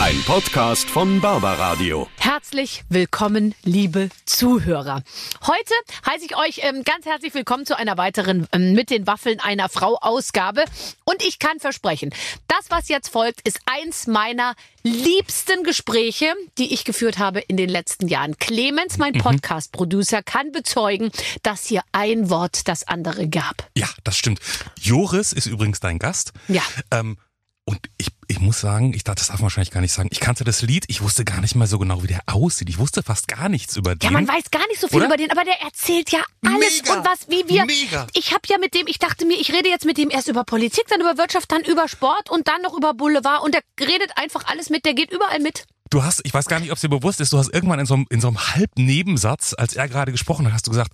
Ein 0.00 0.22
Podcast 0.22 0.88
von 0.88 1.20
Barbaradio. 1.20 2.08
Herzlich 2.18 2.84
willkommen, 2.88 3.56
liebe 3.64 4.10
Zuhörer. 4.26 5.02
Heute 5.44 5.74
heiße 6.06 6.24
ich 6.24 6.36
euch 6.36 6.60
ähm, 6.62 6.84
ganz 6.84 7.04
herzlich 7.04 7.34
willkommen 7.34 7.66
zu 7.66 7.76
einer 7.76 7.98
weiteren 7.98 8.46
ähm, 8.52 8.74
Mit 8.74 8.90
den 8.90 9.08
Waffeln 9.08 9.40
einer 9.40 9.68
Frau 9.68 9.98
Ausgabe. 10.00 10.64
Und 11.04 11.20
ich 11.26 11.40
kann 11.40 11.58
versprechen, 11.58 12.14
das, 12.46 12.66
was 12.68 12.88
jetzt 12.88 13.08
folgt, 13.08 13.40
ist 13.40 13.58
eins 13.66 14.06
meiner 14.06 14.54
liebsten 14.84 15.64
Gespräche, 15.64 16.32
die 16.58 16.72
ich 16.72 16.84
geführt 16.84 17.18
habe 17.18 17.40
in 17.40 17.56
den 17.56 17.68
letzten 17.68 18.06
Jahren. 18.06 18.38
Clemens, 18.38 18.98
mein 18.98 19.14
Podcast-Producer, 19.14 20.22
kann 20.22 20.52
bezeugen, 20.52 21.10
dass 21.42 21.66
hier 21.66 21.82
ein 21.90 22.30
Wort 22.30 22.68
das 22.68 22.86
andere 22.86 23.28
gab. 23.28 23.68
Ja, 23.76 23.88
das 24.04 24.16
stimmt. 24.16 24.38
Joris 24.80 25.32
ist 25.32 25.46
übrigens 25.46 25.80
dein 25.80 25.98
Gast. 25.98 26.32
Ja. 26.46 26.62
Ähm, 26.92 27.18
und 27.64 27.80
ich, 27.98 28.08
ich 28.28 28.40
muss 28.40 28.60
sagen, 28.60 28.92
ich 28.92 29.04
dachte, 29.04 29.20
das 29.20 29.28
darf 29.28 29.38
man 29.38 29.44
wahrscheinlich 29.44 29.70
gar 29.70 29.80
nicht 29.80 29.92
sagen. 29.92 30.08
Ich 30.12 30.20
kannte 30.20 30.44
das 30.44 30.60
Lied, 30.60 30.84
ich 30.88 31.00
wusste 31.00 31.24
gar 31.24 31.40
nicht 31.40 31.54
mal 31.54 31.66
so 31.66 31.78
genau, 31.78 32.02
wie 32.02 32.08
der 32.08 32.20
aussieht. 32.26 32.68
Ich 32.68 32.78
wusste 32.78 33.02
fast 33.02 33.26
gar 33.26 33.48
nichts 33.48 33.74
über 33.76 33.96
den. 33.96 34.04
Ja, 34.04 34.10
man 34.10 34.28
weiß 34.28 34.50
gar 34.50 34.66
nicht 34.68 34.80
so 34.80 34.86
viel 34.86 34.98
Oder? 34.98 35.06
über 35.06 35.16
den, 35.16 35.30
aber 35.30 35.44
der 35.44 35.60
erzählt 35.62 36.10
ja 36.10 36.20
alles 36.44 36.82
Mega, 36.82 36.94
und 36.94 37.06
was, 37.06 37.28
wie 37.28 37.48
wir. 37.48 37.64
mega. 37.64 38.06
Ich 38.12 38.32
habe 38.32 38.42
ja 38.46 38.58
mit 38.58 38.74
dem, 38.74 38.86
ich 38.86 38.98
dachte 38.98 39.24
mir, 39.24 39.40
ich 39.40 39.50
rede 39.52 39.70
jetzt 39.70 39.86
mit 39.86 39.96
dem 39.96 40.10
erst 40.10 40.28
über 40.28 40.44
Politik, 40.44 40.84
dann 40.88 41.00
über 41.00 41.16
Wirtschaft, 41.16 41.50
dann 41.50 41.62
über 41.64 41.88
Sport 41.88 42.28
und 42.30 42.46
dann 42.48 42.60
noch 42.60 42.76
über 42.76 42.92
Boulevard 42.92 43.42
und 43.42 43.54
der 43.54 43.62
redet 43.80 44.12
einfach 44.16 44.44
alles 44.46 44.68
mit, 44.68 44.84
der 44.84 44.92
geht 44.92 45.10
überall 45.10 45.40
mit. 45.40 45.64
Du 45.88 46.04
hast, 46.04 46.20
ich 46.24 46.34
weiß 46.34 46.44
gar 46.44 46.60
nicht, 46.60 46.70
ob 46.70 46.76
es 46.76 46.82
dir 46.82 46.90
bewusst 46.90 47.20
ist, 47.20 47.32
du 47.32 47.38
hast 47.38 47.48
irgendwann 47.52 47.80
in 47.80 47.86
so 47.86 47.94
einem, 47.94 48.06
in 48.10 48.20
so 48.20 48.28
einem 48.28 48.38
Halbnebensatz, 48.54 49.54
als 49.56 49.74
er 49.74 49.88
gerade 49.88 50.12
gesprochen 50.12 50.46
hat, 50.46 50.52
hast 50.52 50.66
du 50.66 50.70
gesagt, 50.70 50.92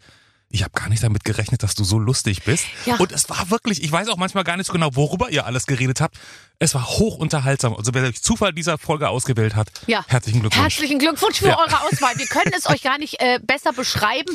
ich 0.55 0.63
habe 0.63 0.71
gar 0.73 0.89
nicht 0.89 1.03
damit 1.03 1.25
gerechnet, 1.25 1.65
dass 1.65 1.75
du 1.75 1.83
so 1.83 1.99
lustig 1.99 2.45
bist. 2.45 2.65
Ja. 2.87 2.95
Und 2.97 3.11
es 3.11 3.29
war 3.29 3.51
wirklich, 3.51 3.83
ich 3.83 3.91
weiß 3.91 4.07
auch 4.09 4.17
manchmal 4.17 4.45
gar 4.45 4.56
nicht 4.56 4.67
so 4.69 4.73
genau, 4.73 4.95
worüber 4.95 5.28
ihr 5.31 5.47
alles 5.47 5.67
geredet 5.67 6.01
habt. 6.01 6.17
Es 6.61 6.75
war 6.75 6.87
hoch 6.87 7.17
unterhaltsam. 7.19 7.75
Also 7.75 7.92
wer 7.92 8.03
durch 8.03 8.23
Zufall 8.23 8.53
dieser 8.53 8.78
Folge 8.78 9.09
ausgewählt 9.09 9.56
hat, 9.56 9.69
Ja. 9.89 10.05
herzlichen 10.06 10.41
Glückwunsch. 10.41 10.62
Herzlichen 10.62 11.01
Glückwunsch 11.01 11.39
für 11.41 11.48
Ja. 11.48 11.59
eure 11.59 11.83
Auswahl. 11.87 12.17
Wir 12.19 12.27
können 12.27 12.53
es 12.56 12.67
euch 12.69 12.83
gar 12.83 12.98
nicht 12.98 13.20
äh, 13.20 13.41
besser 13.43 13.73
beschreiben. 13.73 14.33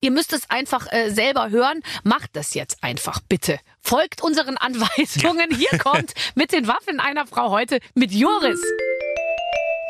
Ihr 0.00 0.10
müsst 0.12 0.32
es 0.32 0.48
einfach 0.48 0.90
äh, 0.90 1.10
selber 1.10 1.50
hören. 1.50 1.82
Macht 2.04 2.30
das 2.32 2.54
jetzt 2.54 2.82
einfach, 2.82 3.20
bitte. 3.28 3.58
Folgt 3.82 4.22
unseren 4.22 4.56
Anweisungen. 4.56 5.54
Hier 5.54 5.78
kommt 5.78 6.14
mit 6.34 6.52
den 6.52 6.68
Waffen 6.68 7.00
einer 7.00 7.26
Frau 7.26 7.50
heute 7.50 7.80
mit 7.94 8.12
Joris. 8.12 8.60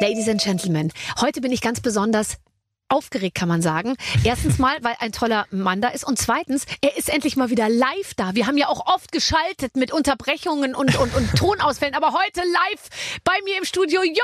Ladies 0.01 0.29
and 0.29 0.43
Gentlemen, 0.43 0.93
heute 1.21 1.41
bin 1.41 1.53
ich 1.53 1.61
ganz 1.61 1.81
besonders 1.81 2.39
aufgeregt, 2.91 3.35
kann 3.37 3.49
man 3.49 3.63
sagen. 3.63 3.97
Erstens 4.25 4.59
mal, 4.59 4.77
weil 4.83 4.95
ein 5.01 5.13
toller 5.13 5.47
Mann 5.51 5.81
da 5.81 5.89
ist 5.89 6.05
und 6.05 6.19
zweitens, 6.19 6.65
er 6.81 6.97
ist 6.97 7.09
endlich 7.09 7.37
mal 7.37 7.51
wieder 7.51 7.69
live 7.69 8.15
da. 8.17 8.35
Wir 8.35 8.47
haben 8.47 8.57
ja 8.59 8.69
auch 8.69 8.87
oft 8.87 9.13
geschaltet 9.13 9.77
mit 9.77 9.93
Unterbrechungen 9.93 10.75
und, 10.75 10.97
und, 10.99 11.15
und 11.15 11.35
Tonausfällen, 11.37 11.95
aber 11.95 12.13
heute 12.13 12.41
live 12.41 12.89
bei 13.25 13.33
mir 13.45 13.57
im 13.59 13.65
Studio 13.65 14.03
Joris! 14.03 14.21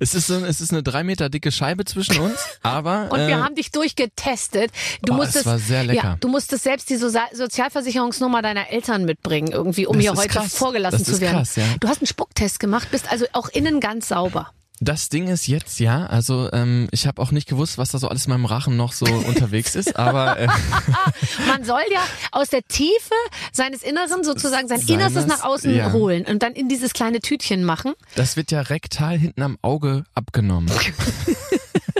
Es 0.00 0.14
ist, 0.14 0.26
so, 0.26 0.44
es 0.44 0.60
ist 0.60 0.72
eine 0.72 0.82
drei 0.82 1.04
Meter 1.04 1.28
dicke 1.28 1.52
Scheibe 1.52 1.84
zwischen 1.84 2.18
uns, 2.20 2.38
aber 2.62 3.08
Und 3.10 3.20
äh, 3.20 3.28
wir 3.28 3.42
haben 3.42 3.54
dich 3.54 3.70
durchgetestet. 3.70 4.70
Du 5.02 5.12
Oh, 5.12 5.16
musstest, 5.16 5.38
es 5.40 5.46
war 5.46 5.58
sehr 5.58 5.84
lecker. 5.84 6.02
Ja, 6.04 6.16
du 6.20 6.28
musstest 6.28 6.64
selbst 6.64 6.90
die 6.90 6.96
Soza- 6.96 7.32
Sozialversicherungsnummer 7.34 8.42
deiner 8.42 8.70
Eltern 8.70 9.04
mitbringen, 9.04 9.52
irgendwie, 9.52 9.86
um 9.86 9.94
Das 9.96 10.02
hier 10.02 10.14
heute 10.14 10.28
krass. 10.28 10.54
vorgelassen 10.56 10.98
Das 10.98 11.06
zu 11.06 11.12
ist 11.14 11.20
werden. 11.20 11.36
krass, 11.38 11.56
ja. 11.56 11.64
Du 11.80 11.88
hast 11.88 11.98
einen 12.00 12.06
Spucktest 12.06 12.58
gemacht, 12.60 12.90
bist 12.90 13.10
also 13.10 13.26
auch 13.32 13.48
innen 13.48 13.80
ganz 13.80 14.08
sauber. 14.08 14.50
Das 14.80 15.08
Ding 15.08 15.28
ist 15.28 15.46
jetzt 15.46 15.78
ja, 15.78 16.06
also 16.06 16.50
ähm, 16.52 16.88
ich 16.90 17.06
habe 17.06 17.22
auch 17.22 17.30
nicht 17.30 17.48
gewusst, 17.48 17.78
was 17.78 17.90
da 17.90 17.98
so 17.98 18.08
alles 18.08 18.26
in 18.26 18.30
meinem 18.32 18.44
Rachen 18.44 18.76
noch 18.76 18.92
so 18.92 19.04
unterwegs 19.28 19.74
ist, 19.76 19.96
aber 19.96 20.38
äh, 20.38 20.46
Man 21.46 21.64
soll 21.64 21.82
ja 21.92 22.00
aus 22.32 22.48
der 22.50 22.62
Tiefe 22.66 23.14
seines 23.52 23.82
Inneren 23.82 24.24
sozusagen 24.24 24.68
sein 24.68 24.78
Seines- 24.80 24.90
Innerstes 24.90 25.26
nach 25.26 25.44
außen 25.44 25.74
ja. 25.74 25.92
holen 25.92 26.24
und 26.26 26.42
dann 26.42 26.52
in 26.54 26.68
dieses 26.68 26.92
kleine 26.92 27.20
Tütchen 27.20 27.64
machen. 27.64 27.92
das 28.16 28.36
wird 28.36 28.50
ja 28.50 28.60
rektal 28.62 29.16
hinten 29.18 29.42
am 29.42 29.58
Auge 29.62 30.04
abgenommen. 30.14 30.70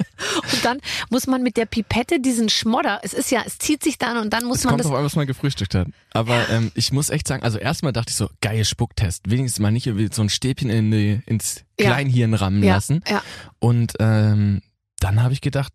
Und 0.52 0.64
dann 0.64 0.80
muss 1.10 1.26
man 1.26 1.42
mit 1.42 1.56
der 1.56 1.66
Pipette 1.66 2.20
diesen 2.20 2.48
Schmodder, 2.48 3.00
es 3.02 3.14
ist 3.14 3.30
ja, 3.30 3.42
es 3.44 3.58
zieht 3.58 3.82
sich 3.82 3.98
dann 3.98 4.18
und 4.18 4.32
dann 4.32 4.44
muss 4.44 4.58
Es 4.58 4.64
man 4.64 4.72
kommt 4.72 4.80
das 4.80 4.88
drauf 4.88 4.98
an, 4.98 5.04
was 5.04 5.16
man 5.16 5.26
gefrühstückt 5.26 5.74
hat. 5.74 5.88
Aber 6.12 6.48
ähm, 6.50 6.70
ich 6.74 6.92
muss 6.92 7.10
echt 7.10 7.26
sagen, 7.28 7.42
also 7.42 7.58
erstmal 7.58 7.92
dachte 7.92 8.10
ich 8.10 8.16
so, 8.16 8.28
geil 8.40 8.64
Spucktest. 8.64 9.30
Wenigstens 9.30 9.60
mal 9.60 9.70
nicht 9.70 9.90
so 10.14 10.22
ein 10.22 10.28
Stäbchen 10.28 10.70
in 10.70 10.90
die, 10.90 11.20
ins. 11.26 11.64
Kleinhirn 11.76 12.34
rammen 12.34 12.62
ja, 12.62 12.74
lassen. 12.74 13.02
ja, 13.08 13.20
Und 13.58 13.94
ähm, 13.98 14.62
dann 15.00 15.22
habe 15.22 15.32
ich 15.32 15.40
gedacht, 15.40 15.72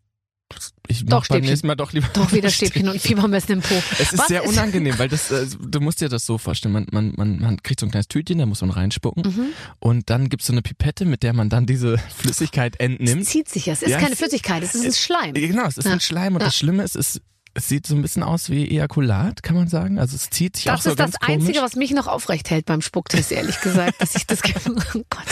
ich 0.88 1.06
Doch, 1.06 1.10
mach 1.22 1.28
beim 1.28 1.36
Stäbchen. 1.38 1.50
nächsten 1.50 1.68
Mal 1.68 1.76
doch 1.76 1.94
lieber 1.94 2.08
doch 2.14 2.32
wieder 2.34 2.50
Stäbchen 2.50 2.90
und 2.90 3.00
Fiebermessen 3.00 3.54
im 3.54 3.62
Po. 3.62 3.76
Es 4.00 4.12
ist 4.14 4.18
Was 4.18 4.28
sehr 4.28 4.46
unangenehm, 4.48 4.98
weil 4.98 5.08
das, 5.10 5.30
äh, 5.32 5.46
du 5.60 5.80
musst 5.80 6.02
dir 6.02 6.10
das 6.10 6.26
so 6.26 6.38
vorstellen, 6.38 6.74
man, 6.74 6.88
man, 6.92 7.14
man, 7.16 7.40
man 7.40 7.64
kriegt 7.64 7.80
so 7.80 7.86
ein 7.86 7.92
kleines 7.92 8.08
Tütchen, 8.08 8.40
da 8.40 8.46
muss 8.46 8.62
man 8.62 8.72
reinspucken 8.72 9.24
Mhm. 9.24 9.48
und 9.80 10.10
dann 10.10 10.30
gibt's 10.30 10.48
so 10.48 10.54
eine 10.54 10.62
Pipette, 10.62 11.06
mit 11.06 11.22
der 11.24 11.34
man 11.34 11.50
dann 11.50 11.66
diese 11.66 11.98
Flüssigkeit 11.98 12.76
Es 12.80 12.86
entnimmt. 12.86 13.26
zieht 13.26 13.50
sich 13.50 13.68
ja, 13.68 13.74
es 13.74 13.82
ist 13.84 13.90
Ja, 13.92 14.00
keine 14.00 14.14
es- 14.14 14.18
Flüssigkeit, 14.20 14.64
es 14.64 14.74
ist 14.76 14.86
ein 14.86 14.94
Schleim. 14.94 15.34
Genau, 15.36 15.66
es 15.68 15.78
ist 15.78 15.86
Ja. 15.86 15.92
ein 15.94 16.00
Schleim 16.00 16.34
und 16.36 16.42
Ja. 16.42 16.48
das 16.48 16.56
Schlimme 16.58 16.84
ist, 16.84 16.96
es, 16.96 17.22
es 17.54 17.68
sieht 17.68 17.86
so 17.88 17.96
ein 17.96 18.02
bisschen 18.02 18.24
aus 18.24 18.50
wie 18.50 18.70
Ejakulat, 18.70 19.44
kann 19.44 19.56
man 19.56 19.68
sagen. 19.68 20.00
Also 20.00 20.16
es 20.16 20.30
zieht 20.30 20.56
sich 20.58 20.70
auch 20.70 20.76
Das 20.76 20.84
so 20.84 20.90
ist 20.92 21.00
das 21.00 21.12
ganz 21.14 21.16
Einzige, 21.22 21.54
komisch. 21.60 21.62
was 21.64 21.76
mich 21.76 21.92
noch 21.92 22.08
aufrecht 22.08 22.50
hält 22.50 22.66
beim 22.66 22.82
Spucktest, 22.82 23.32
ehrlich 23.32 23.60
gesagt, 23.62 24.02
dass 24.02 24.16
ich 24.16 24.26
das. 24.28 24.40
oh 24.46 25.02
Gott. 25.10 25.26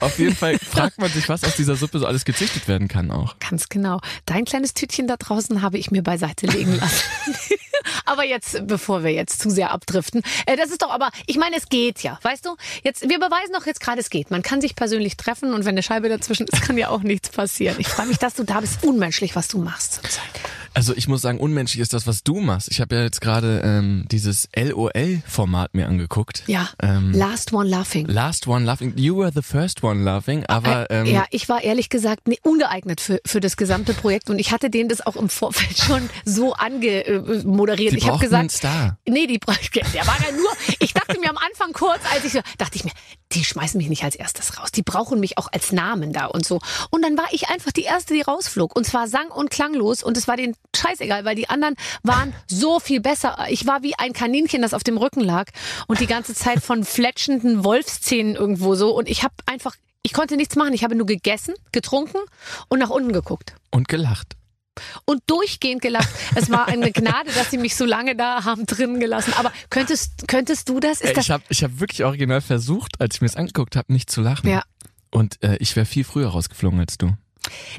Auf 0.00 0.18
jeden 0.18 0.34
Fall 0.36 0.58
fragt 0.58 0.98
man 0.98 1.10
sich, 1.10 1.28
was 1.28 1.44
aus 1.44 1.56
dieser 1.56 1.76
Suppe 1.76 1.98
so 1.98 2.06
alles 2.06 2.24
gezüchtet 2.24 2.68
werden 2.68 2.88
kann 2.88 3.10
auch. 3.10 3.36
Ganz 3.38 3.68
genau. 3.68 4.00
Dein 4.26 4.44
kleines 4.44 4.74
Tütchen 4.74 5.06
da 5.06 5.16
draußen 5.16 5.62
habe 5.62 5.78
ich 5.78 5.90
mir 5.90 6.02
beiseite 6.02 6.46
legen 6.46 6.76
lassen. 6.76 7.04
aber 8.10 8.24
jetzt, 8.24 8.66
bevor 8.66 9.04
wir 9.04 9.12
jetzt 9.12 9.40
zu 9.40 9.50
sehr 9.50 9.70
abdriften, 9.70 10.22
äh, 10.46 10.56
das 10.56 10.70
ist 10.70 10.82
doch 10.82 10.90
aber, 10.90 11.10
ich 11.26 11.38
meine, 11.38 11.56
es 11.56 11.68
geht 11.68 12.02
ja, 12.02 12.18
weißt 12.22 12.44
du? 12.44 12.56
Jetzt, 12.82 13.08
wir 13.08 13.18
beweisen 13.18 13.52
doch 13.54 13.66
jetzt 13.66 13.80
gerade, 13.80 14.00
es 14.00 14.10
geht. 14.10 14.30
Man 14.30 14.42
kann 14.42 14.60
sich 14.60 14.74
persönlich 14.74 15.16
treffen 15.16 15.54
und 15.54 15.60
wenn 15.64 15.70
eine 15.70 15.82
Scheibe 15.82 16.08
dazwischen 16.08 16.46
ist, 16.46 16.62
kann 16.62 16.76
ja 16.76 16.88
auch 16.88 17.02
nichts 17.02 17.30
passieren. 17.30 17.76
Ich 17.78 17.88
freue 17.88 18.06
mich, 18.06 18.18
dass 18.18 18.34
du 18.34 18.44
da 18.44 18.60
bist. 18.60 18.84
Unmenschlich, 18.84 19.36
was 19.36 19.48
du 19.48 19.58
machst. 19.58 20.00
Also 20.72 20.94
ich 20.94 21.08
muss 21.08 21.20
sagen, 21.20 21.38
unmenschlich 21.40 21.80
ist 21.80 21.92
das, 21.92 22.06
was 22.06 22.22
du 22.22 22.40
machst. 22.40 22.68
Ich 22.70 22.80
habe 22.80 22.94
ja 22.94 23.02
jetzt 23.02 23.20
gerade 23.20 23.60
ähm, 23.64 24.04
dieses 24.10 24.48
LOL-Format 24.54 25.74
mir 25.74 25.88
angeguckt. 25.88 26.44
Ja. 26.46 26.68
Ähm, 26.80 27.12
Last 27.12 27.52
one 27.52 27.68
laughing. 27.68 28.06
Last 28.06 28.46
one 28.46 28.64
laughing. 28.64 28.92
You 28.96 29.16
were 29.16 29.32
the 29.34 29.42
first 29.42 29.82
one 29.82 30.02
laughing, 30.04 30.44
aber 30.46 30.88
ähm, 30.90 31.06
Äh, 31.06 31.12
ja, 31.12 31.24
ich 31.30 31.48
war 31.48 31.62
ehrlich 31.62 31.88
gesagt 31.88 32.28
nee, 32.28 32.38
ungeeignet 32.42 33.00
für, 33.00 33.20
für 33.26 33.40
das 33.40 33.56
gesamte 33.56 33.94
Projekt 33.94 34.30
und 34.30 34.38
ich 34.38 34.52
hatte 34.52 34.70
denen 34.70 34.88
das 34.88 35.04
auch 35.04 35.16
im 35.16 35.28
Vorfeld 35.28 35.76
schon 35.76 36.08
so 36.24 36.54
angemoderiert. 36.54 37.92
die 37.94 37.99
Ich 38.00 38.06
habe 38.06 38.18
brauchten 38.18 38.34
einen 38.34 38.48
gesagt, 38.48 38.72
Star. 38.72 38.98
Nee, 39.06 39.26
die 39.26 39.38
der 39.94 40.06
war 40.06 40.16
ja 40.20 40.32
nur, 40.32 40.50
ich 40.78 40.94
dachte 40.94 41.18
mir 41.20 41.28
am 41.28 41.36
Anfang 41.36 41.72
kurz, 41.72 42.00
als 42.12 42.24
ich 42.24 42.32
so, 42.32 42.40
dachte 42.58 42.76
ich 42.76 42.84
mir, 42.84 42.92
die 43.32 43.44
schmeißen 43.44 43.78
mich 43.78 43.88
nicht 43.88 44.04
als 44.04 44.16
erstes 44.16 44.58
raus. 44.58 44.72
Die 44.72 44.82
brauchen 44.82 45.20
mich 45.20 45.38
auch 45.38 45.48
als 45.52 45.72
Namen 45.72 46.12
da 46.12 46.26
und 46.26 46.44
so. 46.44 46.60
Und 46.90 47.02
dann 47.02 47.16
war 47.18 47.26
ich 47.32 47.48
einfach 47.48 47.72
die 47.72 47.82
erste, 47.82 48.14
die 48.14 48.22
rausflog. 48.22 48.74
Und 48.74 48.84
zwar 48.84 49.06
sang 49.06 49.28
und 49.28 49.50
klanglos. 49.50 50.02
Und 50.02 50.16
es 50.16 50.26
war 50.26 50.36
denen 50.36 50.56
scheißegal, 50.74 51.24
weil 51.24 51.36
die 51.36 51.48
anderen 51.48 51.76
waren 52.02 52.32
so 52.46 52.80
viel 52.80 53.00
besser. 53.00 53.36
Ich 53.50 53.66
war 53.66 53.82
wie 53.82 53.94
ein 53.98 54.12
Kaninchen, 54.12 54.62
das 54.62 54.74
auf 54.74 54.82
dem 54.82 54.96
Rücken 54.96 55.20
lag 55.20 55.50
und 55.86 56.00
die 56.00 56.06
ganze 56.06 56.34
Zeit 56.34 56.62
von 56.62 56.84
fletschenden 56.84 57.64
Wolfszähnen 57.64 58.34
irgendwo 58.34 58.74
so. 58.74 58.96
Und 58.96 59.08
ich 59.08 59.22
habe 59.22 59.34
einfach, 59.46 59.76
ich 60.02 60.12
konnte 60.12 60.36
nichts 60.36 60.56
machen. 60.56 60.72
Ich 60.72 60.84
habe 60.84 60.94
nur 60.94 61.06
gegessen, 61.06 61.54
getrunken 61.72 62.18
und 62.68 62.78
nach 62.78 62.90
unten 62.90 63.12
geguckt 63.12 63.54
Und 63.70 63.88
gelacht. 63.88 64.39
Und 65.04 65.22
durchgehend 65.26 65.82
gelacht. 65.82 66.08
Es 66.34 66.50
war 66.50 66.68
eine 66.68 66.92
Gnade, 66.92 67.30
dass 67.32 67.50
sie 67.50 67.58
mich 67.58 67.76
so 67.76 67.84
lange 67.84 68.16
da 68.16 68.44
haben 68.44 68.66
drin 68.66 69.00
gelassen. 69.00 69.32
Aber 69.36 69.52
könntest, 69.70 70.28
könntest 70.28 70.68
du 70.68 70.80
das? 70.80 71.00
Ist 71.00 71.16
das 71.16 71.24
ich 71.24 71.30
habe 71.30 71.44
ich 71.48 71.64
hab 71.64 71.80
wirklich 71.80 72.04
original 72.04 72.40
versucht, 72.40 73.00
als 73.00 73.16
ich 73.16 73.20
mir 73.20 73.28
das 73.28 73.36
angeguckt 73.36 73.76
habe, 73.76 73.92
nicht 73.92 74.10
zu 74.10 74.20
lachen. 74.20 74.48
Ja. 74.48 74.62
Und 75.10 75.42
äh, 75.42 75.56
ich 75.58 75.74
wäre 75.76 75.86
viel 75.86 76.04
früher 76.04 76.28
rausgeflogen 76.28 76.80
als 76.80 76.98
du. 76.98 77.12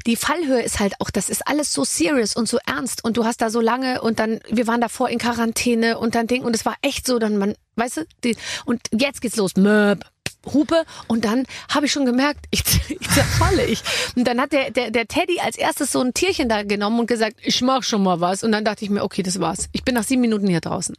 die 0.06 0.16
Fallhöhe 0.16 0.62
ist 0.62 0.80
halt 0.80 0.94
auch, 1.00 1.10
das 1.10 1.28
ist 1.28 1.46
alles 1.46 1.72
so 1.72 1.84
serious 1.84 2.36
und 2.36 2.48
so 2.48 2.58
ernst 2.66 3.04
und 3.04 3.16
du 3.16 3.24
hast 3.24 3.40
da 3.40 3.50
so 3.50 3.60
lange 3.60 4.02
und 4.02 4.18
dann, 4.18 4.40
wir 4.50 4.66
waren 4.66 4.80
davor 4.80 5.08
in 5.08 5.18
Quarantäne 5.18 5.98
und 5.98 6.14
dann 6.14 6.26
Ding 6.26 6.44
und 6.44 6.54
es 6.54 6.64
war 6.64 6.76
echt 6.82 7.06
so, 7.06 7.18
dann 7.18 7.38
man, 7.38 7.54
weißt 7.76 7.98
du, 7.98 8.06
die, 8.24 8.36
und 8.64 8.80
jetzt 8.92 9.20
geht's 9.20 9.36
los, 9.36 9.56
Möb, 9.56 10.04
Hupe 10.46 10.84
und 11.06 11.24
dann 11.24 11.44
habe 11.72 11.86
ich 11.86 11.92
schon 11.92 12.06
gemerkt, 12.06 12.46
ich, 12.50 12.62
ich 12.90 13.10
zerfalle 13.10 13.64
ich. 13.64 13.82
Und 14.16 14.24
dann 14.26 14.40
hat 14.40 14.52
der, 14.52 14.70
der, 14.70 14.90
der 14.90 15.06
Teddy 15.06 15.40
als 15.40 15.56
erstes 15.56 15.92
so 15.92 16.00
ein 16.00 16.14
Tierchen 16.14 16.48
da 16.48 16.62
genommen 16.62 17.00
und 17.00 17.06
gesagt, 17.06 17.36
ich 17.42 17.60
mach 17.62 17.82
schon 17.82 18.02
mal 18.02 18.20
was. 18.20 18.42
Und 18.42 18.52
dann 18.52 18.64
dachte 18.64 18.84
ich 18.84 18.90
mir, 18.90 19.02
okay, 19.02 19.22
das 19.22 19.40
war's. 19.40 19.68
Ich 19.72 19.84
bin 19.84 19.94
nach 19.94 20.04
sieben 20.04 20.20
Minuten 20.22 20.46
hier 20.48 20.60
draußen. 20.60 20.94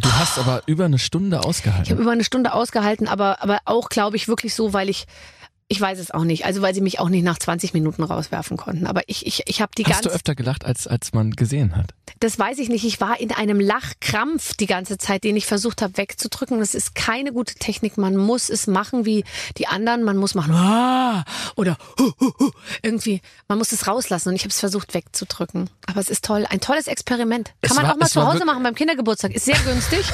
Du 0.00 0.12
hast 0.12 0.38
aber 0.38 0.62
über 0.66 0.84
eine 0.84 0.98
Stunde 0.98 1.36
Ich 1.36 1.38
habe 1.40 1.48
ausgehalten. 1.48 1.98
über 1.98 2.10
eine 2.10 2.24
Stunde 2.24 2.52
ausgehalten, 2.52 3.08
aber, 3.08 3.42
aber 3.42 3.60
auch, 3.64 3.88
glaube 3.88 4.16
ich, 4.16 4.28
wirklich 4.28 4.54
so, 4.54 4.72
weil 4.74 4.90
ich, 4.90 5.06
ich 5.68 5.80
weiß 5.80 5.98
es 5.98 6.10
auch 6.12 6.22
nicht, 6.24 6.44
also 6.46 6.62
weil 6.62 6.74
sie 6.74 6.80
mich 6.80 7.00
auch 7.00 7.08
nicht 7.08 7.24
nach 7.24 7.38
20 7.38 7.74
Minuten 7.74 8.02
rauswerfen 8.04 8.56
konnten. 8.56 8.86
Aber 8.86 9.02
ich, 9.08 9.26
ich, 9.26 9.42
ich 9.46 9.60
habe 9.60 9.72
die 9.76 9.84
Hast 9.84 10.00
du 10.00 10.04
ganze 10.04 10.10
öfter 10.16 10.34
gelacht, 10.36 10.64
als, 10.64 10.86
als 10.86 11.12
man 11.12 11.32
gesehen 11.32 11.74
hat? 11.76 11.92
das 12.20 12.38
weiß 12.38 12.58
ich 12.58 12.68
nicht. 12.70 12.84
Ich 12.84 13.00
war 13.00 13.18
in 13.20 13.30
einem 13.32 13.58
Lachkrampf 13.60 14.54
die 14.54 14.66
ganze 14.66 14.96
Zeit, 14.96 15.24
den 15.24 15.36
ich 15.36 15.44
versucht 15.44 15.82
habe 15.82 15.96
wegzudrücken. 15.98 16.60
Das 16.60 16.74
ist 16.74 16.94
keine 16.94 17.32
gute 17.32 17.54
Technik. 17.56 17.98
Man 17.98 18.16
muss 18.16 18.48
es 18.48 18.66
machen 18.68 19.04
wie 19.04 19.24
die 19.58 19.66
anderen. 19.66 20.02
Man 20.04 20.16
muss 20.16 20.34
machen 20.34 20.54
"Ah" 20.54 21.24
oder 21.56 21.76
"Hu, 21.98 22.12
hu, 22.20 22.32
hu". 22.38 22.50
irgendwie. 22.82 23.20
Man 23.48 23.58
muss 23.58 23.72
es 23.72 23.86
rauslassen 23.86 24.30
und 24.30 24.34
ich 24.36 24.42
habe 24.42 24.50
es 24.50 24.60
versucht 24.60 24.94
wegzudrücken. 24.94 25.68
Aber 25.86 26.00
es 26.00 26.08
ist 26.08 26.24
toll, 26.24 26.46
ein 26.48 26.60
tolles 26.60 26.86
Experiment. 26.86 27.48
Kann 27.48 27.54
Es 27.62 27.74
man 27.74 27.84
war- 27.84 27.92
auch 27.94 27.98
mal 27.98 28.06
es 28.06 28.12
zu 28.12 28.24
Hause 28.24 28.44
machen 28.46 28.62
beim 28.62 28.74
Kindergeburtstag. 28.76 29.32
Ist 29.34 29.44
sehr 29.46 29.58
günstig. 29.58 30.06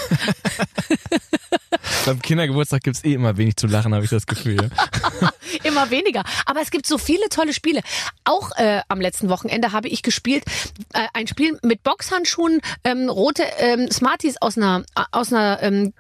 Beim 2.07 2.21
Kindergeburtstag 2.21 2.83
gibt's 2.83 3.05
eh 3.05 3.15
immer 3.15 3.37
wenig 3.37 3.57
zu 3.57 3.67
lachen, 3.67 3.95
habe 3.95 4.05
ich 4.05 4.11
das 4.11 4.27
Gefühl. 4.27 4.71
Immer 5.65 5.91
weniger. 5.91 6.25
Aber 6.47 6.61
es 6.61 6.71
gibt 6.71 6.87
so 6.87 6.99
viele 6.99 7.29
tolle 7.29 7.53
Spiele. 7.53 7.81
Auch 8.25 8.51
äh, 8.57 8.81
am 8.89 9.01
letzten 9.01 9.29
Wochenende 9.29 9.73
habe 9.73 9.89
ich 9.89 10.03
gespielt 10.03 10.45
äh, 10.93 11.07
ein 11.15 11.27
Spiel 11.27 11.59
mit 11.63 11.83
Boxhandschuhen, 11.83 12.61
ähm, 12.85 13.09
rote 13.09 13.45
ähm, 13.59 13.91
Smarties 13.91 14.37
aus 14.41 14.57
einer 14.57 14.85
aus 15.11 15.33
einer 15.33 15.63
ähm, 15.63 15.93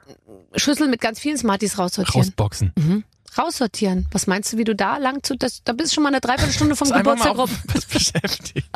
Schüssel 0.54 0.88
mit 0.88 1.00
ganz 1.00 1.18
vielen 1.18 1.38
Smarties 1.38 1.78
raussortieren. 1.78 2.22
Rausboxen. 2.22 2.72
Raussortieren. 3.38 4.06
Was 4.10 4.26
meinst 4.26 4.52
du, 4.52 4.58
wie 4.58 4.64
du 4.64 4.74
da 4.74 4.98
lang 4.98 5.22
zu 5.22 5.36
das, 5.36 5.62
da 5.64 5.72
bist 5.72 5.92
du 5.92 5.94
schon 5.94 6.02
mal 6.04 6.10
eine 6.10 6.20
Dreiviertelstunde 6.20 6.76
vom 6.76 6.90
Geburtstag 6.90 7.36
rum. 7.38 7.50
beschäftigt. 7.92 8.66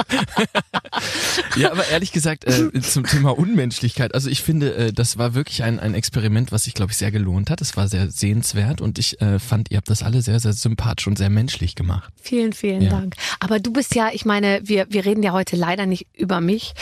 ja, 1.57 1.73
aber 1.73 1.87
ehrlich 1.89 2.13
gesagt, 2.13 2.45
äh, 2.45 2.73
zum 2.81 3.05
Thema 3.05 3.37
Unmenschlichkeit, 3.39 4.15
also 4.15 4.31
ich 4.31 4.43
finde, 4.43 4.75
äh, 4.75 4.93
das 4.93 5.19
war 5.19 5.35
wirklich 5.35 5.63
ein, 5.63 5.79
ein 5.79 5.95
Experiment, 5.95 6.53
was 6.53 6.65
sich, 6.65 6.75
glaube 6.75 6.93
ich, 6.93 6.99
sehr 6.99 7.11
gelohnt 7.11 7.51
hat. 7.51 7.61
Es 7.61 7.77
war 7.77 7.89
sehr 7.89 8.11
sehenswert 8.11 8.81
und 8.81 8.99
ich 8.99 9.21
äh, 9.21 9.39
fand, 9.39 9.71
ihr 9.71 9.77
habt 9.77 9.91
das 9.91 10.03
alle 10.03 10.23
sehr, 10.23 10.41
sehr 10.41 10.53
sympathisch 10.53 11.07
und 11.07 11.19
sehr 11.19 11.31
menschlich 11.31 11.75
gemacht. 11.75 12.13
Vielen, 12.21 12.53
vielen 12.53 12.83
Ja. 12.83 12.91
Dank. 12.91 13.17
Aber 13.41 13.61
du 13.61 13.73
bist 13.73 13.95
ja, 13.95 14.11
ich 14.13 14.25
meine, 14.25 14.61
wir, 14.63 14.87
wir 14.89 15.05
reden 15.05 15.23
ja 15.23 15.33
heute 15.33 15.57
leider 15.57 15.87
nicht 15.87 16.07
über 16.15 16.41
mich, 16.41 16.75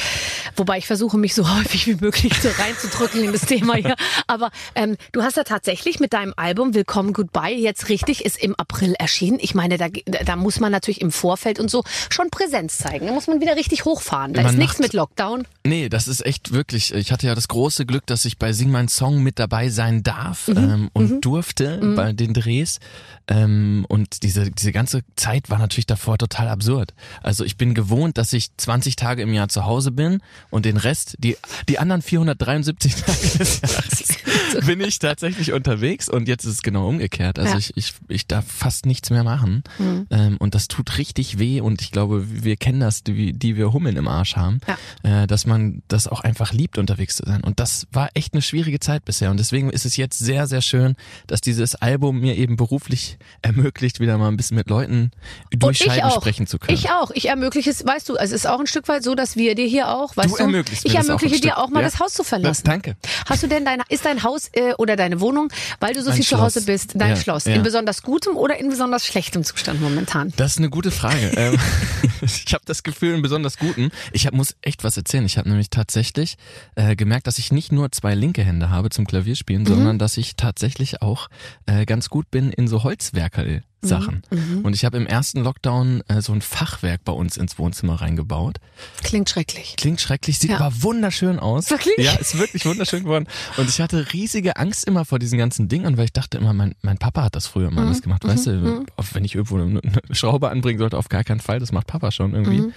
wobei 0.57 0.79
ich 0.79 0.87
versuche, 0.87 1.19
mich 1.19 1.35
so 1.35 1.53
häufig 1.57 1.87
wie 1.87 1.97
möglich 1.97 2.35
so 2.41 2.49
reinzudrücken 2.49 3.25
in 3.25 3.33
das 3.33 3.43
Thema 3.43 3.75
hier. 3.75 3.97
Aber 4.27 4.51
ähm, 4.75 4.97
du 5.13 5.23
hast 5.23 5.37
ja 5.37 5.45
tatsächlich 5.45 6.01
mit 6.01 6.13
deinem 6.13 6.35
Album 6.37 6.75
Willkommen 6.75 7.13
Goodbye 7.13 7.64
jetzt 7.65 7.89
richtig, 7.89 8.25
ist 8.25 8.41
im 8.41 8.55
April 8.55 8.95
erschienen. 8.95 9.39
Ich 9.41 9.55
meine, 9.55 9.77
da, 9.77 9.89
da 9.89 10.37
muss 10.37 10.61
man 10.61 10.71
natürlich 10.71 11.01
im 11.01 11.11
Vorfeld 11.11 11.59
und 11.59 11.71
so 11.71 11.83
schon 12.11 12.31
Präsenz 12.31 12.79
zeigen. 12.79 13.07
Da 13.07 13.13
muss 13.13 13.27
man 13.27 13.41
wieder 13.41 13.57
richtig 13.57 13.85
hochfahren. 13.85 14.33
Da 14.33 14.43
Man 14.43 14.53
ist 14.53 14.59
nichts 14.59 14.79
mit 14.79 14.93
Lockdown. 14.93 15.47
Nee, 15.67 15.89
das 15.89 16.07
ist 16.07 16.25
echt 16.25 16.53
wirklich. 16.53 16.95
Ich 16.95 17.11
hatte 17.11 17.27
ja 17.27 17.35
das 17.35 17.49
große 17.49 17.87
Glück, 17.87 18.07
dass 18.07 18.25
ich 18.25 18.39
bei 18.39 18.53
Sing 18.53 18.71
mein 18.71 18.89
Song 18.89 19.23
mit 19.23 19.39
dabei 19.39 19.69
sein 19.69 20.03
darf 20.03 20.49
ähm, 20.49 20.91
und 20.93 21.25
durfte 21.25 21.95
bei 21.97 22.13
den 22.13 22.35
Drehs. 22.35 22.79
Ähm, 23.27 23.87
und 23.89 24.23
diese, 24.23 24.51
diese 24.51 24.73
ganze 24.73 25.01
Zeit 25.17 25.49
war 25.51 25.59
natürlich 25.59 25.87
davor 25.87 26.19
total 26.19 26.49
absurd. 26.49 26.93
Also 27.23 27.45
ich 27.45 27.57
bin 27.57 27.75
gewohnt, 27.75 28.19
dass 28.19 28.33
ich 28.33 28.55
20 28.57 28.97
Tage 28.97 29.23
im 29.23 29.33
Jahr 29.33 29.49
zu 29.49 29.65
Hause 29.65 29.91
bin 29.91 30.21
und 30.51 30.67
den 30.67 30.77
Rest, 30.77 31.17
die, 31.19 31.37
die 31.69 31.79
anderen 31.79 32.03
473 32.03 32.95
Tage 33.07 33.39
des 33.39 33.61
Jahres 33.63 34.15
bin 34.67 34.81
ich 34.81 34.99
tatsächlich 34.99 35.53
unterwegs 35.53 36.09
und 36.09 36.29
jetzt 36.29 36.45
ist 36.45 36.53
es 36.53 36.63
genau 36.63 36.89
umgekehrt. 36.89 37.39
Also 37.39 37.54
Ja. 37.55 37.59
ich, 37.59 37.77
ich, 37.77 37.95
ich 38.09 38.27
darf 38.27 38.45
fast 38.47 38.87
nichts 38.87 39.11
mehr 39.11 39.25
machen 39.25 39.63
ähm, 40.11 40.37
und 40.39 40.55
das 40.55 40.69
tut 40.69 40.99
richtig 40.99 41.39
weh 41.39 41.61
und 41.61 41.81
ich 41.83 41.91
glaube, 41.91 42.25
wir 42.45 42.57
kennen 42.57 42.81
das, 42.81 43.03
die, 43.03 43.33
die 43.33 43.57
wir 43.57 43.73
Hummeln 43.73 43.97
im 43.97 44.09
Arsch 44.09 44.37
haben, 44.37 44.61
äh, 45.03 45.27
dass 45.27 45.47
man 45.47 45.83
das 45.89 46.07
auch 46.07 46.21
einfach 46.21 46.53
liebt, 46.53 46.79
unterwegs 46.79 47.17
zu 47.17 47.25
sein. 47.27 47.43
Und 47.43 47.61
das 47.61 47.87
war 47.93 48.11
echt 48.15 48.35
eine 48.35 48.43
schwierige 48.43 48.81
Zeit 48.81 49.05
bisher 49.05 49.31
und 49.31 49.39
deswegen 49.39 49.71
ist 49.71 49.85
es 49.87 49.97
jetzt 49.97 50.19
sehr, 50.19 50.47
sehr 50.47 50.63
schön, 50.63 50.97
dass 51.27 51.41
dieses 51.41 51.75
Album 51.77 52.21
mir 52.21 52.37
eben 52.37 52.57
beruflich 52.57 53.19
ermöglicht, 53.43 54.01
wieder 54.01 54.19
mal 54.19 54.29
ein 54.29 54.37
bisschen 54.37 54.57
mit 54.57 54.69
Leuten 54.71 55.11
durch 55.51 55.79
Scheiben 55.79 56.11
sprechen 56.11 56.47
zu 56.47 56.59
können. 56.59 56.77
Ich 56.77 56.91
auch. 56.91 57.11
Ich 57.13 57.29
ermögliche 57.29 57.71
es, 57.71 57.85
weißt 57.85 58.09
du, 58.09 58.17
es 58.17 58.31
ist 58.33 58.47
auch 58.47 58.61
ein 58.61 58.67
Stück 58.67 58.89
weit 58.89 59.03
so, 59.05 59.15
dass 59.15 59.37
wir 59.37 59.55
dir 59.55 59.67
hier 59.67 59.89
auch, 59.91 60.17
weißt 60.17 60.31
du, 60.39 60.43
ermöglichst 60.43 60.85
ich 60.85 60.93
das 60.93 61.05
auch 61.07 61.09
ermögliche 61.11 61.37
dir 61.41 61.49
Stück. 61.53 61.57
auch 61.59 61.71
mal 61.71 61.81
Ja. 61.81 61.87
das 61.87 62.01
Haus 62.01 62.13
zu 62.15 62.25
verlassen. 62.25 62.65
Danke. 62.65 62.97
Hast 63.27 63.43
du 63.43 63.47
denn 63.47 63.65
dein, 63.65 63.81
ist 63.89 64.05
dein 64.05 64.23
Haus 64.23 64.49
äh, 64.53 64.73
oder 64.79 64.97
deine 64.97 65.21
Wohnung, 65.21 65.49
weil 65.81 65.95
du 65.95 66.03
so 66.03 66.11
Mein 66.11 66.17
viel 66.17 66.27
zu 66.27 66.41
Hause 66.41 66.61
Schloss. 66.61 66.67
bist, 66.67 66.93
dein 66.95 67.11
Ja, 67.11 67.17
Schloss, 67.45 67.53
ja. 67.53 67.57
in 67.57 67.63
besonders 67.63 68.03
gutem 68.03 68.37
oder 68.37 68.59
in 68.59 68.69
besonders 68.69 69.07
schlechtem 69.07 69.45
Zustand 69.45 69.81
momentan? 69.81 70.33
Das 70.37 70.53
ist 70.53 70.59
eine 70.59 70.71
gute 70.71 70.91
Frage. 70.91 71.59
ich 72.25 72.53
habe 72.55 72.65
das 72.67 72.83
Gefühl, 72.83 73.15
einen 73.15 73.23
besonders 73.23 73.59
guten. 73.59 73.91
Ich 74.13 74.27
hab, 74.27 74.35
muss 74.35 74.57
echt 74.63 74.85
was 74.85 74.97
erzählen. 74.97 75.25
Ich 75.27 75.39
habe 75.39 75.49
nämlich 75.49 75.71
tatsächlich 75.71 76.37
äh, 76.75 76.97
gemerkt, 76.97 77.27
dass 77.27 77.39
ich 77.39 77.53
nicht 77.53 77.73
nur 77.73 77.91
zwei 77.93 78.15
linke 78.15 78.43
Hände 78.43 78.71
habe 78.71 78.91
zum 78.91 79.07
Klavierspielen, 79.07 79.63
Mhm. 79.63 79.67
sondern 79.69 79.99
dass 79.99 80.17
ich 80.17 80.37
tatsächlich 80.37 81.03
auch 81.03 81.29
äh, 81.67 81.85
ganz 81.87 82.09
gut 82.11 82.31
bin 82.31 82.51
in 82.51 82.69
so 82.69 82.83
Holzwerkerl. 82.85 83.63
Sachen. 83.87 84.23
Mhm. 84.31 84.63
Und 84.65 84.73
ich 84.75 84.87
habe 84.87 84.97
im 84.97 85.07
ersten 85.07 85.43
Lockdown 85.43 86.03
äh, 86.09 86.23
so 86.23 86.33
ein 86.33 86.41
Fachwerk 86.41 87.05
bei 87.05 87.13
uns 87.13 87.37
ins 87.37 87.59
Wohnzimmer 87.59 88.01
reingebaut. 88.01 88.57
Klingt 89.03 89.29
schrecklich. 89.29 89.75
Klingt 89.77 90.01
schrecklich, 90.01 90.39
sieht 90.39 90.53
Ja. 90.53 90.57
aber 90.61 90.83
wunderschön 90.83 91.39
aus. 91.39 91.69
Wirklich? 91.69 91.99
Ja, 91.99 92.15
ist 92.15 92.39
wirklich 92.39 92.65
wunderschön 92.65 93.03
geworden. 93.03 93.27
Und 93.59 93.69
ich 93.69 93.83
hatte 93.83 94.11
riesige 94.15 94.57
Angst 94.57 94.87
immer 94.87 95.05
vor 95.05 95.19
diesen 95.19 95.37
ganzen 95.39 95.69
Dingen, 95.69 95.99
weil 95.99 96.07
ich 96.07 96.15
dachte 96.15 96.39
immer, 96.39 96.55
mein, 96.55 96.75
mein 96.81 96.97
Papa 96.97 97.25
hat 97.25 97.37
das 97.37 97.47
früher 97.47 97.71
Mhm. 97.71 97.77
immer 97.77 97.87
alles 97.89 98.01
gemacht. 98.01 98.25
Weißt 98.27 98.47
du, 98.47 98.87
auf, 98.97 99.15
wenn 99.15 99.23
ich 99.27 99.35
irgendwo 99.35 99.57
eine, 99.59 99.81
eine 99.83 100.01
Schraube 100.13 100.49
anbringen 100.49 100.79
sollte, 100.79 100.97
auf 100.97 101.11
gar 101.11 101.23
keinen 101.23 101.41
Fall, 101.41 101.59
das 101.59 101.71
macht 101.71 101.87
Papa 101.87 102.11
schon 102.15 102.33
irgendwie. 102.35 102.61
Mhm. 102.61 102.73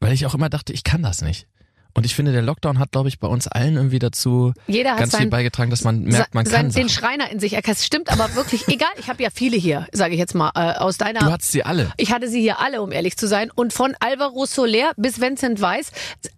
Weil 0.00 0.12
ich 0.12 0.26
auch 0.26 0.34
immer 0.34 0.48
dachte, 0.48 0.72
ich 0.72 0.84
kann 0.84 1.02
das 1.02 1.22
nicht. 1.22 1.46
Und 1.94 2.06
ich 2.06 2.14
finde, 2.14 2.32
der 2.32 2.40
Lockdown 2.40 2.78
hat, 2.78 2.92
glaube 2.92 3.10
ich, 3.10 3.18
bei 3.18 3.28
uns 3.28 3.48
allen 3.48 3.76
irgendwie 3.76 3.98
dazu 3.98 4.54
ganz 4.66 5.14
viel 5.14 5.26
beigetragen, 5.26 5.70
dass 5.70 5.84
man 5.84 6.04
merkt, 6.04 6.34
man 6.34 6.46
kann 6.46 6.70
den. 6.70 6.88
Schreiner 6.88 7.30
in 7.30 7.38
sich 7.38 7.52
erkannt. 7.52 7.78
Stimmt 7.78 8.10
aber 8.10 8.34
wirklich, 8.34 8.66
egal, 8.68 8.88
ich 8.98 9.08
habe 9.08 9.22
ja 9.22 9.28
viele 9.32 9.58
hier, 9.58 9.86
sage 9.92 10.14
ich 10.14 10.18
jetzt 10.18 10.34
mal, 10.34 10.52
äh, 10.54 10.78
aus 10.78 10.96
deiner 10.96 11.20
Du 11.20 11.26
hattest 11.26 11.52
sie 11.52 11.64
alle. 11.64 11.92
Ich 11.98 12.10
hatte 12.10 12.28
sie 12.28 12.40
hier 12.40 12.60
alle, 12.60 12.80
um 12.80 12.92
ehrlich 12.92 13.18
zu 13.18 13.28
sein. 13.28 13.50
Und 13.54 13.74
von 13.74 13.94
Alvaro 14.00 14.46
Soler 14.46 14.92
bis 14.96 15.20
Vincent 15.20 15.60
Weiss 15.60 15.92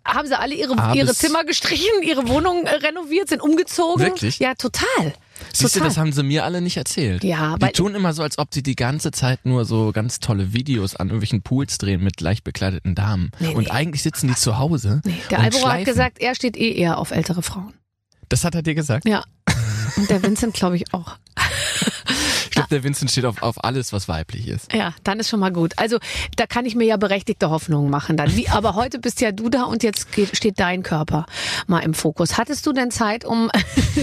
haben 0.05 0.27
sie 0.27 0.37
alle 0.37 0.55
ihre, 0.55 0.77
Ah, 0.77 0.93
ihre 0.93 1.15
Zimmer 1.15 1.45
gestrichen, 1.45 2.03
ihre 2.03 2.29
Wohnung 2.29 2.67
äh, 2.67 2.71
renoviert, 2.71 3.29
sind 3.29 3.41
umgezogen. 3.41 4.05
Wirklich? 4.05 4.41
Ja, 4.41 4.55
total. 4.55 5.13
Siehst 5.57 5.75
du, 5.75 5.79
total. 5.79 5.89
das 5.89 5.99
haben 5.99 6.13
sie 6.13 6.23
mir 6.23 6.45
alle 6.45 6.61
nicht 6.61 6.77
erzählt. 6.77 7.23
Ja, 7.23 7.57
die 7.57 7.73
tun 7.73 7.95
immer 7.95 8.13
so, 8.13 8.23
als 8.23 8.39
ob 8.39 8.53
sie 8.53 8.63
die 8.63 8.75
ganze 8.75 9.13
Zeit 9.13 9.45
nur 9.45 9.65
so 9.65 9.93
ganz 9.93 10.19
tolle 10.19 10.53
Videos 10.53 10.97
an 10.97 11.09
irgendwelchen 11.09 11.43
Pools 11.43 11.79
drehen 11.79 12.03
mit 12.03 12.21
leicht 12.21 12.45
bekleideten 12.45 12.95
Damen. 12.95 13.31
Nee, 13.39 13.55
und 13.55 13.65
nee. 13.65 13.71
eigentlich 13.71 14.03
sitzen 14.03 14.29
die 14.29 14.35
zu 14.35 14.59
Hause. 14.59 15.01
nee, 15.05 15.15
der 15.31 15.41
Alvaro 15.41 15.69
hat 15.69 15.85
gesagt, 15.85 16.19
er 16.21 16.35
steht 16.35 16.57
eh 16.57 16.73
eher 16.73 16.99
auf 16.99 17.11
ältere 17.11 17.43
Frauen. 17.43 17.75
Das 18.29 18.45
hat 18.45 18.55
er 18.55 18.63
dir 18.63 18.75
gesagt? 18.75 19.09
Ja. 19.09 19.25
Und 19.97 20.11
der 20.11 20.23
Vincent, 20.23 20.55
glaube 20.55 20.77
ich, 20.77 20.93
auch. 20.93 21.17
Ich 22.55 22.57
glaube, 22.57 22.69
der 22.69 22.85
Vincent 22.85 23.11
steht 23.11 23.25
auf, 23.25 23.43
auf 23.43 23.65
alles, 23.65 23.93
was 23.93 24.07
weiblich 24.07 24.47
ist. 24.47 24.73
Ja, 24.73 24.95
dann 25.03 25.19
ist 25.19 25.29
schon 25.29 25.41
mal 25.41 25.51
gut. 25.51 25.73
Also 25.77 25.99
da 26.37 26.47
kann 26.47 26.67
ich 26.67 26.77
mir 26.77 26.85
ja 26.85 26.97
berechtigte 26.97 27.51
Hoffnungen 27.51 27.91
machen 27.91 28.17
dann. 28.17 28.37
Wie, 28.37 28.49
aber 28.49 28.77
heute 28.77 29.01
bist 29.01 29.21
ja 29.21 29.33
du 29.33 29.49
da 29.49 29.65
und 29.65 29.83
jetzt 29.83 30.13
geht, 30.13 30.37
steht 30.37 30.61
dein 30.61 30.85
Körper 30.85 31.27
mal 31.67 31.81
im 31.81 31.95
Fokus. 31.95 32.39
Hattest 32.39 32.65
du 32.65 32.73
denn 32.73 32.93
Zeit, 32.93 33.25
um 33.25 33.51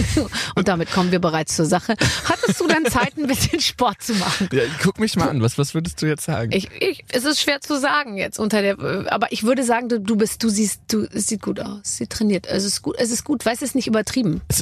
und 0.54 0.68
damit 0.68 0.92
kommen 0.92 1.12
wir 1.12 1.18
bereits 1.18 1.56
zur 1.56 1.64
Sache. 1.64 1.94
Hattest 2.26 2.60
du 2.60 2.68
denn 2.68 2.84
Zeit, 2.84 3.16
ein 3.16 3.26
bisschen 3.26 3.58
Sport 3.58 4.02
zu 4.02 4.12
machen? 4.16 4.50
Ja, 4.52 4.64
guck 4.82 5.00
mich 5.00 5.16
mal 5.16 5.30
an, 5.30 5.40
was, 5.40 5.56
was 5.56 5.72
würdest 5.72 6.02
du 6.02 6.06
jetzt 6.06 6.24
sagen? 6.24 6.52
Ich, 6.52 6.68
ich, 6.78 7.06
es 7.10 7.24
ist 7.24 7.40
schwer 7.40 7.62
zu 7.62 7.80
sagen 7.80 8.18
jetzt 8.18 8.38
unter 8.38 8.60
der, 8.60 8.76
aber 9.10 9.32
ich 9.32 9.44
würde 9.44 9.64
sagen, 9.64 9.88
du, 9.88 9.98
du 9.98 10.16
bist, 10.16 10.42
du 10.42 10.50
siehst, 10.50 10.82
du, 10.88 11.06
es 11.10 11.26
sieht 11.26 11.40
gut 11.40 11.58
aus, 11.58 11.80
sie 11.84 12.06
trainiert, 12.06 12.46
es 12.46 12.64
ist 12.64 12.82
gut, 12.82 12.96
es 12.98 13.10
ist 13.10 13.24
gut, 13.24 13.46
weißt 13.46 13.62
du, 13.62 13.64
es 13.64 13.70
ist 13.70 13.76
nicht 13.76 13.86
übertrieben. 13.86 14.42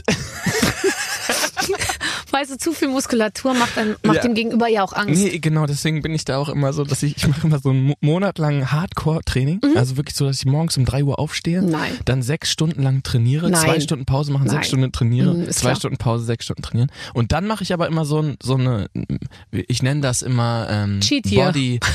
weißt 2.40 2.52
du, 2.52 2.56
zu 2.58 2.72
viel 2.72 2.88
Muskulatur 2.88 3.52
macht, 3.54 3.76
dann, 3.76 3.96
macht 4.02 4.16
Ja. 4.16 4.22
dem 4.22 4.34
Gegenüber 4.34 4.66
ja 4.68 4.82
auch 4.82 4.92
Angst. 4.94 5.22
Nee, 5.22 5.38
genau, 5.40 5.66
deswegen 5.66 6.00
bin 6.02 6.14
ich 6.14 6.24
da 6.24 6.38
auch 6.38 6.48
immer 6.48 6.72
so, 6.72 6.84
dass 6.84 7.02
ich, 7.02 7.16
ich 7.18 7.28
mache 7.28 7.46
immer 7.46 7.58
so 7.58 7.70
einen 7.70 7.82
Mo- 7.84 7.96
Monat 8.00 8.38
lang 8.38 8.70
Hardcore-Training. 8.72 9.60
Also 9.76 9.96
wirklich 9.96 10.16
so, 10.16 10.26
dass 10.26 10.38
ich 10.38 10.46
morgens 10.46 10.76
um 10.78 10.84
drei 10.84 11.04
Uhr 11.04 11.18
aufstehe, 11.18 11.60
Mhm. 11.62 11.70
Nein. 11.70 11.92
dann 12.06 12.22
sechs 12.22 12.50
Stunden 12.50 12.82
lang 12.82 13.02
trainiere, 13.02 13.50
Nein. 13.50 13.60
zwei 13.60 13.80
Stunden 13.80 14.06
Pause 14.06 14.32
machen, 14.32 14.46
Nein. 14.46 14.56
sechs 14.56 14.68
Stunden 14.68 14.90
trainiere, 14.92 15.34
Mhm, 15.34 15.50
zwei 15.50 15.60
klar. 15.70 15.76
Stunden 15.76 15.96
Pause, 15.98 16.24
sechs 16.24 16.44
Stunden 16.44 16.62
trainieren. 16.62 16.90
Und 17.12 17.32
dann 17.32 17.46
mache 17.46 17.62
ich 17.62 17.72
aber 17.74 17.86
immer 17.88 18.04
so, 18.04 18.20
ein, 18.22 18.36
so 18.42 18.54
eine, 18.54 18.88
ich 19.50 19.82
nenne 19.82 20.00
das 20.00 20.22
immer 20.22 20.66
ähm, 20.70 21.00
Cheat. 21.00 21.34
Body. 21.34 21.80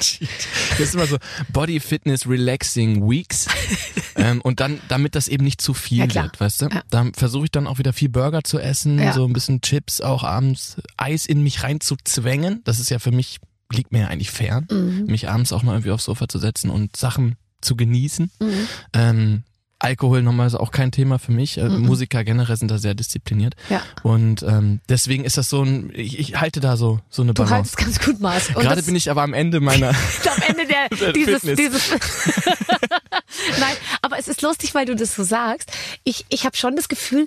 Cheat. 0.00 0.28
Das 0.70 0.80
ist 0.80 0.94
immer 0.94 1.06
so 1.06 1.16
Body 1.52 1.80
Fitness 1.80 2.28
Relaxing 2.28 3.08
Weeks. 3.08 3.46
ähm, 4.16 4.40
und 4.42 4.60
dann, 4.60 4.78
damit 4.88 5.14
das 5.14 5.26
eben 5.28 5.44
nicht 5.44 5.60
zu 5.60 5.72
viel 5.74 6.06
Ja, 6.06 6.22
wird, 6.24 6.38
weißt 6.38 6.62
du? 6.62 6.66
Ja. 6.66 6.82
Da 6.90 7.06
versuche 7.14 7.44
ich 7.46 7.50
dann 7.50 7.66
auch 7.66 7.78
wieder 7.78 7.92
viel 7.92 8.08
Burger 8.10 8.42
zu 8.44 8.58
essen, 8.58 8.98
Ja. 8.98 9.12
So 9.16 9.24
ein 9.26 9.32
bisschen 9.32 9.60
Chips 9.62 10.00
auch 10.00 10.22
abends, 10.24 10.76
Eis 10.96 11.26
in 11.26 11.42
mich 11.42 11.62
reinzuzwängen. 11.62 12.62
Das 12.64 12.78
ist 12.78 12.90
ja 12.90 12.98
für 12.98 13.10
mich, 13.12 13.38
liegt 13.72 13.92
mir 13.92 14.00
ja 14.02 14.08
eigentlich 14.08 14.30
fern, 14.30 14.66
Mhm. 14.70 15.06
mich 15.06 15.28
abends 15.28 15.52
auch 15.52 15.62
mal 15.62 15.72
irgendwie 15.72 15.90
aufs 15.90 16.04
Sofa 16.04 16.28
zu 16.28 16.38
setzen 16.38 16.70
und 16.70 16.96
Sachen 16.96 17.36
zu 17.60 17.74
genießen. 17.76 18.30
Mhm. 18.40 18.68
Ähm, 18.92 19.42
Alkohol 19.78 20.22
nochmal 20.22 20.46
ist 20.46 20.54
auch 20.54 20.70
kein 20.70 20.90
Thema 20.90 21.18
für 21.18 21.32
mich. 21.32 21.58
Äh, 21.58 21.68
Musiker 21.68 22.24
generell 22.24 22.56
sind 22.56 22.70
da 22.70 22.78
sehr 22.78 22.94
diszipliniert. 22.94 23.54
Ja. 23.68 23.82
Und 24.02 24.42
ähm, 24.42 24.80
deswegen 24.88 25.24
ist 25.24 25.36
das 25.36 25.50
so 25.50 25.62
ein, 25.62 25.90
ich, 25.94 26.18
ich 26.18 26.40
halte 26.40 26.60
da 26.60 26.76
so, 26.76 27.00
so 27.10 27.22
eine 27.22 27.34
Du 27.34 27.42
Balance. 27.42 27.54
haltst 27.54 27.76
ganz 27.76 28.00
gut 28.00 28.20
Maß. 28.20 28.48
Gerade 28.54 28.82
bin 28.82 28.96
ich 28.96 29.10
aber 29.10 29.22
am 29.22 29.34
Ende 29.34 29.60
meiner. 29.60 29.88
am 29.90 30.42
Ende 30.48 30.66
der, 30.66 30.88
Der 30.98 31.12
dieses, 31.12 31.40
Fitness. 31.42 31.56
dieses 31.56 31.90
Nein, 33.60 33.76
aber 34.02 34.18
es 34.18 34.28
ist 34.28 34.42
lustig, 34.42 34.74
weil 34.74 34.86
du 34.86 34.96
das 34.96 35.14
so 35.14 35.22
sagst. 35.22 35.70
Ich, 36.04 36.24
ich 36.28 36.44
habe 36.44 36.56
schon 36.56 36.74
das 36.76 36.88
Gefühl, 36.88 37.26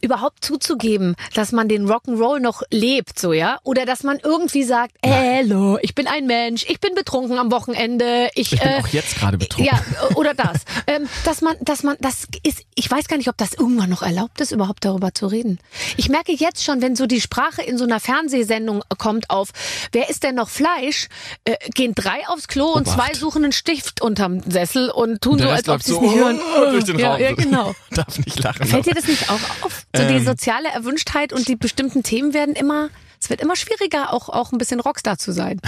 überhaupt 0.00 0.44
zuzugeben, 0.44 1.16
dass 1.34 1.50
man 1.52 1.68
den 1.68 1.86
Rock'n'Roll 1.88 2.38
noch 2.38 2.62
lebt, 2.70 3.18
so 3.18 3.32
ja, 3.32 3.58
oder 3.64 3.84
dass 3.84 4.04
man 4.04 4.18
irgendwie 4.22 4.62
sagt, 4.62 4.92
hallo, 5.04 5.78
ich 5.82 5.94
bin 5.94 6.06
ein 6.06 6.26
Mensch, 6.26 6.64
ich 6.68 6.78
bin 6.80 6.94
betrunken 6.94 7.38
am 7.38 7.50
Wochenende, 7.50 8.28
ich, 8.34 8.52
Ich 8.52 8.60
bin 8.60 8.68
äh, 8.68 8.80
auch 8.80 8.86
jetzt 8.88 9.16
gerade 9.18 9.38
betrunken. 9.38 9.74
ja, 9.74 10.16
oder 10.16 10.34
das. 10.34 10.58
ähm, 10.86 11.08
dass 11.24 11.40
man, 11.40 11.56
dass 11.62 11.82
man, 11.82 11.87
das 12.00 12.26
ist, 12.42 12.62
ich 12.74 12.90
weiß 12.90 13.08
gar 13.08 13.16
nicht, 13.16 13.28
ob 13.28 13.36
das 13.36 13.54
irgendwann 13.54 13.90
noch 13.90 14.02
erlaubt 14.02 14.40
ist, 14.40 14.52
überhaupt 14.52 14.84
darüber 14.84 15.14
zu 15.14 15.26
reden. 15.26 15.58
Ich 15.96 16.08
merke 16.08 16.32
jetzt 16.32 16.64
schon, 16.64 16.82
wenn 16.82 16.96
so 16.96 17.06
die 17.06 17.20
Sprache 17.20 17.62
in 17.62 17.78
so 17.78 17.84
einer 17.84 18.00
Fernsehsendung 18.00 18.82
kommt 18.98 19.30
auf, 19.30 19.50
wer 19.92 20.08
ist 20.10 20.22
denn 20.22 20.34
noch 20.34 20.48
Fleisch, 20.48 21.08
äh, 21.44 21.54
gehen 21.74 21.94
drei 21.94 22.26
aufs 22.28 22.48
Klo 22.48 22.66
und 22.66 22.88
Obacht. 22.88 23.08
zwei 23.08 23.14
suchen 23.14 23.44
einen 23.44 23.52
Stift 23.52 24.00
unterm 24.02 24.40
Sessel 24.50 24.90
und 24.90 25.20
tun 25.22 25.38
so, 25.38 25.48
als 25.48 25.68
ob 25.68 25.82
sie 25.82 25.92
es 25.92 25.96
so 25.98 26.02
nicht 26.02 26.14
hören. 26.14 26.38
oh, 26.40 26.70
durch 26.70 26.84
den 26.84 26.98
ja, 26.98 27.12
Raum. 27.12 27.20
ja, 27.20 27.32
genau. 27.34 27.74
Darf 27.90 28.18
nicht 28.18 28.42
lachen. 28.42 28.66
Fällt 28.66 28.86
dir 28.86 28.94
das 28.94 29.06
nicht 29.06 29.30
auch 29.30 29.40
auf? 29.64 29.86
So 29.94 30.02
die 30.04 30.14
Ähm. 30.14 30.24
soziale 30.24 30.68
Erwünschtheit 30.68 31.32
und 31.32 31.48
die 31.48 31.56
bestimmten 31.56 32.02
Themen 32.02 32.34
werden 32.34 32.54
immer, 32.54 32.90
es 33.20 33.30
wird 33.30 33.40
immer 33.40 33.56
schwieriger, 33.56 34.12
auch, 34.12 34.28
auch 34.28 34.52
ein 34.52 34.58
bisschen 34.58 34.80
Rockstar 34.80 35.18
zu 35.18 35.32
sein. 35.32 35.60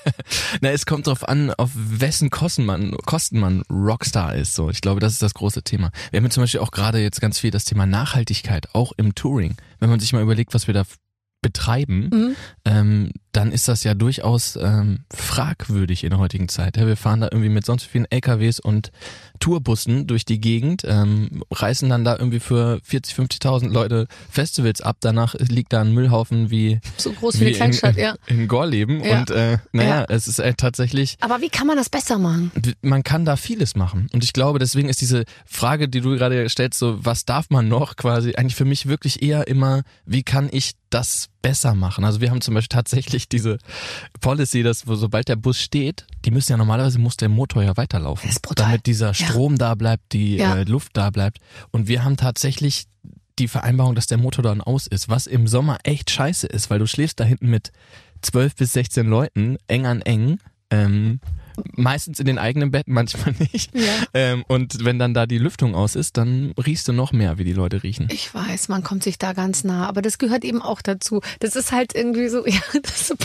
Na, 0.60 0.70
es 0.70 0.86
kommt 0.86 1.06
drauf 1.06 1.28
an, 1.28 1.52
auf 1.54 1.70
wessen 1.74 2.30
Kosten 2.30 2.64
man, 2.64 2.92
Kosten 3.04 3.38
man 3.38 3.62
Rockstar 3.70 4.34
ist. 4.34 4.54
So, 4.54 4.70
ich 4.70 4.80
glaube, 4.80 5.00
das 5.00 5.12
ist 5.12 5.22
das 5.22 5.34
große 5.34 5.62
Thema. 5.62 5.90
Wir 6.10 6.18
haben 6.18 6.24
ja 6.24 6.30
zum 6.30 6.42
Beispiel 6.42 6.60
auch 6.60 6.70
gerade 6.70 6.98
jetzt 7.00 7.20
ganz 7.20 7.38
viel 7.38 7.50
das 7.50 7.64
Thema 7.64 7.86
Nachhaltigkeit, 7.86 8.74
auch 8.74 8.92
im 8.96 9.14
Touring. 9.14 9.56
Wenn 9.80 9.90
man 9.90 10.00
sich 10.00 10.12
mal 10.12 10.22
überlegt, 10.22 10.54
was 10.54 10.66
wir 10.66 10.74
da 10.74 10.84
betreiben, 11.42 12.08
Mhm. 12.12 12.36
ähm, 12.64 13.10
dann 13.36 13.52
ist 13.52 13.68
das 13.68 13.84
ja 13.84 13.94
durchaus 13.94 14.56
ähm, 14.56 15.00
fragwürdig 15.12 16.04
in 16.04 16.10
der 16.10 16.18
heutigen 16.18 16.48
Zeit. 16.48 16.76
Ja, 16.76 16.86
wir 16.86 16.96
fahren 16.96 17.20
da 17.20 17.28
irgendwie 17.30 17.48
mit 17.48 17.66
sonst 17.66 17.84
wie 17.84 17.88
vielen 17.90 18.06
LKWs 18.10 18.60
und 18.60 18.92
Tourbussen 19.40 20.06
durch 20.06 20.24
die 20.24 20.40
Gegend, 20.40 20.82
ähm, 20.86 21.42
reißen 21.50 21.88
dann 21.88 22.04
da 22.04 22.16
irgendwie 22.16 22.38
für 22.40 22.80
40, 22.84 23.14
50.000 23.16 23.68
Leute 23.70 24.06
Festivals 24.30 24.80
ab. 24.80 24.98
Danach 25.00 25.34
liegt 25.34 25.72
da 25.72 25.80
ein 25.80 25.92
Müllhaufen 25.92 26.50
wie 26.50 26.80
So 26.96 27.12
groß 27.12 27.40
wie, 27.40 27.46
eine 27.46 27.54
Kleinstadt, 27.56 27.96
in, 27.96 28.02
ja. 28.02 28.14
in 28.26 28.46
Gorleben. 28.48 29.02
Ja. 29.02 29.18
Und 29.18 29.30
äh, 29.30 29.58
naja, 29.72 30.00
Ja. 30.00 30.06
es 30.08 30.28
ist 30.28 30.38
äh, 30.38 30.54
tatsächlich, 30.54 31.16
Aber 31.20 31.40
wie 31.40 31.48
kann 31.50 31.66
man 31.66 31.76
das 31.76 31.88
besser 31.90 32.18
machen? 32.18 32.52
man 32.82 33.02
kann 33.02 33.24
da 33.24 33.36
vieles 33.36 33.74
machen. 33.74 34.08
Und 34.12 34.22
ich 34.24 34.32
glaube, 34.32 34.58
deswegen 34.60 34.88
ist 34.88 35.00
diese 35.00 35.24
Frage, 35.44 35.88
die 35.88 36.00
du 36.00 36.10
gerade 36.16 36.48
stellst, 36.48 36.78
so, 36.78 37.04
was 37.04 37.24
darf 37.24 37.50
man 37.50 37.68
noch 37.68 37.96
quasi, 37.96 38.34
eigentlich 38.36 38.54
für 38.54 38.64
mich 38.64 38.86
wirklich 38.86 39.22
eher 39.22 39.48
immer, 39.48 39.82
wie 40.06 40.22
kann 40.22 40.48
ich 40.52 40.72
das 40.90 41.28
besser 41.44 41.74
machen? 41.74 42.04
Also 42.04 42.22
wir 42.22 42.30
haben 42.30 42.40
zum 42.40 42.54
Beispiel 42.54 42.74
tatsächlich 42.74 43.28
diese 43.28 43.58
Policy, 44.22 44.62
dass 44.62 44.80
sobald 44.80 45.28
der 45.28 45.36
Bus 45.36 45.60
steht, 45.60 46.06
die 46.24 46.30
müssen 46.30 46.52
ja 46.52 46.56
normalerweise 46.56 46.98
muss 46.98 47.18
der 47.18 47.28
Motor 47.28 47.62
ja 47.62 47.76
weiterlaufen. 47.76 48.26
Das 48.26 48.36
ist 48.36 48.42
brutal. 48.42 48.66
Damit 48.66 48.86
dieser 48.86 49.08
Ja. 49.08 49.14
Strom 49.14 49.58
da 49.58 49.74
bleibt, 49.74 50.12
die 50.14 50.36
Ja. 50.36 50.56
äh, 50.56 50.64
Luft 50.64 50.92
da 50.94 51.10
bleibt. 51.10 51.38
Und 51.70 51.86
wir 51.86 52.02
haben 52.02 52.16
tatsächlich 52.16 52.86
die 53.38 53.48
Vereinbarung, 53.48 53.94
dass 53.94 54.06
der 54.06 54.16
Motor 54.16 54.42
dann 54.42 54.62
aus 54.62 54.86
ist, 54.86 55.08
was 55.10 55.26
im 55.26 55.46
Sommer 55.46 55.78
echt 55.82 56.10
scheiße 56.10 56.46
ist, 56.46 56.70
weil 56.70 56.78
du 56.78 56.86
schläfst 56.86 57.20
da 57.20 57.24
hinten 57.24 57.50
mit 57.50 57.72
12 58.22 58.54
bis 58.56 58.72
16 58.72 59.06
Leuten, 59.06 59.58
eng 59.66 59.84
an 59.86 60.00
eng. 60.00 60.38
Ähm, 60.70 61.20
meistens 61.74 62.20
in 62.20 62.26
den 62.26 62.38
eigenen 62.38 62.70
Betten, 62.70 62.92
manchmal 62.92 63.34
nicht. 63.52 63.74
Ja. 63.74 63.82
Ähm, 64.12 64.44
und 64.48 64.84
wenn 64.84 64.98
dann 64.98 65.14
da 65.14 65.26
die 65.26 65.38
Lüftung 65.38 65.74
aus 65.74 65.94
ist, 65.94 66.16
dann 66.16 66.52
riechst 66.52 66.86
du 66.88 66.92
noch 66.92 67.12
mehr, 67.12 67.38
wie 67.38 67.44
die 67.44 67.52
Leute 67.52 67.82
riechen. 67.82 68.08
Ich 68.10 68.34
weiß, 68.34 68.68
man 68.68 68.82
kommt 68.82 69.02
sich 69.02 69.18
da 69.18 69.32
ganz 69.32 69.64
nah, 69.64 69.86
aber 69.88 70.02
das 70.02 70.18
gehört 70.18 70.44
eben 70.44 70.62
auch 70.62 70.82
dazu. 70.82 71.20
Das 71.40 71.56
ist 71.56 71.72
halt 71.72 71.94
irgendwie 71.94 72.28
so, 72.28 72.46
ja, 72.46 72.60
das 72.82 73.10
ist 73.10 73.16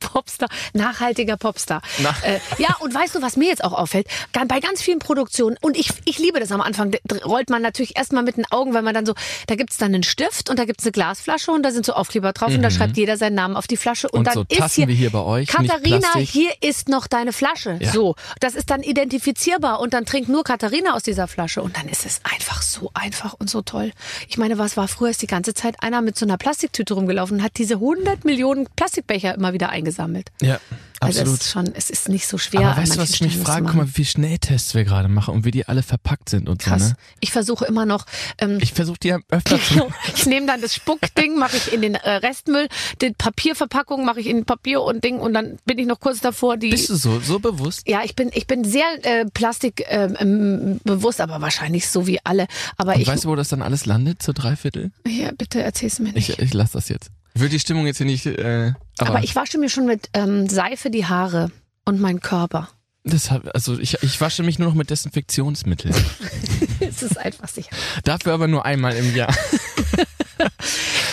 Popstar, 0.00 0.48
nachhaltiger 0.72 1.36
Popstar. 1.36 1.82
Na. 1.98 2.14
Äh, 2.22 2.38
ja, 2.58 2.76
und 2.80 2.94
weißt 2.94 3.14
du, 3.14 3.22
was 3.22 3.36
mir 3.36 3.48
jetzt 3.48 3.62
auch 3.62 3.72
auffällt? 3.72 4.06
Bei 4.32 4.60
ganz 4.60 4.82
vielen 4.82 4.98
Produktionen, 4.98 5.56
und 5.60 5.76
ich, 5.76 5.90
ich 6.04 6.18
liebe 6.18 6.40
das 6.40 6.50
am 6.52 6.60
Anfang, 6.60 6.92
rollt 7.24 7.50
man 7.50 7.62
natürlich 7.62 7.96
erstmal 7.96 8.22
mit 8.22 8.36
den 8.36 8.44
Augen, 8.50 8.74
weil 8.74 8.82
man 8.82 8.94
dann 8.94 9.06
so, 9.06 9.14
da 9.46 9.54
gibt's 9.54 9.76
dann 9.76 9.94
einen 9.94 10.02
Stift 10.02 10.50
und 10.50 10.58
da 10.58 10.64
gibt's 10.64 10.84
eine 10.84 10.92
Glasflasche 10.92 11.50
und 11.52 11.62
da 11.62 11.70
sind 11.70 11.86
so 11.86 11.92
Aufkleber 11.92 12.32
drauf 12.32 12.52
und 12.52 12.62
da 12.62 12.70
schreibt 12.70 12.96
jeder 12.96 13.16
seinen 13.16 13.34
Namen 13.34 13.56
auf 13.56 13.66
die 13.66 13.76
Flasche 13.76 14.08
und, 14.08 14.22
Mhm. 14.22 14.22
Und 14.22 14.26
dann 14.26 14.34
so 14.34 14.44
ist 14.48 14.58
Tassen 14.58 14.74
hier, 14.74 14.88
wie 14.88 14.94
hier 14.94 15.10
bei 15.10 15.20
euch, 15.20 15.48
Katharina, 15.48 16.16
hier 16.16 16.52
ist 16.60 16.88
noch 16.88 17.06
deine 17.06 17.32
Flasche. 17.32 17.71
Ja. 17.80 17.92
So, 17.92 18.14
das 18.40 18.54
ist 18.54 18.70
dann 18.70 18.82
identifizierbar 18.82 19.80
und 19.80 19.94
dann 19.94 20.04
trinkt 20.04 20.28
nur 20.28 20.44
Katharina 20.44 20.94
aus 20.94 21.02
dieser 21.02 21.28
Flasche 21.28 21.62
und 21.62 21.76
dann 21.76 21.88
ist 21.88 22.06
es 22.06 22.20
einfach 22.24 22.62
so 22.62 22.90
einfach 22.94 23.34
und 23.38 23.50
so 23.50 23.62
toll. 23.62 23.92
Ich 24.28 24.38
meine, 24.38 24.58
was 24.58 24.76
war 24.76 24.88
früher? 24.88 25.10
Ist 25.10 25.22
die 25.22 25.26
ganze 25.26 25.54
Zeit 25.54 25.82
einer 25.82 26.02
mit 26.02 26.16
so 26.16 26.26
einer 26.26 26.38
Plastiktüte 26.38 26.94
rumgelaufen 26.94 27.38
und 27.38 27.42
hat 27.42 27.58
diese 27.58 27.74
100 27.74 28.24
Millionen 28.24 28.66
Plastikbecher 28.76 29.34
immer 29.34 29.52
wieder 29.52 29.68
eingesammelt. 29.70 30.30
Ja, 30.40 30.58
Also 31.02 31.20
absolut. 31.20 31.40
es 31.40 31.46
ist 31.46 31.52
schon, 31.52 31.72
es 31.74 31.90
ist 31.90 32.08
nicht 32.08 32.26
so 32.26 32.38
schwer. 32.38 32.60
Aber 32.60 32.80
weißt 32.80 32.96
du, 32.96 32.98
was 33.00 33.10
ich 33.10 33.20
mich 33.20 33.36
frage? 33.36 33.66
Guck 33.66 33.74
mal, 33.74 33.86
wie 33.86 33.92
viele 33.92 34.06
Schnelltests 34.06 34.74
wir 34.74 34.84
gerade 34.84 35.08
machen 35.08 35.34
und 35.34 35.44
wie 35.44 35.50
die 35.50 35.66
alle 35.66 35.82
verpackt 35.82 36.28
sind 36.28 36.48
und 36.48 36.60
Krass. 36.60 36.82
so, 36.82 36.88
ne? 36.90 36.96
Ich 37.20 37.32
versuche 37.32 37.64
immer 37.66 37.86
noch. 37.86 38.06
Ähm, 38.38 38.58
Ich 38.60 38.72
versuche 38.72 38.98
die 39.02 39.08
ja 39.08 39.18
öfter 39.30 39.60
zu. 39.60 39.90
ich 40.14 40.26
nehme 40.26 40.46
dann 40.46 40.60
das 40.60 40.74
Spuckding, 40.74 41.38
mache 41.38 41.56
ich 41.56 41.72
in 41.72 41.82
den 41.82 41.94
äh, 41.94 42.10
Restmüll, 42.10 42.68
die 43.00 43.10
Papierverpackung 43.10 44.04
mache 44.04 44.20
ich 44.20 44.26
in 44.26 44.44
Papier 44.44 44.82
und 44.82 45.02
Ding 45.04 45.18
und 45.18 45.34
dann 45.34 45.58
bin 45.64 45.78
ich 45.78 45.86
noch 45.86 46.00
kurz 46.00 46.20
davor, 46.20 46.56
die. 46.56 46.70
Bist 46.70 46.88
du 46.90 46.96
so, 46.96 47.20
so 47.20 47.38
bewusst? 47.38 47.88
Ja, 47.88 48.02
ich 48.04 48.14
bin 48.14 48.30
ich 48.32 48.46
bin 48.46 48.64
sehr 48.64 48.86
äh, 49.02 49.24
Plastik 49.26 49.84
ähm, 49.88 50.16
ähm, 50.18 50.80
bewusst, 50.84 51.20
aber 51.20 51.40
wahrscheinlich 51.40 51.88
so 51.88 52.06
wie 52.06 52.18
alle. 52.24 52.46
Aber 52.76 52.94
Und 52.94 53.00
ich 53.00 53.08
weißt 53.08 53.24
du, 53.24 53.28
wo 53.28 53.36
das 53.36 53.48
dann 53.48 53.62
alles 53.62 53.86
landet, 53.86 54.22
zu 54.22 54.32
Dreiviertel? 54.32 54.92
ja, 55.06 55.30
bitte 55.36 55.62
erzähl's 55.62 55.98
mir 55.98 56.12
nicht. 56.12 56.28
Ich, 56.28 56.38
ich 56.38 56.54
lass 56.54 56.72
das 56.72 56.88
jetzt. 56.88 57.10
Will 57.34 57.48
die 57.48 57.60
Stimmung 57.60 57.86
jetzt 57.86 57.98
hier 57.98 58.06
nicht, 58.06 58.26
äh, 58.26 58.72
aber, 58.98 59.10
aber 59.10 59.24
ich 59.24 59.34
wasche 59.34 59.58
mir 59.58 59.68
schon 59.68 59.86
mit 59.86 60.10
ähm, 60.12 60.48
Seife 60.48 60.90
die 60.90 61.06
Haare 61.06 61.50
und 61.84 62.00
meinen 62.00 62.20
Körper. 62.20 62.68
das 63.04 63.30
hab, 63.30 63.54
also 63.54 63.78
ich, 63.78 64.02
ich 64.02 64.20
wasche 64.20 64.42
mich 64.42 64.58
nur 64.58 64.68
noch 64.68 64.74
mit 64.74 64.90
Desinfektionsmittel. 64.90 65.92
es 66.80 67.02
ist 67.02 67.18
einfach 67.18 67.48
sicher. 67.48 67.74
Dafür 68.04 68.34
aber 68.34 68.48
nur 68.48 68.66
einmal 68.66 68.94
im 68.94 69.14
Jahr. 69.16 69.34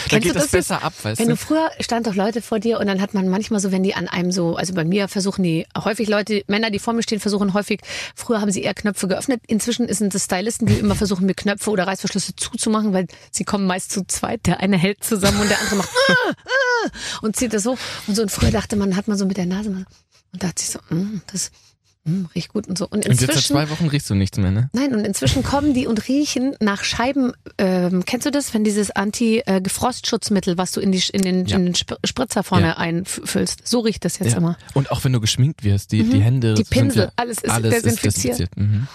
da 0.09 0.19
geht 0.19 0.29
das, 0.29 0.33
das 0.33 0.43
jetzt? 0.43 0.51
besser 0.51 0.83
ab, 0.83 0.93
weißt 1.03 1.19
Wenn 1.19 1.27
du? 1.27 1.33
du 1.33 1.37
früher 1.37 1.69
stand 1.79 2.07
doch 2.07 2.15
Leute 2.15 2.41
vor 2.41 2.59
dir 2.59 2.79
und 2.79 2.87
dann 2.87 3.01
hat 3.01 3.13
man 3.13 3.27
manchmal 3.27 3.59
so, 3.59 3.71
wenn 3.71 3.83
die 3.83 3.95
an 3.95 4.07
einem 4.07 4.31
so, 4.31 4.55
also 4.55 4.73
bei 4.73 4.83
mir 4.83 5.07
versuchen 5.07 5.43
die 5.43 5.65
häufig 5.77 6.07
Leute, 6.07 6.43
Männer, 6.47 6.71
die 6.71 6.79
vor 6.79 6.93
mir 6.93 7.03
stehen, 7.03 7.19
versuchen 7.19 7.53
häufig, 7.53 7.81
früher 8.15 8.41
haben 8.41 8.51
sie 8.51 8.63
eher 8.63 8.73
Knöpfe 8.73 9.07
geöffnet. 9.07 9.41
Inzwischen 9.47 9.91
sind 9.93 10.13
es 10.15 10.25
Stylisten, 10.25 10.67
die 10.67 10.75
immer 10.75 10.95
versuchen, 10.95 11.25
mir 11.25 11.35
Knöpfe 11.35 11.69
oder 11.71 11.87
Reißverschlüsse 11.87 12.35
zuzumachen, 12.35 12.93
weil 12.93 13.07
sie 13.31 13.43
kommen 13.43 13.67
meist 13.67 13.91
zu 13.91 14.05
zweit. 14.05 14.45
Der 14.45 14.59
eine 14.59 14.77
hält 14.77 15.03
zusammen 15.03 15.41
und 15.41 15.49
der 15.49 15.59
andere 15.59 15.75
macht 15.77 15.89
ah, 16.09 16.31
ah, 16.31 16.89
und 17.21 17.35
zieht 17.35 17.53
das 17.53 17.63
so. 17.63 17.77
Und 18.07 18.15
so 18.15 18.21
und 18.21 18.31
früher 18.31 18.51
dachte 18.51 18.75
man, 18.75 18.95
hat 18.95 19.07
man 19.07 19.17
so 19.17 19.25
mit 19.25 19.37
der 19.37 19.45
Nase 19.45 19.69
mal- 19.69 19.85
und 20.31 20.43
dachte 20.43 20.61
sich 20.61 20.71
so, 20.71 20.79
mm, 20.93 21.21
das 21.31 21.51
riecht 22.33 22.49
gut 22.53 22.67
und 22.67 22.77
so. 22.77 22.85
Und 22.85 22.93
Und 22.93 23.05
jetzt 23.05 23.19
seit 23.19 23.29
inzwischen 23.29 23.53
zwei 23.53 23.69
Wochen 23.69 23.87
riechst 23.87 24.09
du 24.09 24.15
nichts 24.15 24.37
mehr, 24.37 24.51
ne? 24.51 24.69
Nein, 24.73 24.95
und 24.95 25.05
inzwischen 25.05 25.43
kommen 25.43 25.73
die 25.73 25.85
und 25.85 26.07
riechen 26.07 26.55
nach 26.59 26.83
Scheiben. 26.83 27.33
Ähm, 27.57 28.03
kennst 28.05 28.25
du 28.25 28.31
das, 28.31 28.53
wenn 28.53 28.63
dieses 28.63 28.89
Anti-Gefrostschutzmittel, 28.91 30.57
was 30.57 30.71
du 30.71 30.79
in, 30.79 30.91
die, 30.91 31.03
in 31.13 31.21
den, 31.21 31.45
Ja. 31.45 31.57
in 31.57 31.65
den 31.65 31.75
Sp- 31.77 31.99
Spritzer 32.05 32.43
vorne 32.43 32.67
Ja. 32.67 32.77
einfüllst? 32.77 33.67
So 33.67 33.81
riecht 33.81 34.05
das 34.05 34.17
jetzt 34.19 34.35
immer. 34.35 34.57
Und 34.73 34.91
auch 34.91 35.03
wenn 35.03 35.13
du 35.13 35.19
geschminkt 35.19 35.63
wirst, 35.63 35.91
die, 35.91 36.03
die 36.03 36.19
Hände. 36.21 36.51
Mhm. 36.51 36.55
Die 36.55 36.63
Pinsel, 36.63 37.03
ja- 37.03 37.11
alles 37.15 37.39
ist 37.39 37.49
alles 37.51 37.73
desinfiziert. 37.75 38.15
Ist 38.15 38.23
desinfiziert. 38.49 38.57
Mhm. 38.57 38.87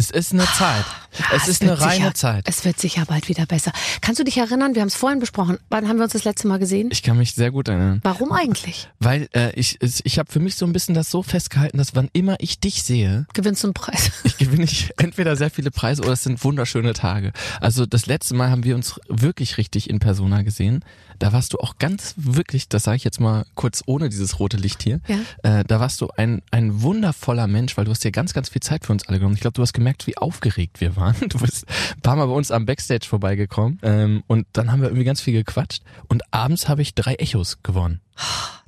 Es 0.00 0.10
ist 0.10 0.32
eine 0.32 0.44
Zeit. 0.46 0.86
Ah, 1.20 1.34
es 1.36 1.46
ist 1.46 1.60
eine 1.60 1.78
reine 1.78 1.94
sicher, 1.96 2.14
Zeit. 2.14 2.44
Es 2.48 2.64
wird 2.64 2.80
sicher 2.80 3.04
bald 3.04 3.28
wieder 3.28 3.44
besser. 3.44 3.70
Kannst 4.00 4.18
du 4.18 4.24
dich 4.24 4.38
erinnern? 4.38 4.74
Wir 4.74 4.80
haben 4.80 4.88
es 4.88 4.94
vorhin 4.94 5.18
besprochen. 5.20 5.58
Wann 5.68 5.86
haben 5.88 5.98
wir 5.98 6.04
uns 6.04 6.14
das 6.14 6.24
letzte 6.24 6.48
Mal 6.48 6.58
gesehen? 6.58 6.88
Ich 6.90 7.02
kann 7.02 7.18
mich 7.18 7.34
sehr 7.34 7.50
gut 7.50 7.68
erinnern. 7.68 8.00
Warum 8.02 8.32
eigentlich? 8.32 8.88
Weil 8.98 9.28
äh, 9.34 9.52
ich, 9.58 9.76
es- 9.80 10.00
ich 10.04 10.18
habe 10.18 10.32
für 10.32 10.40
mich 10.40 10.54
so 10.54 10.64
ein 10.64 10.72
bisschen 10.72 10.94
das 10.94 11.10
so 11.10 11.22
festgehalten, 11.22 11.76
dass 11.76 11.94
wann 11.94 12.08
immer 12.14 12.36
ich 12.38 12.60
dich 12.60 12.82
sehe, 12.82 13.26
Gewinnst 13.34 13.62
du 13.62 13.66
einen 13.68 13.74
Preis? 13.74 14.10
ich 14.24 14.38
gewinne 14.38 14.64
ich 14.64 14.90
entweder 14.96 15.36
sehr 15.36 15.50
viele 15.50 15.70
Preise 15.70 16.00
oder 16.02 16.12
es 16.12 16.22
sind 16.22 16.42
wunderschöne 16.42 16.94
Tage. 16.94 17.32
Also 17.60 17.84
das 17.84 18.06
letzte 18.06 18.34
Mal 18.34 18.50
haben 18.50 18.64
wir 18.64 18.74
uns 18.74 18.98
wirklich 19.08 19.58
richtig 19.58 19.90
in 19.90 19.98
Persona 19.98 20.40
gesehen. 20.42 20.82
Da 21.20 21.32
warst 21.32 21.52
du 21.52 21.58
auch 21.58 21.76
ganz 21.78 22.14
wirklich, 22.16 22.68
das 22.68 22.82
sage 22.82 22.96
ich 22.96 23.04
jetzt 23.04 23.20
mal 23.20 23.44
kurz 23.54 23.82
ohne 23.86 24.08
dieses 24.08 24.38
rote 24.40 24.56
Licht 24.56 24.82
hier, 24.82 25.00
Ja. 25.06 25.60
äh, 25.60 25.64
da 25.64 25.78
warst 25.78 26.00
du 26.00 26.08
ein, 26.16 26.42
ein 26.50 26.82
wundervoller 26.82 27.46
Mensch, 27.46 27.76
weil 27.76 27.84
du 27.84 27.92
hast 27.92 28.02
dir 28.02 28.10
ganz, 28.10 28.32
ganz 28.32 28.48
viel 28.48 28.62
Zeit 28.62 28.84
für 28.86 28.92
uns 28.92 29.06
alle 29.06 29.18
genommen. 29.18 29.34
Ich 29.36 29.40
glaube, 29.42 29.52
du 29.54 29.62
hast 29.62 29.72
gemerkt, 29.74 30.06
wie 30.08 30.16
aufgeregt 30.16 30.80
wir 30.80 30.96
waren. 30.96 31.14
Du 31.28 31.38
bist 31.38 31.66
ein 31.94 32.00
paar 32.00 32.16
Mal 32.16 32.26
bei 32.26 32.32
uns 32.32 32.50
am 32.50 32.66
Backstage 32.66 33.06
vorbeigekommen 33.06 33.78
ähm, 33.82 34.24
und 34.26 34.46
dann 34.54 34.72
haben 34.72 34.80
wir 34.80 34.88
irgendwie 34.88 35.04
ganz 35.04 35.20
viel 35.20 35.34
gequatscht 35.34 35.82
und 36.08 36.22
abends 36.32 36.68
habe 36.68 36.82
ich 36.82 36.94
drei 36.94 37.14
Echos 37.14 37.58
gewonnen. 37.62 38.00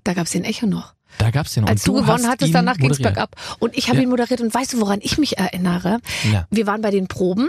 Da 0.04 0.14
gab 0.14 0.26
es 0.26 0.32
den 0.32 0.44
Echo 0.44 0.66
noch. 0.66 0.94
Da 1.18 1.30
gab's 1.30 1.54
den. 1.54 1.64
Und 1.64 1.70
Als 1.70 1.82
du, 1.84 1.92
gewonnen 1.94 2.08
hast 2.24 2.28
hattest, 2.28 2.54
danach 2.54 2.76
ging's 2.76 2.98
moderiert. 2.98 3.14
bergab. 3.14 3.36
Und 3.60 3.76
ich 3.76 3.88
habe 3.88 3.96
Ja. 3.98 4.02
ihn 4.04 4.08
moderiert. 4.10 4.40
Und 4.40 4.52
weißt 4.54 4.72
du, 4.74 4.80
woran 4.80 4.98
ich 5.02 5.16
mich 5.18 5.38
erinnere? 5.38 6.00
Ja. 6.32 6.46
Wir 6.50 6.66
waren 6.66 6.80
bei 6.82 6.90
den 6.90 7.06
Proben 7.06 7.48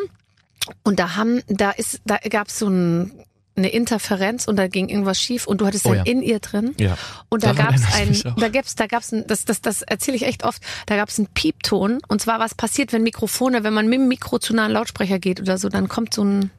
und 0.83 0.99
da 0.99 1.15
haben, 1.15 1.41
da 1.47 1.71
ist, 1.71 2.01
da 2.05 2.17
gab's 2.29 2.59
so 2.59 2.67
ein, 2.67 3.11
eine 3.55 3.69
Interferenz 3.69 4.47
und 4.47 4.55
da 4.55 4.67
ging 4.67 4.89
irgendwas 4.89 5.21
schief 5.21 5.45
und 5.47 5.61
du 5.61 5.65
hattest 5.67 5.85
Oh 5.85 5.89
dann 5.93 6.05
ja. 6.05 6.11
in 6.11 6.21
ihr 6.21 6.39
drin. 6.39 6.73
Ja. 6.79 6.97
Und 7.29 7.43
da 7.43 7.51
erinnere 7.51 7.75
ich 8.11 8.25
ein, 8.25 8.33
da 8.37 8.49
gab's, 8.49 8.75
da 8.75 8.87
gab's 8.87 9.11
ein, 9.11 9.25
das, 9.27 9.45
das, 9.45 9.61
das 9.61 9.81
erzähle 9.83 10.17
ich 10.17 10.23
echt 10.25 10.43
oft, 10.43 10.61
da 10.87 10.95
gab's 10.95 11.19
einen 11.19 11.27
Piepton. 11.27 11.99
Und 12.07 12.21
zwar, 12.21 12.39
was 12.39 12.55
passiert, 12.55 12.93
wenn 12.93 13.03
Mikrofone, 13.03 13.63
wenn 13.63 13.73
man 13.73 13.87
mit 13.87 13.99
dem 13.99 14.07
Mikro 14.07 14.39
zu 14.39 14.53
nah 14.53 14.63
an 14.63 14.65
einen 14.67 14.73
Lautsprecher 14.75 15.19
geht 15.19 15.39
oder 15.39 15.57
so, 15.57 15.69
dann 15.69 15.87
kommt 15.87 16.13
so 16.13 16.23
ein, 16.23 16.51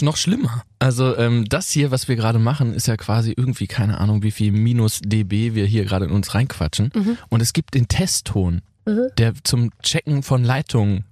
noch- 0.00 0.16
schlimmer. 0.16 0.64
Also 0.80 1.16
ähm, 1.16 1.44
das 1.48 1.70
hier, 1.70 1.90
was 1.92 2.08
wir 2.08 2.16
gerade 2.16 2.40
machen, 2.40 2.74
ist 2.74 2.88
ja 2.88 2.96
quasi 2.96 3.32
irgendwie 3.36 3.68
keine 3.68 3.98
Ahnung, 3.98 4.22
wie 4.24 4.32
viel 4.32 4.50
minus 4.50 5.00
dB 5.00 5.54
wir 5.54 5.64
hier 5.66 5.84
gerade 5.84 6.06
in 6.06 6.10
uns 6.10 6.34
reinquatschen. 6.34 6.90
Mhm. 6.94 7.18
Und 7.28 7.40
es 7.40 7.52
gibt 7.52 7.74
den 7.74 7.86
Testton, 7.86 8.62
der 9.16 9.34
zum 9.44 9.70
Checken 9.80 10.24
von 10.24 10.42
Leitungen 10.42 11.04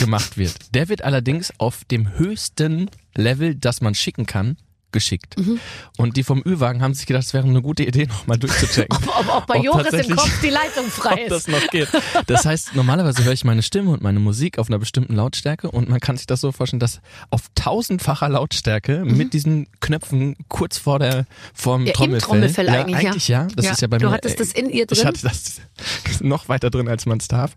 gemacht 0.00 0.36
wird. 0.36 0.74
Der 0.74 0.88
wird 0.88 1.02
allerdings 1.02 1.52
auf 1.58 1.84
dem 1.84 2.18
höchsten 2.18 2.90
Level, 3.14 3.54
das 3.54 3.80
man 3.80 3.94
schicken 3.94 4.26
kann, 4.26 4.56
geschickt. 4.92 5.38
Mhm. 5.38 5.58
Und 5.96 6.16
die 6.16 6.22
vom 6.24 6.42
Ü-Wagen 6.46 6.82
haben 6.82 6.94
sich 6.94 7.06
gedacht, 7.06 7.24
es 7.24 7.34
wäre 7.34 7.46
eine 7.46 7.62
gute 7.62 7.84
Idee, 7.84 8.06
nochmal 8.06 8.38
durchzuchecken. 8.38 8.96
Ob, 9.18 9.28
ob 9.36 9.46
bei 9.46 9.58
Ob 9.58 9.64
Joris 9.64 9.92
im 10.06 10.16
Kopf 10.16 10.40
die 10.42 10.50
Leitung 10.50 10.86
frei 10.90 11.24
ob 11.24 11.28
das 11.28 11.38
ist. 11.40 11.48
noch 11.48 11.66
geht. 11.68 11.88
Das 12.26 12.44
heißt, 12.44 12.74
normalerweise 12.74 13.24
höre 13.24 13.32
ich 13.32 13.44
meine 13.44 13.62
Stimme 13.62 13.90
und 13.90 14.02
meine 14.02 14.20
Musik 14.20 14.58
auf 14.58 14.68
einer 14.68 14.78
bestimmten 14.78 15.14
Lautstärke 15.14 15.70
und 15.70 15.88
man 15.88 16.00
kann 16.00 16.16
sich 16.16 16.26
das 16.26 16.40
so 16.40 16.52
vorstellen, 16.52 16.80
dass 16.80 17.00
auf 17.30 17.42
tausendfacher 17.54 18.28
Lautstärke 18.28 19.04
mit 19.04 19.32
diesen 19.34 19.66
Knöpfen 19.80 20.36
kurz 20.48 20.78
vor 20.78 20.98
der 20.98 21.26
vorm 21.54 21.82
Mhm. 21.82 21.86
Ja, 21.86 21.92
Trommelfell. 21.94 22.20
Trommelfell 22.28 22.66
ja, 22.66 22.72
eigentlich, 22.72 23.02
ja. 23.02 23.10
eigentlich 23.10 23.28
ja. 23.28 23.48
Das 23.56 23.64
Ja, 23.66 23.72
ist 23.72 23.80
ja 23.82 23.88
bei 23.88 23.98
du 23.98 24.06
mir. 24.06 24.12
hattest 24.12 24.34
äh, 24.36 24.38
das 24.38 24.52
in 24.52 24.68
ihr 24.70 24.86
Ich 24.90 24.98
drin? 24.98 25.06
hatte 25.08 25.22
das 25.22 25.60
noch 26.20 26.48
weiter 26.48 26.70
drin, 26.70 26.88
als 26.88 27.06
man 27.06 27.18
es 27.18 27.28
darf. 27.28 27.52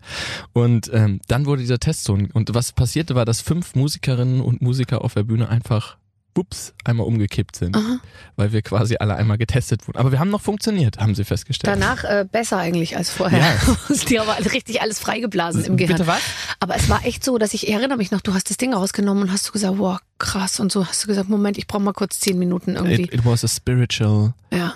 Und 0.52 0.90
ähm, 0.92 1.20
dann 1.28 1.46
wurde 1.46 1.62
dieser 1.62 1.78
Testton. 1.78 2.30
Und 2.32 2.54
was 2.54 2.72
passierte, 2.72 3.14
war, 3.14 3.24
dass 3.24 3.40
fünf 3.40 3.74
Musikerinnen 3.74 4.40
und 4.40 4.62
Musiker 4.62 5.02
auf 5.04 5.14
der 5.14 5.24
Bühne 5.24 5.48
einfach 5.48 5.96
ups, 6.36 6.74
einmal 6.84 7.06
umgekippt 7.06 7.56
sind, 7.56 7.76
Aha. 7.76 7.98
weil 8.36 8.52
wir 8.52 8.62
quasi 8.62 8.96
alle 8.98 9.16
einmal 9.16 9.38
getestet 9.38 9.86
wurden. 9.86 9.98
Aber 9.98 10.12
wir 10.12 10.18
haben 10.18 10.30
noch 10.30 10.40
funktioniert, 10.40 10.98
haben 10.98 11.14
sie 11.14 11.24
festgestellt. 11.24 11.74
Danach 11.74 12.04
äh, 12.04 12.26
besser 12.30 12.58
eigentlich 12.58 12.96
als 12.96 13.10
vorher. 13.10 13.38
Ja. 13.38 13.94
Die 14.08 14.20
haben 14.20 14.30
richtig 14.44 14.80
alles 14.80 14.98
freigeblasen 14.98 15.64
im 15.64 15.76
Gehirn. 15.76 15.96
Bitte 15.96 16.06
was? 16.06 16.22
Aber 16.60 16.76
es 16.76 16.88
war 16.88 17.04
echt 17.04 17.24
so, 17.24 17.38
dass 17.38 17.54
ich, 17.54 17.66
ich 17.66 17.72
erinnere 17.72 17.98
mich 17.98 18.10
noch, 18.10 18.20
du 18.20 18.34
hast 18.34 18.50
das 18.50 18.56
Ding 18.56 18.74
rausgenommen 18.74 19.24
und 19.24 19.32
hast 19.32 19.48
du 19.48 19.52
gesagt, 19.52 19.78
wow, 19.78 19.98
krass. 20.18 20.60
Und 20.60 20.72
so 20.72 20.86
hast 20.86 21.04
du 21.04 21.08
gesagt, 21.08 21.28
Moment, 21.28 21.58
ich 21.58 21.66
brauche 21.66 21.82
mal 21.82 21.92
kurz 21.92 22.18
zehn 22.20 22.38
Minuten 22.38 22.76
irgendwie. 22.76 23.04
It, 23.04 23.14
it 23.14 23.24
was 23.24 23.44
a 23.44 23.48
spiritual 23.48 24.34
ja. 24.52 24.74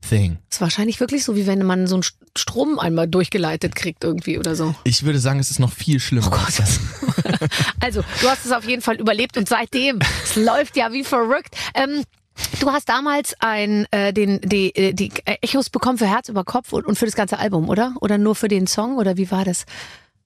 Thing. 0.00 0.38
Ist 0.50 0.60
wahrscheinlich 0.60 1.00
wirklich 1.00 1.24
so, 1.24 1.36
wie 1.36 1.46
wenn 1.46 1.62
man 1.64 1.86
so 1.86 1.96
einen 1.96 2.04
Strom 2.36 2.78
einmal 2.78 3.08
durchgeleitet 3.08 3.74
kriegt 3.74 4.04
irgendwie 4.04 4.38
oder 4.38 4.54
so. 4.54 4.74
Ich 4.84 5.02
würde 5.02 5.18
sagen, 5.18 5.38
es 5.40 5.50
ist 5.50 5.58
noch 5.58 5.72
viel 5.72 6.00
schlimmer. 6.00 6.30
Oh 6.32 6.46
das. 6.56 6.80
Also, 7.80 8.02
du 8.20 8.28
hast 8.28 8.44
es 8.46 8.52
auf 8.52 8.66
jeden 8.66 8.82
Fall 8.82 8.96
überlebt 8.96 9.36
und 9.36 9.48
seitdem, 9.48 9.98
es 10.24 10.36
läuft 10.36 10.76
ja 10.76 10.92
wie 10.92 11.04
verrückt. 11.04 11.56
Ähm, 11.74 12.02
du 12.60 12.70
hast 12.70 12.88
damals 12.88 13.34
ein, 13.40 13.86
äh, 13.90 14.12
den, 14.12 14.40
die, 14.40 14.74
äh, 14.74 14.92
die 14.92 15.12
Echos 15.24 15.70
bekommen 15.70 15.98
für 15.98 16.06
Herz 16.08 16.28
über 16.28 16.44
Kopf 16.44 16.72
und, 16.72 16.86
und 16.86 16.96
für 16.98 17.04
das 17.06 17.14
ganze 17.14 17.38
Album, 17.38 17.68
oder? 17.68 17.94
Oder 18.00 18.18
nur 18.18 18.34
für 18.34 18.48
den 18.48 18.66
Song 18.66 18.96
oder 18.96 19.16
wie 19.16 19.30
war 19.30 19.44
das? 19.44 19.64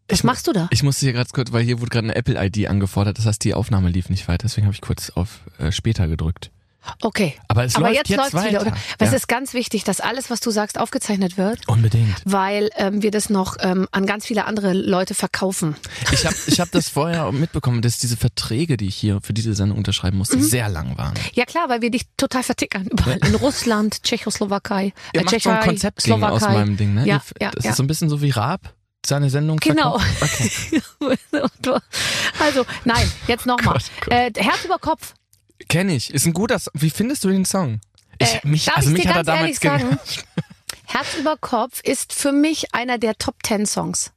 Was 0.09 0.19
Ich- 0.21 0.25
machst 0.25 0.47
du 0.47 0.53
da? 0.53 0.69
Ich 0.71 0.83
musste 0.83 1.07
hier 1.07 1.13
gerade 1.13 1.31
kurz, 1.33 1.53
weil 1.53 1.63
hier 1.65 1.81
wurde 1.81 1.91
gerade 1.91 2.07
eine 2.09 2.15
Apple-ID 2.17 2.69
angefordert, 2.69 3.19
das 3.19 3.27
heißt, 3.27 3.43
die 3.45 3.55
Aufnahme 3.55 3.89
lief 3.89 4.09
nicht 4.09 4.29
weiter, 4.29 4.45
deswegen 4.45 4.67
habe 4.67 4.75
ich 4.75 4.81
kurz 4.81 5.11
auf 5.11 5.41
äh, 5.59 5.73
später 5.73 6.07
gedrückt. 6.09 6.51
Okay. 7.01 7.35
Aber 7.49 7.65
es 7.65 7.77
Aber 7.77 7.89
läuft 7.89 8.09
jetzt, 8.09 8.11
jetzt 8.11 8.35
weiter. 8.35 8.49
wieder, 8.49 8.61
oder? 8.63 8.71
Weil 8.73 9.07
es 9.09 9.11
Ja. 9.11 9.17
ist 9.17 9.29
ganz 9.29 9.55
wichtig, 9.55 9.85
dass 9.85 10.01
alles, 10.01 10.31
was 10.31 10.41
du 10.41 10.51
sagst, 10.51 10.79
aufgezeichnet 10.79 11.37
wird, 11.39 11.69
Unbedingt. 11.69 12.15
weil 12.25 12.71
ähm, 12.77 13.03
wir 13.03 13.11
das 13.11 13.31
noch 13.31 13.57
ähm, 13.61 13.89
an 13.93 14.07
ganz 14.07 14.27
viele 14.27 14.45
andere 14.47 14.73
Leute 14.73 15.15
verkaufen. 15.15 15.77
Ich 16.13 16.25
habe 16.27 16.37
ich 16.47 16.61
hab 16.61 16.71
das 16.71 16.89
vorher 16.91 17.31
mitbekommen, 17.33 17.83
dass 17.83 17.99
diese 17.99 18.17
Verträge, 18.17 18.77
die 18.77 18.87
ich 18.89 18.97
hier 18.97 19.21
für 19.23 19.33
diese 19.33 19.55
Sendung 19.55 19.79
unterschreiben 19.79 20.19
musste, 20.19 20.37
Mhm. 20.37 20.43
sehr 20.43 20.69
lang 20.69 20.97
waren. 20.99 21.15
Ja 21.35 21.45
klar, 21.45 21.69
weil 21.69 21.83
wir 21.83 21.91
dich 21.91 22.03
total 22.17 22.43
vertickern. 22.43 22.87
Überall. 22.87 23.19
In 23.27 23.35
Russland, 23.37 24.03
Tschechoslowakei, 24.03 24.93
Ihr 25.15 25.21
äh, 25.21 25.25
macht 25.25 25.31
so 25.31 25.51
ein 25.51 25.57
Tschechei, 25.57 25.65
Konzeptding 25.67 26.23
aus 26.25 26.41
Slowakei. 26.41 26.53
meinem 26.59 26.77
Ding, 26.77 26.95
ne? 26.95 27.07
Ja, 27.07 27.23
ja, 27.41 27.51
das 27.53 27.65
ja. 27.65 27.71
ist 27.71 27.77
so 27.77 27.83
ein 27.83 27.87
bisschen 27.87 28.09
so 28.09 28.21
wie 28.23 28.31
Raab, 28.31 28.73
seine 29.07 29.31
Sendung 29.31 29.59
Genau. 29.59 29.99
verkauft. 29.99 30.83
Okay. 31.01 31.19
also, 32.41 32.65
nein, 32.85 33.11
jetzt 33.27 33.47
nochmal. 33.47 33.79
Äh, 34.09 34.31
Herz 34.37 34.65
über 34.65 34.79
Kopf. 34.79 35.15
Kenn 35.69 35.89
ich. 35.89 36.13
Ist 36.13 36.27
ein 36.27 36.33
guter 36.33 36.59
Song. 36.59 36.73
Wie 36.75 36.91
findest 36.91 37.25
du 37.25 37.29
den 37.31 37.45
Song? 37.45 37.81
Ich, 38.19 38.35
Äh, 38.35 38.41
mich, 38.45 38.73
also 38.73 38.89
ich 38.89 38.95
mich 38.95 39.03
dir 39.03 39.15
hat 39.15 39.17
er 39.17 39.25
ganz 39.25 39.61
damals 39.61 39.63
ehrlich 39.63 39.83
sagen? 39.83 39.99
Herz 40.87 41.17
über 41.19 41.37
Kopf 41.37 41.81
ist 41.83 42.13
für 42.13 42.33
mich 42.33 42.75
einer 42.75 42.99
der 42.99 43.17
Top 43.17 43.43
Ten 43.43 43.67
Songs. 43.67 44.13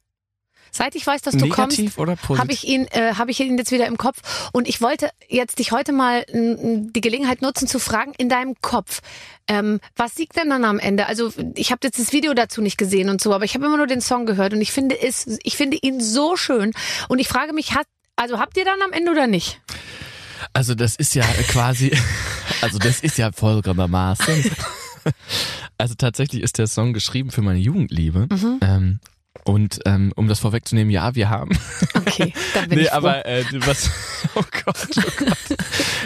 Seit 0.76 0.94
ich 0.94 1.06
weiß, 1.06 1.22
dass 1.22 1.34
du 1.34 1.48
kommst, 1.48 1.78
Negativ 1.78 1.96
positiv? 1.96 2.38
habe 2.38 2.52
ich 2.52 2.68
ihn, 2.68 2.86
äh, 2.88 3.14
habe 3.14 3.30
ich 3.30 3.40
ihn 3.40 3.56
jetzt 3.56 3.72
wieder 3.72 3.86
im 3.86 3.96
Kopf. 3.96 4.50
Und 4.52 4.68
ich 4.68 4.82
wollte 4.82 5.08
jetzt 5.26 5.58
dich 5.58 5.72
heute 5.72 5.92
mal 5.92 6.22
n, 6.28 6.92
die 6.92 7.00
Gelegenheit 7.00 7.40
nutzen 7.40 7.66
zu 7.66 7.78
fragen 7.78 8.12
in 8.18 8.28
deinem 8.28 8.56
Kopf, 8.60 9.00
ähm, 9.48 9.80
was 9.94 10.16
liegt 10.16 10.36
denn 10.36 10.50
dann 10.50 10.66
am 10.66 10.78
Ende? 10.78 11.06
Also 11.06 11.32
ich 11.54 11.70
habe 11.72 11.80
jetzt 11.84 11.98
das 11.98 12.12
Video 12.12 12.34
dazu 12.34 12.60
nicht 12.60 12.76
gesehen 12.76 13.08
und 13.08 13.22
so, 13.22 13.32
aber 13.32 13.46
ich 13.46 13.54
habe 13.54 13.64
immer 13.64 13.78
nur 13.78 13.86
den 13.86 14.02
Song 14.02 14.26
gehört 14.26 14.52
und 14.52 14.60
ich 14.60 14.70
finde 14.70 15.00
es, 15.00 15.38
ich 15.44 15.56
finde 15.56 15.78
ihn 15.80 16.02
so 16.02 16.36
schön. 16.36 16.74
Und 17.08 17.20
ich 17.20 17.28
frage 17.28 17.54
mich, 17.54 17.74
hat, 17.74 17.86
also 18.16 18.38
habt 18.38 18.58
ihr 18.58 18.66
dann 18.66 18.82
am 18.82 18.92
Ende 18.92 19.12
oder 19.12 19.26
nicht? 19.26 19.62
Also 20.56 20.74
das 20.74 20.96
ist 20.96 21.14
ja 21.14 21.24
quasi, 21.48 21.92
also 22.62 22.78
das 22.78 23.00
ist 23.00 23.18
ja 23.18 23.30
folgendermaßen. 23.32 24.44
Also 25.78 25.94
tatsächlich 25.94 26.42
ist 26.42 26.58
der 26.58 26.66
Song 26.66 26.92
geschrieben 26.94 27.30
für 27.30 27.42
meine 27.42 27.58
Jugendliebe. 27.58 28.26
Mhm. 28.30 28.58
Ähm, 28.62 29.00
und 29.44 29.80
ähm, 29.84 30.12
um 30.16 30.26
das 30.28 30.38
vorwegzunehmen, 30.40 30.90
ja, 30.90 31.14
wir 31.14 31.28
haben. 31.28 31.56
Okay, 31.94 32.32
dann 32.54 32.68
bin 32.68 32.78
nee, 32.78 32.84
ich 32.84 32.88
froh. 32.90 32.96
aber 32.96 33.26
äh, 33.26 33.44
was? 33.66 33.90
Oh 34.34 34.42
Gott, 34.64 34.76
oh 34.98 35.10
Gott. 35.24 35.58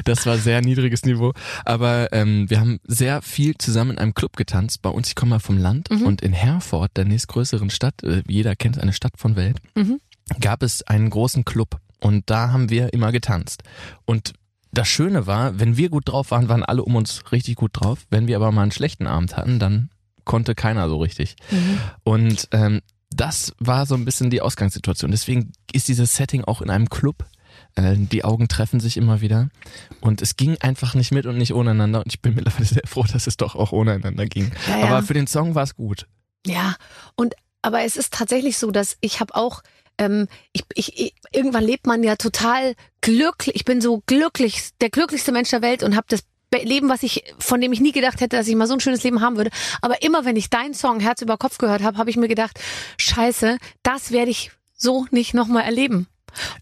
Das 0.05 0.27
war 0.27 0.37
sehr 0.37 0.61
niedriges 0.61 1.05
Niveau. 1.05 1.33
Aber 1.65 2.13
ähm, 2.13 2.51
wir 2.51 2.61
haben 2.61 2.79
sehr 2.85 3.23
viel 3.23 3.55
zusammen 3.57 3.93
in 3.93 3.99
einem 3.99 4.15
Club 4.15 4.37
getanzt. 4.37 4.83
Bei 4.83 4.91
uns, 4.91 5.09
ich 5.09 5.15
komme 5.15 5.31
mal 5.31 5.39
vom 5.41 5.57
Land 5.59 5.91
Mhm. 5.91 6.03
und 6.03 6.21
in 6.23 6.33
Herford, 6.33 6.97
der 6.97 7.07
nächstgrößeren 7.07 7.71
Stadt, 7.71 8.03
äh, 8.03 8.23
jeder 8.29 8.55
kennt 8.57 8.79
eine 8.79 8.93
Stadt 8.93 9.15
von 9.17 9.37
Welt, 9.37 9.59
Mhm. 9.75 10.01
gab 10.41 10.63
es 10.63 10.83
einen 10.83 11.09
großen 11.11 11.45
Club 11.45 11.79
und 12.01 12.29
da 12.31 12.51
haben 12.53 12.69
wir 12.69 12.93
immer 12.93 13.11
getanzt. 13.11 13.63
Und 14.05 14.33
das 14.73 14.89
Schöne 14.89 15.27
war, 15.27 15.59
wenn 15.59 15.77
wir 15.77 15.89
gut 15.89 16.09
drauf 16.09 16.31
waren, 16.31 16.49
waren 16.49 16.63
alle 16.63 16.85
um 16.85 16.95
uns 16.95 17.33
richtig 17.33 17.57
gut 17.57 17.71
drauf. 17.75 18.07
Wenn 18.11 18.27
wir 18.27 18.37
aber 18.37 18.53
mal 18.53 18.63
einen 18.63 18.73
schlechten 18.73 19.07
Abend 19.07 19.37
hatten, 19.37 19.59
dann 19.59 19.91
konnte 20.25 20.55
keiner 20.55 20.89
so 20.89 20.99
richtig. 20.99 21.37
Mhm. 21.51 21.81
Und 22.05 22.49
ähm, 22.53 22.81
das 23.11 23.53
war 23.59 23.87
so 23.87 23.95
ein 23.97 24.05
bisschen 24.05 24.31
die 24.31 24.41
Ausgangssituation. 24.41 25.11
Deswegen 25.11 25.53
ist 25.73 25.89
dieses 25.89 26.15
Setting 26.15 26.45
auch 26.45 26.63
in 26.63 26.71
einem 26.71 26.89
Club. 26.89 27.27
Äh, 27.75 27.97
die 27.97 28.25
Augen 28.25 28.47
treffen 28.47 28.79
sich 28.79 28.97
immer 28.97 29.21
wieder. 29.21 29.49
Und 30.01 30.23
es 30.23 30.37
ging 30.37 30.57
einfach 30.61 30.95
nicht 30.95 31.11
mit 31.11 31.27
und 31.27 31.37
nicht 31.37 31.53
ohne 31.53 31.73
einander. 31.73 32.01
Und 32.01 32.07
ich 32.07 32.23
bin 32.23 32.35
mittlerweile 32.35 32.65
sehr 32.65 32.83
froh, 32.87 33.05
dass 33.11 33.27
es 33.27 33.37
doch 33.37 33.57
auch 33.57 33.73
ohne 33.73 33.93
einander 33.93 34.27
ging. 34.27 34.53
Ja, 34.69 34.79
ja. 34.79 34.87
Aber 34.87 35.03
für 35.03 35.15
den 35.15 35.27
Song 35.27 35.55
war 35.57 35.65
es 35.65 35.75
gut. 35.75 36.07
Ja, 36.47 36.77
und 37.17 37.35
aber 37.63 37.83
es 37.83 37.97
ist 37.97 38.15
tatsächlich 38.15 38.57
so, 38.57 38.71
dass 38.71 38.97
ich 39.01 39.21
habe 39.21 39.35
auch 39.35 39.63
ähm, 40.01 40.27
ich, 40.53 40.65
ich, 40.75 41.15
irgendwann 41.31 41.63
lebt 41.65 41.87
man 41.87 42.03
ja 42.03 42.17
total 42.17 42.75
glücklich. 43.03 43.55
Ich 43.55 43.65
bin 43.65 43.81
so 43.81 44.03
glücklich, 44.07 44.71
der 44.81 44.91
glücklichste 44.91 45.31
Mensch 45.31 45.51
der 45.51 45.63
Welt 45.63 45.83
und 45.83 45.95
habe 45.95 46.07
das 46.09 46.23
Be- 46.51 46.65
Leben, 46.65 46.89
was 46.89 47.05
ich, 47.05 47.23
von 47.39 47.61
dem 47.61 47.73
ich 47.73 47.81
nie 47.81 47.93
gedacht 47.93 48.21
hätte, 48.21 48.37
dass 48.37 48.49
ich 48.49 48.57
mal 48.57 48.67
so 48.67 48.75
ein 48.75 48.81
schönes 48.81 49.05
Leben 49.05 49.21
haben 49.21 49.37
würde. 49.37 49.51
Aber 49.83 50.03
immer 50.03 50.25
wenn 50.25 50.37
ich 50.37 50.51
deinen 50.51 50.75
Song 50.75 50.99
Herz 50.99 51.23
über 51.23 51.37
Kopf 51.37 51.59
gehört 51.59 51.83
habe, 51.83 51.99
habe 51.99 52.11
ich 52.11 52.17
mir 52.17 52.29
gedacht, 52.29 52.59
Scheiße, 52.97 53.59
das 53.83 54.11
werde 54.11 54.31
ich 54.33 54.51
so 54.75 55.07
nicht 55.11 55.35
nochmal 55.35 55.65
erleben. 55.65 56.09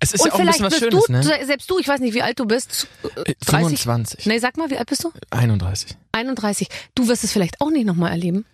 Es 0.01 0.13
ist 0.13 0.21
und 0.21 0.27
ja 0.29 0.33
auch 0.33 0.39
ein 0.39 0.43
vielleicht 0.53 0.59
bisschen 0.63 0.65
was 0.67 0.91
bist 0.91 1.07
Schönes, 1.09 1.27
du, 1.27 1.33
ne? 1.39 1.47
selbst 1.47 1.71
du, 1.71 1.79
ich 1.79 1.89
weiß 1.89 2.01
nicht, 2.01 2.15
wie 2.15 2.23
alt 2.23 2.39
du 2.41 2.47
bist, 2.47 2.87
Äh, 3.25 3.35
30? 3.47 3.47
25. 3.81 4.27
Nee, 4.27 4.39
sag 4.39 4.57
mal, 4.57 4.71
wie 4.71 4.79
alt 4.79 4.89
bist 4.89 5.05
du? 5.05 5.13
31. 5.31 5.97
31. 6.13 6.69
Du 6.95 7.07
wirst 7.09 7.23
es 7.25 7.33
vielleicht 7.33 7.61
auch 7.61 7.71
nicht 7.71 7.87
nochmal 7.87 8.11
erleben. 8.11 8.45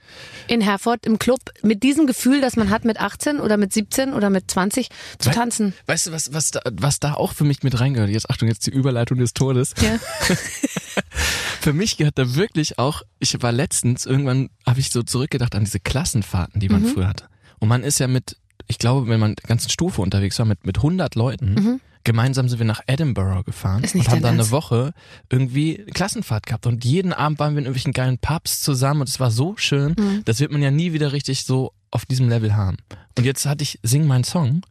In 0.49 0.61
Herford 0.61 1.07
im 1.07 1.19
Club 1.19 1.41
mit 1.63 1.83
diesem 1.83 2.07
Gefühl, 2.07 2.41
das 2.43 2.57
man 2.57 2.69
hat 2.71 2.85
mit 2.85 3.01
18 3.01 3.41
oder 3.41 3.57
mit 3.57 3.73
17 3.73 4.13
oder 4.13 4.29
mit 4.29 4.51
20 4.51 4.89
zu 5.19 5.31
We- 5.31 5.35
tanzen. 5.35 5.73
Weißt 5.87 6.07
du, 6.09 6.13
was, 6.13 6.33
was, 6.35 6.51
da, 6.51 6.61
was 6.73 7.01
da 7.01 7.15
auch 7.15 7.33
für 7.33 7.45
mich 7.45 7.63
mit 7.63 7.81
reingehört? 7.81 8.11
Jetzt 8.11 8.29
Achtung, 8.29 8.49
jetzt 8.49 8.67
die 8.67 8.71
Überleitung 8.71 9.19
des 9.19 9.33
Todes. 9.33 9.73
Ja. 9.81 9.99
Für 11.61 11.73
mich 11.73 11.97
gehört 11.97 12.19
da 12.19 12.35
wirklich 12.35 12.79
auch, 12.79 13.03
ich 13.19 13.41
war 13.43 13.53
letztens, 13.53 14.05
irgendwann 14.05 14.51
habe 14.67 14.81
ich 14.81 14.91
so 14.91 15.03
zurückgedacht 15.03 15.55
an 15.55 15.65
diese 15.65 15.81
Klassenfahrten, 15.81 16.61
die 16.61 16.69
man 16.69 16.83
Mhm. 16.83 16.89
früher 16.89 17.09
hatte. 17.09 17.25
Und 17.59 17.69
man 17.69 17.83
ist 17.83 17.99
ja 18.01 18.07
mit, 18.07 18.37
ich 18.67 18.79
glaube, 18.79 19.09
wenn 19.09 19.21
man 19.21 19.35
ganzen 19.47 19.71
Stufe 19.71 20.01
unterwegs 20.03 20.39
war, 20.39 20.47
mit, 20.47 20.67
mit 20.67 20.79
100 20.79 21.15
Leuten, 21.15 21.55
Mhm. 21.55 21.81
gemeinsam 22.05 22.49
sind 22.49 22.59
wir 22.59 22.67
nach 22.67 22.81
Edinburgh 22.87 23.43
gefahren 23.45 23.83
und 23.83 24.09
haben 24.09 24.21
dann 24.21 24.33
eine 24.33 24.39
Ernst? 24.41 24.51
Woche 24.53 24.93
irgendwie 25.31 25.79
eine 25.81 25.87
Klassenfahrt 25.93 26.47
gehabt. 26.47 26.67
Und 26.67 26.85
jeden 26.85 27.13
Abend 27.13 27.39
waren 27.39 27.55
wir 27.55 27.61
in 27.61 27.65
irgendwelchen 27.65 27.93
geilen 27.93 28.19
Pubs 28.19 28.61
zusammen 28.63 29.01
und 29.03 29.09
es 29.09 29.21
war 29.21 29.31
so 29.31 29.55
schön. 29.57 29.95
Mhm. 29.99 30.23
Das 30.25 30.41
wird 30.41 30.53
man 30.53 30.63
ja 30.63 30.71
nie 30.71 30.93
wieder 30.93 31.13
richtig 31.13 31.45
so 31.45 31.73
auf 31.91 32.05
diesem 32.07 32.29
Level 32.29 32.55
haben. 32.57 32.77
Und 33.17 33.25
jetzt 33.25 33.47
hatte 33.47 33.63
ich 33.63 33.79
Sing 33.83 34.07
meinen 34.07 34.25
Song. 34.25 34.63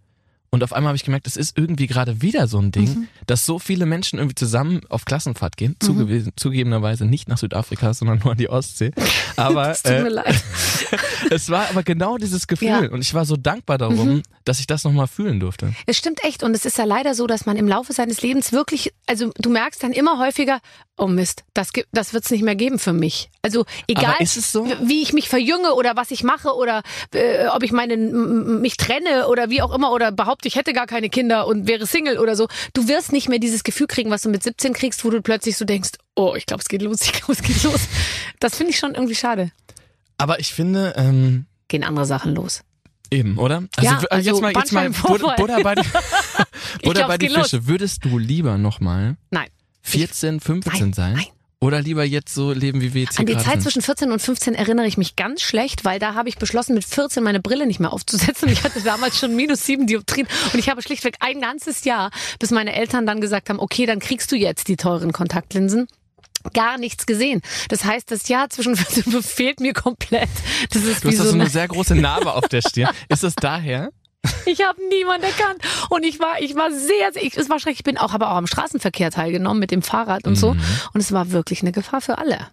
Und 0.54 0.64
auf 0.64 0.72
einmal 0.72 0.90
habe 0.90 0.96
ich 0.98 1.04
gemerkt, 1.04 1.26
es 1.26 1.36
ist 1.36 1.58
irgendwie 1.58 1.88
gerade 1.88 2.22
wieder 2.22 2.48
so 2.48 2.60
ein 2.60 2.72
Ding, 2.72 2.84
Mhm. 2.86 3.08
dass 3.26 3.44
so 3.44 3.58
viele 3.58 3.88
Menschen 3.88 4.20
irgendwie 4.20 4.36
zusammen 4.36 4.82
auf 4.88 5.04
Klassenfahrt 5.04 5.58
gehen. 5.58 5.76
Zugewiesen, 5.80 6.32
zugegebenerweise 6.36 7.06
nicht 7.06 7.28
nach 7.28 7.40
Südafrika, 7.40 7.96
sondern 7.96 8.20
nur 8.20 8.34
an 8.34 8.38
die 8.38 8.50
Ostsee. 8.50 8.92
Aber 9.36 9.72
Es 9.72 9.82
tut 9.82 9.94
mir 9.94 10.06
äh, 10.06 10.10
leid. 10.10 10.44
es 11.32 11.50
war 11.50 11.72
aber 11.72 11.82
genau 11.82 12.20
dieses 12.20 12.46
Gefühl. 12.46 12.68
Ja. 12.68 12.82
Mhm. 12.82 12.90
Und 12.90 13.02
ich 13.02 13.16
war 13.16 13.26
so 13.26 13.36
dankbar 13.36 13.80
darum, 13.80 14.22
dass 14.46 14.60
ich 14.60 14.68
das 14.68 14.84
nochmal 14.84 15.08
fühlen 15.08 15.40
durfte. 15.40 15.74
Es 15.86 15.98
stimmt 15.98 16.24
echt. 16.24 16.44
Und 16.44 16.54
es 16.54 16.66
ist 16.66 16.78
ja 16.78 16.84
leider 16.86 17.16
so, 17.16 17.28
dass 17.28 17.46
man 17.46 17.58
im 17.58 17.68
Laufe 17.68 17.94
seines 17.94 18.22
Lebens 18.22 18.52
wirklich, 18.52 18.94
also 19.08 19.32
du 19.38 19.50
merkst 19.50 19.82
dann 19.84 19.92
immer 19.94 20.20
häufiger, 20.20 20.60
oh 20.98 21.08
Mist, 21.08 21.44
das, 21.54 21.74
gibt- 21.74 21.88
das 21.92 22.14
wird 22.14 22.26
es 22.26 22.32
nicht 22.32 22.44
mehr 22.44 22.56
geben 22.56 22.78
für 22.80 22.94
mich. 22.94 23.30
Also 23.42 23.66
egal, 23.88 24.16
so? 24.26 24.68
wie 24.84 25.02
ich 25.02 25.14
mich 25.14 25.30
verjünge 25.30 25.74
oder 25.74 25.96
was 25.96 26.12
ich 26.12 26.24
mache 26.24 26.54
oder 26.56 26.84
äh, 27.14 27.48
ob 27.48 27.64
ich 27.64 27.72
meine, 27.72 27.94
m- 27.94 28.62
mich 28.62 28.78
trenne 28.78 29.28
oder 29.28 29.50
wie 29.50 29.62
auch 29.62 29.74
immer 29.74 29.92
oder 29.92 30.12
behaupte, 30.12 30.48
ich 30.48 30.56
hätte 30.56 30.74
gar 30.74 30.88
keine 30.88 31.10
Kinder 31.10 31.48
und 31.48 31.68
wäre 31.68 31.86
Single 31.88 32.20
oder 32.20 32.36
so. 32.36 32.48
Du 32.74 32.88
wirst 32.88 33.12
nicht 33.12 33.30
mehr 33.30 33.40
dieses 33.40 33.64
Gefühl 33.64 33.88
kriegen, 33.88 34.12
was 34.12 34.22
du 34.24 34.30
mit 34.30 34.44
17 34.44 34.74
kriegst, 34.74 35.04
wo 35.06 35.10
du 35.10 35.22
plötzlich 35.22 35.58
so 35.58 35.66
denkst, 35.66 35.92
oh, 36.16 36.36
ich 36.36 36.46
glaube, 36.46 36.62
es 36.62 36.70
geht 36.70 36.82
los, 36.82 37.02
ich 37.02 37.14
glaube, 37.14 37.34
es 37.34 37.42
geht 37.42 37.64
los. 37.64 37.82
Das 38.40 38.56
finde 38.56 38.72
ich 38.72 38.78
schon 38.80 38.94
irgendwie 38.96 39.16
schade. 39.16 39.52
Aber 40.18 40.40
ich 40.40 40.54
finde, 40.54 40.94
ähm, 40.98 41.46
Gehen 41.70 41.84
andere 41.84 42.06
Sachen 42.06 42.36
los. 42.36 42.62
Eben, 43.12 43.38
oder? 43.38 43.64
Also, 43.76 43.90
Ja, 43.90 44.02
also 44.10 44.30
jetzt 44.32 44.42
mal, 44.42 44.54
jetzt 44.56 44.72
mal. 44.72 44.90
Buddha, 44.90 45.60
bei 45.62 45.76
die, 45.76 45.88
Buddha 46.84 47.08
bei 47.08 47.18
die. 47.18 47.30
Fische. 47.30 47.68
Würdest 47.68 48.04
du 48.06 48.18
lieber 48.18 48.58
nochmal 48.58 49.18
Nein. 49.30 49.48
14, 49.82 50.40
15 50.40 50.74
Nein, 50.80 50.94
sein? 50.94 51.14
nein. 51.14 51.26
Oder 51.60 51.80
lieber 51.82 52.04
jetzt 52.04 52.34
so 52.36 52.52
leben, 52.52 52.82
wie 52.82 52.94
wir 52.94 53.04
jetzt 53.04 53.12
hier 53.16 53.22
An 53.22 53.26
die 53.26 53.38
Zeit 53.38 53.54
sind? 53.54 53.62
zwischen 53.62 53.82
14 53.82 54.12
und 54.12 54.22
15 54.22 54.54
erinnere 54.54 54.86
ich 54.86 54.98
mich 54.98 55.16
ganz 55.16 55.42
schlecht, 55.42 55.86
weil 55.86 55.98
da 55.98 56.14
habe 56.14 56.28
ich 56.28 56.38
beschlossen, 56.38 56.74
mit 56.74 56.84
14 56.84 57.24
meine 57.24 57.40
Brille 57.40 57.66
nicht 57.66 57.80
mehr 57.80 57.94
aufzusetzen. 57.94 58.50
Ich 58.50 58.66
hatte 58.66 58.82
damals 58.82 59.18
schon 59.18 59.34
minus 59.34 59.66
sieben 59.66 59.88
Dioptrien 59.88 60.28
und 60.52 60.60
ich 60.60 60.68
habe 60.70 60.82
schlichtweg 60.82 61.16
ein 61.22 61.40
ganzes 61.40 61.86
Jahr, 61.86 62.12
bis 62.40 62.52
meine 62.52 62.74
Eltern 62.76 63.06
dann 63.06 63.22
gesagt 63.22 63.50
haben, 63.50 63.60
okay, 63.62 63.86
dann 63.86 64.00
kriegst 64.00 64.30
du 64.34 64.36
jetzt 64.36 64.68
die 64.68 64.76
teuren 64.76 65.14
Kontaktlinsen. 65.14 65.88
Gar 66.54 66.78
nichts 66.78 67.06
gesehen. 67.06 67.42
Das 67.70 67.86
heißt, 67.86 68.12
das 68.12 68.28
Jahr 68.28 68.50
zwischen 68.50 68.76
14 68.76 69.04
und 69.06 69.12
15 69.14 69.24
fehlt 69.24 69.60
mir 69.60 69.74
komplett. 69.74 70.30
Das 70.72 70.84
ist 70.84 71.04
Du 71.04 71.10
hast 71.10 71.18
so 71.18 71.24
so 71.26 71.34
eine 71.34 71.50
sehr 71.50 71.68
große 71.68 71.96
Narbe 71.96 72.34
auf 72.34 72.48
der 72.48 72.62
Stirn. 72.62 72.90
Ist 73.10 73.24
das 73.24 73.36
daher? 73.36 73.90
Ich 74.46 74.62
habe 74.66 74.80
niemand 74.90 75.24
erkannt 75.24 75.62
und 75.90 76.04
ich 76.06 76.20
war, 76.20 76.42
ich 76.42 76.56
war 76.56 76.72
sehr, 76.72 77.12
sehr 77.12 77.24
ich, 77.24 77.36
es 77.38 77.50
war 77.50 77.60
schrecklich. 77.60 77.80
Ich 77.80 77.84
bin 77.84 77.98
auch, 77.98 78.14
habe 78.14 78.28
auch 78.30 78.36
am 78.38 78.48
Straßenverkehr 78.48 79.12
teilgenommen 79.12 79.60
mit 79.60 79.72
dem 79.72 79.82
Fahrrad 79.82 80.26
und 80.26 80.34
Mhm. 80.34 80.38
so 80.38 80.50
und 80.50 81.00
es 81.02 81.12
war 81.12 81.32
wirklich 81.32 81.62
eine 81.62 81.72
Gefahr 81.74 82.00
für 82.02 82.18
alle. 82.18 82.48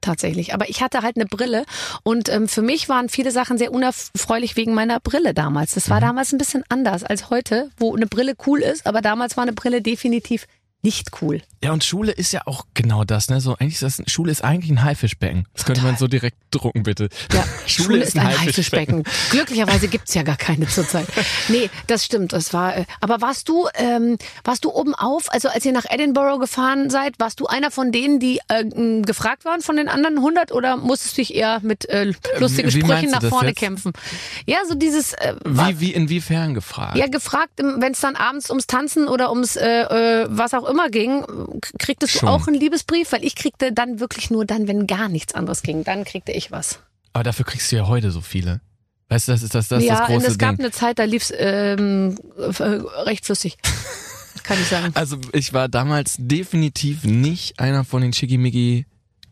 Tatsächlich. 0.00 0.52
Aber 0.52 0.68
ich 0.68 0.82
hatte 0.82 1.02
halt 1.02 1.14
eine 1.14 1.26
Brille 1.26 1.64
und 2.02 2.28
ähm, 2.28 2.48
für 2.48 2.62
mich 2.62 2.88
waren 2.88 3.08
viele 3.08 3.30
Sachen 3.30 3.56
sehr 3.56 3.70
unerfreulich 3.72 4.56
wegen 4.56 4.74
meiner 4.74 4.98
Brille 4.98 5.32
damals. 5.32 5.74
Das 5.74 5.88
war 5.90 5.98
Mhm. 5.98 6.06
damals 6.06 6.32
ein 6.32 6.38
bisschen 6.38 6.64
anders 6.68 7.04
als 7.04 7.30
heute, 7.30 7.70
wo 7.76 7.94
eine 7.94 8.08
Brille 8.08 8.34
cool 8.46 8.58
ist, 8.60 8.84
aber 8.86 9.00
damals 9.00 9.36
war 9.36 9.42
eine 9.42 9.52
Brille 9.52 9.80
definitiv 9.80 10.46
nicht 10.82 11.10
cool. 11.22 11.40
Ja, 11.62 11.72
und 11.72 11.84
Schule 11.84 12.10
ist 12.10 12.32
ja 12.32 12.42
auch 12.46 12.66
genau 12.74 13.04
das, 13.04 13.28
ne? 13.30 13.40
So, 13.40 13.52
eigentlich 13.56 13.80
ist 13.80 14.00
das, 14.00 14.10
Schule 14.10 14.32
ist 14.32 14.42
eigentlich 14.42 14.68
ein 14.70 14.82
Haifischbecken. 14.82 15.46
Das 15.54 15.64
könnte 15.64 15.82
man 15.82 15.96
so 15.96 16.08
direkt 16.08 16.36
drucken, 16.50 16.82
bitte. 16.82 17.08
Ja, 17.32 17.44
Schule, 17.66 17.98
ist 17.98 18.18
ein 18.18 18.26
Haifischbecken. 18.26 19.04
Glücklicherweise 19.30 19.86
gibt's 19.86 20.12
ja 20.14 20.24
gar 20.24 20.36
keine 20.36 20.66
zurzeit. 20.66 21.06
Nee, 21.48 21.70
das 21.86 22.04
stimmt. 22.04 22.32
Das 22.32 22.52
war. 22.52 22.76
äh, 22.78 22.84
Aber 23.00 23.20
warst 23.20 23.48
du, 23.48 23.68
ähm, 23.74 24.18
warst 24.42 24.64
du 24.64 24.72
oben 24.72 24.96
auf? 24.96 25.32
Also 25.32 25.48
als 25.50 25.64
ihr 25.64 25.70
nach 25.72 25.84
Edinburgh 25.88 26.38
gefahren 26.40 26.90
seid, 26.90 27.14
warst 27.20 27.38
du 27.38 27.46
einer 27.46 27.70
von 27.70 27.92
denen, 27.92 28.18
die 28.18 28.40
äh, 28.48 28.64
gefragt 29.02 29.44
waren 29.44 29.60
von 29.60 29.76
den 29.76 29.86
anderen 29.88 30.16
100 30.18 30.50
oder 30.50 30.76
musstest 30.76 31.16
du 31.16 31.20
dich 31.20 31.34
eher 31.36 31.60
mit 31.62 31.88
äh, 31.90 32.12
lustigen 32.40 32.68
wie 32.68 32.80
Sprüchen 32.80 32.88
meinst 32.88 33.14
du 33.14 33.20
nach 33.20 33.28
vorne 33.28 33.50
jetzt? 33.50 33.58
kämpfen? 33.60 33.92
Ja, 34.46 34.58
so 34.68 34.74
dieses. 34.74 35.12
Äh, 35.12 35.36
Wie, 35.44 35.78
wie, 35.78 35.92
inwiefern 35.92 36.54
gefragt? 36.54 36.96
ja, 36.96 37.06
gefragt, 37.06 37.52
wenn 37.58 37.92
es 37.92 38.00
dann 38.00 38.16
abends 38.16 38.50
ums 38.50 38.66
Tanzen 38.66 39.06
oder 39.06 39.30
ums 39.30 39.54
äh, 39.54 39.82
äh, 40.22 40.26
was 40.28 40.54
auch 40.54 40.64
immer 40.64 40.71
ging, 40.90 41.22
k- 41.60 41.70
kriegtest 41.78 42.12
Schon. 42.14 42.26
du 42.28 42.32
auch 42.32 42.46
einen 42.46 42.56
Liebesbrief? 42.58 43.12
Weil 43.12 43.24
ich 43.24 43.34
kriegte 43.34 43.72
dann 43.72 44.00
wirklich 44.00 44.30
nur 44.30 44.44
dann, 44.44 44.68
wenn 44.68 44.86
gar 44.86 45.08
nichts 45.08 45.34
anderes 45.34 45.62
ging. 45.62 45.84
Dann 45.84 46.04
kriegte 46.04 46.32
ich 46.32 46.50
was. 46.50 46.80
Aber 47.12 47.24
dafür 47.24 47.44
kriegst 47.44 47.70
du 47.72 47.76
ja 47.76 47.86
heute 47.86 48.10
so 48.10 48.20
viele. 48.20 48.60
Weißt 49.08 49.28
du, 49.28 49.32
das 49.32 49.42
ist 49.42 49.54
das, 49.54 49.68
das, 49.68 49.84
ja, 49.84 49.98
das 50.00 50.08
und 50.08 50.14
große 50.14 50.26
es 50.28 50.38
gab 50.38 50.56
Ding. 50.56 50.64
eine 50.64 50.70
Zeit, 50.72 50.98
da 50.98 51.04
lief's 51.04 51.32
ähm, 51.36 52.16
äh, 52.38 52.62
recht 53.02 53.26
flüssig. 53.26 53.58
Kann 54.42 54.58
ich 54.60 54.66
sagen. 54.66 54.90
Also 54.94 55.18
ich 55.32 55.52
war 55.52 55.68
damals 55.68 56.16
definitiv 56.18 57.04
nicht 57.04 57.60
einer 57.60 57.84
von 57.84 58.02
den 58.02 58.12
schickimicki 58.12 58.86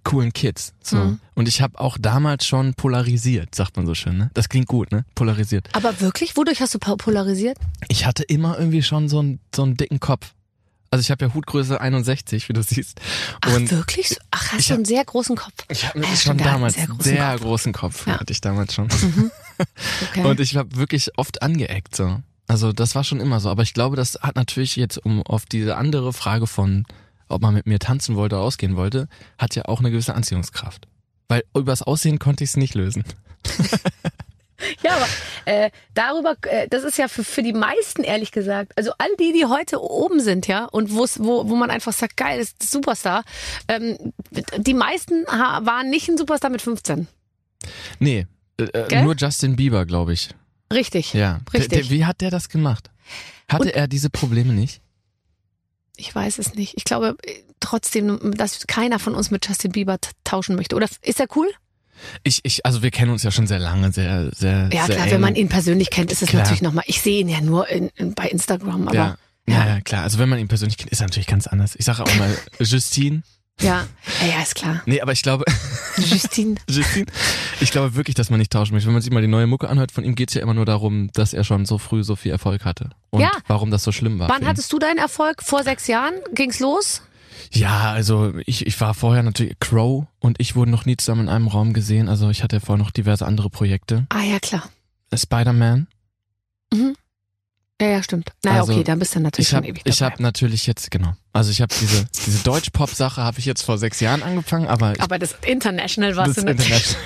coolen 0.04 0.32
Kids. 0.32 0.72
So. 0.82 0.96
Mhm. 0.96 1.20
Und 1.34 1.48
ich 1.48 1.60
habe 1.62 1.78
auch 1.80 1.96
damals 1.98 2.46
schon 2.46 2.74
polarisiert, 2.74 3.54
sagt 3.54 3.76
man 3.76 3.86
so 3.86 3.94
schön, 3.94 4.16
ne? 4.18 4.30
Das 4.34 4.48
klingt 4.48 4.66
gut, 4.68 4.92
ne? 4.92 5.04
Polarisiert. 5.14 5.68
Aber 5.72 6.00
wirklich? 6.00 6.36
Wodurch 6.36 6.60
hast 6.60 6.74
du 6.74 6.78
po- 6.78 6.96
polarisiert? 6.96 7.58
Ich 7.88 8.06
hatte 8.06 8.22
immer 8.22 8.58
irgendwie 8.58 8.82
schon 8.82 9.08
so 9.08 9.18
einen, 9.18 9.40
so 9.54 9.62
einen 9.62 9.76
dicken 9.76 9.98
Kopf. 10.00 10.32
Also 10.92 11.02
ich 11.02 11.10
habe 11.12 11.24
ja 11.24 11.32
Hutgröße 11.34 11.80
61, 11.80 12.48
wie 12.48 12.52
du 12.52 12.62
siehst. 12.64 13.00
Ach, 13.42 13.54
Und 13.54 13.70
wirklich? 13.70 14.16
Ach, 14.32 14.52
hast 14.52 14.70
du 14.70 14.74
einen 14.74 14.84
sehr 14.84 15.04
großen 15.04 15.36
Kopf. 15.36 15.52
ich 15.68 15.86
habe 15.86 16.00
Ja, 16.00 16.16
schon 16.16 16.36
damals 16.38 16.74
sehr 16.74 16.88
sehr 16.98 17.36
großen 17.38 17.38
großen, 17.38 17.38
Kopf. 17.38 17.42
großen 17.42 17.72
Kopf, 17.72 18.06
Ja. 18.08 18.18
hatte 18.20 18.32
ich 18.32 18.40
damals 18.40 18.74
schon. 18.74 18.88
Okay. 20.10 20.24
Und 20.24 20.40
ich 20.40 20.56
habe 20.56 20.74
wirklich 20.76 21.10
oft 21.18 21.42
angeeckt 21.42 21.94
so. 21.94 22.22
Also 22.48 22.72
das 22.72 22.94
war 22.94 23.04
schon 23.04 23.20
immer 23.20 23.40
so. 23.40 23.50
Aber 23.50 23.62
ich 23.62 23.74
glaube, 23.74 23.94
das 23.94 24.18
hat 24.22 24.34
natürlich 24.34 24.74
jetzt, 24.76 24.96
um 25.04 25.22
auf 25.22 25.44
diese 25.44 25.76
andere 25.76 26.14
Frage 26.14 26.46
von, 26.46 26.86
ob 27.28 27.42
man 27.42 27.52
mit 27.52 27.66
mir 27.66 27.78
tanzen 27.78 28.16
wollte 28.16 28.36
oder 28.36 28.44
ausgehen 28.44 28.74
wollte, 28.74 29.06
hat 29.36 29.54
ja 29.54 29.66
auch 29.66 29.80
eine 29.80 29.90
gewisse 29.90 30.14
Anziehungskraft. 30.14 30.88
Weil 31.28 31.44
übers 31.54 31.82
Aussehen 31.82 32.18
konnte 32.18 32.42
ich 32.42 32.50
es 32.50 32.56
nicht 32.56 32.74
lösen. 32.74 33.04
ja, 34.82 34.96
aber 34.96 35.06
äh, 35.44 35.70
darüber, 35.94 36.36
äh, 36.42 36.68
das 36.68 36.84
ist 36.84 36.98
ja 36.98 37.08
für, 37.08 37.24
für 37.24 37.42
die 37.42 37.52
meisten, 37.52 38.02
ehrlich 38.02 38.32
gesagt, 38.32 38.72
also 38.76 38.92
all 38.98 39.08
die, 39.18 39.32
die 39.32 39.46
heute 39.46 39.80
oben 39.82 40.20
sind, 40.20 40.46
ja, 40.46 40.64
und 40.66 40.94
wo, 40.94 41.04
wo 41.48 41.56
man 41.56 41.70
einfach 41.70 41.92
sagt, 41.92 42.16
geil, 42.16 42.40
ist 42.40 42.62
Superstar, 42.68 43.24
ähm, 43.68 44.12
die 44.58 44.74
meisten 44.74 45.24
waren 45.26 45.90
nicht 45.90 46.08
ein 46.08 46.18
Superstar 46.18 46.50
mit 46.50 46.62
15. 46.62 47.08
Nee, 47.98 48.26
äh, 48.58 48.64
äh, 48.64 49.02
nur 49.02 49.14
Justin 49.16 49.56
Bieber, 49.56 49.86
glaube 49.86 50.12
ich. 50.12 50.30
Richtig. 50.72 51.14
Ja. 51.14 51.40
Der, 51.52 51.60
Richtig. 51.60 51.88
der, 51.88 51.90
wie 51.90 52.04
hat 52.04 52.20
der 52.20 52.30
das 52.30 52.48
gemacht? 52.48 52.90
Hatte 53.48 53.64
Und- 53.64 53.74
er 53.74 53.88
diese 53.88 54.10
Probleme 54.10 54.52
nicht? 54.52 54.80
Ich 55.96 56.14
weiß 56.14 56.38
es 56.38 56.54
nicht. 56.54 56.74
Ich 56.76 56.84
glaube 56.84 57.16
äh, 57.24 57.42
trotzdem, 57.60 58.34
dass 58.34 58.66
keiner 58.66 58.98
von 58.98 59.14
uns 59.14 59.30
mit 59.30 59.46
Justin 59.46 59.72
Bieber 59.72 59.98
tauschen 60.24 60.56
möchte. 60.56 60.74
Oder 60.76 60.88
ist 61.02 61.20
er 61.20 61.26
cool? 61.36 61.50
Ich, 62.22 62.40
ich, 62.44 62.64
also 62.66 62.82
wir 62.82 62.90
kennen 62.90 63.10
uns 63.10 63.22
ja 63.22 63.30
schon 63.30 63.46
sehr 63.46 63.58
lange, 63.58 63.92
sehr, 63.92 64.30
sehr, 64.34 64.68
Ja, 64.72 64.86
sehr 64.86 64.94
klar, 64.96 65.06
eng. 65.06 65.12
wenn 65.12 65.20
man 65.20 65.34
ihn 65.36 65.48
persönlich 65.48 65.90
kennt, 65.90 66.12
ist 66.12 66.22
es 66.22 66.28
Klar. 66.28 66.42
natürlich 66.42 66.62
nochmal. 66.62 66.84
Ich 66.86 67.00
sehe 67.02 67.20
ihn 67.20 67.28
ja 67.28 67.40
nur 67.40 67.68
in, 67.68 67.88
in, 67.96 68.14
bei 68.14 68.28
Instagram, 68.28 68.88
aber 68.88 68.94
ja. 68.96 69.16
ja. 69.48 69.66
Ja, 69.66 69.80
klar. 69.80 70.02
Also 70.02 70.18
wenn 70.18 70.28
man 70.28 70.38
ihn 70.38 70.48
persönlich 70.48 70.76
kennt, 70.76 70.90
ist 70.90 71.00
er 71.00 71.06
natürlich 71.06 71.26
ganz 71.26 71.46
anders. 71.46 71.74
Ich 71.76 71.84
sage 71.84 72.02
auch 72.02 72.14
mal 72.16 72.36
Justine. 72.60 73.22
ja, 73.60 73.86
ja, 74.22 74.26
ja, 74.36 74.42
ist 74.42 74.54
klar. 74.54 74.80
Nee, 74.86 75.00
aber 75.00 75.12
ich 75.12 75.22
glaube, 75.22 75.44
Justine. 75.96 76.54
Justine, 76.68 77.06
ich 77.60 77.70
glaube 77.72 77.94
wirklich, 77.94 78.14
dass 78.14 78.30
man 78.30 78.38
nicht 78.38 78.52
tauschen 78.52 78.72
möchte. 78.74 78.86
Wenn 78.86 78.94
man 78.94 79.02
sich 79.02 79.12
mal 79.12 79.20
die 79.22 79.28
neue 79.28 79.46
Mucke 79.46 79.68
anhört, 79.68 79.92
von 79.92 80.04
ihm 80.04 80.14
geht's 80.14 80.34
ja 80.34 80.40
immer 80.42 80.54
nur 80.54 80.64
darum, 80.66 81.10
dass 81.14 81.34
er 81.34 81.44
schon 81.44 81.66
so 81.66 81.78
früh 81.78 82.02
so 82.04 82.16
viel 82.16 82.32
Erfolg 82.32 82.64
hatte. 82.64 82.90
Und 83.10 83.20
Ja. 83.20 83.30
warum 83.48 83.70
das 83.70 83.82
so 83.84 83.92
schlimm 83.92 84.18
war. 84.18 84.28
Wann 84.28 84.46
hattest 84.46 84.72
du 84.72 84.78
deinen 84.78 84.98
Erfolg? 84.98 85.42
Vor 85.42 85.62
sechs 85.64 85.86
Jahren? 85.88 86.14
Ging's 86.34 86.60
los? 86.60 87.02
Ja, 87.52 87.92
also 87.92 88.32
ich, 88.46 88.66
ich 88.66 88.80
war 88.80 88.94
vorher 88.94 89.22
natürlich, 89.22 89.58
Crow 89.60 90.06
und 90.18 90.40
ich 90.40 90.56
wurden 90.56 90.70
noch 90.70 90.84
nie 90.84 90.96
zusammen 90.96 91.22
in 91.22 91.28
einem 91.28 91.48
Raum 91.48 91.72
gesehen. 91.72 92.08
Also 92.08 92.30
ich 92.30 92.42
hatte 92.42 92.56
ja 92.56 92.60
vorher 92.60 92.82
noch 92.82 92.90
diverse 92.90 93.26
andere 93.26 93.50
Projekte. 93.50 94.06
Ah 94.10 94.22
ja, 94.22 94.38
klar. 94.38 94.68
Spider-Man. 95.14 95.86
Ja, 97.80 97.86
ja, 97.88 98.02
stimmt. 98.02 98.30
Naja, 98.44 98.60
Also, 98.60 98.74
okay, 98.74 98.84
dann 98.84 98.98
bist 98.98 99.14
du 99.14 99.20
natürlich 99.20 99.48
Ich 99.48 99.54
habe 99.54 99.64
schon 99.66 99.74
ewig 99.74 99.84
dabei. 99.84 99.94
ich 99.94 100.02
hab 100.02 100.20
natürlich 100.20 100.66
jetzt, 100.66 100.90
genau. 100.90 101.14
Also 101.32 101.50
ich 101.50 101.62
habe 101.62 101.74
diese, 101.80 102.04
diese 102.26 102.44
Deutsch-Pop-Sache 102.44 103.22
habe 103.22 103.38
ich 103.38 103.46
jetzt 103.46 103.62
vor 103.62 103.78
sechs 103.78 104.00
Jahren 104.00 104.22
angefangen, 104.22 104.68
aber 104.68 104.92
ich, 104.92 105.00
aber 105.00 105.18
das 105.18 105.34
International 105.46 106.14
warst 106.14 106.36
das 106.36 106.44
du 106.44 106.50
natürlich. 106.50 106.96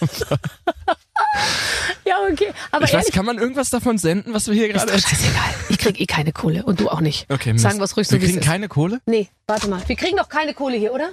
International. 0.00 0.38
Ja, 2.04 2.16
okay. 2.30 2.52
Aber 2.72 2.84
ich 2.84 2.92
weiß, 2.92 3.10
kann 3.12 3.24
man 3.24 3.38
irgendwas 3.38 3.70
davon 3.70 3.96
senden, 3.96 4.34
was 4.34 4.46
wir 4.48 4.54
hier 4.54 4.66
ist 4.66 4.74
gerade 4.86 4.92
doch 4.92 4.98
scheißegal. 5.08 5.54
Ich 5.68 5.78
krieg 5.78 6.00
eh 6.00 6.06
keine 6.06 6.32
Kohle 6.32 6.64
und 6.64 6.80
du 6.80 6.88
auch 6.88 7.00
nicht. 7.00 7.26
Okay, 7.30 7.52
Mist. 7.52 7.62
Sagen 7.62 7.78
wir's 7.78 7.96
ruhig 7.96 8.08
so, 8.08 8.12
Wir 8.12 8.20
es 8.20 8.26
kriegen 8.26 8.38
ist. 8.40 8.44
keine 8.44 8.68
Kohle? 8.68 9.00
Nee, 9.06 9.28
warte 9.46 9.68
mal. 9.68 9.80
Wir 9.86 9.96
kriegen 9.96 10.16
doch 10.16 10.28
keine 10.28 10.52
Kohle 10.54 10.76
hier, 10.76 10.92
oder? 10.92 11.10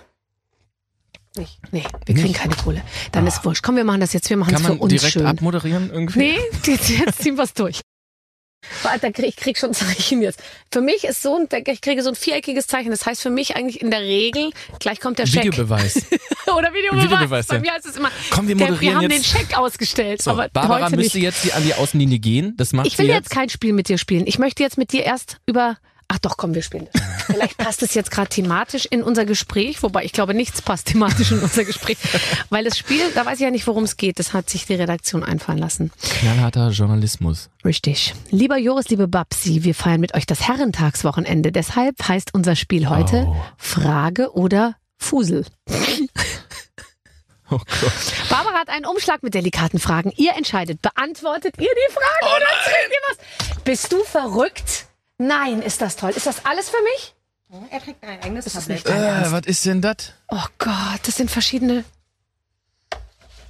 Nicht. 1.38 1.60
Nee, 1.72 1.84
wir 2.06 2.16
kriegen 2.16 2.34
keine 2.34 2.56
Kohle. 2.56 2.82
Dann 3.12 3.28
ist 3.28 3.46
wurscht. 3.46 3.64
Komm, 3.64 3.76
wir 3.76 3.84
machen 3.84 4.02
das 4.02 4.14
jetzt. 4.14 4.30
Wir 4.30 4.38
machen 4.38 4.50
es 4.56 4.62
Kann 4.62 4.64
für 4.64 4.74
man 4.74 4.80
uns 4.82 4.90
direkt 4.94 5.14
schön. 5.14 5.26
abmoderieren 5.28 5.92
irgendwie? 5.92 6.20
Nee, 6.20 6.40
jetzt, 6.66 6.90
jetzt 6.90 7.22
ziehen 7.22 7.38
wir's 7.38 7.54
durch. 7.54 7.82
Warte, 8.84 9.12
ich 9.26 9.36
krieg 9.36 9.58
schon 9.58 9.74
Zeichen 9.74 10.22
jetzt. 10.22 10.42
Für 10.72 10.82
mich 10.82 11.04
ist 11.04 11.22
so 11.22 11.36
ein, 11.36 11.48
ich 11.68 11.82
kriege 11.82 12.04
so 12.04 12.10
ein 12.10 12.16
viereckiges 12.16 12.68
Zeichen. 12.68 12.92
Das 12.92 13.06
heißt 13.06 13.22
für 13.22 13.30
mich 13.30 13.56
eigentlich 13.56 13.82
in 13.82 13.92
der 13.92 14.02
Regel, 14.02 14.52
gleich 14.80 15.00
kommt 15.00 15.20
der 15.20 15.26
Scheck. 15.26 15.44
Videobeweis. 15.46 15.96
Oder 16.48 16.74
Videobeweis. 16.74 17.04
Videobeweis, 17.06 17.48
Bei 17.48 17.56
ja. 17.56 17.62
mir 17.62 17.72
heißt 17.74 17.86
es 17.86 17.96
immer, 17.98 18.12
Komm, 18.30 18.48
wir 18.48 18.56
der, 18.56 18.68
wir 18.68 18.72
moderieren 18.74 18.96
haben 18.98 19.12
jetzt. 19.12 19.34
den 19.34 19.40
Scheck 19.40 19.58
ausgestellt. 19.58 20.22
So, 20.22 20.32
aber 20.32 20.50
Barbara 20.50 20.86
heute 20.86 20.96
müsste 20.98 21.18
nicht. 21.18 21.26
jetzt 21.26 21.44
die 21.44 21.54
an 21.54 21.64
die 21.64 21.74
Außenlinie 21.74 22.20
gehen. 22.20 22.54
Das 22.58 22.74
macht 22.74 22.88
Ich 22.88 22.98
will 22.98 23.06
sie 23.06 23.12
jetzt 23.12 23.30
kein 23.30 23.50
Spiel 23.50 23.74
mit 23.74 23.90
dir 23.90 23.98
spielen. 23.98 24.26
Ich 24.28 24.40
möchte 24.40 24.64
jetzt 24.64 24.78
mit 24.78 24.92
dir 24.92 25.04
erst 25.04 25.38
über. 25.46 25.78
Ach 26.08 26.20
doch, 26.20 26.38
komm, 26.38 26.56
wir 26.56 26.64
spielen 26.64 26.88
das. 26.92 27.02
Vielleicht 27.32 27.58
passt 27.58 27.84
es 27.84 27.94
jetzt 27.94 28.12
gerade 28.12 28.30
thematisch 28.30 28.86
in 28.86 29.04
unser 29.04 29.26
Gespräch, 29.26 29.84
wobei 29.84 30.04
ich 30.04 30.14
glaube, 30.14 30.34
nichts 30.34 30.62
passt 30.62 30.88
thematisch 30.88 31.32
in 31.32 31.40
unser 31.40 31.64
Gespräch. 31.66 31.98
Weil 32.50 32.64
das 32.64 32.78
Spiel, 32.78 33.02
da 33.14 33.26
weiß 33.26 33.36
ich 33.40 33.44
ja 33.44 33.52
nicht, 33.52 33.68
worum 33.68 33.84
es 33.84 33.98
geht. 33.98 34.20
Das 34.20 34.34
hat 34.34 34.50
sich 34.50 34.66
die 34.66 34.74
Redaktion 34.76 35.24
einfallen 35.24 35.60
lassen. 35.60 35.92
Knallharter 36.02 36.70
Journalismus. 36.70 37.50
Richtig. 37.64 38.14
Lieber 38.32 38.58
Joris, 38.58 38.90
liebe 38.90 39.08
Babsi, 39.08 39.64
wir 39.64 39.76
feiern 39.76 40.00
mit 40.02 40.16
euch 40.16 40.26
das 40.26 40.48
Herrentagswochenende. 40.48 41.52
Deshalb 41.52 41.96
heißt 42.08 42.34
unser 42.34 42.56
Spiel 42.56 42.90
heute 42.90 43.26
Oh. 43.28 43.36
Frage 43.58 44.32
oder 44.34 44.76
Fusel. 44.98 45.46
Oh 47.52 47.58
Gott. 47.58 47.94
Barbara 48.30 48.60
hat 48.60 48.70
einen 48.70 48.86
Umschlag 48.86 49.24
mit 49.24 49.34
delikaten 49.34 49.80
Fragen. 49.80 50.12
Ihr 50.18 50.34
entscheidet. 50.36 50.82
Beantwortet 50.84 51.56
ihr 51.58 51.70
die 51.70 51.94
Frage 51.94 52.36
oder 52.36 52.46
trinkt 52.64 52.92
ihr 52.92 53.00
was? 53.56 53.64
Bist 53.64 53.92
du 53.92 54.04
verrückt? 54.04 54.86
Nein, 55.18 55.62
ist 55.64 55.82
das 55.82 55.96
toll. 55.96 56.12
Ist 56.12 56.28
das 56.28 56.46
alles 56.46 56.70
für 56.70 56.82
mich? 56.84 57.16
Er 57.72 57.82
trägt 57.82 58.04
ein 58.04 58.22
eigenes 58.22 58.46
Das 58.46 58.54
ist 58.56 58.60
Tablet. 58.62 58.76
nicht 58.78 58.88
dein 58.90 59.02
Äh, 59.04 59.08
Ernst. 59.08 59.32
was 59.32 59.42
ist 59.46 59.66
denn 59.66 59.82
das? 59.82 59.96
Oh 60.30 60.44
Gott, 60.60 61.00
das 61.04 61.16
sind 61.16 61.32
verschiedene. 61.32 61.84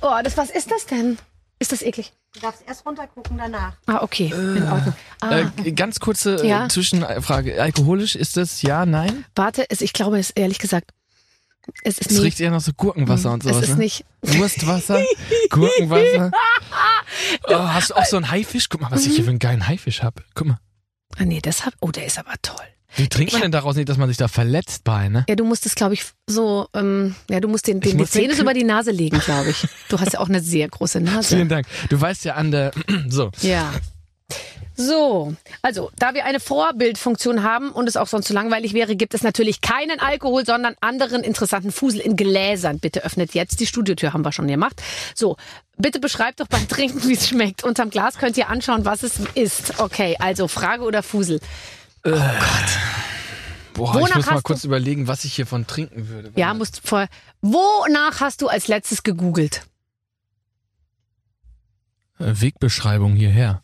Oh, 0.02 0.14
das, 0.24 0.38
was 0.38 0.50
ist 0.50 0.72
das 0.72 0.86
denn? 0.86 1.18
Ist 1.60 1.74
das 1.74 1.82
eklig? 1.82 2.14
Du 2.34 2.40
darfst 2.40 2.62
erst 2.66 2.86
runtergucken 2.86 3.38
danach. 3.38 3.74
Ah, 3.88 4.02
okay. 4.02 4.32
Ordnung. 4.34 4.94
Ah, 5.20 5.40
Äh, 5.66 5.72
ganz 5.74 6.00
kurze 6.00 6.36
äh, 6.42 6.48
Ja. 6.48 6.70
Zwischenfrage. 6.70 7.62
Alkoholisch 7.62 8.16
ist 8.16 8.38
das 8.38 8.62
ja, 8.62 8.86
nein? 8.86 9.26
warte, 9.36 9.70
es, 9.70 9.82
ich 9.82 9.92
glaube 9.92 10.18
es 10.20 10.30
ehrlich 10.30 10.60
gesagt. 10.60 10.92
Es 11.84 11.98
ist 11.98 12.12
Es 12.12 12.18
nie. 12.18 12.24
riecht 12.24 12.40
eher 12.40 12.52
nach 12.52 12.62
so 12.62 12.72
Gurkenwasser 12.72 13.32
und 13.34 13.44
es 13.44 13.50
sowas. 13.52 13.64
ist 13.64 13.70
ne? 13.72 13.84
nicht. 13.84 14.06
Wurstwasser, 14.22 15.04
Gurkenwasser. 15.50 16.32
Oh, 17.48 17.54
hast 17.56 17.90
du 17.90 17.96
auch 17.96 18.06
so 18.06 18.16
einen 18.18 18.30
Haifisch? 18.32 18.70
Guck 18.70 18.82
mal, 18.82 18.92
was 18.92 19.06
ich 19.06 19.16
hier 19.16 19.24
für 19.24 19.32
einen 19.32 19.40
geilen 19.40 19.68
Haifisch 19.68 20.04
hab. 20.04 20.24
Guck 20.36 20.48
mal. 20.48 20.60
Ah, 21.18 21.26
nee, 21.26 21.42
das 21.42 21.66
hab, 21.66 21.74
oh, 21.82 21.92
der 21.92 22.06
ist 22.06 22.18
aber 22.20 22.34
toll. 22.42 22.64
Wie 22.96 23.08
trinkt 23.08 23.34
man 23.34 23.42
denn 23.44 23.52
daraus 23.52 23.76
nicht, 23.76 23.88
dass 23.88 23.98
man 23.98 24.10
sich 24.10 24.18
da 24.18 24.28
verletzt 24.28 24.84
bei, 24.84 25.10
ne? 25.10 25.26
Ja, 25.30 25.36
du 25.36 25.46
musst 25.46 25.66
es, 25.66 25.76
glaube 25.76 25.94
ich, 25.94 26.06
so, 26.28 26.68
ähm, 26.74 27.16
ja, 27.30 27.40
du 27.40 27.48
musst 27.48 27.68
den, 27.68 27.80
den 27.80 27.92
die 27.92 27.98
muss 27.98 28.12
den 28.12 28.32
über 28.32 28.54
die 28.54 28.64
Nase 28.64 28.92
legen, 28.92 29.20
glaube 29.20 29.50
ich. 29.52 29.68
Du 29.90 30.00
hast 30.00 30.14
ja 30.14 30.20
auch 30.20 30.30
eine 30.30 30.42
sehr 30.42 30.68
große 30.68 31.00
Nase. 31.00 31.36
Vielen 31.36 31.50
Dank. 31.50 31.68
Du 31.90 32.00
weißt 32.00 32.26
ja 32.26 32.36
an 32.36 32.52
der, 32.52 32.72
so. 33.08 33.32
Ja. 33.42 33.72
So, 34.76 35.36
also, 35.62 35.92
da 36.00 36.14
wir 36.14 36.24
eine 36.24 36.40
Vorbildfunktion 36.40 37.44
haben 37.44 37.72
und 37.72 37.90
es 37.90 37.98
auch 37.98 38.08
sonst 38.08 38.28
zu 38.28 38.34
langweilig 38.34 38.74
wäre, 38.74 38.96
gibt 38.96 39.14
es 39.14 39.24
natürlich 39.24 39.60
keinen 39.60 40.00
Alkohol, 40.00 40.46
sondern 40.46 40.76
anderen 40.80 41.22
interessanten 41.22 41.74
Fusel 41.74 42.00
in 42.00 42.16
Gläsern. 42.16 42.80
Bitte 42.80 43.04
öffnet 43.04 43.34
jetzt 43.34 43.60
die 43.60 43.68
Studiotür, 43.68 44.14
haben 44.14 44.24
wir 44.24 44.32
schon 44.32 44.48
gemacht. 44.48 44.82
So, 45.16 45.36
bitte 45.78 46.00
beschreibt 46.00 46.40
doch 46.40 46.48
beim 46.48 46.66
Trinken, 46.70 47.06
wie 47.10 47.14
es 47.14 47.28
schmeckt. 47.28 47.66
Unterm 47.66 47.90
Glas 47.90 48.18
könnt 48.20 48.38
ihr 48.38 48.48
anschauen, 48.48 48.86
was 48.86 49.04
es 49.04 49.20
ist. 49.36 49.82
Okay, 49.82 50.16
also 50.18 50.48
Frage 50.48 50.84
oder 50.84 51.04
Fusel. 51.04 51.42
Boah, 52.04 53.94
Wonach 53.94 54.10
ich 54.10 54.16
muss 54.16 54.26
mal 54.26 54.42
kurz 54.42 54.64
überlegen, 54.64 55.08
was 55.08 55.26
ich 55.26 55.34
hiervon 55.34 55.68
trinken 55.68 56.10
würde. 56.10 56.32
Ja, 56.36 56.54
musst 56.54 56.82
vor. 56.84 57.08
Wonach 57.42 58.20
hast 58.20 58.42
du 58.42 58.48
als 58.48 58.68
letztes 58.68 59.04
gegoogelt? 59.04 59.66
Äh, 62.20 62.34
Wegbeschreibung 62.42 63.16
hierher. 63.16 63.64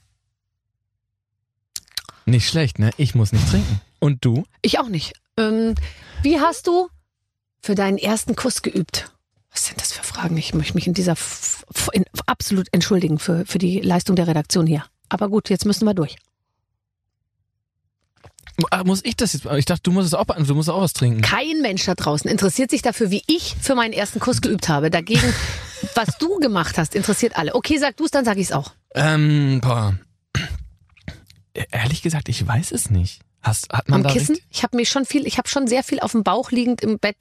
Nicht 2.25 2.49
schlecht, 2.49 2.79
ne? 2.79 2.91
Ich 2.97 3.13
muss 3.13 3.31
nicht 3.31 3.47
trinken. 3.49 3.81
Und 3.99 4.23
du? 4.25 4.45
Ich 4.61 4.79
auch 4.79 4.87
nicht. 4.87 5.13
Ähm, 5.37 5.75
wie 6.21 6.39
hast 6.39 6.67
du 6.67 6.89
für 7.61 7.75
deinen 7.75 7.97
ersten 7.97 8.35
Kuss 8.35 8.61
geübt? 8.61 9.11
Was 9.51 9.65
sind 9.67 9.79
das 9.79 9.93
für 9.93 10.03
Fragen? 10.03 10.37
Ich 10.37 10.53
möchte 10.53 10.73
mich 10.73 10.87
in 10.87 10.93
dieser 10.93 11.13
F 11.13 11.63
in, 11.93 12.05
absolut 12.25 12.67
entschuldigen 12.71 13.19
für, 13.19 13.45
für 13.45 13.57
die 13.57 13.79
Leistung 13.79 14.15
der 14.15 14.27
Redaktion 14.27 14.65
hier. 14.65 14.85
Aber 15.09 15.29
gut, 15.29 15.49
jetzt 15.49 15.65
müssen 15.65 15.85
wir 15.85 15.93
durch. 15.93 16.17
Ah, 18.71 18.83
Muss 18.85 19.01
ich 19.03 19.15
das 19.17 19.33
jetzt? 19.33 19.45
Ich 19.45 19.65
dachte, 19.65 19.81
du 19.83 19.91
musst 19.91 20.07
es 20.07 20.13
auch, 20.13 20.25
beantworten, 20.25 20.47
du 20.47 20.55
musst 20.55 20.69
auch 20.69 20.81
was 20.81 20.93
trinken. 20.93 21.21
Kein 21.21 21.61
Mensch 21.61 21.85
da 21.85 21.93
draußen 21.95 22.29
interessiert 22.29 22.69
sich 22.71 22.81
dafür, 22.81 23.11
wie 23.11 23.21
ich 23.27 23.55
für 23.61 23.75
meinen 23.75 23.91
ersten 23.93 24.19
Kuss 24.19 24.41
geübt 24.41 24.69
habe. 24.69 24.89
Dagegen, 24.89 25.33
was 25.95 26.17
du 26.19 26.37
gemacht 26.39 26.77
hast, 26.77 26.95
interessiert 26.95 27.35
alle. 27.37 27.53
Okay, 27.55 27.77
sag 27.77 27.97
du 27.97 28.05
es, 28.05 28.11
dann 28.11 28.23
sag 28.25 28.37
ich 28.37 28.43
es 28.47 28.51
auch. 28.53 28.71
Ähm, 28.93 29.59
boah. 29.61 29.97
Ehrlich 31.71 32.01
gesagt, 32.01 32.29
ich 32.29 32.45
weiß 32.45 32.71
es 32.71 32.89
nicht. 32.89 33.21
Hast, 33.41 33.71
hat 33.71 33.87
man 33.89 34.01
Am 34.01 34.03
da 34.07 34.13
Kissen? 34.13 34.35
richtig- 34.35 34.49
Ich 34.51 34.63
habe 34.63 34.75
mir 34.75 34.85
schon 34.85 35.05
viel, 35.05 35.27
ich 35.27 35.37
habe 35.37 35.47
schon 35.47 35.67
sehr 35.67 35.83
viel 35.83 35.99
auf 35.99 36.11
dem 36.13 36.23
Bauch 36.23 36.51
liegend 36.51 36.81
im 36.81 36.97
Bett. 36.99 37.17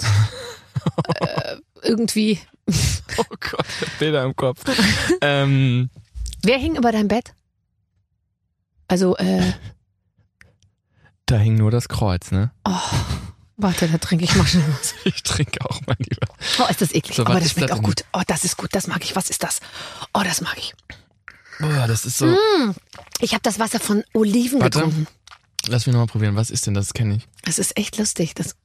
äh, 1.21 1.57
irgendwie. 1.83 2.39
Oh 3.17 3.25
Gott, 3.41 3.67
Bilder 3.99 4.25
im 4.25 4.35
Kopf. 4.35 4.63
ähm, 5.21 5.91
Wer 6.43 6.59
hing 6.59 6.77
über 6.77 6.93
dein 6.93 7.09
Bett? 7.09 7.35
Also, 8.89 9.17
äh, 9.17 9.53
da 11.27 11.37
hing 11.39 11.57
nur 11.57 11.71
das 11.71 11.89
Kreuz, 11.89 12.31
ne? 12.31 12.51
oh, 12.65 12.81
warte, 13.57 13.89
da 13.89 13.99
trinke 13.99 14.25
ich 14.25 14.35
mal 14.37 14.47
schnell 14.47 14.65
was. 14.79 14.95
Ich 15.05 15.23
trinke 15.23 15.65
auch, 15.65 15.81
mein 15.87 15.97
Lieber. 15.99 16.27
Oh, 16.59 16.67
ist 16.69 16.81
das 16.81 16.93
eklig. 16.95 17.17
So, 17.17 17.25
Aber 17.27 17.41
das 17.41 17.53
schmeckt 17.53 17.71
das 17.71 17.77
auch 17.79 17.81
denn? 17.81 17.85
gut. 17.85 18.05
Oh, 18.13 18.23
das 18.27 18.45
ist 18.45 18.57
gut. 18.57 18.71
Das 18.73 18.87
mag 18.87 19.03
ich. 19.05 19.17
Was 19.17 19.31
ist 19.31 19.43
das? 19.43 19.61
Oh, 20.13 20.23
das 20.25 20.41
mag 20.41 20.57
ich. 20.59 20.75
Boah, 21.61 21.87
das 21.87 22.05
ist 22.05 22.19
so. 22.19 22.27
Mm. 22.27 22.75
Ich 23.21 23.33
habe 23.33 23.43
das 23.43 23.59
Wasser 23.59 23.79
von 23.81 24.03
Oliven 24.13 24.61
Warte. 24.61 24.79
getrunken. 24.81 25.07
Lass 25.69 25.87
mich 25.87 25.93
nochmal 25.95 26.09
probieren. 26.09 26.37
Was 26.37 26.51
ist 26.51 26.67
denn 26.67 26.75
das? 26.75 26.93
Kenne 26.95 27.17
ich. 27.17 27.29
Das 27.45 27.59
ist 27.59 27.77
echt 27.79 27.97
lustig. 27.99 28.35
Das, 28.35 28.57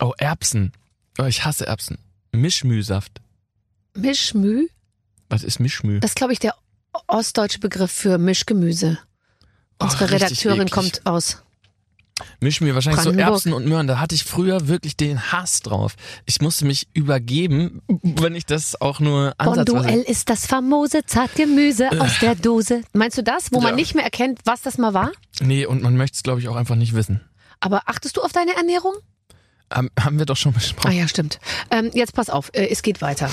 Oh, 0.00 0.12
Erbsen. 0.18 0.72
Oh, 1.18 1.24
ich 1.24 1.44
hasse 1.44 1.66
Erbsen. 1.66 1.98
Mischmühsaft. 2.32 3.20
Mischmü, 3.94 4.68
Was 5.30 5.42
ist 5.42 5.58
Mischmüh? 5.58 6.00
das 6.00 6.10
ist, 6.10 6.16
glaube 6.16 6.34
ich, 6.34 6.38
der 6.38 6.54
ostdeutsche 7.06 7.58
Begriff 7.60 7.90
für 7.90 8.18
Mischgemüse. 8.18 8.98
Unsere 9.78 10.10
richtig 10.10 10.22
Redakteurin 10.44 10.70
kommt 10.70 11.04
aus. 11.06 11.42
Mischmüh, 12.40 12.74
wahrscheinlich 12.74 13.02
so. 13.02 13.10
Erbsen 13.12 13.52
und 13.52 13.66
Möhren. 13.66 13.86
Da 13.86 13.98
hatte 13.98 14.14
ich 14.14 14.24
früher 14.24 14.68
wirklich 14.68 14.96
den 14.96 15.32
Hass 15.32 15.60
drauf. 15.60 15.96
Ich 16.24 16.40
musste 16.40 16.64
mich 16.64 16.88
übergeben, 16.94 17.82
wenn 18.02 18.34
ich 18.34 18.46
das 18.46 18.80
auch 18.80 19.00
nur 19.00 19.34
ansatzweise... 19.36 19.64
Bonduell 19.74 20.00
ist 20.00 20.30
das 20.30 20.46
famose 20.46 21.04
Zartgemüse 21.04 21.90
aus 22.00 22.18
der 22.20 22.34
Dose. 22.34 22.80
Meinst 22.94 23.18
du 23.18 23.22
das, 23.22 23.52
wo 23.52 23.60
man 23.60 23.70
Ja. 23.70 23.76
nicht 23.76 23.94
mehr 23.94 24.04
erkennt, 24.04 24.40
was 24.46 24.62
das 24.62 24.78
mal 24.78 24.94
war? 24.94 25.12
Nee, 25.40 25.66
und 25.66 25.82
man 25.82 25.94
möchte 25.96 26.16
es, 26.16 26.22
glaube 26.22 26.40
ich, 26.40 26.48
auch 26.48 26.56
einfach 26.56 26.76
nicht 26.76 26.94
wissen. 26.94 27.20
Aber 27.60 27.82
achtest 27.86 28.16
du 28.16 28.22
auf 28.22 28.32
deine 28.32 28.56
Ernährung? 28.56 28.94
Haben, 29.70 29.90
haben 29.98 30.18
wir 30.18 30.26
doch 30.26 30.36
schon 30.36 30.52
Ah 30.52 30.58
besprochen. 30.58 30.96
ja, 30.96 31.08
stimmt. 31.08 31.38
Ähm, 31.70 31.90
jetzt 31.92 32.14
pass 32.14 32.30
auf, 32.30 32.50
äh, 32.54 32.68
es 32.70 32.82
geht 32.82 33.02
weiter. 33.02 33.28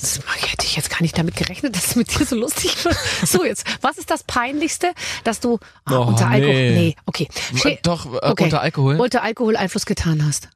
Das 0.00 0.18
hätte 0.18 0.46
ich 0.46 0.49
jetzt 0.76 0.90
gar 0.90 1.02
nicht 1.02 1.16
damit 1.18 1.36
gerechnet, 1.36 1.74
dass 1.76 1.88
es 1.88 1.96
mit 1.96 2.18
dir 2.18 2.24
so 2.26 2.36
lustig 2.36 2.84
wird. 2.84 2.96
So, 3.24 3.44
jetzt, 3.44 3.64
was 3.82 3.98
ist 3.98 4.10
das 4.10 4.22
Peinlichste, 4.24 4.92
dass 5.24 5.40
du 5.40 5.58
ah, 5.84 5.98
Oh, 5.98 6.02
unter 6.08 6.28
Alkohol. 6.28 6.52
nee. 6.54 6.70
Nee, 6.70 6.96
okay. 7.06 7.28
Schä- 7.54 7.78
Doch, 7.82 8.06
äh, 8.06 8.18
Okay. 8.22 8.44
unter 8.44 8.60
Alkohol? 8.60 9.00
Unter 9.00 9.22
Alkohol 9.22 9.56
Einfluss 9.56 9.86
getan 9.86 10.24
hast. 10.26 10.48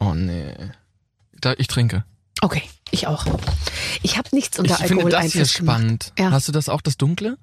Oh 0.00 0.14
nee. 0.14 0.54
Da, 1.40 1.54
ich 1.58 1.66
trinke. 1.68 2.04
Okay, 2.40 2.62
ich 2.90 3.06
auch. 3.06 3.26
Ich 4.02 4.16
habe 4.16 4.28
nichts 4.32 4.58
unter 4.58 4.74
ich 4.74 4.86
finde 4.86 5.04
Alkohol 5.04 5.10
das 5.10 5.32
hier 5.32 5.42
gemacht. 5.44 5.50
spannend. 5.56 6.12
Ja. 6.18 6.30
Hast 6.30 6.46
du 6.48 6.52
das 6.52 6.68
auch, 6.68 6.80
das 6.80 6.96
Dunkle? 6.96 7.36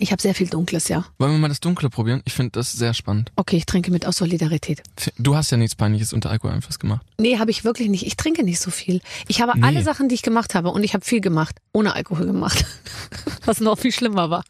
Ich 0.00 0.10
habe 0.10 0.20
sehr 0.20 0.34
viel 0.34 0.48
Dunkles, 0.48 0.88
ja. 0.88 1.04
Wollen 1.18 1.32
wir 1.32 1.38
mal 1.38 1.48
das 1.48 1.60
Dunkle 1.60 1.88
probieren? 1.88 2.20
Ich 2.24 2.32
finde 2.32 2.50
das 2.52 2.72
sehr 2.72 2.94
spannend. 2.94 3.30
Okay, 3.36 3.56
ich 3.56 3.64
trinke 3.66 3.92
mit 3.92 4.06
aus 4.06 4.16
Solidarität. 4.16 4.82
Du 5.18 5.36
hast 5.36 5.50
ja 5.52 5.56
nichts 5.56 5.76
Peinliches 5.76 6.12
unter 6.12 6.30
Alkoholeinfluss 6.30 6.80
gemacht. 6.80 7.06
Nee, 7.18 7.38
habe 7.38 7.52
ich 7.52 7.62
wirklich 7.64 7.88
nicht. 7.88 8.04
Ich 8.04 8.16
trinke 8.16 8.42
nicht 8.42 8.58
so 8.58 8.72
viel. 8.72 9.00
Ich 9.28 9.40
habe 9.40 9.52
Nee. 9.56 9.64
alle 9.64 9.82
Sachen, 9.84 10.08
die 10.08 10.16
ich 10.16 10.22
gemacht 10.22 10.54
habe, 10.56 10.70
und 10.72 10.82
ich 10.82 10.94
habe 10.94 11.04
viel 11.04 11.20
gemacht, 11.20 11.56
ohne 11.72 11.94
Alkohol 11.94 12.26
gemacht. 12.26 12.64
Was 13.44 13.60
noch 13.60 13.78
viel 13.78 13.92
schlimmer 13.92 14.30
war. 14.30 14.42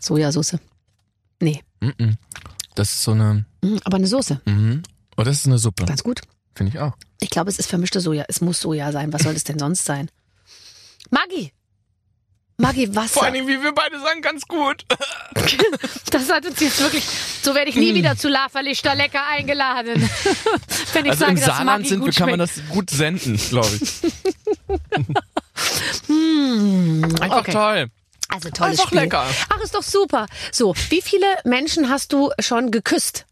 Sojasauce. 0.00 0.58
Nee, 1.40 1.62
Mhm. 1.80 2.16
Das 2.74 2.90
ist 2.90 3.02
so 3.02 3.12
eine. 3.12 3.44
mm, 3.62 3.78
aber 3.84 3.96
eine 3.96 4.06
Soße. 4.06 4.40
Mhm. 4.44 4.82
Oh, 5.16 5.22
das 5.24 5.38
ist 5.40 5.46
eine 5.46 5.58
Suppe. 5.58 5.84
Ganz 5.86 6.02
gut. 6.04 6.20
Finde 6.54 6.72
ich 6.72 6.78
auch. 6.78 6.92
Ich 7.20 7.30
glaube, 7.30 7.50
es 7.50 7.58
ist 7.58 7.66
vermischte 7.68 8.00
Soja. 8.00 8.24
Es 8.28 8.40
muss 8.40 8.60
Soja 8.60 8.92
sein. 8.92 9.12
Was 9.12 9.22
soll 9.22 9.34
es 9.34 9.42
denn 9.44 9.58
sonst 9.58 9.84
sein? 9.84 10.08
Maggi! 11.10 11.52
Maggi, 12.60 12.92
Wasser. 12.94 13.32
wie 13.32 13.62
wir 13.62 13.72
beide 13.72 14.00
sagen, 14.00 14.20
ganz 14.20 14.46
gut. 14.46 14.84
Das 16.10 16.30
hat 16.30 16.46
uns 16.46 16.58
jetzt 16.60 16.80
wirklich. 16.80 17.04
So 17.42 17.54
werde 17.54 17.70
ich 17.70 17.76
nie 17.76 17.94
wieder 17.94 18.16
zu 18.16 18.28
Laferlichter 18.28 18.94
lecker 18.94 19.26
eingeladen. 19.26 20.08
Wenn 20.92 21.04
ich 21.04 21.10
also 21.12 21.20
sage, 21.20 21.32
im 21.32 21.36
dass 21.36 21.44
Saarland 21.44 21.66
Maggi 21.66 21.88
sind 21.88 22.00
wir, 22.00 22.06
gut 22.06 22.16
kann 22.16 22.30
man 22.30 22.38
das 22.38 22.62
gut 22.70 22.90
senden, 22.90 23.36
glaube 23.36 23.78
ich. 23.80 24.12
Hm, 26.06 27.04
Einfach 27.20 27.40
okay. 27.40 27.52
toll. 27.52 27.90
Also 28.28 28.50
tolles 28.50 28.78
Einfach 28.78 28.86
Spiel. 28.86 29.00
lecker. 29.00 29.26
Ach, 29.48 29.60
ist 29.60 29.74
doch 29.74 29.82
super. 29.82 30.26
So, 30.52 30.74
wie 30.90 31.02
viele 31.02 31.26
Menschen 31.44 31.88
hast 31.88 32.12
du 32.12 32.30
schon 32.38 32.70
geküsst? 32.70 33.26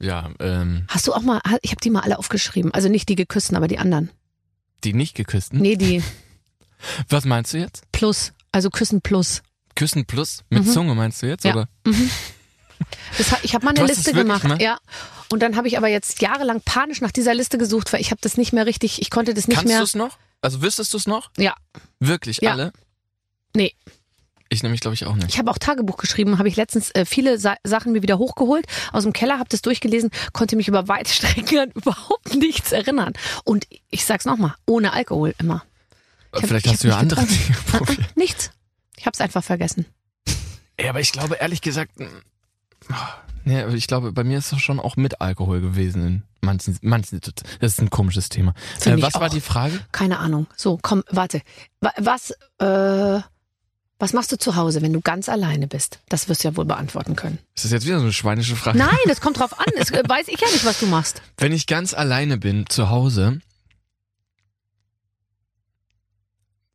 Ja, 0.00 0.30
ähm, 0.40 0.84
Hast 0.88 1.06
du 1.06 1.12
auch 1.12 1.22
mal, 1.22 1.40
ich 1.62 1.70
habe 1.70 1.80
die 1.80 1.90
mal 1.90 2.00
alle 2.00 2.18
aufgeschrieben. 2.18 2.72
Also 2.74 2.88
nicht 2.88 3.08
die 3.08 3.14
geküssten, 3.16 3.56
aber 3.56 3.68
die 3.68 3.78
anderen. 3.78 4.10
die 4.84 4.92
nicht 4.92 5.14
geküssten. 5.14 5.60
Nee, 5.60 5.76
die 5.76 6.02
Was 7.08 7.24
meinst 7.24 7.52
du 7.54 7.58
jetzt? 7.58 7.82
plus. 7.92 8.32
Also 8.52 8.70
küssen 8.70 9.00
plus. 9.00 9.42
Küssen 9.74 10.04
plus? 10.06 10.44
Mit 10.50 10.64
Mhm. 10.64 10.70
Zunge 10.70 10.94
meinst 10.94 11.22
du 11.22 11.26
jetzt? 11.26 11.44
Ja. 11.44 11.52
Oder? 11.54 11.68
Das, 13.18 13.32
hat- 13.32 13.40
ich 13.44 13.54
habe 13.54 13.64
mal 13.64 13.74
eine 13.76 13.86
Liste 13.86 14.12
gemacht, 14.12 14.44
mal? 14.44 14.60
ja. 14.60 14.78
Und 15.30 15.40
dann 15.42 15.56
habe 15.56 15.68
ich 15.68 15.78
aber 15.78 15.88
jetzt 15.88 16.20
jahrelang 16.20 16.60
panisch 16.64 17.00
nach 17.00 17.10
dieser 17.12 17.34
Liste 17.34 17.56
gesucht, 17.58 17.92
weil 17.92 18.00
ich 18.00 18.10
habe 18.10 18.20
das 18.20 18.36
nicht 18.36 18.52
mehr 18.52 18.66
richtig, 18.66 19.00
ich 19.00 19.10
konnte 19.10 19.34
das 19.34 19.48
nicht 19.48 19.56
Kannst 19.56 19.68
mehr. 19.68 19.78
du 19.78 19.84
es 19.84 19.94
noch? 19.94 20.18
Also 20.42 20.60
wüsstest 20.62 20.92
du 20.92 20.98
es 20.98 21.06
noch? 21.06 21.30
Ja. 21.38 21.54
Wirklich, 22.00 22.38
Ja. 22.40 22.52
alle? 22.52 22.72
Nee. 23.56 23.72
Ich 24.50 24.62
nämlich, 24.62 24.80
glaube 24.80 24.94
ich, 24.94 25.06
auch 25.06 25.14
nicht. 25.14 25.28
Ich 25.30 25.38
habe 25.38 25.50
auch 25.50 25.58
Tagebuch 25.58 25.96
geschrieben, 25.96 26.38
habe 26.38 26.48
ich 26.48 26.56
letztens 26.56 26.90
äh, 26.90 27.04
viele 27.06 27.38
Sa 27.38 27.56
Sachen 27.64 27.92
mir 27.92 28.02
wieder 28.02 28.18
hochgeholt 28.18 28.66
aus 28.92 29.04
dem 29.04 29.12
Keller, 29.12 29.38
habe 29.38 29.48
das 29.48 29.62
durchgelesen, 29.62 30.10
konnte 30.32 30.54
mich 30.54 30.68
über 30.68 30.86
weite 30.86 31.10
Strecken 31.14 31.58
an 31.58 31.70
überhaupt 31.72 32.34
nichts 32.34 32.70
erinnern. 32.72 33.14
Und 33.44 33.66
ich 33.90 34.04
sag's 34.04 34.24
nochmal, 34.26 34.54
ohne 34.66 34.92
Alkohol 34.92 35.34
immer. 35.38 35.64
Ich 36.36 36.42
hab- 36.42 36.48
Vielleicht 36.48 36.66
ich 36.66 36.72
hast 36.72 36.84
du 36.84 36.88
ja 36.88 36.96
andere 36.98 37.24
Dinge 37.24 37.56
probiert. 37.70 38.00
Nichts. 38.16 38.50
Ich 38.96 39.06
habe 39.06 39.14
es 39.14 39.20
einfach 39.20 39.44
vergessen. 39.44 39.86
Ja, 40.80 40.90
aber 40.90 40.98
ich 41.00 41.12
glaube, 41.12 41.36
ehrlich 41.36 41.60
gesagt, 41.60 42.00
mm, 42.00 42.04
nee, 43.44 43.62
aber 43.62 43.74
ich 43.74 43.86
glaube, 43.86 44.10
bei 44.12 44.24
mir 44.24 44.38
ist 44.38 44.52
es 44.52 44.60
schon 44.60 44.80
auch 44.80 44.96
mit 44.96 45.20
Alkohol 45.20 45.60
gewesen 45.60 46.04
in 46.06 46.22
manchen, 46.40 46.76
manchen, 46.82 47.20
das 47.60 47.72
ist 47.72 47.80
ein 47.80 47.90
komisches 47.90 48.28
Thema. 48.28 48.54
Äh, 48.84 49.00
was 49.00 49.14
war 49.14 49.28
die 49.28 49.40
Frage? 49.40 49.78
Keine 49.92 50.18
Ahnung. 50.18 50.48
So, 50.56 50.78
komm, 50.82 51.04
warte. 51.10 51.42
Wa- 51.80 51.92
Was, 51.98 52.32
äh, 52.58 53.20
was 54.00 54.12
machst 54.14 54.32
du 54.32 54.36
zu 54.36 54.56
Hause, 54.56 54.82
wenn 54.82 54.92
du 54.92 55.00
ganz 55.00 55.28
alleine 55.28 55.68
bist? 55.68 56.00
Das 56.08 56.28
wirst 56.28 56.42
du 56.42 56.48
ja 56.48 56.56
wohl 56.56 56.64
beantworten 56.64 57.14
können. 57.14 57.38
Ist 57.54 57.64
das 57.64 57.70
jetzt 57.70 57.86
wieder 57.86 57.98
so 57.98 58.04
eine 58.04 58.12
schweinische 58.12 58.56
Frage? 58.56 58.76
Nein, 58.76 58.98
das 59.06 59.20
kommt 59.20 59.38
drauf 59.38 59.56
an. 59.58 59.66
Das 59.78 59.90
äh, 59.92 60.02
weiß 60.06 60.26
ich 60.26 60.40
ja 60.40 60.48
nicht, 60.48 60.64
was 60.64 60.80
du 60.80 60.86
machst. 60.86 61.22
Wenn 61.38 61.52
ich 61.52 61.68
ganz 61.68 61.94
alleine 61.94 62.36
bin 62.36 62.66
zu 62.68 62.90
Hause, 62.90 63.40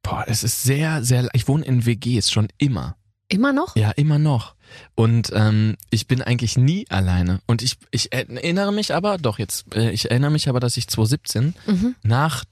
boah, 0.09 0.23
es 0.27 0.43
ist 0.43 0.63
sehr, 0.63 1.03
sehr, 1.03 1.27
ich 1.33 1.47
wohne 1.47 1.65
in 1.65 1.85
WGs 1.85 2.31
schon 2.31 2.47
immer. 2.57 2.95
Immer 3.27 3.53
noch? 3.53 3.75
Ja, 3.75 3.91
immer 3.91 4.17
noch. 4.17 4.55
Und 4.95 5.31
ähm, 5.35 5.75
ich 5.91 6.07
bin 6.07 6.21
eigentlich 6.23 6.57
nie 6.57 6.85
alleine. 6.89 7.41
Und 7.45 7.61
ich, 7.61 7.77
ich 7.91 8.11
erinnere 8.11 8.71
mich 8.73 8.93
aber, 8.95 9.17
doch 9.19 9.37
jetzt, 9.39 9.73
äh, 9.75 9.91
ich 9.91 10.09
erinnere 10.09 10.31
mich 10.31 10.49
aber, 10.49 10.59
dass 10.59 10.77
ich 10.77 10.87
2017 10.87 11.53
Mhm. 11.67 11.95
nach 12.03 12.43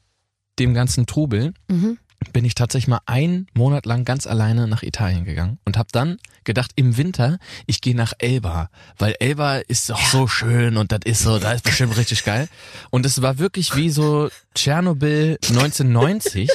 dem 0.60 0.74
ganzen 0.74 1.06
Trubel 1.08 1.54
Mhm. 1.68 1.98
bin 2.34 2.46
ich 2.46 2.56
tatsächlich 2.56 2.88
mal 2.88 3.02
einen 3.06 3.48
Monat 3.56 3.86
lang 3.86 4.04
ganz 4.06 4.26
alleine 4.28 4.68
nach 4.68 4.82
Italien 4.84 5.24
gegangen 5.26 5.60
und 5.66 5.78
habe 5.78 5.90
dann 5.92 6.18
gedacht, 6.44 6.72
im 6.76 6.98
Winter, 6.98 7.38
ich 7.68 7.82
gehe 7.82 7.96
nach 7.96 8.14
Elba, 8.18 8.70
weil 8.98 9.16
Elba 9.20 9.58
ist 9.58 9.90
doch 9.90 10.00
so 10.08 10.28
schön 10.28 10.78
und 10.78 10.92
das 10.92 11.00
ist 11.06 11.22
so, 11.22 11.38
da 11.40 11.52
ist 11.54 11.64
bestimmt 11.64 11.96
richtig 11.98 12.24
geil. 12.24 12.48
Und 12.90 13.06
es 13.06 13.22
war 13.22 13.38
wirklich 13.40 13.76
wie 13.76 13.90
so 13.92 14.30
Tschernobyl 14.56 15.38
1990. 15.50 16.50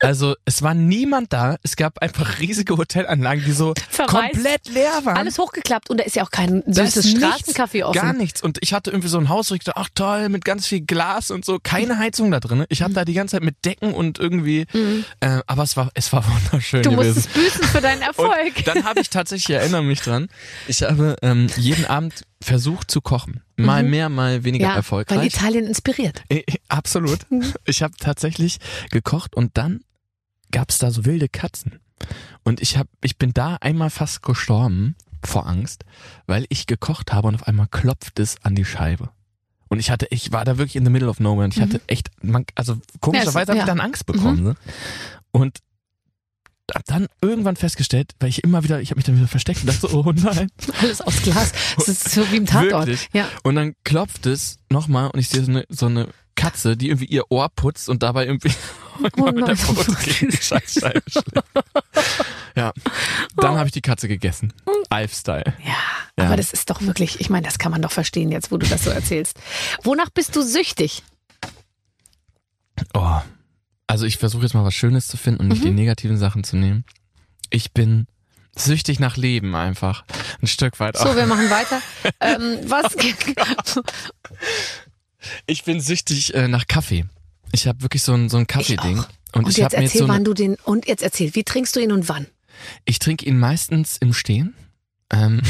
Also 0.00 0.34
es 0.44 0.62
war 0.62 0.74
niemand 0.74 1.32
da, 1.32 1.56
es 1.62 1.74
gab 1.76 2.00
einfach 2.02 2.38
riesige 2.38 2.76
Hotelanlagen, 2.76 3.42
die 3.44 3.52
so 3.52 3.72
Verwaist. 3.88 4.32
komplett 4.32 4.68
leer 4.68 5.00
waren. 5.04 5.16
Alles 5.16 5.38
hochgeklappt 5.38 5.88
und 5.88 5.98
da 5.98 6.04
ist 6.04 6.16
ja 6.16 6.22
auch 6.22 6.30
kein 6.30 6.62
süßes 6.66 7.14
Straßencafé 7.16 7.82
offen. 7.84 7.94
Gar 8.00 8.12
nichts. 8.12 8.42
Und 8.42 8.58
ich 8.60 8.74
hatte 8.74 8.90
irgendwie 8.90 9.08
so 9.08 9.18
ein 9.18 9.28
Haus, 9.30 9.50
wo 9.50 9.54
ich 9.54 9.64
dachte, 9.64 9.80
ach 9.80 9.88
toll, 9.94 10.28
mit 10.28 10.44
ganz 10.44 10.66
viel 10.66 10.82
Glas 10.82 11.30
und 11.30 11.44
so, 11.46 11.58
keine 11.62 11.96
Heizung 11.98 12.30
da 12.30 12.40
drin. 12.40 12.64
Ich 12.68 12.82
habe 12.82 12.92
da 12.92 13.04
die 13.06 13.14
ganze 13.14 13.36
Zeit 13.36 13.42
mit 13.42 13.64
Decken 13.64 13.94
und 13.94 14.18
irgendwie, 14.18 14.66
äh, 15.20 15.40
aber 15.46 15.62
es 15.62 15.76
war, 15.78 15.90
es 15.94 16.12
war 16.12 16.22
wunderschön 16.26 16.80
Mhm. 16.80 16.82
Du 16.84 16.90
gewesen. 16.90 17.14
musstest 17.14 17.32
büßen 17.34 17.64
für 17.64 17.80
deinen 17.80 18.02
Erfolg. 18.02 18.52
Und 18.58 18.66
dann 18.68 18.84
habe 18.84 19.00
ich 19.00 19.08
tatsächlich, 19.08 19.48
ich 19.48 19.54
erinnere 19.56 19.82
mich 19.82 20.00
dran, 20.02 20.28
ich 20.68 20.82
habe 20.82 21.16
ähm, 21.22 21.46
jeden 21.56 21.86
Abend 21.86 22.22
versucht 22.42 22.90
zu 22.90 23.00
kochen. 23.00 23.40
Mal 23.56 23.82
mehr, 23.82 24.10
mal 24.10 24.44
weniger 24.44 24.66
Mhm. 24.66 24.70
ja, 24.72 24.76
erfolgreich. 24.76 25.18
weil 25.18 25.26
Italien 25.26 25.66
inspiriert. 25.66 26.22
Äh, 26.28 26.42
Absolut. 26.68 27.20
Ich 27.64 27.82
habe 27.82 27.94
tatsächlich 27.98 28.58
gekocht 28.90 29.34
und 29.34 29.52
dann 29.56 29.80
gab's 30.56 30.78
da 30.78 30.90
so 30.90 31.04
wilde 31.04 31.28
Katzen. 31.28 31.80
Und 32.42 32.62
ich 32.62 32.78
hab, 32.78 32.88
ich 33.02 33.18
bin 33.18 33.34
da 33.34 33.56
einmal 33.56 33.90
fast 33.90 34.22
gestorben 34.22 34.96
vor 35.22 35.46
Angst, 35.46 35.84
weil 36.26 36.46
ich 36.48 36.66
gekocht 36.66 37.12
habe 37.12 37.28
und 37.28 37.34
auf 37.34 37.46
einmal 37.46 37.66
klopft 37.66 38.18
es 38.20 38.36
an 38.42 38.54
die 38.54 38.64
Scheibe. 38.64 39.10
Und 39.68 39.80
ich 39.80 39.90
hatte, 39.90 40.06
ich 40.08 40.32
war 40.32 40.46
da 40.46 40.56
wirklich 40.56 40.76
in 40.76 40.84
the 40.86 40.90
middle 40.90 41.10
of 41.10 41.20
nowhere 41.20 41.44
und 41.44 41.54
ich 41.54 41.60
hatte 41.62 41.82
echt, 41.88 42.08
man, 42.22 42.46
also 42.54 42.78
komischerweise 43.00 43.52
habe 43.52 43.58
Ja, 43.58 43.64
ich 43.64 43.68
ja. 43.68 43.74
dann 43.74 43.80
Angst 43.80 44.06
bekommen. 44.06 44.42
Ne? 44.44 44.56
Und 45.30 45.58
hab 46.74 46.86
dann 46.86 47.06
irgendwann 47.20 47.56
festgestellt, 47.56 48.12
weil 48.18 48.30
ich 48.30 48.42
immer 48.42 48.64
wieder, 48.64 48.80
ich 48.80 48.88
habe 48.90 48.96
mich 48.98 49.04
dann 49.04 49.16
wieder 49.16 49.28
versteckt 49.28 49.60
und 49.60 49.66
dachte 49.66 49.80
so, 49.80 50.04
oh 50.06 50.12
nein. 50.12 50.50
Alles 50.80 51.02
aus 51.02 51.20
Glas. 51.20 51.52
Das 51.76 51.88
ist 51.88 52.10
so 52.12 52.30
wie 52.32 52.36
im 52.38 52.46
Tatort. 52.46 52.86
Wirklich? 52.86 53.10
Ja. 53.12 53.28
Und 53.42 53.56
dann 53.56 53.74
klopft 53.84 54.24
es 54.24 54.58
nochmal 54.70 55.10
und 55.10 55.20
ich 55.20 55.28
sehe 55.28 55.44
so 55.44 55.50
eine, 55.50 55.66
so 55.68 55.84
eine 55.84 56.08
Katze, 56.34 56.78
die 56.78 56.88
irgendwie 56.88 57.06
ihr 57.06 57.30
Ohr 57.30 57.50
putzt 57.50 57.90
und 57.90 58.02
dabei 58.02 58.24
irgendwie 58.26 58.52
mit 59.00 59.16
der 59.16 59.32
nein. 59.32 59.56
Pfote 59.56 59.92
gegen 60.04 60.30
die 60.30 60.36
Scheißscheibe. 60.36 61.02
Ja, 62.54 62.72
dann 63.36 63.56
habe 63.56 63.66
ich 63.66 63.72
die 63.72 63.80
Katze 63.82 64.08
gegessen. 64.08 64.52
Alf-Style. 64.90 65.54
Ja, 65.64 65.74
Ja. 66.18 66.26
aber 66.26 66.36
das 66.36 66.52
ist 66.52 66.70
doch 66.70 66.80
wirklich, 66.82 67.20
ich 67.20 67.28
meine, 67.30 67.46
das 67.46 67.58
kann 67.58 67.72
man 67.72 67.82
doch 67.82 67.92
verstehen 67.92 68.30
jetzt, 68.30 68.50
wo 68.50 68.56
du 68.56 68.66
das 68.66 68.84
so 68.84 68.90
erzählst. 68.90 69.38
Wonach 69.82 70.10
bist 70.10 70.34
du 70.36 70.42
süchtig? 70.42 71.02
Oh. 72.94 73.20
Also 73.86 74.04
ich 74.06 74.16
versuche 74.18 74.42
jetzt 74.42 74.54
mal 74.54 74.64
was 74.64 74.74
Schönes 74.74 75.06
zu 75.06 75.16
finden 75.16 75.42
und 75.42 75.48
nicht 75.48 75.64
die 75.64 75.70
Mhm. 75.70 75.76
negativen 75.76 76.18
Sachen 76.18 76.44
zu 76.44 76.56
nehmen. 76.56 76.84
Ich 77.50 77.72
bin 77.72 78.06
süchtig 78.56 78.98
nach 79.00 79.16
Leben 79.16 79.54
einfach. 79.54 80.04
Ein 80.42 80.46
Stück 80.48 80.80
weit 80.80 80.96
So, 80.96 81.10
auch. 81.10 81.16
wir 81.16 81.26
machen 81.26 81.48
weiter. 81.50 81.80
ähm, 82.20 82.58
was? 82.66 82.96
Ich 85.46 85.64
bin 85.64 85.80
süchtig 85.80 86.34
äh, 86.34 86.46
nach 86.46 86.66
Kaffee. 86.68 87.04
Ich 87.56 87.66
habe 87.66 87.80
wirklich 87.80 88.02
so 88.02 88.12
ein, 88.12 88.28
so 88.28 88.36
ein 88.36 88.46
Kaffee-Ding. 88.46 88.98
Und, 88.98 89.06
Und 89.44 89.48
ich 89.48 89.56
jetzt 89.56 89.72
habe 89.72 89.76
mir 89.78 89.82
jetzt 89.84 89.94
erzähl, 89.94 90.06
so 90.06 90.08
wann 90.08 90.24
du 90.24 90.34
den, 90.34 90.56
und 90.64 90.86
jetzt 90.86 91.02
erzähl, 91.02 91.34
wie 91.34 91.42
trinkst 91.42 91.74
du 91.74 91.80
ihn 91.80 91.90
und 91.90 92.06
wann? 92.10 92.26
Ich 92.84 92.98
trinke 92.98 93.24
ihn 93.24 93.38
meistens 93.38 93.96
im 93.96 94.12
Stehen. 94.12 94.54
Ähm, 95.10 95.40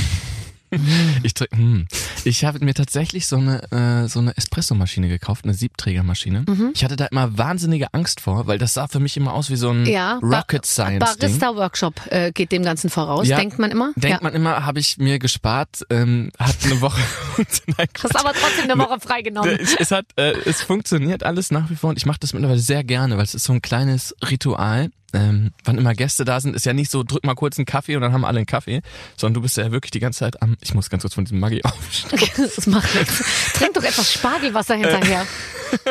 ich 1.23 1.33
hm. 1.53 1.87
ich 2.25 2.45
habe 2.45 2.65
mir 2.65 2.75
tatsächlich 2.75 3.27
so 3.27 3.37
eine 3.37 3.63
äh, 3.73 4.09
so 4.09 4.21
eine 4.21 4.37
Espressomaschine 4.37 5.09
gekauft, 5.09 5.45
eine 5.45 5.55
Siebträgermaschine. 5.55 6.45
Mhm. 6.49 6.71
Ich 6.75 6.85
hatte 6.85 6.97
da 6.97 7.07
immer 7.07 7.37
wahnsinnige 7.39 7.93
Angst 7.95 8.21
vor, 8.21 8.47
weil 8.47 8.59
das 8.59 8.75
sah 8.75 8.89
für 8.89 9.01
mich 9.01 9.17
immer 9.17 9.33
aus 9.33 9.51
wie 9.51 9.57
so 9.57 9.71
ein 9.71 9.87
Ja, 9.87 10.19
Rocket 10.23 10.67
Science 10.67 11.17
Ding. 11.17 11.21
Barista-Workshop 11.21 11.95
äh, 12.11 12.33
geht 12.33 12.53
dem 12.53 12.63
Ganzen 12.63 12.91
voraus, 12.91 13.27
Ja. 13.29 13.37
denkt 13.37 13.59
man 13.59 13.71
immer. 13.71 13.93
Denkt 13.97 14.19
ja. 14.19 14.23
man 14.23 14.35
immer, 14.35 14.65
habe 14.67 14.81
ich 14.81 14.99
mir 14.99 15.19
gespart, 15.19 15.83
ähm, 15.91 16.31
hat 16.39 16.57
eine 16.65 16.81
Woche. 16.81 17.01
Nein, 17.79 17.87
Hast 18.03 18.17
aber 18.17 18.33
trotzdem 18.33 18.71
eine 18.71 18.79
Woche 18.79 19.01
freigenommen. 19.01 19.59
es, 19.61 19.75
es 19.79 19.91
hat, 19.91 20.07
äh, 20.17 20.33
es 20.45 20.63
funktioniert 20.63 21.23
alles 21.23 21.51
nach 21.51 21.71
wie 21.71 21.77
vor 21.77 21.91
und 21.91 21.99
ich 21.99 22.07
mache 22.07 22.19
das 22.21 22.33
mittlerweile 22.33 22.61
sehr 22.61 22.85
gerne, 22.85 23.17
weil 23.17 23.25
es 23.25 23.35
ist 23.35 23.45
so 23.45 23.53
ein 23.53 23.63
kleines 23.63 24.15
Ritual. 24.29 24.91
Ähm, 25.13 25.53
wann 25.65 25.79
immer 25.79 25.95
Gäste 25.95 26.25
da 26.25 26.41
sind, 26.41 26.57
ist 26.57 26.67
ja 26.67 26.73
nicht 26.73 26.91
so, 26.91 27.03
drück 27.03 27.25
mal 27.25 27.35
kurz 27.35 27.59
einen 27.59 27.67
Kaffee 27.67 27.97
und 27.97 28.03
dann 28.03 28.13
haben 28.13 28.25
alle 28.25 28.39
einen 28.39 28.47
Kaffee, 28.47 28.83
sondern 29.17 29.35
du 29.35 29.43
bist 29.43 29.57
ja 29.57 29.71
wirklich 29.71 29.91
die 29.93 30.01
ganze 30.01 30.21
Zeit 30.21 30.43
am, 30.43 30.57
ich 30.61 30.75
muss 30.75 30.91
ganz 30.91 31.03
kurz 31.03 31.15
von 31.15 31.25
diesem 31.25 31.41
Maggi 31.41 31.63
aufstehen. 31.65 32.29
Das 32.37 32.67
macht 32.67 32.95
nichts. 32.95 33.53
Trink 33.55 33.75
doch 33.75 33.85
etwas 33.85 34.13
Spargelwasser 34.13 34.75
hinterher. 34.75 35.27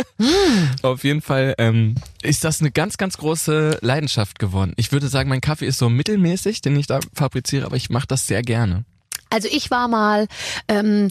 Auf 0.82 1.04
jeden 1.04 1.22
Fall 1.22 1.56
ähm, 1.58 1.96
ist 2.22 2.44
das 2.44 2.62
eine 2.62 2.72
ganz, 2.72 2.98
ganz 2.98 3.18
große 3.18 3.80
Leidenschaft 3.82 4.40
geworden. 4.40 4.74
Ich 4.78 4.92
würde 4.92 5.08
sagen, 5.08 5.30
mein 5.30 5.42
Kaffee 5.42 5.66
ist 5.66 5.78
so 5.78 5.90
mittelmäßig, 5.90 6.62
den 6.62 6.78
ich 6.78 6.88
da 6.88 7.00
fabriziere, 7.14 7.66
aber 7.66 7.76
ich 7.76 7.90
mache 7.90 8.08
das 8.08 8.28
sehr 8.28 8.42
gerne. 8.42 8.86
Also 9.30 9.48
ich 9.52 9.72
war 9.72 9.88
mal 9.88 10.28
ähm, 10.68 11.10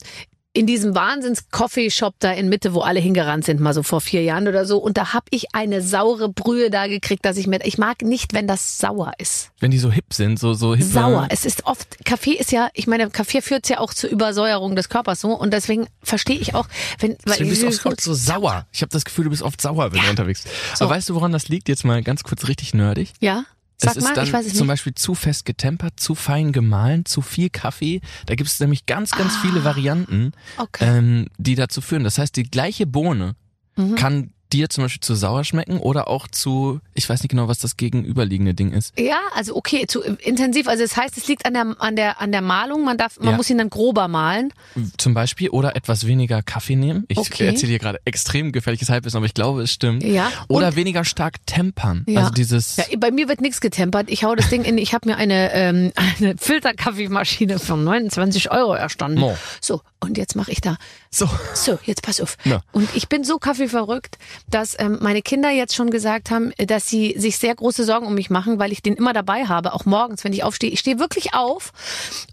in 0.56 0.66
diesem 0.66 0.94
Wahnsinns-Coffee-Shop 0.94 2.14
da 2.20 2.30
in 2.30 2.48
Mitte, 2.48 2.74
wo 2.74 2.80
alle 2.80 3.00
hingerannt 3.00 3.44
sind, 3.44 3.60
mal 3.60 3.74
so 3.74 3.82
vor 3.82 4.00
vier 4.00 4.22
Jahren 4.22 4.46
oder 4.46 4.64
so. 4.64 4.78
Und 4.78 4.96
da 4.96 5.12
hab 5.12 5.26
ich 5.30 5.52
eine 5.52 5.82
saure 5.82 6.28
Brühe 6.28 6.70
da 6.70 6.86
gekriegt, 6.86 7.24
dass 7.24 7.36
ich 7.36 7.48
mir, 7.48 7.58
ich 7.64 7.76
mag 7.76 8.02
nicht, 8.02 8.32
wenn 8.34 8.46
das 8.46 8.78
sauer 8.78 9.12
ist. 9.18 9.50
Wenn 9.58 9.72
die 9.72 9.78
so 9.78 9.90
hip 9.90 10.14
sind, 10.14 10.38
so, 10.38 10.54
so 10.54 10.76
hip. 10.76 10.86
Sauer. 10.86 11.26
Es 11.30 11.44
ist 11.44 11.66
oft, 11.66 12.04
Kaffee 12.04 12.34
ist 12.34 12.52
ja, 12.52 12.68
ich 12.72 12.86
meine, 12.86 13.10
Kaffee 13.10 13.42
führt 13.42 13.68
ja 13.68 13.80
auch 13.80 13.92
zur 13.92 14.10
Übersäuerung 14.10 14.76
des 14.76 14.88
Körpers 14.88 15.20
so. 15.20 15.32
Und 15.32 15.52
deswegen 15.52 15.88
verstehe 16.02 16.38
ich 16.38 16.54
auch, 16.54 16.68
wenn, 17.00 17.16
weil 17.24 17.38
Du 17.38 17.48
bist 17.48 17.84
oft, 17.84 18.00
so 18.00 18.14
sauer. 18.14 18.66
Ich 18.72 18.82
habe 18.82 18.90
das 18.90 19.04
Gefühl, 19.04 19.24
du 19.24 19.30
bist 19.30 19.42
oft 19.42 19.60
sauer, 19.60 19.92
wenn 19.92 20.02
du 20.02 20.10
unterwegs 20.10 20.42
bist. 20.42 20.54
So. 20.76 20.84
Aber 20.84 20.94
weißt 20.94 21.08
du, 21.08 21.16
woran 21.16 21.32
das 21.32 21.48
liegt? 21.48 21.68
Jetzt 21.68 21.84
mal 21.84 22.00
ganz 22.02 22.22
kurz 22.22 22.46
richtig 22.46 22.74
nerdig. 22.74 23.12
ja, 23.20 23.44
sag 23.76 23.90
es 23.92 23.96
ist 23.98 24.04
mal, 24.04 24.14
dann 24.14 24.26
ich 24.26 24.32
weiß 24.32 24.46
es 24.46 24.52
zum 24.54 24.66
nicht. 24.66 24.72
Beispiel 24.74 24.94
zu 24.94 25.14
fest 25.14 25.44
getempert, 25.44 25.98
zu 25.98 26.14
fein 26.14 26.52
gemahlen, 26.52 27.04
zu 27.04 27.20
viel 27.22 27.50
Kaffee. 27.50 28.00
Da 28.26 28.34
gibt 28.34 28.48
es 28.50 28.60
nämlich 28.60 28.86
ganz, 28.86 29.10
ganz 29.12 29.36
viele 29.36 29.64
Varianten, 29.64 30.32
Ah. 30.56 30.62
Okay. 30.62 30.84
ähm, 30.98 31.26
die 31.38 31.54
dazu 31.54 31.80
führen. 31.80 32.04
Das 32.04 32.18
heißt, 32.18 32.36
die 32.36 32.44
gleiche 32.44 32.86
Bohne 32.86 33.34
Mhm. 33.76 33.94
kann 33.96 34.30
dir 34.52 34.70
zum 34.70 34.84
Beispiel 34.84 35.00
zu 35.00 35.14
sauer 35.16 35.42
schmecken 35.44 35.78
oder 35.78 36.06
auch 36.08 36.28
zu, 36.28 36.80
ich 36.94 37.08
weiß 37.08 37.22
nicht 37.22 37.30
genau, 37.30 37.48
was 37.48 37.58
das 37.58 37.76
gegenüberliegende 37.76 38.54
Ding 38.54 38.72
ist. 38.72 38.98
Ja, 38.98 39.18
also 39.34 39.56
okay, 39.56 39.86
zu 39.86 40.00
intensiv. 40.02 40.68
Also 40.68 40.82
das 40.82 40.96
heißt, 40.96 41.16
es 41.16 41.26
liegt 41.28 41.46
an 41.46 41.54
der 41.54 41.76
an 41.78 41.96
der 41.96 42.20
an 42.20 42.32
der 42.32 42.40
Malung. 42.40 42.84
Man 42.84 42.96
darf, 42.98 43.18
man 43.18 43.30
Ja. 43.30 43.36
muss 43.36 43.50
ihn 43.50 43.58
dann 43.58 43.70
grober 43.70 44.08
malen. 44.08 44.52
Zum 44.96 45.14
Beispiel 45.14 45.50
oder 45.50 45.76
etwas 45.76 46.06
weniger 46.06 46.42
Kaffee 46.42 46.76
nehmen. 46.76 47.04
Ich 47.08 47.18
Okay. 47.18 47.46
erzähle 47.46 47.70
hier 47.70 47.78
gerade 47.78 48.00
extrem 48.04 48.52
gefährliches 48.52 48.88
Halbwissen, 48.88 49.16
aber 49.16 49.26
ich 49.26 49.34
glaube, 49.34 49.62
es 49.62 49.72
stimmt. 49.72 50.02
Ja. 50.02 50.30
Oder 50.48 50.68
Und- 50.68 50.76
weniger 50.76 51.04
stark 51.04 51.44
tempern. 51.46 52.04
Ja. 52.06 52.20
Also 52.20 52.32
dieses. 52.32 52.76
Ja, 52.76 52.84
bei 52.98 53.10
mir 53.10 53.28
wird 53.28 53.40
nichts 53.40 53.60
getempert. 53.60 54.10
Ich 54.10 54.24
hau 54.24 54.34
das 54.34 54.48
Ding 54.50 54.64
in. 54.64 54.78
Ich 54.78 54.94
habe 54.94 55.08
mir 55.08 55.16
eine 55.16 55.52
ähm, 55.52 55.92
eine 56.18 56.36
Filterkaffeemaschine 56.38 57.58
für 57.58 57.76
29 57.76 58.50
Euro 58.50 58.74
erstanden. 58.74 59.20
Mo. 59.20 59.36
So 59.60 59.82
und 60.00 60.18
jetzt 60.18 60.36
mache 60.36 60.52
ich 60.52 60.60
da. 60.60 60.76
so. 61.10 61.28
So, 61.54 61.78
jetzt 61.84 62.02
pass 62.02 62.20
auf. 62.20 62.36
Ja. 62.44 62.62
Und 62.72 62.88
ich 62.94 63.08
bin 63.08 63.24
so 63.24 63.38
kaffeeverrückt, 63.38 64.18
dass 64.50 64.76
ähm, 64.78 64.98
meine 65.00 65.22
Kinder 65.22 65.50
jetzt 65.50 65.74
schon 65.74 65.90
gesagt 65.90 66.30
haben, 66.30 66.52
äh, 66.58 66.66
dass 66.84 66.90
sie 66.90 67.14
sich 67.16 67.38
sehr 67.38 67.54
große 67.54 67.84
Sorgen 67.84 68.06
um 68.06 68.14
mich 68.14 68.28
machen, 68.28 68.58
weil 68.58 68.70
ich 68.70 68.82
den 68.82 68.94
immer 68.94 69.14
dabei 69.14 69.46
habe, 69.46 69.72
auch 69.72 69.86
morgens, 69.86 70.22
wenn 70.22 70.34
ich 70.34 70.44
aufstehe. 70.44 70.70
Ich 70.70 70.80
stehe 70.80 70.98
wirklich 70.98 71.32
auf 71.32 71.72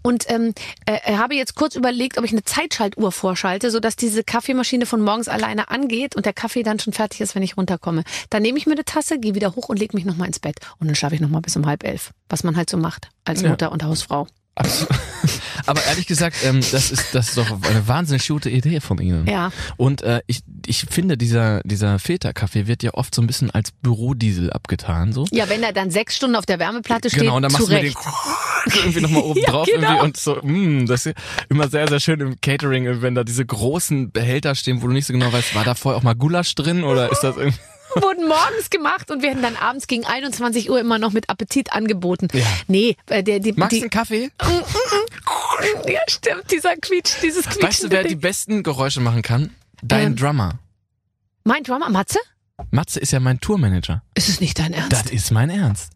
und 0.02 0.30
ähm, 0.30 0.52
äh, 0.84 1.16
habe 1.16 1.34
jetzt 1.34 1.54
kurz 1.54 1.74
überlegt, 1.74 2.18
ob 2.18 2.24
ich 2.24 2.32
eine 2.32 2.44
Zeitschaltuhr 2.44 3.12
vorschalte, 3.12 3.70
sodass 3.70 3.96
diese 3.96 4.22
Kaffeemaschine 4.22 4.84
von 4.84 5.00
morgens 5.00 5.28
alleine 5.28 5.70
angeht 5.70 6.16
und 6.16 6.26
der 6.26 6.34
Kaffee 6.34 6.62
dann 6.62 6.78
schon 6.78 6.92
fertig 6.92 7.22
ist, 7.22 7.34
wenn 7.34 7.42
ich 7.42 7.56
runterkomme. 7.56 8.04
Dann 8.28 8.42
nehme 8.42 8.58
ich 8.58 8.66
mir 8.66 8.72
eine 8.72 8.84
Tasse, 8.84 9.18
gehe 9.18 9.34
wieder 9.34 9.56
hoch 9.56 9.70
und 9.70 9.78
lege 9.78 9.96
mich 9.96 10.04
nochmal 10.04 10.26
ins 10.26 10.38
Bett. 10.38 10.56
Und 10.78 10.86
dann 10.86 10.94
schlafe 10.94 11.14
ich 11.14 11.20
nochmal 11.22 11.40
bis 11.40 11.56
um 11.56 11.64
halb 11.66 11.82
elf, 11.82 12.10
was 12.28 12.44
man 12.44 12.56
halt 12.56 12.68
so 12.68 12.76
macht 12.76 13.08
als 13.24 13.40
Ja. 13.40 13.48
Mutter 13.48 13.72
und 13.72 13.82
Hausfrau. 13.82 14.26
Absolut. 14.54 14.90
Aber 15.66 15.82
ehrlich 15.86 16.06
gesagt, 16.06 16.36
ähm, 16.44 16.60
das 16.72 16.90
ist 16.90 17.14
das 17.14 17.28
ist 17.28 17.38
doch 17.38 17.46
eine 17.50 17.88
wahnsinnig 17.88 18.26
gute 18.28 18.50
Idee 18.50 18.80
von 18.80 18.98
Ihnen. 18.98 19.26
Ja. 19.26 19.50
Und 19.76 20.02
äh, 20.02 20.20
ich 20.26 20.40
ich 20.66 20.80
finde 20.90 21.16
dieser 21.16 21.60
dieser 21.64 21.98
Filterkaffee 21.98 22.66
wird 22.66 22.82
ja 22.82 22.92
oft 22.94 23.14
so 23.14 23.22
ein 23.22 23.26
bisschen 23.26 23.50
als 23.50 23.70
Bürodiesel 23.70 24.52
abgetan 24.52 25.12
so. 25.12 25.24
Ja, 25.30 25.48
wenn 25.48 25.62
er 25.62 25.72
dann 25.72 25.90
sechs 25.90 26.16
Stunden 26.16 26.36
auf 26.36 26.44
der 26.46 26.58
Wärmeplatte 26.58 27.08
steht, 27.08 27.20
Genau, 27.20 27.36
und 27.36 27.42
dann 27.42 27.52
machst 27.52 27.68
du 27.68 27.72
mir 27.72 27.80
Recht. 27.82 27.96
den 28.66 28.72
irgendwie 28.74 29.00
nochmal 29.00 29.22
oben 29.22 29.40
Ja, 29.42 29.50
drauf 29.50 29.66
genau. 29.72 29.88
irgendwie 29.88 30.04
und 30.04 30.16
so, 30.16 30.38
mh, 30.42 30.84
das 30.86 31.06
ist 31.06 31.16
immer 31.48 31.68
sehr, 31.68 31.88
sehr 31.88 32.00
schön 32.00 32.20
im 32.20 32.40
Catering, 32.40 33.00
wenn 33.02 33.14
da 33.14 33.24
diese 33.24 33.46
großen 33.46 34.10
Behälter 34.12 34.54
stehen, 34.54 34.82
wo 34.82 34.88
du 34.88 34.92
nicht 34.92 35.06
so 35.06 35.12
genau 35.12 35.32
weißt, 35.32 35.54
war 35.54 35.64
da 35.64 35.74
vorher 35.74 35.98
auch 35.98 36.02
mal 36.02 36.14
Gulasch 36.14 36.54
drin 36.56 36.82
oder 36.84 37.10
ist 37.10 37.20
das 37.20 37.36
irgendwie. 37.36 37.58
wurden 38.02 38.26
morgens 38.28 38.70
gemacht 38.70 39.10
und 39.10 39.22
werden 39.22 39.42
dann 39.42 39.56
abends 39.56 39.86
gegen 39.86 40.04
21 40.06 40.70
Uhr 40.70 40.80
immer 40.80 40.98
noch 40.98 41.12
mit 41.12 41.28
Appetit 41.30 41.72
angeboten. 41.72 42.28
Ja. 42.32 42.44
Nee, 42.68 42.96
äh, 43.06 43.22
der, 43.22 43.40
die, 43.40 43.52
Magst 43.52 43.76
du 43.76 43.82
einen 43.82 43.90
Kaffee? 43.90 44.30
ja 45.88 46.00
stimmt, 46.08 46.50
dieser 46.50 46.76
Quietsch, 46.76 47.14
dieses 47.22 47.46
Quietsch. 47.46 47.62
Weißt 47.62 47.82
du, 47.84 47.90
wer 47.90 48.04
die 48.04 48.16
besten 48.16 48.62
Geräusche 48.62 49.00
machen 49.00 49.22
kann? 49.22 49.50
Dein 49.82 50.08
Ähm. 50.08 50.16
Drummer. 50.16 50.58
Mein 51.44 51.62
Drummer, 51.64 51.90
Matze? 51.90 52.18
Matze 52.70 53.00
ist 53.00 53.12
ja 53.12 53.20
mein 53.20 53.40
Tourmanager. 53.40 54.02
Ist 54.14 54.28
es 54.28 54.40
nicht 54.40 54.58
dein 54.58 54.72
Ernst? 54.72 54.92
Das 54.92 55.06
ist 55.10 55.30
mein 55.32 55.50
Ernst. 55.50 55.90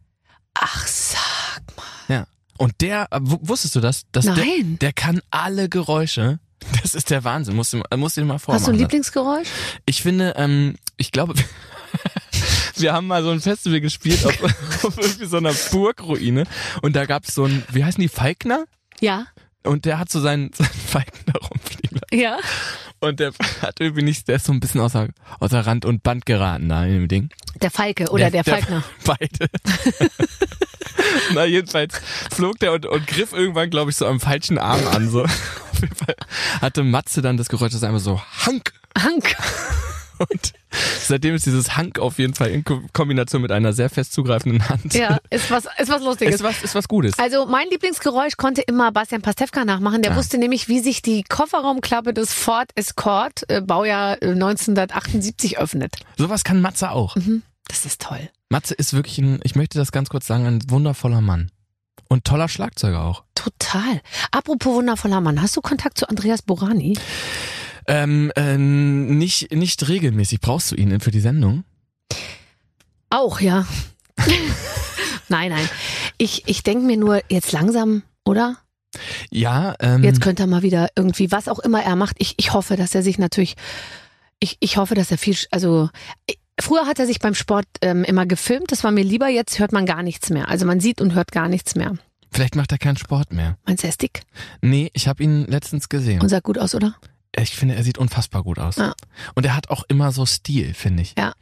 Ach, 0.55 0.87
sag 0.87 1.63
mal. 1.77 1.85
Ja. 2.09 2.27
Und 2.59 2.81
der, 2.81 3.07
äh, 3.13 3.19
wu- 3.21 3.39
wusstest 3.43 3.77
du 3.77 3.81
das? 3.81 4.03
Dass 4.11 4.25
Der, 4.25 4.35
Nein. 4.35 4.79
der 4.81 4.93
kann 4.93 5.21
alle 5.31 5.69
Geräusche. 5.69 6.41
Das 6.83 6.95
ist 6.95 7.11
der 7.11 7.23
Wahnsinn. 7.23 7.55
Musst 7.55 7.75
du, 7.75 7.83
musst 7.97 8.17
du 8.17 8.23
dir 8.23 8.27
mal 8.27 8.39
vormachen. 8.39 8.61
Hast 8.63 8.67
du 8.69 8.73
ein 8.73 8.79
Lieblingsgeräusch? 8.79 9.47
Ich 9.85 10.03
finde, 10.03 10.35
ähm, 10.37 10.77
ich 10.97 11.13
glaube, 11.13 11.35
wir 12.81 12.93
haben 12.93 13.07
mal 13.07 13.23
so 13.23 13.31
ein 13.31 13.41
Festival 13.41 13.81
gespielt 13.81 14.25
auf, 14.25 14.43
auf 14.85 14.99
irgendwie 14.99 15.27
so 15.27 15.37
einer 15.39 15.53
Burgruine 15.71 16.45
und 16.83 16.97
da 16.97 17.07
gab's 17.07 17.35
so 17.35 17.45
ein, 17.45 17.63
wie 17.73 17.85
heißen 17.85 18.01
die, 18.01 18.09
Falkner? 18.09 18.65
Ja. 19.01 19.27
Und 19.63 19.85
der 19.85 19.99
hat 19.99 20.11
so 20.11 20.21
seinen, 20.21 20.53
seinen 20.55 20.69
Falkner 20.69 21.35
rumfliegen 21.51 22.01
lassen. 22.01 22.23
Ja. 22.23 22.39
Und 23.01 23.21
der 23.21 23.33
hat 23.61 23.81
irgendwie 23.81 24.03
nicht, 24.03 24.27
der 24.29 24.37
ist 24.37 24.47
so 24.47 24.53
ein 24.53 24.61
bisschen 24.61 24.81
außer, 24.81 25.09
außer 25.39 25.67
Rand 25.67 25.85
und 25.85 26.03
Band 26.03 26.25
geraten 26.25 26.69
da 26.69 26.85
in 26.85 26.93
dem 26.93 27.09
Ding. 27.09 27.31
Der 27.61 27.71
Falke 27.71 28.09
oder 28.11 28.31
der, 28.31 28.45
Falkner. 28.45 28.83
beide. 29.05 29.49
Na, 31.35 31.45
jedenfalls 31.45 32.01
flog 32.31 32.59
der 32.59 32.73
und, 32.73 32.87
und 32.87 33.07
griff 33.07 33.33
irgendwann, 33.33 33.71
glaube 33.71 33.91
ich, 33.91 33.97
so 33.97 34.07
am 34.07 34.21
falschen 34.21 34.59
Arm 34.59 34.87
an. 34.89 35.11
So. 35.11 35.25
Auf 35.25 35.81
jeden 35.81 35.95
Fall 35.95 36.17
hatte 36.61 36.85
Matze 36.85 37.23
dann 37.23 37.37
das 37.37 37.49
Geräusch, 37.49 37.73
das 37.73 37.85
einfach 37.85 38.01
so 38.01 38.21
Hank. 38.47 38.73
Hank. 38.99 39.37
Und 40.19 40.53
seitdem 41.01 41.35
ist 41.35 41.47
dieses 41.47 41.77
Hank 41.77 41.99
auf 41.99 42.19
jeden 42.19 42.35
Fall 42.35 42.51
in 42.51 42.65
Ko- 42.65 42.81
Kombination 42.93 43.43
mit 43.43 43.53
einer 43.53 43.73
sehr 43.73 43.91
fest 43.91 44.13
zugreifenden 44.13 44.69
Hand. 44.69 44.95
Ja, 44.95 45.19
ist 45.31 45.51
was, 45.51 45.67
ist 45.79 45.89
was 45.91 46.03
Lustiges. 46.03 46.37
Ist 46.37 46.43
was, 46.43 46.63
ist 46.63 46.75
was 46.75 46.89
Gutes. 46.89 47.19
Also 47.19 47.47
mein 47.47 47.69
Lieblingsgeräusch 47.71 48.37
konnte 48.37 48.63
immer 48.63 48.93
Bastian 48.93 49.23
Pastewka 49.23 49.65
nachmachen. 49.65 50.03
Der 50.03 50.13
Ah. 50.13 50.17
wusste 50.17 50.39
nämlich, 50.39 50.69
wie 50.69 50.81
sich 50.81 51.03
die 51.03 51.23
Kofferraumklappe 51.23 52.15
des 52.15 52.33
Ford 52.33 52.71
Escort, 52.75 53.49
äh, 53.49 53.61
Baujahr 53.61 54.23
äh, 54.23 54.31
1978, 54.33 55.59
öffnet. 55.59 55.97
Sowas 56.17 56.45
kann 56.45 56.61
Matze 56.61 56.91
auch. 56.91 57.17
Das 57.69 57.85
ist 57.85 58.01
toll. 58.03 58.29
Matze 58.49 58.75
ist 58.75 58.93
wirklich 58.93 59.19
ein, 59.19 59.41
ich 59.43 59.57
möchte 59.57 59.79
das 59.79 59.93
ganz 59.93 60.09
kurz 60.09 60.27
sagen, 60.27 60.47
ein 60.47 60.61
wundervoller 60.71 61.21
Mann. 61.21 61.51
Und 62.09 62.25
toller 62.25 62.49
Schlagzeuger 62.49 63.03
auch. 63.03 63.25
Total. 63.35 64.01
Apropos 64.31 64.75
wundervoller 64.77 65.21
Mann, 65.21 65.43
hast 65.43 65.57
du 65.57 65.61
Kontakt 65.61 65.99
zu 65.99 66.09
Andreas 66.09 66.43
Borani? 66.43 66.97
Ähm, 67.89 68.33
äh, 68.37 68.57
nicht, 68.59 69.53
nicht 69.55 69.89
regelmäßig. 69.89 70.41
Brauchst 70.41 70.71
du 70.73 70.75
ihn 70.77 70.99
für 71.01 71.11
die 71.11 71.21
Sendung? 71.21 71.65
Auch, 73.11 73.41
ja. 73.41 73.67
nein, 75.29 75.51
nein. 75.51 75.69
Ich, 76.19 76.43
ich 76.47 76.63
denke 76.63 76.85
mir 76.85 76.97
nur, 76.97 77.23
jetzt 77.29 77.53
langsam, 77.53 78.03
oder? 78.25 78.57
Ja, 79.31 79.75
ähm, 79.81 80.03
Jetzt 80.03 80.21
könnte 80.21 80.45
er 80.45 80.47
mal 80.47 80.63
wieder 80.63 80.89
irgendwie, 80.97 81.31
was 81.31 81.49
auch 81.49 81.59
immer 81.59 81.83
er 81.83 81.97
macht. 81.97 82.17
Ich, 82.19 82.35
ich 82.39 82.53
hoffe, 82.53 82.77
dass 82.77 82.95
er 82.95 83.03
sich 83.03 83.19
natürlich, 83.19 83.55
ich, 84.41 84.57
ich 84.61 84.77
hoffe, 84.79 84.95
dass 84.95 85.11
er 85.11 85.19
viel, 85.19 85.37
also 85.51 85.91
ich, 86.27 86.39
früher 86.61 86.87
hat 86.87 86.99
er 86.99 87.07
sich 87.07 87.19
beim 87.19 87.35
Sport 87.35 87.67
ähm, 87.83 88.05
immer 88.05 88.27
gefilmt. 88.27 88.73
Das 88.73 88.85
war 88.85 88.91
mir 88.91 89.05
lieber. 89.05 89.29
Jetzt 89.29 89.59
hört 89.59 89.73
man 89.73 89.85
gar 89.87 90.03
nichts 90.03 90.31
mehr. 90.31 90.49
Also 90.49 90.65
man 90.67 90.81
sieht 90.81 91.01
und 91.01 91.15
hört 91.15 91.31
gar 91.31 91.49
nichts 91.49 91.75
mehr. 91.75 91.95
vielleicht 92.33 92.57
macht 92.57 92.73
er 92.73 92.79
keinen 92.79 92.97
Sport 92.97 93.33
mehr. 93.33 93.59
Meinst 93.67 93.83
du, 93.83 93.87
er 93.87 93.91
ist 93.91 94.03
dick 94.03 94.23
Nee, 94.63 94.91
ich 94.95 95.07
habe 95.09 95.23
ihn 95.23 95.45
letztens 95.47 95.89
gesehen. 95.89 96.21
und 96.23 96.29
sah 96.31 96.41
gut 96.41 96.59
aus, 96.59 96.75
oder? 96.75 96.97
Ich 97.41 97.57
finde, 97.57 97.75
er 97.75 97.83
sieht 97.83 97.99
unfassbar 97.99 98.43
gut 98.43 98.59
aus. 98.59 98.77
Ja. 98.77 98.95
Und 99.35 99.45
er 99.47 99.55
hat 99.57 99.69
auch 99.71 99.85
immer 99.89 100.13
so 100.13 100.25
Stil, 100.27 100.75
finde 100.75 101.03
ich. 101.03 101.15
Ja. 101.19 101.33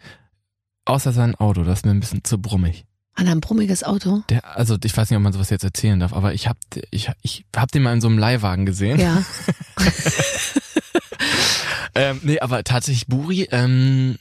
Außer 0.86 1.12
sein 1.12 1.34
Auto, 1.36 1.62
das 1.64 1.80
ist 1.80 1.84
mir 1.86 1.92
ein 1.92 2.00
bisschen 2.00 2.24
zu 2.24 2.38
brummig. 2.38 2.84
An 3.14 3.28
einem 3.28 3.40
brummiges 3.40 3.84
Auto. 3.84 4.22
Der, 4.28 4.56
also 4.56 4.76
ich 4.82 4.96
weiß 4.96 5.08
nicht, 5.08 5.16
ob 5.16 5.22
man 5.22 5.32
sowas 5.32 5.50
jetzt 5.50 5.62
erzählen 5.62 6.00
darf, 6.00 6.12
aber 6.12 6.34
ich 6.34 6.48
hab, 6.48 6.56
ich, 6.90 7.10
ich 7.22 7.44
hab 7.56 7.70
den 7.70 7.82
mal 7.82 7.92
in 7.92 8.00
so 8.00 8.08
einem 8.08 8.18
Leihwagen 8.18 8.66
gesehen. 8.66 8.98
Ja. 8.98 9.22
Ähm, 11.94 12.20
nee, 12.24 12.40
aber 12.40 12.64
tatsächlich 12.64 13.06
Buri, 13.06 13.48
ähm, 13.52 14.16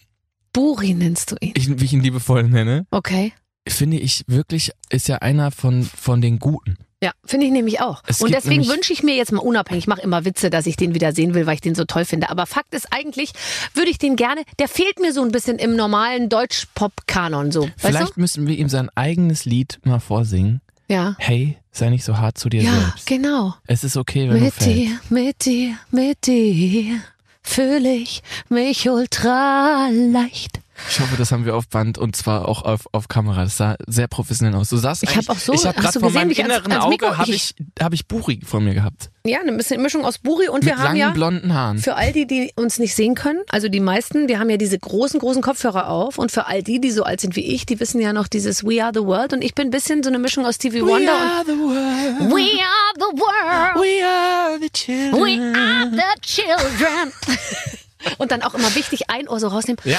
Buri 0.54 0.94
nennst 0.94 1.32
du 1.32 1.36
ihn. 1.40 1.54
ich, 1.56 1.68
wie 1.80 1.86
ich 1.86 1.94
ihn 1.94 2.04
liebevoll 2.04 2.44
nenne, 2.44 2.86
Okay. 2.92 3.34
finde 3.68 3.98
ich 3.98 4.24
wirklich, 4.28 4.72
ist 4.90 5.08
ja 5.08 5.18
einer 5.18 5.50
von, 5.50 5.84
von 5.84 6.22
den 6.22 6.38
Guten. 6.38 6.78
Ja, 7.04 7.12
finde 7.26 7.46
ich 7.48 7.52
nämlich 7.52 7.82
auch. 7.82 8.02
Es 8.08 8.22
und 8.22 8.34
deswegen 8.34 8.66
wünsche 8.68 8.94
ich 8.94 9.04
mir 9.04 9.16
jetzt 9.16 9.34
mal 9.34 9.42
unabhängig, 9.42 9.84
ich 9.84 9.88
mache 9.88 10.00
immer 10.02 10.24
Witze, 10.24 10.50
dass 10.50 10.66
ich 10.66 10.78
den 10.78 10.94
wieder 10.96 11.12
sehen 11.12 11.34
will, 11.34 11.46
weil 11.46 11.56
ich 11.56 11.62
den 11.62 11.76
so 11.76 11.84
toll 11.84 12.06
finde. 12.06 12.30
Aber 12.30 12.46
Fakt 12.46 12.74
ist 12.74 12.88
eigentlich, 12.92 13.34
würde 13.74 13.90
ich 13.92 13.98
den 13.98 14.16
gerne, 14.16 14.44
der 14.58 14.70
fehlt 14.70 15.00
mir 15.02 15.12
so 15.12 15.22
ein 15.22 15.32
bisschen 15.34 15.60
im 15.60 15.76
normalen 15.76 16.30
Deutsch-Pop-Kanon 16.30 17.52
so. 17.52 17.64
Weißt 17.64 17.74
Vielleicht 17.78 18.18
müssen 18.18 18.48
wir 18.48 18.58
ihm 18.58 18.70
sein 18.70 18.90
eigenes 18.96 19.44
Lied 19.46 19.80
mal 19.84 20.00
vorsingen. 20.00 20.62
du? 20.88 20.94
Ja. 20.94 21.16
Hey, 21.20 21.58
sei 21.72 21.90
nicht 21.90 22.04
so 22.06 22.18
hart 22.18 22.38
zu 22.38 22.50
dir 22.50 22.62
Ja, 22.64 22.72
selbst. 22.74 23.06
genau. 23.06 23.54
Es 23.68 23.84
ist 23.84 23.98
okay, 23.98 24.30
wenn 24.30 24.38
du 24.38 24.44
Mit 24.46 24.54
fällst. 24.54 24.78
dir, 24.78 25.00
mit 25.10 25.46
dir, 25.46 25.78
mit 25.92 26.26
dir 26.28 27.02
fühle 27.42 27.94
ich 27.96 28.22
mich 28.50 28.90
ultra 28.90 29.90
leicht. 29.92 30.60
Ich 30.90 31.00
hoffe, 31.00 31.16
das 31.18 31.32
haben 31.32 31.46
wir 31.46 31.56
auf 31.56 31.68
Band 31.68 31.98
und 32.00 32.16
zwar 32.16 32.48
auch 32.48 32.64
auf, 32.64 32.88
auf 32.92 33.08
Kamera. 33.08 33.44
Das 33.44 33.58
sah 33.58 33.76
sehr 33.88 34.08
professionell 34.08 34.56
aus. 34.56 34.70
Du 34.70 34.78
sahst 34.78 35.04
Ich 35.04 35.10
eigentlich- 35.10 35.28
hab 35.30 35.36
auch 35.36 35.40
so- 35.40 35.54
ich 35.54 35.66
habe 35.66 35.78
hast 35.78 35.84
gerade 35.94 36.00
du 36.00 36.06
gesehen, 36.08 36.30
wie 36.30 36.34
ich 36.34 36.40
inneren 36.40 36.72
ans 36.72 36.86
Mikro- 36.88 37.08
Auge 37.10 37.18
habe 37.20 37.32
ich- 37.32 37.54
hab 37.80 37.94
ich 37.94 38.08
Buri 38.08 38.42
vor 38.44 38.60
mir 38.60 38.74
gehabt. 38.74 39.10
Ja, 39.26 39.40
eine 39.40 39.54
bisschen 39.54 39.82
Mischung 39.82 40.04
aus 40.04 40.18
Buri 40.18 40.50
und 40.50 40.66
wir 40.66 40.72
Mit 40.74 40.80
haben 40.80 40.84
langen 40.86 40.98
ja 41.00 41.10
blonden 41.12 41.54
Haaren. 41.54 41.78
für 41.78 41.96
all 41.96 42.12
die, 42.12 42.26
die 42.28 42.52
uns 42.56 42.80
nicht 42.80 42.94
sehen 42.96 43.16
können, 43.16 43.40
also 43.50 43.70
die 43.70 43.80
meisten, 43.80 44.28
wir 44.28 44.40
haben 44.40 44.50
ja 44.50 44.58
diese 44.58 44.78
großen, 44.78 45.20
großen 45.20 45.42
Kopfhörer 45.42 45.88
auf 45.90 46.18
und 46.18 46.32
für 46.32 46.48
all 46.48 46.62
die, 46.64 46.82
die 46.82 46.92
so 46.92 47.04
alt 47.04 47.22
sind 47.22 47.36
wie 47.36 47.46
ich, 47.54 47.66
die 47.66 47.80
wissen 47.80 48.02
ja 48.02 48.12
noch 48.12 48.28
dieses 48.28 48.64
We 48.66 48.84
Are 48.84 48.92
the 48.94 49.02
World 49.06 49.32
und 49.34 49.44
ich 49.44 49.54
bin 49.56 49.68
ein 49.68 49.72
bisschen 49.72 50.04
so 50.04 50.10
eine 50.10 50.20
Mischung 50.20 50.46
aus 50.46 50.56
Stevie 50.56 50.82
Wonder 50.82 51.44
the 51.46 51.52
world. 51.54 52.32
We 52.34 52.50
Are 52.60 52.94
the 52.96 53.20
World. 53.20 53.76
We 53.76 54.06
are 54.06 54.60
the 54.60 54.70
children. 54.72 55.22
We 55.24 55.58
are 55.58 55.90
the 55.92 56.22
children. 56.22 57.14
Und 58.18 58.32
dann 58.32 58.42
auch 58.42 58.54
immer 58.54 58.76
wichtig, 58.76 59.10
ein 59.10 59.30
Ohr 59.30 59.40
so 59.40 59.48
rausnehmen. 59.48 59.80
Ja. 59.86 59.98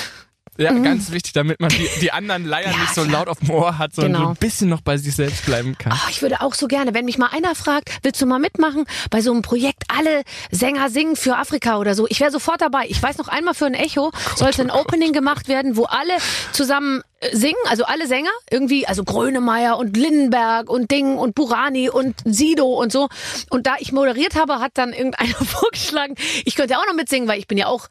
Ja, 0.56 0.72
ganz 0.72 1.10
wichtig, 1.10 1.32
damit 1.32 1.60
man 1.60 1.70
die, 1.70 1.88
die 2.00 2.12
anderen 2.12 2.44
Leier 2.44 2.68
Mhm. 2.68 2.72
Ja, 2.74 2.78
nicht 2.80 2.94
so 2.94 3.04
laut 3.04 3.28
auf 3.28 3.38
dem 3.40 3.50
Ohr 3.50 3.78
hat, 3.78 3.94
sondern 3.94 4.12
Genau. 4.12 4.24
so 4.24 4.30
ein 4.30 4.36
bisschen 4.36 4.68
noch 4.68 4.80
bei 4.80 4.96
sich 4.96 5.14
selbst 5.14 5.44
bleiben 5.46 5.76
kann. 5.78 5.92
Ach, 5.94 6.08
ich 6.10 6.22
würde 6.22 6.40
auch 6.40 6.54
so 6.54 6.66
gerne, 6.66 6.94
wenn 6.94 7.04
mich 7.04 7.18
mal 7.18 7.28
einer 7.32 7.54
fragt, 7.54 7.90
willst 8.02 8.20
du 8.22 8.26
mal 8.26 8.38
mitmachen 8.38 8.84
bei 9.10 9.20
so 9.20 9.32
einem 9.32 9.42
Projekt, 9.42 9.82
alle 9.88 10.22
Sänger 10.50 10.88
singen 10.90 11.16
für 11.16 11.36
Afrika 11.36 11.78
oder 11.78 11.94
so. 11.94 12.06
Ich 12.08 12.20
wäre 12.20 12.30
sofort 12.30 12.60
dabei. 12.60 12.86
Ich 12.88 13.02
weiß 13.02 13.18
noch 13.18 13.28
einmal 13.28 13.54
für 13.54 13.66
ein 13.66 13.74
Echo 13.74 14.12
sollte 14.36 14.62
ein 14.62 14.70
Opening 14.70 15.12
gemacht 15.12 15.48
werden, 15.48 15.76
wo 15.76 15.84
alle 15.84 16.14
zusammen 16.52 17.02
äh, 17.20 17.34
singen, 17.36 17.54
also 17.68 17.84
alle 17.84 18.06
Sänger, 18.06 18.30
irgendwie, 18.50 18.86
also 18.86 19.04
Grönemeyer 19.04 19.76
und 19.78 19.96
Lindenberg 19.96 20.70
und 20.70 20.90
Ding 20.90 21.16
und 21.18 21.34
Burani 21.34 21.90
und 21.90 22.16
Sido 22.24 22.66
und 22.66 22.92
so. 22.92 23.08
Und 23.50 23.66
da 23.66 23.74
ich 23.78 23.92
moderiert 23.92 24.34
habe, 24.36 24.60
hat 24.60 24.72
dann 24.74 24.92
irgendeiner 24.92 25.34
vorgeschlagen, 25.44 26.14
ich 26.44 26.54
könnte 26.54 26.78
auch 26.78 26.86
noch 26.86 26.94
mitsingen, 26.94 27.28
weil 27.28 27.38
ich 27.38 27.46
bin 27.48 27.58
ja 27.58 27.66
auch 27.66 27.88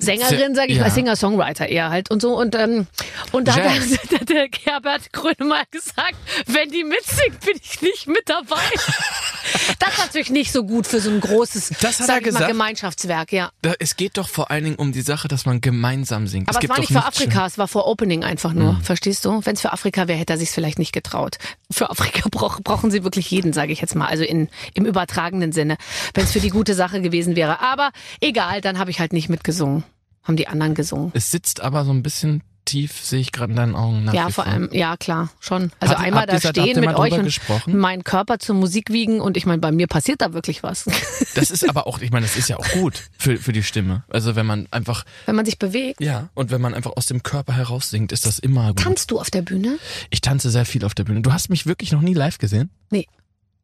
Sängerin, 0.00 0.54
sage 0.54 0.70
ich 0.70 0.76
Ja. 0.78 0.84
mal, 0.84 0.90
Singer-Songwriter 0.90 1.66
eher 1.68 1.90
halt 1.90 2.10
und 2.10 2.22
so. 2.22 2.38
Und, 2.38 2.54
ähm, 2.54 2.86
und 3.32 3.48
da 3.48 3.56
hat 3.56 3.64
der, 4.10 4.24
der 4.24 4.48
Herbert 4.64 5.12
Grönemeyer 5.12 5.64
gesagt, 5.72 6.14
wenn 6.46 6.70
die 6.70 6.84
mitsingt, 6.84 7.40
bin 7.44 7.56
ich 7.60 7.82
nicht 7.82 8.06
mit 8.06 8.22
dabei. 8.26 8.56
das 9.80 9.94
ist 9.94 9.98
natürlich 9.98 10.30
nicht 10.30 10.52
so 10.52 10.64
gut 10.64 10.86
für 10.86 11.00
so 11.00 11.10
ein 11.10 11.20
großes 11.20 11.70
Das 11.80 11.98
hat 11.98 12.06
sag 12.06 12.16
er 12.16 12.18
ich 12.18 12.24
mal, 12.26 12.30
gesagt? 12.30 12.48
Gemeinschaftswerk, 12.48 13.32
ja. 13.32 13.50
Da, 13.62 13.74
es 13.80 13.96
geht 13.96 14.16
doch 14.18 14.28
vor 14.28 14.52
allen 14.52 14.64
Dingen 14.64 14.76
um 14.76 14.92
die 14.92 15.00
Sache, 15.02 15.26
dass 15.26 15.46
man 15.46 15.60
gemeinsam 15.60 16.28
singt. 16.28 16.48
Aber 16.48 16.58
es 16.58 16.64
es 16.64 16.70
war 16.70 16.78
nicht 16.78 16.92
für 16.92 17.04
Afrika, 17.04 17.46
es 17.46 17.58
war 17.58 17.66
vor 17.66 17.88
Opening 17.88 18.22
einfach 18.22 18.52
nur. 18.52 18.74
Mhm. 18.74 18.82
Verstehst 18.82 19.24
du? 19.24 19.40
Wenn 19.44 19.54
es 19.54 19.60
für 19.62 19.72
Afrika 19.72 20.06
wäre, 20.06 20.18
hätte 20.18 20.34
er 20.34 20.38
sich 20.38 20.50
vielleicht 20.50 20.78
nicht 20.78 20.92
getraut. 20.92 21.38
Für 21.72 21.90
Afrika 21.90 22.28
brauch, 22.30 22.60
brauchen 22.60 22.92
sie 22.92 23.02
wirklich 23.02 23.30
jeden, 23.32 23.52
sage 23.52 23.72
ich 23.72 23.80
jetzt 23.80 23.96
mal. 23.96 24.06
Also 24.06 24.22
in, 24.22 24.48
im 24.74 24.84
übertragenen 24.86 25.50
Sinne. 25.50 25.76
Wenn 26.14 26.22
es 26.24 26.32
für 26.32 26.40
die 26.40 26.50
gute 26.50 26.74
Sache 26.74 27.00
gewesen 27.00 27.34
wäre. 27.34 27.60
Aber 27.60 27.90
egal, 28.20 28.60
dann 28.60 28.78
habe 28.78 28.92
ich 28.92 29.00
halt 29.00 29.12
nicht 29.12 29.28
mitgesungen. 29.28 29.82
Haben 30.24 30.36
die 30.36 30.48
anderen 30.48 30.74
gesungen. 30.74 31.10
Es 31.14 31.30
sitzt 31.30 31.60
aber 31.60 31.84
so 31.84 31.90
ein 31.92 32.02
bisschen 32.02 32.42
tief, 32.66 33.02
sehe 33.02 33.20
ich 33.20 33.32
gerade 33.32 33.50
in 33.52 33.56
deinen 33.56 33.74
Augen. 33.74 34.04
Nach 34.04 34.12
Ja, 34.12 34.28
vor 34.28 34.44
allem, 34.46 34.68
ja 34.72 34.98
klar, 34.98 35.30
schon. 35.40 35.72
Also 35.80 35.94
Habt- 35.94 36.04
einmal 36.04 36.26
da 36.26 36.38
stehen 36.38 36.78
mit 36.80 36.94
euch 36.96 37.14
und 37.14 37.24
gesprochen? 37.24 37.78
meinen 37.78 38.04
Körper 38.04 38.38
zur 38.40 38.56
Musik 38.56 38.92
wiegen 38.92 39.22
und 39.22 39.38
ich 39.38 39.46
meine, 39.46 39.58
bei 39.58 39.72
mir 39.72 39.86
passiert 39.86 40.20
da 40.20 40.34
wirklich 40.34 40.62
was. 40.62 40.84
Das 41.34 41.50
ist 41.52 41.66
aber 41.68 41.86
auch, 41.86 42.00
ich 42.00 42.10
meine, 42.10 42.26
das 42.26 42.36
ist 42.36 42.48
ja 42.48 42.56
auch 42.58 42.68
gut 42.72 43.04
für, 43.16 43.36
für 43.36 43.52
die 43.52 43.62
Stimme. 43.62 44.02
Also 44.10 44.34
wenn 44.36 44.44
man 44.44 44.66
einfach, 44.72 45.04
Wenn 45.24 45.36
man 45.36 45.44
sich 45.46 45.58
bewegt. 45.58 46.00
ja, 46.00 46.28
und 46.34 46.50
wenn 46.50 46.60
man 46.60 46.74
einfach 46.74 46.90
aus 46.96 47.06
dem 47.06 47.22
Körper 47.22 47.52
heraus 47.54 47.90
singt, 47.90 48.10
ist 48.12 48.26
das 48.26 48.38
immer 48.40 48.68
gut. 48.68 48.80
Tanzt 48.80 49.12
du 49.12 49.20
auf 49.20 49.30
der 49.30 49.42
Bühne? 49.42 49.78
Ich 50.10 50.20
tanze 50.20 50.50
sehr 50.50 50.64
viel 50.66 50.84
auf 50.84 50.94
der 50.94 51.04
Bühne. 51.04 51.20
Du 51.22 51.32
hast 51.32 51.48
mich 51.48 51.64
wirklich 51.64 51.92
noch 51.92 52.00
nie 52.02 52.12
live 52.14 52.36
gesehen? 52.38 52.70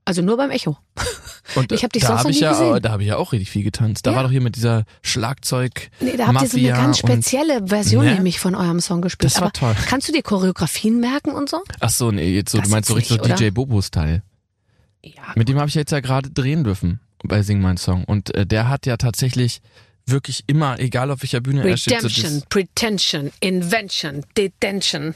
Also 0.07 0.20
nur 0.22 0.36
beim 0.36 0.50
Echo. 0.50 0.76
Und 1.55 1.72
Ich 1.72 1.84
hab 1.84 1.92
dich 1.92 2.03
da 2.03 2.09
sonst 2.09 2.24
hab 2.24 2.30
ich 2.30 2.40
ja, 2.40 2.53
gesehen. 2.53 2.82
Da 2.82 2.90
habe 2.90 3.03
ich 3.03 3.09
ja 3.09 3.16
auch 3.16 3.32
richtig 3.32 3.51
viel 3.51 3.62
getanzt. 3.62 4.07
Da 4.07 4.11
Ja. 4.11 4.16
war 4.16 4.22
doch 4.24 4.30
hier 4.30 4.40
mit 4.40 4.57
dieser 4.57 4.84
Schlagzeug. 5.03 5.90
Nee, 6.01 6.16
da 6.16 6.26
habt 6.28 6.42
ihr 6.42 6.49
so 6.49 6.57
eine 6.59 6.68
ganz 6.68 6.99
spezielle 6.99 7.66
Version 7.66 8.05
Ne? 8.05 8.14
nämlich 8.14 8.38
von 8.40 8.55
eurem 8.55 8.80
Song 8.80 9.03
gespielt. 9.03 9.24
Das 9.32 9.36
war 9.40 9.45
Aber 9.49 9.53
toll. 9.53 9.76
kannst 9.86 10.09
du 10.09 10.12
dir 10.12 10.22
Choreografien 10.22 11.01
merken 11.01 11.30
und 11.32 11.49
so? 11.51 11.62
Ach 11.80 11.90
so, 11.90 12.11
nee, 12.11 12.34
jetzt 12.34 12.51
so, 12.53 12.59
Das 12.59 12.68
du 12.68 12.72
meinst 12.72 12.88
so 12.88 12.95
richtig 12.95 13.18
so 13.18 13.22
DJ 13.34 13.51
Bobo-Style. 13.51 14.22
Ja. 15.05 15.12
Mit 15.34 15.49
dem 15.49 15.59
habe 15.59 15.68
ich 15.68 15.74
jetzt 15.74 15.92
ja 15.92 16.01
gerade 16.01 16.30
drehen 16.30 16.64
dürfen 16.64 17.01
bei 17.22 17.42
Sing 17.42 17.61
Mein 17.61 17.76
Song. 17.76 18.05
Und 18.05 18.34
äh, 18.34 18.47
der 18.47 18.68
hat 18.68 18.86
ja 18.86 18.97
tatsächlich 18.97 19.61
wirklich 20.07 20.45
immer, 20.47 20.78
egal 20.80 21.11
auf 21.11 21.22
welcher 21.22 21.40
Bühne 21.40 21.66
er 21.68 21.76
steht, 21.76 22.01
so 22.01 22.09
Redemption, 22.09 22.30
dieses, 22.30 22.47
Pretension, 22.47 23.32
Invention, 23.40 24.24
Detention, 24.36 25.14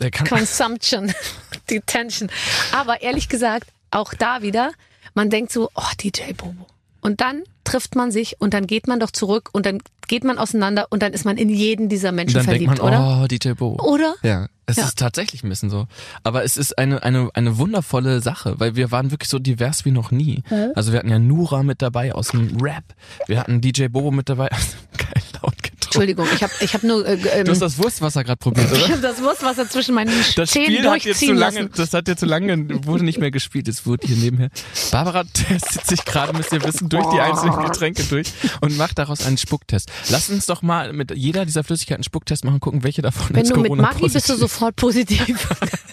der 0.00 0.10
kann 0.10 0.26
Consumption, 0.26 1.12
Detention. 1.70 2.28
Aber 2.72 3.02
ehrlich 3.02 3.28
gesagt, 3.28 3.70
auch 3.90 4.12
da 4.14 4.42
wieder, 4.42 4.72
man 5.14 5.30
denkt 5.30 5.52
so, 5.52 5.70
oh, 5.74 5.82
DJ 6.02 6.32
Bobo. 6.36 6.66
Und 7.00 7.20
dann 7.20 7.42
trifft 7.64 7.96
man 7.96 8.10
sich 8.10 8.40
und 8.40 8.54
dann 8.54 8.66
geht 8.66 8.86
man 8.88 8.98
doch 8.98 9.10
zurück 9.10 9.50
und 9.52 9.66
dann 9.66 9.80
geht 10.08 10.24
man 10.24 10.38
auseinander 10.38 10.86
und 10.90 11.02
dann 11.02 11.12
ist 11.12 11.24
man 11.26 11.36
in 11.36 11.48
jeden 11.50 11.88
dieser 11.90 12.12
Menschen 12.12 12.34
dann 12.36 12.44
verliebt, 12.44 12.70
denkt 12.70 12.82
man, 12.82 12.94
oder? 12.94 13.22
oh, 13.22 13.26
DJ 13.26 13.50
Bo. 13.52 13.76
Oder? 13.78 14.14
Ja, 14.22 14.48
es 14.66 14.76
Ja. 14.76 14.84
ist 14.84 14.98
tatsächlich 14.98 15.42
ein 15.44 15.48
bisschen 15.50 15.68
so. 15.70 15.86
Aber 16.22 16.44
es 16.44 16.56
ist 16.56 16.78
eine, 16.78 17.02
eine, 17.02 17.28
eine 17.34 17.58
wundervolle 17.58 18.20
Sache, 18.20 18.58
weil 18.58 18.74
wir 18.76 18.90
waren 18.90 19.10
wirklich 19.10 19.28
so 19.28 19.38
divers 19.38 19.84
wie 19.84 19.90
noch 19.90 20.10
nie. 20.10 20.42
Also 20.74 20.92
wir 20.92 20.98
hatten 20.98 21.10
ja 21.10 21.18
Nura 21.18 21.62
mit 21.62 21.82
dabei 21.82 22.14
aus 22.14 22.28
dem 22.28 22.56
Rap. 22.60 22.84
Wir 23.26 23.38
hatten 23.38 23.60
DJ 23.60 23.88
Bobo 23.88 24.10
mit 24.10 24.28
dabei. 24.30 24.48
Geil, 24.96 25.22
laut. 25.42 25.54
Entschuldigung, 25.94 26.26
ich 26.34 26.42
habe 26.42 26.52
ich 26.60 26.74
hab 26.74 26.82
nur 26.82 27.06
äh, 27.06 27.14
ähm, 27.14 27.44
Du 27.44 27.52
hast 27.52 27.62
das 27.62 27.78
Wurstwasser 27.78 28.24
gerade 28.24 28.38
probiert, 28.38 28.66
ich 28.72 28.84
oder? 28.84 28.94
hab 28.94 29.02
das 29.02 29.22
Wurstwasser 29.22 29.68
zwischen 29.68 29.94
meinen 29.94 30.12
Das 30.36 30.50
Zähnen 30.50 30.66
Spiel 30.66 30.90
hat 30.90 31.04
jetzt 31.04 31.20
zu 31.20 31.26
durchziehen 31.26 31.36
lange, 31.36 31.60
lassen. 31.62 31.72
das 31.76 31.92
hat 31.92 32.08
jetzt 32.08 32.20
zu 32.20 32.26
lange, 32.26 32.84
wurde 32.86 33.04
nicht 33.04 33.18
mehr 33.18 33.30
gespielt, 33.30 33.68
es 33.68 33.86
wurde 33.86 34.06
hier 34.06 34.16
nebenher. 34.16 34.50
Barbara 34.90 35.24
testet 35.32 35.86
sich 35.86 36.04
gerade, 36.04 36.32
müsst 36.36 36.52
ihr 36.52 36.62
wissen, 36.64 36.88
durch 36.88 37.06
die 37.12 37.20
einzelnen 37.20 37.64
Getränke 37.64 38.02
durch 38.04 38.32
und 38.60 38.76
macht 38.76 38.98
daraus 38.98 39.24
einen 39.26 39.38
Spucktest. 39.38 39.90
Lass 40.10 40.30
uns 40.30 40.46
doch 40.46 40.62
mal 40.62 40.92
mit 40.92 41.16
jeder 41.16 41.44
dieser 41.44 41.64
Flüssigkeiten 41.64 41.98
einen 42.00 42.04
Spucktest 42.04 42.44
machen, 42.44 42.60
gucken, 42.60 42.82
welche 42.84 43.02
davon 43.02 43.34
Wenn 43.36 43.42
ist 43.42 43.50
du 43.50 43.56
mit 43.56 43.68
Corona 43.68 43.82
Maggi 43.82 44.08
bist 44.08 44.28
du 44.28 44.36
sofort 44.36 44.76
positiv. 44.76 45.48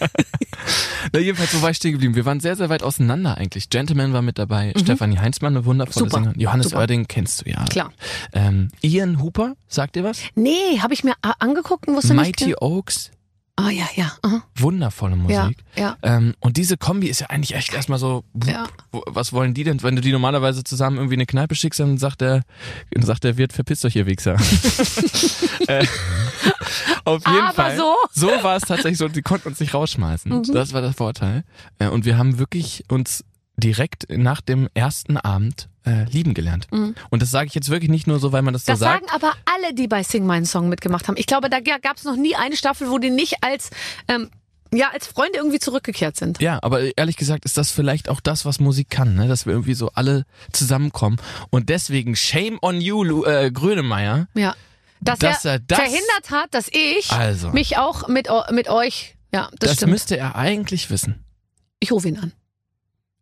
Na, 1.12 1.18
jedenfalls, 1.20 1.54
wo 1.54 1.62
war 1.62 1.70
ich 1.70 1.76
stehen 1.76 1.92
geblieben? 1.92 2.14
Wir 2.14 2.24
waren 2.24 2.40
sehr, 2.40 2.56
sehr 2.56 2.68
weit 2.68 2.82
auseinander 2.82 3.36
eigentlich. 3.36 3.70
Gentleman 3.70 4.12
war 4.12 4.22
mit 4.22 4.38
dabei, 4.38 4.72
Stefanie 4.78 5.18
Heinzmann, 5.18 5.54
eine 5.56 5.64
wundervolle 5.64 6.06
Mhm. 6.06 6.10
Super. 6.10 6.22
Sängerin. 6.22 6.40
Johannes 6.40 6.66
Super. 6.66 6.78
Oerding 6.78 7.06
kennst 7.08 7.44
du 7.44 7.50
ja. 7.50 7.64
Klar. 7.66 7.92
Ähm, 8.32 8.68
Ian 8.82 9.20
Hooper, 9.20 9.54
sagt 9.68 9.96
ihr 9.96 10.04
was? 10.04 10.20
nee, 10.34 10.78
habe 10.80 10.94
ich 10.94 11.04
mir 11.04 11.14
a- 11.22 11.34
angeguckt 11.38 11.88
und 11.88 11.94
wusste 11.96 12.14
nicht. 12.14 12.40
Mighty 12.40 12.54
Oaks, 12.60 13.10
Ah 13.62 13.70
ja, 13.70 13.86
ja. 13.94 14.12
aha. 14.22 14.42
wundervolle 14.56 15.16
Ja, 15.28 15.44
Musik. 15.44 15.58
ja. 15.76 15.96
Ähm, 16.02 16.34
und 16.40 16.56
diese 16.56 16.76
Kombi 16.76 17.08
ist 17.08 17.20
ja 17.20 17.28
eigentlich 17.28 17.54
echt 17.54 17.72
erstmal 17.74 17.98
so, 17.98 18.24
Ja. 18.46 18.66
was 18.90 19.32
wollen 19.32 19.54
die 19.54 19.64
denn? 19.64 19.82
Wenn 19.82 19.96
du 19.96 20.02
die 20.02 20.12
normalerweise 20.12 20.64
zusammen 20.64 20.96
irgendwie 20.96 21.14
in 21.14 21.20
eine 21.20 21.26
Kneipe 21.26 21.54
schickst, 21.54 21.80
dann 21.80 21.98
sagt 21.98 22.20
der, 22.20 22.42
dann 22.90 23.02
sagt 23.04 23.24
der 23.24 23.36
Wirt, 23.36 23.52
verpisst 23.52 23.84
euch 23.84 23.96
ihr 23.96 24.06
Wichser. 24.06 24.34
äh, 25.68 25.86
auf 27.04 27.22
jeden 27.26 27.38
Aber 27.40 27.52
Fall. 27.52 27.76
so? 27.76 27.94
So 28.12 28.26
war 28.42 28.56
es 28.56 28.62
tatsächlich 28.62 28.98
so, 28.98 29.08
die 29.08 29.22
konnten 29.22 29.48
uns 29.48 29.60
nicht 29.60 29.74
rausschmeißen. 29.74 30.30
Mhm. 30.32 30.42
Das 30.52 30.72
war 30.72 30.80
der 30.80 30.92
Vorteil. 30.92 31.44
Äh, 31.78 31.88
und 31.88 32.04
wir 32.04 32.18
haben 32.18 32.38
wirklich 32.38 32.84
uns 32.88 33.24
direkt 33.56 34.06
nach 34.10 34.40
dem 34.40 34.68
ersten 34.74 35.16
Abend 35.16 35.68
äh, 35.84 36.04
lieben 36.04 36.34
gelernt. 36.34 36.66
Mhm. 36.70 36.94
Und 37.10 37.22
das 37.22 37.30
sage 37.30 37.46
ich 37.48 37.54
jetzt 37.54 37.70
wirklich 37.70 37.90
nicht 37.90 38.06
nur 38.06 38.18
so, 38.20 38.32
weil 38.32 38.42
man 38.42 38.52
das, 38.52 38.64
Das 38.64 38.78
so 38.78 38.84
sagt. 38.84 39.08
sagen 39.08 39.12
aber 39.14 39.34
alle, 39.54 39.74
die 39.74 39.88
bei 39.88 40.02
Sing 40.02 40.24
Meinen 40.26 40.44
Song 40.46 40.68
mitgemacht 40.68 41.08
haben. 41.08 41.16
Ich 41.16 41.26
glaube, 41.26 41.50
da 41.50 41.58
gab 41.60 41.96
es 41.96 42.04
noch 42.04 42.16
nie 42.16 42.36
eine 42.36 42.56
Staffel, 42.56 42.90
wo 42.90 42.98
die 42.98 43.10
nicht 43.10 43.36
als 43.42 43.70
ähm, 44.08 44.30
ja 44.74 44.90
als 44.90 45.06
Freunde 45.06 45.38
irgendwie 45.38 45.58
zurückgekehrt 45.58 46.16
sind. 46.16 46.40
Ja, 46.40 46.58
aber 46.62 46.96
ehrlich 46.96 47.16
gesagt 47.16 47.44
ist 47.44 47.56
das 47.58 47.70
vielleicht 47.70 48.08
auch 48.08 48.20
das, 48.20 48.44
was 48.44 48.58
Musik 48.60 48.88
kann, 48.90 49.14
ne? 49.16 49.28
dass 49.28 49.44
wir 49.44 49.52
irgendwie 49.52 49.74
so 49.74 49.90
alle 49.94 50.24
zusammenkommen. 50.52 51.18
Und 51.50 51.68
deswegen 51.68 52.16
Shame 52.16 52.58
on 52.62 52.80
you, 52.80 53.02
Lu 53.04 53.24
äh, 53.24 53.50
Grönemeyer. 53.50 54.28
Ja. 54.34 54.54
Dass, 55.00 55.18
Dass 55.18 55.44
er, 55.44 55.54
er 55.54 55.58
das- 55.58 55.78
verhindert 55.78 56.30
hat, 56.30 56.54
dass 56.54 56.68
ich 56.70 57.10
Also. 57.10 57.50
mich 57.50 57.76
auch 57.76 58.06
mit, 58.06 58.28
mit 58.52 58.68
euch. 58.68 59.16
Ja, 59.34 59.48
das, 59.58 59.70
Das, 59.70 59.74
stimmt. 59.78 59.92
müsste 59.92 60.16
er 60.16 60.36
eigentlich 60.36 60.90
wissen. 60.90 61.24
ich 61.80 61.90
rufe 61.90 62.06
ihn 62.08 62.18
an. 62.18 62.32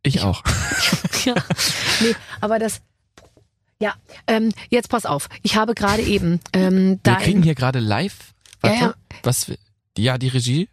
Ich 0.03 0.21
auch. 0.23 0.43
ja. 1.25 1.35
Nee, 2.01 2.15
aber 2.41 2.59
das. 2.59 2.81
Ja, 3.81 3.95
ähm, 4.27 4.53
jetzt 4.69 4.89
pass 4.91 5.07
auf. 5.07 5.29
Ich 5.43 5.57
habe 5.57 5.75
gerade 5.75 6.03
eben 6.03 6.41
ähm, 6.53 7.01
Wir 7.03 7.15
kriegen 7.17 7.43
hier 7.43 7.55
gerade 7.55 7.79
live. 7.79 8.35
Warte, 8.61 8.77
Ja, 8.77 8.83
ja. 8.89 8.95
was? 9.23 9.51
Ja, 9.97 10.19
die 10.19 10.29
Regie. 10.29 10.69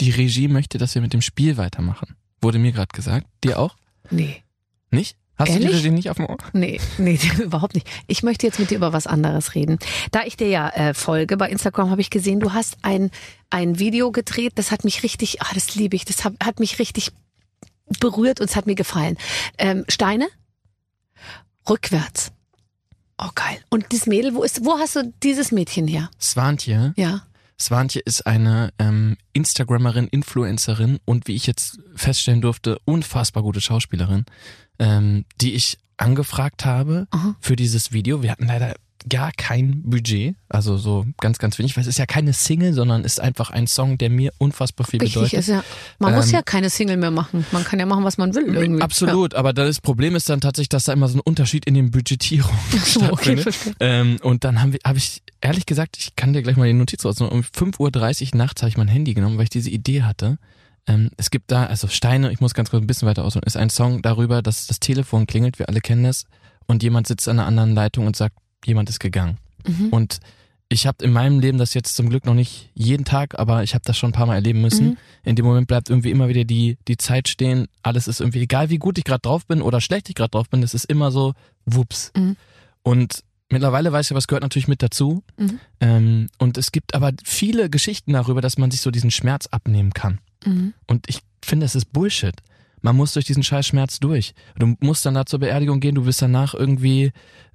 Die 0.00 0.10
Regie 0.10 0.48
möchte, 0.48 0.78
dass 0.78 0.94
wir 0.94 1.02
mit 1.02 1.12
dem 1.12 1.22
Spiel 1.22 1.56
weitermachen. 1.56 2.14
Wurde 2.40 2.58
mir 2.58 2.72
gerade 2.72 2.92
gesagt. 2.94 3.26
Dir 3.42 3.58
auch? 3.58 3.76
Nee, 4.10 4.42
Nicht? 4.90 5.16
Hast 5.36 5.50
du 5.50 5.52
Ehrlich? 5.54 5.70
die 5.70 5.76
Regie 5.76 5.90
nicht 5.90 6.10
auf 6.10 6.16
dem 6.16 6.26
Ohr? 6.26 6.36
nee, 6.52 6.80
nee, 6.98 7.18
überhaupt 7.38 7.74
nicht. 7.74 7.86
Ich 8.08 8.22
möchte 8.24 8.46
jetzt 8.46 8.58
mit 8.58 8.70
dir 8.70 8.76
über 8.76 8.92
was 8.92 9.06
anderes 9.06 9.54
reden. 9.54 9.78
Da 10.10 10.24
ich 10.24 10.36
dir 10.36 10.48
ja 10.48 10.68
äh, 10.70 10.94
folge 10.94 11.36
bei 11.36 11.48
Instagram, 11.48 11.90
habe 11.90 12.00
ich 12.00 12.10
gesehen, 12.10 12.40
du 12.40 12.52
hast 12.54 12.76
ein 12.82 13.10
ein 13.50 13.78
Video 13.78 14.10
gedreht. 14.12 14.52
Das 14.56 14.70
hat 14.72 14.84
mich 14.84 15.02
richtig, 15.04 15.40
ah, 15.42 15.50
das 15.54 15.74
liebe 15.74 15.94
ich. 15.96 16.04
Das 16.04 16.24
hat, 16.24 16.34
hat 16.42 16.58
mich 16.60 16.78
richtig 16.80 17.12
berührt 18.00 18.40
und 18.40 18.48
es 18.48 18.56
hat 18.56 18.66
mir 18.66 18.74
gefallen. 18.74 19.16
Ähm, 19.58 19.84
Steine 19.88 20.28
rückwärts. 21.68 22.32
Oh 23.18 23.30
geil. 23.34 23.58
Und 23.68 23.92
das 23.92 24.06
Mädel, 24.06 24.34
wo 24.34 24.42
ist, 24.42 24.64
wo 24.64 24.78
hast 24.78 24.96
du 24.96 25.12
dieses 25.22 25.50
Mädchen 25.50 25.88
her? 25.88 26.08
Swantje. 26.20 26.94
Ja. 26.96 27.22
Swantje 27.60 28.00
ist 28.04 28.26
eine 28.26 28.72
ähm, 28.78 29.16
Instagrammerin, 29.32 30.06
Influencerin 30.06 31.00
und 31.04 31.26
wie 31.26 31.34
ich 31.34 31.46
jetzt 31.46 31.80
feststellen 31.96 32.40
durfte, 32.40 32.78
unfassbar 32.84 33.42
gute 33.42 33.60
Schauspielerin, 33.60 34.24
ähm, 34.78 35.24
die 35.40 35.54
ich 35.54 35.78
angefragt 35.96 36.64
habe 36.64 37.08
Aha. 37.10 37.34
für 37.40 37.56
dieses 37.56 37.92
Video. 37.92 38.22
Wir 38.22 38.30
hatten 38.30 38.46
leider 38.46 38.76
gar 39.08 39.32
kein 39.36 39.82
Budget, 39.82 40.36
also 40.48 40.76
so 40.76 41.04
ganz, 41.20 41.38
ganz 41.38 41.58
wenig, 41.58 41.76
weil 41.76 41.82
es 41.82 41.88
ist 41.88 41.98
ja 41.98 42.06
keine 42.06 42.32
Single, 42.32 42.72
sondern 42.72 43.04
ist 43.04 43.20
einfach 43.20 43.50
ein 43.50 43.66
Song, 43.66 43.98
der 43.98 44.10
mir 44.10 44.32
unfassbar 44.38 44.86
viel 44.86 45.00
Richtig 45.00 45.14
bedeutet. 45.14 45.38
ist 45.40 45.48
ja. 45.48 45.64
Man 45.98 46.14
muss 46.14 46.28
Ähm, 46.28 46.34
ja 46.34 46.42
keine 46.42 46.70
Single 46.70 46.96
mehr 46.96 47.10
machen. 47.10 47.44
Man 47.52 47.64
kann 47.64 47.78
ja 47.78 47.86
machen, 47.86 48.04
was 48.04 48.18
man 48.18 48.34
will. 48.34 48.54
Irgendwie. 48.54 48.82
Absolut, 48.82 49.34
aber 49.34 49.52
das 49.52 49.80
Problem 49.80 50.14
ist 50.16 50.28
dann 50.28 50.40
tatsächlich, 50.40 50.68
dass 50.68 50.84
da 50.84 50.92
immer 50.92 51.08
so 51.08 51.18
ein 51.18 51.20
Unterschied 51.20 51.64
in 51.66 51.74
den 51.74 51.90
Budgetierungen 51.90 52.58
so, 52.84 53.00
okay, 53.12 53.36
verstehe. 53.36 53.74
ähm, 53.80 54.16
und 54.22 54.44
dann 54.44 54.60
habe 54.60 54.78
hab 54.84 54.96
ich, 54.96 55.22
ehrlich 55.40 55.66
gesagt, 55.66 55.96
ich 55.98 56.16
kann 56.16 56.32
dir 56.32 56.42
gleich 56.42 56.56
mal 56.56 56.66
die 56.66 56.72
Notiz 56.74 57.04
rausnehmen, 57.04 57.32
um 57.32 57.40
5.30 57.42 58.32
Uhr 58.32 58.38
nachts 58.38 58.62
habe 58.62 58.68
ich 58.70 58.76
mein 58.76 58.88
Handy 58.88 59.14
genommen, 59.14 59.36
weil 59.36 59.44
ich 59.44 59.50
diese 59.50 59.70
Idee 59.70 60.02
hatte. 60.02 60.38
Ähm, 60.86 61.10
es 61.16 61.30
gibt 61.30 61.50
da, 61.50 61.66
also 61.66 61.86
Steine, 61.88 62.32
ich 62.32 62.40
muss 62.40 62.54
ganz 62.54 62.70
kurz 62.70 62.82
ein 62.82 62.86
bisschen 62.86 63.06
weiter 63.08 63.24
ausholen, 63.24 63.44
ist 63.46 63.56
ein 63.56 63.70
Song 63.70 64.00
darüber, 64.02 64.40
dass 64.42 64.66
das 64.66 64.80
Telefon 64.80 65.26
klingelt, 65.26 65.58
wir 65.58 65.68
alle 65.68 65.80
kennen 65.80 66.04
das, 66.04 66.24
und 66.66 66.82
jemand 66.82 67.06
sitzt 67.06 67.28
an 67.28 67.38
einer 67.38 67.46
anderen 67.46 67.74
Leitung 67.74 68.06
und 68.06 68.16
sagt, 68.16 68.36
jemand 68.64 68.88
ist 68.88 69.00
gegangen. 69.00 69.38
Mhm. 69.66 69.88
Und 69.90 70.20
ich 70.68 70.86
habe 70.86 71.02
in 71.02 71.12
meinem 71.12 71.40
Leben 71.40 71.56
das 71.56 71.72
jetzt 71.72 71.96
zum 71.96 72.10
Glück 72.10 72.26
noch 72.26 72.34
nicht 72.34 72.70
jeden 72.74 73.04
Tag, 73.04 73.38
aber 73.38 73.62
ich 73.62 73.74
habe 73.74 73.84
das 73.84 73.96
schon 73.96 74.10
ein 74.10 74.12
paar 74.14 74.26
Mal 74.26 74.34
erleben 74.34 74.60
müssen. 74.60 74.90
Mhm. 74.90 74.96
In 75.24 75.36
dem 75.36 75.46
Moment 75.46 75.66
bleibt 75.66 75.88
irgendwie 75.88 76.10
immer 76.10 76.28
wieder 76.28 76.44
die, 76.44 76.76
die 76.88 76.98
Zeit 76.98 77.28
stehen. 77.28 77.68
Alles 77.82 78.06
ist 78.06 78.20
irgendwie, 78.20 78.42
egal 78.42 78.68
wie 78.68 78.78
gut 78.78 78.98
ich 78.98 79.04
gerade 79.04 79.22
drauf 79.22 79.46
bin 79.46 79.62
oder 79.62 79.80
schlecht 79.80 80.08
ich 80.10 80.14
gerade 80.14 80.30
drauf 80.30 80.50
bin, 80.50 80.60
das 80.60 80.74
ist 80.74 80.84
immer 80.84 81.10
so, 81.10 81.32
wups. 81.64 82.12
Mhm. 82.14 82.36
Und 82.82 83.24
mittlerweile 83.48 83.92
weiß 83.92 84.10
ich, 84.10 84.14
was 84.14 84.28
gehört 84.28 84.42
natürlich 84.42 84.68
mit 84.68 84.82
dazu. 84.82 85.22
Mhm. 85.38 85.60
Ähm, 85.80 86.26
und 86.38 86.58
es 86.58 86.70
gibt 86.70 86.94
aber 86.94 87.12
viele 87.24 87.70
Geschichten 87.70 88.12
darüber, 88.12 88.42
dass 88.42 88.58
man 88.58 88.70
sich 88.70 88.82
so 88.82 88.90
diesen 88.90 89.10
Schmerz 89.10 89.46
abnehmen 89.46 89.94
kann. 89.94 90.18
Mhm. 90.44 90.74
Und 90.86 91.08
ich 91.08 91.20
finde, 91.42 91.64
es 91.64 91.74
ist 91.74 91.92
Bullshit. 91.92 92.34
Man 92.82 92.96
muss 92.96 93.12
durch 93.12 93.24
diesen 93.24 93.42
scheiß 93.42 93.66
Schmerz 93.66 93.98
durch. 94.00 94.34
Du 94.58 94.74
musst 94.80 95.04
dann 95.06 95.14
da 95.14 95.26
zur 95.26 95.38
Beerdigung 95.40 95.80
gehen, 95.80 95.94
du 95.94 96.06
wirst 96.06 96.22
danach 96.22 96.54
irgendwie 96.54 97.12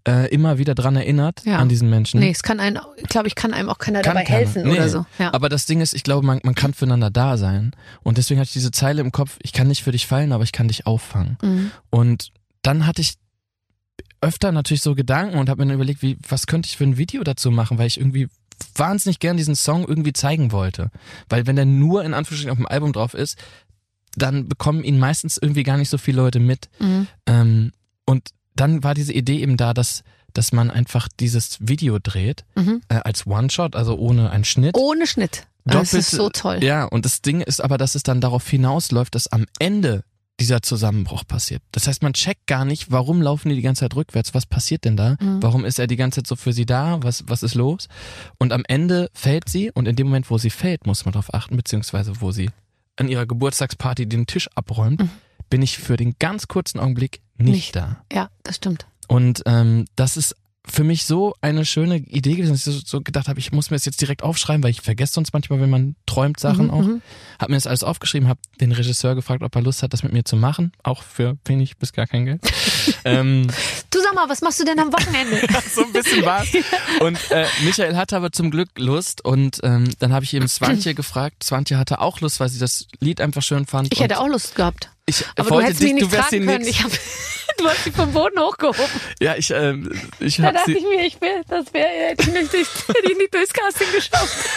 äh, 0.08 0.28
immer 0.34 0.58
wieder 0.58 0.76
dran 0.76 0.96
erinnert 0.98 1.44
Ja. 1.46 1.60
an 1.60 1.70
diesen 1.70 1.90
Menschen. 1.90 2.20
Nee, 2.20 2.30
es 2.32 2.44
kann 2.44 2.60
einen, 2.60 2.78
glaube 3.08 3.28
ich, 3.30 3.36
kann 3.36 3.54
einem 3.54 3.70
auch 3.70 3.78
keiner 3.78 4.02
Kann 4.02 4.16
dabei 4.16 4.26
keiner. 4.26 4.40
helfen 4.40 4.64
Nee. 4.64 4.72
oder 4.74 4.90
so. 4.90 5.06
Ja. 5.18 5.34
Aber 5.34 5.48
das 5.48 5.66
Ding 5.66 5.80
ist, 5.80 5.94
ich 5.94 6.04
glaube, 6.04 6.26
man, 6.26 6.42
man 6.44 6.56
kann 6.56 6.74
füreinander 6.74 7.10
da 7.10 7.38
sein. 7.38 7.72
Und 8.04 8.18
deswegen 8.18 8.40
hatte 8.40 8.50
ich 8.50 8.54
diese 8.54 8.72
Zeile 8.72 9.00
im 9.02 9.12
Kopf, 9.14 9.38
ich 9.42 9.54
kann 9.54 9.68
nicht 9.70 9.82
für 9.84 9.92
dich 9.94 10.06
fallen, 10.06 10.34
aber 10.34 10.44
ich 10.44 10.52
kann 10.52 10.68
dich 10.68 10.86
auffangen. 10.88 11.38
Mhm. 11.42 11.72
Und 11.90 12.32
dann 12.64 12.86
hatte 12.86 13.02
ich 13.02 13.14
öfter 14.22 14.52
natürlich 14.52 14.82
so 14.82 14.96
Gedanken 14.96 15.38
und 15.38 15.50
habe 15.50 15.62
mir 15.62 15.68
dann 15.68 15.76
überlegt, 15.76 16.02
wie, 16.02 16.18
was 16.28 16.48
könnte 16.48 16.68
ich 16.68 16.78
für 16.78 16.84
ein 16.86 16.98
Video 16.98 17.24
dazu 17.24 17.52
machen, 17.52 17.78
weil 17.78 17.88
ich 17.88 17.98
irgendwie 18.00 18.28
wahnsinnig 18.76 19.20
gern 19.20 19.36
diesen 19.36 19.56
Song 19.56 19.86
irgendwie 19.86 20.14
zeigen 20.14 20.52
wollte. 20.52 20.90
Weil 21.28 21.46
wenn 21.48 21.56
der 21.58 21.66
nur 21.66 22.04
in 22.06 22.14
Anführungsstrichen 22.14 22.52
auf 22.52 22.58
dem 22.58 22.68
Album 22.68 22.94
drauf 22.94 23.14
ist, 23.14 23.38
dann 24.16 24.48
bekommen 24.48 24.84
ihn 24.84 25.00
meistens 25.00 25.38
irgendwie 25.42 25.64
gar 25.64 25.78
nicht 25.78 25.90
so 25.90 25.98
viele 25.98 26.18
Leute 26.22 26.40
mit. 26.40 26.70
Mhm. 26.80 27.08
Ähm, 27.26 27.72
und 28.06 28.30
dann 28.56 28.84
war 28.84 28.94
diese 28.94 29.14
Idee 29.14 29.40
eben 29.40 29.58
da, 29.58 29.74
dass, 29.74 30.04
dass 30.34 30.52
man 30.52 30.70
einfach 30.72 31.08
dieses 31.20 31.58
Video 31.60 31.98
dreht, 32.02 32.46
Mhm. 32.56 32.82
äh, 32.90 32.96
als 33.04 33.26
One-Shot, 33.26 33.76
also 33.76 33.98
ohne 33.98 34.30
einen 34.30 34.44
Schnitt. 34.46 34.76
Ohne 34.78 35.08
Schnitt. 35.08 35.48
Das 35.66 35.94
ist 35.94 36.12
so 36.12 36.30
toll. 36.30 36.62
Ja, 36.64 36.84
und 36.86 37.06
das 37.06 37.22
Ding 37.22 37.40
ist 37.42 37.62
aber, 37.64 37.78
dass 37.78 37.96
es 37.96 38.04
dann 38.04 38.20
darauf 38.20 38.48
hinausläuft, 38.50 39.16
dass 39.16 39.28
am 39.28 39.46
Ende 39.60 40.04
dieser 40.40 40.62
Zusammenbruch 40.62 41.24
passiert. 41.26 41.62
Das 41.72 41.88
heißt, 41.88 42.02
man 42.04 42.14
checkt 42.14 42.48
gar 42.48 42.66
nicht, 42.66 42.92
warum 42.92 43.22
laufen 43.22 43.50
die 43.50 43.56
die 43.56 43.62
ganze 43.62 43.82
Zeit 43.82 43.96
rückwärts, 43.96 44.34
was 44.34 44.46
passiert 44.46 44.84
denn 44.84 44.98
da? 44.98 45.16
Mhm. 45.22 45.42
Warum 45.42 45.64
ist 45.64 45.80
er 45.80 45.88
die 45.88 45.96
ganze 45.96 46.22
Zeit 46.22 46.28
so 46.28 46.36
für 46.36 46.52
sie 46.54 46.66
da? 46.66 46.98
Was, 47.02 47.24
was 47.28 47.44
ist 47.44 47.54
los? 47.56 47.88
Und 48.40 48.52
am 48.52 48.64
Ende 48.68 49.10
fällt 49.14 49.48
sie 49.48 49.72
und 49.72 49.88
in 49.88 49.96
dem 49.96 50.08
Moment, 50.08 50.30
wo 50.30 50.38
sie 50.38 50.50
fällt, 50.50 50.86
muss 50.86 51.06
man 51.06 51.14
darauf 51.14 51.34
achten, 51.34 51.56
beziehungsweise 51.56 52.20
wo 52.20 52.32
sie 52.32 52.50
an 52.98 53.08
ihrer 53.08 53.26
Geburtstagsparty 53.26 54.08
den 54.08 54.28
Tisch 54.28 54.50
abräumt, 54.56 55.02
Mhm. 55.02 55.10
bin 55.50 55.62
ich 55.62 55.78
für 55.78 55.98
den 55.98 56.16
ganz 56.20 56.48
kurzen 56.48 56.80
Augenblick 56.80 57.22
nicht, 57.38 57.50
Nicht. 57.52 57.76
da. 57.76 58.04
Ja, 58.12 58.30
das 58.44 58.58
stimmt. 58.58 58.88
Und 59.08 59.44
ähm, 59.46 59.86
das 59.96 60.18
ist 60.18 60.36
für 60.66 60.84
mich 60.86 61.04
so 61.06 61.36
eine 61.42 61.66
schöne 61.66 61.98
Idee 61.98 62.36
gewesen, 62.36 62.54
dass 62.54 62.66
ich 62.68 62.84
so, 62.88 63.02
gedacht 63.02 63.28
habe, 63.28 63.38
ich 63.40 63.52
muss 63.52 63.70
mir 63.70 63.76
das 63.76 63.86
jetzt 63.86 64.00
direkt 64.00 64.24
aufschreiben, 64.24 64.64
weil 64.64 64.70
ich 64.72 64.82
vergesse 64.82 65.14
sonst 65.14 65.34
manchmal, 65.34 65.60
wenn 65.60 65.70
man 65.70 65.96
träumt 66.06 66.40
Sachen 66.40 66.68
Mhm, 66.68 66.72
auch. 66.72 66.82
mhm. 66.84 67.02
Hab 67.38 67.50
mir 67.50 67.56
das 67.56 67.68
alles 67.68 67.84
aufgeschrieben, 67.84 68.30
habe 68.30 68.40
den 68.62 68.72
Regisseur 68.72 69.14
gefragt, 69.16 69.44
ob 69.44 69.54
er 69.56 69.62
Lust 69.62 69.84
hat, 69.84 69.92
das 69.92 70.04
mit 70.04 70.14
mir 70.14 70.24
zu 70.24 70.38
machen, 70.38 70.72
auch 70.82 71.04
für 71.04 71.38
wenig 71.46 71.78
bis 71.78 71.92
gar 71.92 72.08
kein 72.08 72.26
Geld. 72.26 72.42
ähm, 73.06 73.48
Du 73.90 74.00
sag 74.02 74.16
mal, 74.16 74.30
was 74.30 74.42
machst 74.42 74.60
du 74.62 74.64
denn 74.66 74.80
am 74.80 74.92
Wochenende? 74.94 75.42
so 75.76 75.84
ein 75.84 75.92
bisschen 75.92 76.24
war's. 76.26 76.48
Und 77.02 77.20
äh, 77.32 77.46
Michael 77.64 77.96
hatte 77.98 78.16
aber 78.16 78.32
zum 78.32 78.50
Glück 78.50 78.70
Lust 78.78 79.24
und 79.26 79.60
ähm, 79.64 79.90
dann 80.00 80.14
habe 80.14 80.24
ich 80.26 80.34
eben 80.34 80.48
Swantje 80.48 80.94
gefragt. 80.94 81.44
Swantje 81.44 81.78
hatte 81.78 82.00
auch 82.00 82.22
Lust, 82.22 82.40
weil 82.40 82.50
sie 82.50 82.60
das 82.60 82.88
Lied 83.00 83.20
einfach 83.22 83.42
schön 83.42 83.66
fand. 83.66 83.92
Ich 83.94 84.00
hätte 84.00 84.20
auch 84.20 84.28
Lust 84.28 84.56
gehabt. 84.56 84.90
Ich 85.06 85.26
Aber 85.36 85.44
du 85.50 85.56
wollte 85.56 85.66
hättest 85.68 85.84
dich, 85.84 85.94
mich 85.94 86.04
du 86.04 86.16
nicht 86.16 86.30
hier 86.30 86.46
können. 86.46 86.68
Ich 86.68 86.84
hab, 86.84 86.92
Du 87.58 87.68
hast 87.68 87.84
sie 87.84 87.92
vom 87.92 88.12
Boden 88.12 88.40
hochgehoben. 88.40 88.84
Ja, 89.22 89.36
ich, 89.36 89.52
ähm, 89.52 89.92
ich 90.20 90.38
Da 90.38 90.52
dachte 90.52 90.72
sie. 90.72 90.78
ich 90.78 90.84
mir, 90.84 91.06
ich 91.06 91.22
will, 91.22 91.42
das 91.48 91.72
wäre, 91.74 91.88
hätte 91.88 92.24
ich 92.24 92.34
nicht, 92.34 92.54
hätte 92.54 93.12
ich 93.12 93.18
nicht 93.18 93.34
durchs 93.34 93.54
Casting 93.54 93.88
geschafft. 93.94 94.50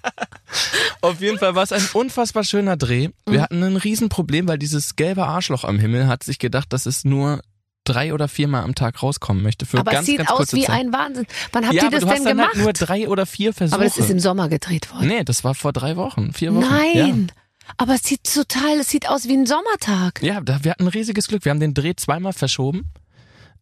Auf 1.00 1.20
jeden 1.20 1.38
Fall 1.38 1.54
war 1.54 1.62
es 1.62 1.72
ein 1.72 1.86
unfassbar 1.92 2.44
schöner 2.44 2.76
Dreh. 2.76 3.08
Mhm. 3.08 3.12
Wir 3.32 3.42
hatten 3.42 3.62
ein 3.62 3.76
Riesenproblem, 3.76 4.48
weil 4.48 4.58
dieses 4.58 4.96
gelbe 4.96 5.24
Arschloch 5.26 5.64
am 5.64 5.78
Himmel 5.78 6.06
hat 6.08 6.24
sich 6.24 6.38
gedacht, 6.38 6.72
dass 6.72 6.86
es 6.86 7.04
nur 7.04 7.40
drei 7.84 8.12
oder 8.12 8.26
viermal 8.28 8.64
am 8.64 8.74
Tag 8.74 9.02
rauskommen 9.02 9.42
möchte. 9.42 9.64
Für 9.66 9.78
Aber 9.78 9.92
ganz, 9.92 10.02
es 10.02 10.06
sieht 10.06 10.18
ganz 10.18 10.30
aus 10.30 10.52
wie 10.52 10.62
Zeit. 10.64 10.74
ein 10.80 10.92
Wahnsinn. 10.92 11.26
Wann 11.52 11.64
habt 11.64 11.74
ja, 11.74 11.84
ihr 11.84 11.90
das 11.90 12.00
du 12.00 12.06
denn 12.06 12.24
gemacht? 12.24 12.48
halt 12.54 12.62
nur 12.62 12.72
drei 12.72 13.08
oder 13.08 13.26
vier 13.26 13.52
Versuche. 13.52 13.76
aber 13.76 13.84
das 13.84 13.96
ist 13.96 14.10
im 14.10 14.18
Sommer 14.18 14.48
gedreht 14.48 14.92
worden. 14.92 15.06
Nee, 15.06 15.24
das 15.24 15.44
war 15.44 15.54
vor 15.54 15.72
drei 15.72 15.96
Wochen, 15.96 16.32
vier 16.32 16.54
Wochen. 16.54 16.68
Nein. 16.68 17.32
Aber 17.76 17.94
es 17.94 18.02
sieht 18.04 18.24
total, 18.32 18.78
es 18.80 18.88
sieht 18.88 19.08
aus 19.08 19.24
wie 19.28 19.34
ein 19.36 19.46
Sommertag. 19.46 20.22
Ja, 20.22 20.40
da, 20.40 20.62
wir 20.64 20.70
hatten 20.72 20.84
ein 20.84 20.88
riesiges 20.88 21.28
Glück. 21.28 21.44
Wir 21.44 21.50
haben 21.50 21.60
den 21.60 21.74
Dreh 21.74 21.94
zweimal 21.96 22.32
verschoben, 22.32 22.86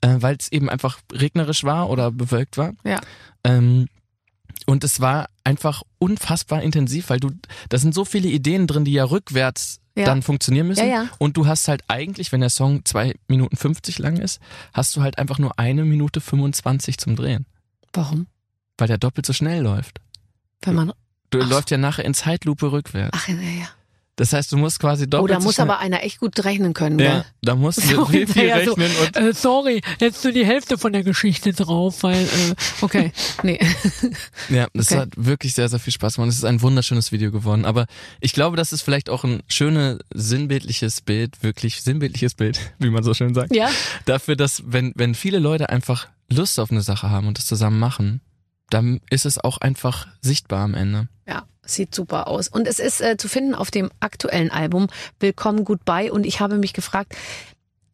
äh, 0.01 0.17
weil 0.19 0.37
es 0.39 0.53
eben 0.53 0.69
einfach 0.71 0.99
regnerisch 1.13 1.65
war 1.65 1.91
oder 1.91 2.11
bewölkt 2.11 2.57
war. 2.59 2.73
Ja. 2.85 3.01
Ähm, 3.45 3.89
und 4.67 4.85
es 4.85 5.01
war 5.01 5.29
einfach 5.43 5.83
unfassbar 5.99 6.63
intensiv, 6.63 7.11
weil 7.11 7.21
du, 7.21 7.31
da 7.69 7.79
sind 7.79 7.95
so 7.95 8.05
viele 8.05 8.29
Ideen 8.29 8.67
drin, 8.67 8.85
die 8.85 8.93
ja 8.93 9.05
rückwärts 9.05 9.81
Ja. 9.97 10.07
dann 10.07 10.23
funktionieren 10.23 10.69
müssen. 10.69 10.87
Ja, 10.89 11.03
ja. 11.05 11.09
Und 11.19 11.37
du 11.37 11.47
hast 11.47 11.69
halt 11.69 11.83
eigentlich, 11.89 12.33
wenn 12.33 12.41
der 12.41 12.51
Song 12.51 12.85
zwei 12.85 13.15
Minuten 13.29 13.57
50 13.57 13.99
lang 13.99 14.17
ist, 14.17 14.41
hast 14.73 14.95
du 14.97 15.03
halt 15.03 15.19
einfach 15.19 15.39
nur 15.39 15.59
eine 15.59 15.85
Minute 15.85 16.21
25 16.21 16.99
zum 16.99 17.15
Drehen, 17.17 17.47
Warum? 17.93 18.27
weil 18.79 18.89
der 18.89 18.99
doppelt 18.99 19.27
so 19.27 19.33
schnell 19.33 19.63
läuft. 19.63 20.01
Wenn 20.63 20.75
man, 20.75 20.93
Du 21.31 21.41
Ach. 21.43 21.49
läuft 21.49 21.71
ja 21.71 21.79
nachher 21.79 22.05
in 22.05 22.15
Zeitlupe 22.15 22.71
rückwärts. 22.73 23.17
ach, 23.21 23.29
ja, 23.29 23.35
ja. 23.35 23.69
Das 24.17 24.33
heißt, 24.33 24.53
du 24.53 24.57
musst 24.57 24.79
quasi 24.79 25.05
Oh, 25.05 25.07
doppelt 25.09 25.31
da 25.33 25.41
so 25.41 25.47
muss 25.47 25.59
aber 25.59 25.79
einer 25.81 26.05
echt 26.05 26.21
gut 26.21 26.45
rechnen 26.45 26.73
können, 26.73 27.01
ja, 27.01 27.13
gell? 27.15 27.25
da 27.43 27.55
musst 27.57 27.79
du 27.79 27.83
So 27.97 28.07
viel, 28.07 28.27
viel 28.29 28.43
hinterher 28.45 28.65
so, 28.65 28.75
rechnen 28.75 28.97
und 29.05 29.17
Äh, 29.17 29.33
sorry, 29.35 29.81
jetzt 30.01 30.23
nur 30.23 30.33
die 30.33 30.47
Hälfte 30.47 30.79
von 30.79 30.93
der 30.93 31.03
Geschichte 31.03 31.53
drauf, 31.53 32.03
weil, 32.05 32.23
äh, 32.25 32.55
okay, 32.81 33.13
nee. 33.43 33.59
Ja, 34.49 34.69
das 34.73 34.93
Okay. 34.93 35.01
hat 35.01 35.09
wirklich 35.17 35.55
sehr, 35.55 35.69
sehr 35.69 35.79
viel 35.81 35.93
Spaß 35.93 36.15
gemacht. 36.15 36.29
Es 36.31 36.37
ist 36.37 36.45
ein 36.45 36.63
wunderschönes 36.63 37.11
Video 37.11 37.33
geworden. 37.33 37.65
Aber 37.65 37.87
ich 38.21 38.33
glaube, 38.33 38.57
das 38.57 38.73
ist 38.73 38.83
vielleicht 38.83 39.11
auch 39.11 39.25
ein 39.25 39.43
schönes, 39.49 39.99
sinnbildliches 40.15 41.01
Bild, 41.01 41.43
wirklich 41.43 41.83
sinnbildliches 41.83 42.35
Bild, 42.35 42.61
wie 42.79 42.91
man 42.91 43.03
so 43.03 43.15
schön 43.15 43.35
sagt. 43.35 43.55
Ja? 43.55 43.69
Dafür, 44.05 44.37
dass 44.37 44.63
wenn, 44.67 44.93
wenn 44.95 45.15
viele 45.15 45.39
Leute 45.41 45.71
einfach 45.71 46.09
Lust 46.31 46.61
auf 46.61 46.71
eine 46.71 46.83
Sache 46.83 47.11
haben 47.11 47.27
und 47.27 47.39
das 47.39 47.47
zusammen 47.47 47.79
machen, 47.81 48.21
dann 48.71 49.01
ist 49.11 49.27
es 49.27 49.39
auch 49.39 49.59
einfach 49.59 50.07
sichtbar 50.21 50.61
am 50.65 50.75
Ende. 50.75 51.09
Ja, 51.29 51.45
sieht 51.67 51.95
super 51.95 52.29
aus. 52.29 52.49
Und 52.49 52.67
es 52.67 52.79
ist 52.79 53.01
äh, 53.01 53.17
zu 53.17 53.29
finden 53.29 53.55
auf 53.55 53.71
dem 53.71 53.91
aktuellen 54.01 54.51
Album 54.51 54.89
Willkommen 55.21 55.65
Goodbye. 55.65 56.13
Und 56.13 56.25
ich 56.27 56.41
habe 56.41 56.57
mich 56.59 56.73
gefragt, 56.73 57.15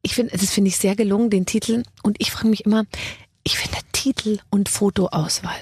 ich 0.02 0.14
finde, 0.14 0.36
das 0.36 0.50
finde 0.50 0.68
ich 0.68 0.76
sehr 0.76 0.96
gelungen, 0.96 1.30
den 1.30 1.46
Titel. 1.46 1.82
Und 2.02 2.16
ich 2.20 2.30
frage 2.30 2.48
mich 2.48 2.64
immer, 2.64 2.84
ich 3.44 3.58
finde 3.58 3.78
Titel 3.92 4.38
und 4.50 4.68
Fotoauswahl 4.68 5.56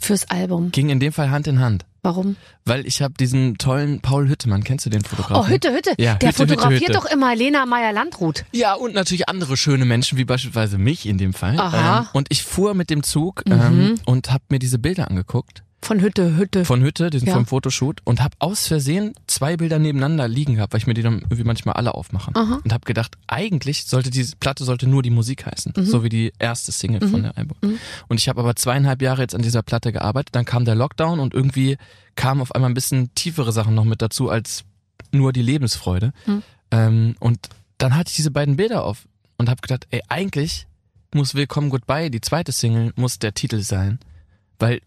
fürs 0.00 0.28
Album. 0.30 0.72
Ging 0.72 0.88
in 0.90 1.00
dem 1.00 1.12
Fall 1.12 1.30
Hand 1.30 1.46
in 1.46 1.60
Hand. 1.60 1.84
Warum? 2.04 2.34
Weil 2.64 2.84
ich 2.88 3.00
habe 3.00 3.14
diesen 3.14 3.58
tollen 3.58 4.00
Paul 4.00 4.28
Hüttemann, 4.28 4.64
kennst 4.64 4.84
du 4.84 4.90
den 4.90 5.04
Fotografen? 5.04 5.36
Oh, 5.36 5.46
Hütte, 5.46 5.72
Hütte. 5.72 5.90
Ja, 5.98 6.14
Der 6.16 6.30
Hütte, 6.30 6.42
Hütte, 6.42 6.54
fotografiert 6.54 6.82
Hütte. 6.90 6.92
doch 6.94 7.04
immer 7.04 7.36
Lena 7.36 7.64
Meyer-Landrut. 7.64 8.44
Ja, 8.50 8.74
und 8.74 8.92
natürlich 8.94 9.28
andere 9.28 9.56
schöne 9.56 9.84
Menschen, 9.84 10.18
wie 10.18 10.24
beispielsweise 10.24 10.78
mich 10.78 11.06
in 11.06 11.18
dem 11.18 11.32
Fall. 11.32 11.56
Aha. 11.60 12.00
Ähm, 12.00 12.06
und 12.14 12.26
ich 12.30 12.42
fuhr 12.42 12.74
mit 12.74 12.90
dem 12.90 13.04
Zug 13.04 13.44
Mhm. 13.46 13.52
ähm, 13.52 13.94
und 14.04 14.32
habe 14.32 14.42
mir 14.48 14.58
diese 14.58 14.80
Bilder 14.80 15.08
angeguckt. 15.08 15.62
Von 15.84 16.00
Hütte, 16.00 16.36
Hütte. 16.36 16.64
von 16.64 16.80
Hütte, 16.80 17.10
diesen 17.10 17.26
Ja. 17.26 17.34
vom 17.34 17.44
Fotoshoot 17.44 18.00
und 18.04 18.22
habe 18.22 18.36
aus 18.38 18.68
Versehen 18.68 19.14
zwei 19.26 19.56
Bilder 19.56 19.80
nebeneinander 19.80 20.28
liegen 20.28 20.54
gehabt, 20.54 20.72
weil 20.72 20.78
ich 20.78 20.86
mir 20.86 20.94
die 20.94 21.02
dann 21.02 21.18
irgendwie 21.22 21.42
manchmal 21.42 21.74
alle 21.74 21.94
aufmache 21.94 22.30
Aha. 22.34 22.60
und 22.62 22.72
habe 22.72 22.84
gedacht, 22.84 23.16
eigentlich 23.26 23.84
sollte 23.86 24.10
diese 24.10 24.36
Platte 24.36 24.62
sollte 24.64 24.86
nur 24.86 25.02
die 25.02 25.10
Musik 25.10 25.44
heißen, 25.44 25.72
Mhm. 25.76 25.84
so 25.84 26.04
wie 26.04 26.08
die 26.08 26.32
erste 26.38 26.70
Single 26.70 27.08
von 27.08 27.24
der 27.24 27.36
Album. 27.36 27.56
Und 28.06 28.20
ich 28.20 28.28
habe 28.28 28.40
aber 28.40 28.54
zweieinhalb 28.54 29.02
Jahre 29.02 29.22
jetzt 29.22 29.34
an 29.34 29.42
dieser 29.42 29.62
Platte 29.64 29.90
gearbeitet, 29.92 30.34
dann 30.36 30.44
kam 30.44 30.64
der 30.64 30.76
Lockdown 30.76 31.18
und 31.18 31.34
irgendwie 31.34 31.76
kamen 32.14 32.40
auf 32.42 32.54
einmal 32.54 32.70
ein 32.70 32.74
bisschen 32.74 33.12
tiefere 33.16 33.50
Sachen 33.52 33.74
noch 33.74 33.84
mit 33.84 34.02
dazu 34.02 34.30
als 34.30 34.62
nur 35.10 35.32
die 35.32 35.42
Lebensfreude. 35.42 36.12
Mhm. 36.26 36.42
Ähm, 36.70 37.16
und 37.18 37.48
dann 37.78 37.96
hatte 37.96 38.10
ich 38.10 38.16
diese 38.16 38.30
beiden 38.30 38.54
Bilder 38.56 38.84
auf 38.84 39.08
und 39.36 39.48
habe 39.48 39.60
gedacht, 39.60 39.88
ey, 39.90 40.00
eigentlich 40.08 40.68
muss 41.12 41.34
Willkommen 41.34 41.70
Goodbye, 41.70 42.08
die 42.08 42.20
zweite 42.20 42.52
Single, 42.52 42.92
muss 42.94 43.18
der 43.18 43.34
Titel 43.34 43.60
sein, 43.62 43.98
weil 44.60 44.80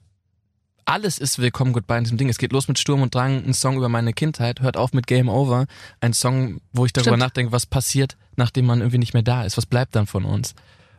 alles 0.86 1.18
ist 1.18 1.40
Willkommen 1.40 1.74
Goodbye 1.74 1.98
in 1.98 2.04
diesem 2.04 2.18
Ding. 2.18 2.30
Es 2.30 2.38
geht 2.38 2.54
los 2.54 2.68
mit 2.68 2.78
Sturm 2.78 3.02
und 3.02 3.14
Drang, 3.14 3.44
ein 3.44 3.54
Song 3.54 3.76
über 3.78 3.90
meine 3.90 4.14
Kindheit, 4.14 4.62
hört 4.62 4.78
auf 4.78 4.94
mit 4.94 5.08
Game 5.08 5.30
Over, 5.30 5.66
ein 6.00 6.14
Song, 6.14 6.62
wo 6.74 6.86
ich 6.86 6.94
darüber 6.94 7.12
Stimmt. 7.12 7.20
nachdenke, 7.22 7.52
was 7.52 7.66
passiert, 7.66 8.16
nachdem 8.36 8.68
man 8.68 8.80
irgendwie 8.80 9.00
nicht 9.00 9.14
mehr 9.14 9.24
da 9.24 9.44
ist, 9.44 9.58
was 9.58 9.66
bleibt 9.66 9.96
dann 9.96 10.06
von 10.06 10.26
uns. 10.26 10.54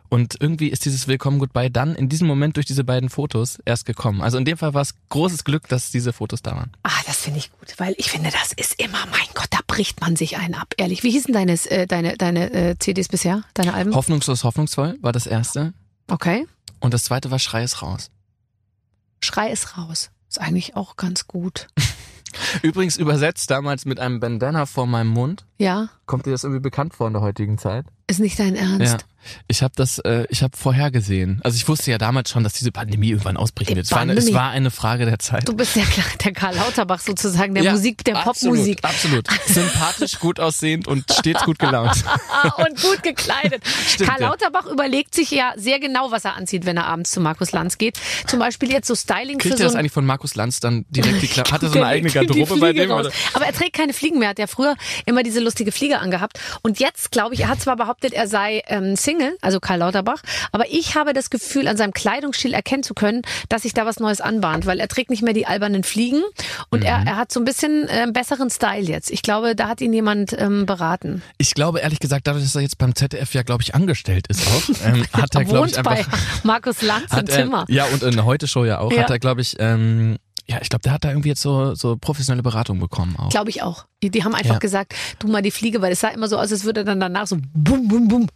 Und 0.09 0.35
irgendwie 0.39 0.67
ist 0.67 0.85
dieses 0.85 1.07
Willkommen 1.07 1.39
Goodbye 1.39 1.69
dann 1.69 1.95
in 1.95 2.07
diesem 2.09 2.27
Moment 2.27 2.55
durch 2.55 2.65
diese 2.65 2.83
beiden 2.83 3.09
Fotos 3.09 3.59
erst 3.65 3.85
gekommen. 3.85 4.21
Also 4.21 4.37
in 4.37 4.45
dem 4.45 4.57
Fall 4.57 4.73
war 4.73 4.81
es 4.81 4.93
großes 5.09 5.43
Glück, 5.43 5.67
dass 5.67 5.91
diese 5.91 6.13
Fotos 6.13 6.41
da 6.41 6.51
waren. 6.51 6.71
Ah, 6.83 6.91
das 7.05 7.17
finde 7.17 7.39
ich 7.39 7.51
gut, 7.51 7.73
weil 7.77 7.93
ich 7.97 8.09
finde, 8.09 8.29
das 8.29 8.53
ist 8.53 8.81
immer, 8.81 9.05
mein 9.11 9.27
Gott, 9.33 9.47
da 9.51 9.59
bricht 9.67 9.99
man 9.99 10.15
sich 10.15 10.37
einen 10.37 10.55
ab, 10.55 10.73
ehrlich. 10.77 11.03
Wie 11.03 11.11
hießen 11.11 11.33
deine, 11.33 11.53
äh, 11.53 11.87
deine, 11.87 12.17
deine 12.17 12.53
äh, 12.53 12.75
CDs 12.79 13.09
bisher, 13.09 13.43
deine 13.53 13.73
Alben? 13.73 13.95
Hoffnungslos, 13.95 14.43
hoffnungsvoll 14.43 14.97
war 15.01 15.11
das 15.11 15.27
erste. 15.27 15.73
Okay. 16.09 16.45
Und 16.79 16.93
das 16.93 17.03
zweite 17.03 17.31
war 17.31 17.39
Schrei 17.39 17.63
es 17.63 17.81
raus. 17.81 18.09
Schrei 19.19 19.51
es 19.51 19.77
raus. 19.77 20.11
Ist 20.29 20.39
eigentlich 20.39 20.75
auch 20.75 20.95
ganz 20.97 21.27
gut. 21.27 21.67
Übrigens 22.61 22.97
übersetzt 22.97 23.49
damals 23.51 23.85
mit 23.85 23.99
einem 23.99 24.19
Bandana 24.19 24.65
vor 24.65 24.87
meinem 24.87 25.09
Mund. 25.09 25.45
Ja? 25.57 25.89
Kommt 26.05 26.25
dir 26.25 26.31
das 26.31 26.43
irgendwie 26.43 26.61
bekannt 26.61 26.93
vor 26.93 27.07
in 27.07 27.13
der 27.13 27.21
heutigen 27.21 27.57
Zeit? 27.57 27.85
Ist 28.09 28.19
nicht 28.19 28.39
dein 28.39 28.55
Ernst? 28.55 28.93
Ja, 28.93 28.97
ich 29.47 29.61
habe 29.61 29.73
das, 29.75 29.99
äh, 29.99 30.25
ich 30.29 30.41
habe 30.41 30.55
vorhergesehen. 30.55 31.41
Also 31.43 31.57
ich 31.57 31.67
wusste 31.67 31.91
ja 31.91 31.97
damals 31.97 32.29
schon, 32.29 32.43
dass 32.45 32.53
diese 32.53 32.71
Pandemie 32.71 33.09
irgendwann 33.09 33.35
ausbrechen 33.35 33.75
wird. 33.75 33.85
Es 33.85 33.91
war, 33.91 33.99
eine, 33.99 34.13
es 34.13 34.33
war 34.33 34.51
eine 34.51 34.71
Frage 34.71 35.05
der 35.05 35.19
Zeit. 35.19 35.47
Du 35.47 35.53
bist 35.53 35.75
ja 35.75 35.83
klar 35.83 36.05
der 36.23 36.31
Karl 36.31 36.55
Lauterbach 36.55 37.01
sozusagen, 37.01 37.53
der 37.53 37.63
Ja, 37.63 37.71
Musik, 37.73 38.05
der 38.05 38.25
absolut, 38.25 38.55
Popmusik. 38.55 38.79
Absolut. 38.83 39.27
Sympathisch, 39.47 40.19
gut 40.19 40.39
aussehend 40.39 40.87
und 40.87 41.11
stets 41.11 41.43
gut 41.43 41.59
gelaunt. 41.59 42.03
Und 42.57 42.81
gut 42.81 43.03
gekleidet. 43.03 43.61
Stimmt, 43.87 44.09
Karl 44.09 44.21
ja. 44.21 44.29
Lauterbach 44.29 44.65
überlegt 44.67 45.13
sich 45.13 45.31
ja 45.31 45.53
sehr 45.57 45.79
genau, 45.79 46.11
was 46.11 46.23
er 46.25 46.35
anzieht, 46.35 46.65
wenn 46.65 46.77
er 46.77 46.85
abends 46.85 47.11
zu 47.11 47.19
Markus 47.19 47.51
Lanz 47.51 47.77
geht. 47.77 47.99
Zum 48.25 48.39
Beispiel 48.39 48.71
jetzt 48.71 48.87
so 48.87 48.95
Styling 48.95 49.37
Kriegt 49.37 49.55
für 49.55 49.61
er 49.61 49.65
das 49.65 49.73
so 49.73 49.79
eigentlich 49.79 49.91
von 49.91 50.05
Markus 50.05 50.35
Lanz 50.35 50.59
dann 50.59 50.85
direkt 50.89 51.21
die 51.21 51.27
Klappe? 51.27 51.51
Hat 51.57 51.63
er 51.63 51.69
so 51.69 51.77
eine 51.77 51.87
eigene 51.87 52.09
Garderobe 52.25 52.57
bei 52.59 52.73
dem? 52.73 52.91
raus. 52.91 53.05
Oder? 53.07 53.15
Aber 53.33 53.45
er 53.45 53.53
trägt 53.53 53.73
keine 53.73 53.93
Fliegen 53.93 54.19
mehr. 54.19 54.27
Er 54.27 54.31
hat 54.31 54.39
ja 54.39 54.47
früher 54.47 54.75
immer 55.05 55.23
diese 55.23 55.39
lustige 55.39 55.71
Fliege 55.71 55.99
angehabt. 55.99 56.39
Und 56.63 56.79
jetzt, 56.79 57.11
glaube 57.11 57.33
ich, 57.35 57.41
er 57.41 57.47
hat 57.49 57.61
zwar 57.61 57.75
behauptet, 57.75 58.13
er 58.13 58.27
sei 58.27 58.61
ähm, 58.67 58.95
Single, 58.95 59.37
also 59.41 59.59
Karl 59.59 59.79
Lauterbach, 59.79 60.21
aber 60.51 60.65
ich 60.69 60.95
habe 60.95 61.13
das 61.13 61.29
Gefühl, 61.29 61.67
an 61.67 61.77
seinem 61.77 61.93
Kleidungsstil 61.93 62.53
erkennen 62.53 62.83
zu 62.83 62.93
können, 62.93 63.21
dass 63.49 63.63
sich 63.63 63.73
da 63.73 63.85
was 63.85 63.99
Neues 63.99 64.21
anbahnt, 64.21 64.65
weil 64.65 64.79
er 64.79 64.87
trägt 64.87 65.09
nicht 65.09 65.23
mehr 65.23 65.33
die 65.33 65.45
albernen 65.45 65.83
Fliegen 65.83 66.23
und 66.69 66.83
er, 66.83 66.99
Mhm. 66.99 67.07
er 67.07 67.15
hat 67.17 67.31
so 67.31 67.39
ein 67.39 67.45
bisschen 67.45 67.87
äh, 67.89 68.07
besseren 68.11 68.49
Style 68.49 68.83
jetzt. 68.87 69.11
Ich 69.11 69.21
glaube, 69.21 69.55
da 69.55 69.67
hat 69.67 69.81
ihn 69.81 69.93
jemand 69.93 70.33
ähm, 70.39 70.65
beraten. 70.65 71.21
Ich 71.37 71.53
glaube 71.53 71.79
ehrlich 71.79 71.99
gesagt, 71.99 72.27
dadurch, 72.27 72.43
dass 72.43 72.55
er 72.55 72.61
jetzt 72.61 72.77
beim 72.77 72.95
ZDF 72.95 73.33
ja, 73.33 73.43
glaube 73.43 73.61
ich, 73.63 73.75
angestellt 73.75 74.27
ist 74.27 74.41
auch, 74.47 74.85
ähm, 74.85 75.05
hat 75.13 75.35
er, 75.35 75.41
Er 75.41 75.45
glaube 75.45 75.67
ich, 75.67 75.75
bei 75.81 75.91
einfach... 75.99 76.17
Markus 76.43 76.81
Lanz 76.81 77.11
im 77.11 77.17
Hat 77.17 77.29
er, 77.29 77.35
Zimmer. 77.35 77.65
ja, 77.69 77.85
und 77.85 78.03
in 78.03 78.11
der 78.15 78.25
Heute-Show 78.25 78.65
ja 78.65 78.79
auch, 78.79 78.91
Ja. 78.91 79.03
hat 79.03 79.09
er, 79.11 79.19
glaube 79.19 79.41
ich, 79.41 79.55
ähm, 79.59 80.17
ja, 80.49 80.59
ich 80.61 80.69
glaube, 80.69 80.83
der 80.83 80.93
hat 80.93 81.03
da 81.03 81.09
irgendwie 81.09 81.29
jetzt 81.29 81.41
so, 81.41 81.75
so 81.75 81.97
professionelle 81.97 82.41
Beratung 82.41 82.79
bekommen 82.79 83.17
auch. 83.17 83.29
Glaube 83.29 83.49
ich 83.49 83.63
auch. 83.63 83.85
Die, 84.01 84.09
die 84.09 84.23
haben 84.23 84.33
einfach 84.33 84.53
Ja. 84.55 84.59
gesagt, 84.59 84.93
du 85.19 85.27
mal 85.27 85.41
die 85.41 85.51
Fliege, 85.51 85.81
weil 85.81 85.91
es 85.91 85.99
sah 85.99 86.07
immer 86.07 86.27
so 86.29 86.37
aus, 86.37 86.51
als 86.51 86.63
würde 86.63 86.81
er 86.81 86.83
dann 86.85 86.99
danach 87.01 87.27
so 87.27 87.37
bum, 87.53 87.87
bum, 87.87 88.07
bum, 88.07 88.27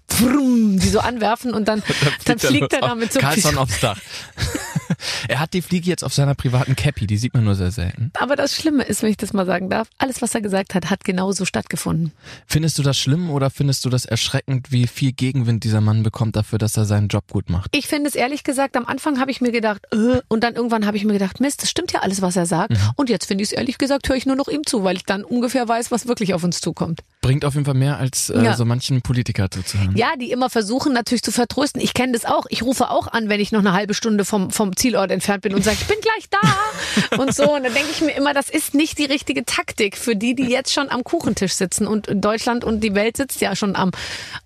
die 0.80 0.90
so 0.90 1.00
anwerfen 1.00 1.54
und 1.54 1.68
dann, 1.68 1.82
dann 2.26 2.38
fliegt 2.40 2.74
er 2.74 2.82
los 2.82 2.90
damit 2.90 3.14
so 3.14 3.20
Carlson 3.20 3.58
aufs 3.58 3.80
Dach. 3.80 3.98
er 5.28 5.40
hat 5.40 5.54
die 5.54 5.62
Fliege 5.62 5.90
jetzt 5.90 6.04
auf 6.04 6.14
seiner 6.14 6.36
privaten 6.36 6.76
Cappy, 6.76 7.08
die 7.08 7.18
sieht 7.18 7.34
man 7.34 7.44
nur 7.44 7.56
sehr 7.56 7.72
selten. 7.72 8.12
Aber 8.20 8.36
das 8.36 8.56
Schlimme 8.56 8.84
ist, 8.84 9.02
wenn 9.04 9.10
ich 9.10 9.18
das 9.18 9.34
mal 9.34 9.46
sagen 9.46 9.70
darf, 9.70 9.88
alles, 9.98 10.22
was 10.22 10.34
er 10.36 10.42
gesagt 10.42 10.76
hat, 10.76 10.90
hat 10.90 11.04
genauso 11.04 11.46
stattgefunden. 11.46 12.12
Findest 12.48 12.78
du 12.78 12.84
das 12.84 12.98
schlimm 12.98 13.30
oder 13.30 13.50
findest 13.50 13.86
du 13.86 13.90
das 13.90 14.06
erschreckend, 14.06 14.72
wie 14.72 14.88
viel 14.88 15.12
Gegenwind 15.12 15.64
dieser 15.64 15.82
Mann 15.82 16.04
bekommt 16.04 16.36
dafür, 16.36 16.60
dass 16.60 16.78
er 16.78 16.86
seinen 16.86 17.08
Job 17.08 17.26
gut 17.32 17.50
macht? 17.50 17.76
Ich 17.76 17.88
finde 17.88 18.10
es 18.10 18.16
ehrlich 18.16 18.44
gesagt, 18.44 18.76
am 18.78 18.86
Anfang 18.86 19.20
habe 19.20 19.32
ich 19.32 19.42
mir 19.42 19.52
gedacht, 19.52 19.82
äh, 19.94 20.22
und 20.28 20.44
dann 20.44 20.56
irgendwann 20.56 20.86
habe 20.86 20.98
ich 20.98 21.06
mir 21.06 21.14
gedacht, 21.14 21.40
Mist, 21.40 21.62
das 21.62 21.70
stimmt 21.70 21.92
ja 21.92 22.02
alles, 22.02 22.22
was 22.22 22.36
er 22.36 22.46
sagt. 22.46 22.74
Und 22.96 23.10
jetzt 23.10 23.26
finde 23.26 23.44
ich 23.44 23.52
es 23.52 23.54
ehrlich 23.58 23.78
gesagt, 23.78 24.08
höre 24.10 24.16
ich 24.16 24.26
nur 24.26 24.36
noch 24.36 24.48
ihm 24.48 24.66
zu, 24.66 24.84
weil 24.84 24.96
ich 24.96 25.04
dann 25.06 25.24
ungefähr 25.24 25.68
weiß, 25.68 25.92
was 25.92 26.08
wirklich 26.08 26.34
auf 26.34 26.44
uns 26.44 26.62
zukommt. 26.62 27.02
Bringt 27.22 27.46
auf 27.46 27.54
jeden 27.54 27.66
Fall 27.66 27.74
mehr 27.76 27.98
als 27.98 28.30
äh, 28.30 28.44
Ja. 28.44 28.56
so 28.56 28.66
manchen 28.66 29.02
Politiker 29.02 29.50
zuzuhören. 29.52 29.96
Ja, 29.96 30.10
die 30.20 30.32
immer 30.32 30.50
versuchen 30.50 30.94
natürlich 30.94 31.22
zu 31.24 31.32
vertrösten. 31.32 31.82
Ich 31.82 31.94
kenne 31.94 32.14
das 32.14 32.26
auch. 32.26 32.46
Ich 32.50 32.64
rufe 32.64 32.90
auch 32.90 33.08
an, 33.08 33.30
wenn 33.30 33.40
ich 33.40 33.52
noch 33.52 33.60
eine 33.60 33.74
halbe 33.74 33.94
Stunde 33.94 34.26
vom, 34.26 34.52
vom 34.52 34.76
Zielort 34.82 35.12
entfernt 35.12 35.44
bin 35.44 35.54
und 35.54 35.64
sage, 35.64 35.78
ich 35.80 35.88
bin 35.88 35.98
gleich 36.02 36.28
da 36.30 37.18
und 37.22 37.36
so. 37.36 37.54
Und 37.54 37.64
dann 37.64 37.74
denke 37.74 37.90
ich 37.92 38.02
mir 38.02 38.12
immer, 38.12 38.34
das 38.34 38.50
ist 38.50 38.74
nicht 38.74 38.98
die 38.98 39.06
richtige 39.06 39.46
Taktik 39.46 39.96
für 39.96 40.16
die, 40.16 40.34
die 40.34 40.50
jetzt 40.50 40.74
schon 40.74 40.90
am 40.90 41.04
Kuchentisch 41.04 41.54
sitzen. 41.54 41.86
Und 41.86 42.08
Deutschland 42.14 42.64
und 42.64 42.82
die 42.82 42.96
Welt 42.96 43.18
sitzt 43.18 43.42
ja 43.42 43.56
schon 43.56 43.76
am, 43.76 43.92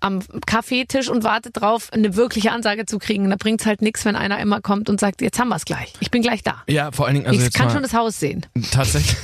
am 0.00 0.20
Kaffeetisch 0.46 1.08
und 1.08 1.24
wartet 1.24 1.60
drauf, 1.60 1.88
eine 1.92 2.16
wirkliche 2.16 2.52
Ansage 2.52 2.84
zu 2.84 2.98
kriegen. 2.98 3.30
Da 3.30 3.36
bringt's 3.36 3.64
halt 3.64 3.80
nichts, 3.80 4.04
wenn 4.04 4.14
einer 4.14 4.38
immer 4.38 4.60
kommt 4.60 4.90
und 4.90 5.00
sagt, 5.00 5.22
jetzt 5.22 5.38
haben 5.38 5.48
wir's 5.48 5.64
gleich. 5.64 5.94
Ich 6.00 6.10
bin 6.10 6.20
gleich 6.20 6.42
da. 6.42 6.62
Ja, 6.66 6.92
vor 6.92 7.06
allen 7.06 7.14
Dingen, 7.16 7.26
also 7.26 7.40
ich 7.40 7.52
kann 7.52 7.70
schon 7.70 7.82
das 7.82 7.94
Haus 7.94 8.20
sehen. 8.20 8.44
tatsächlich. 8.70 9.16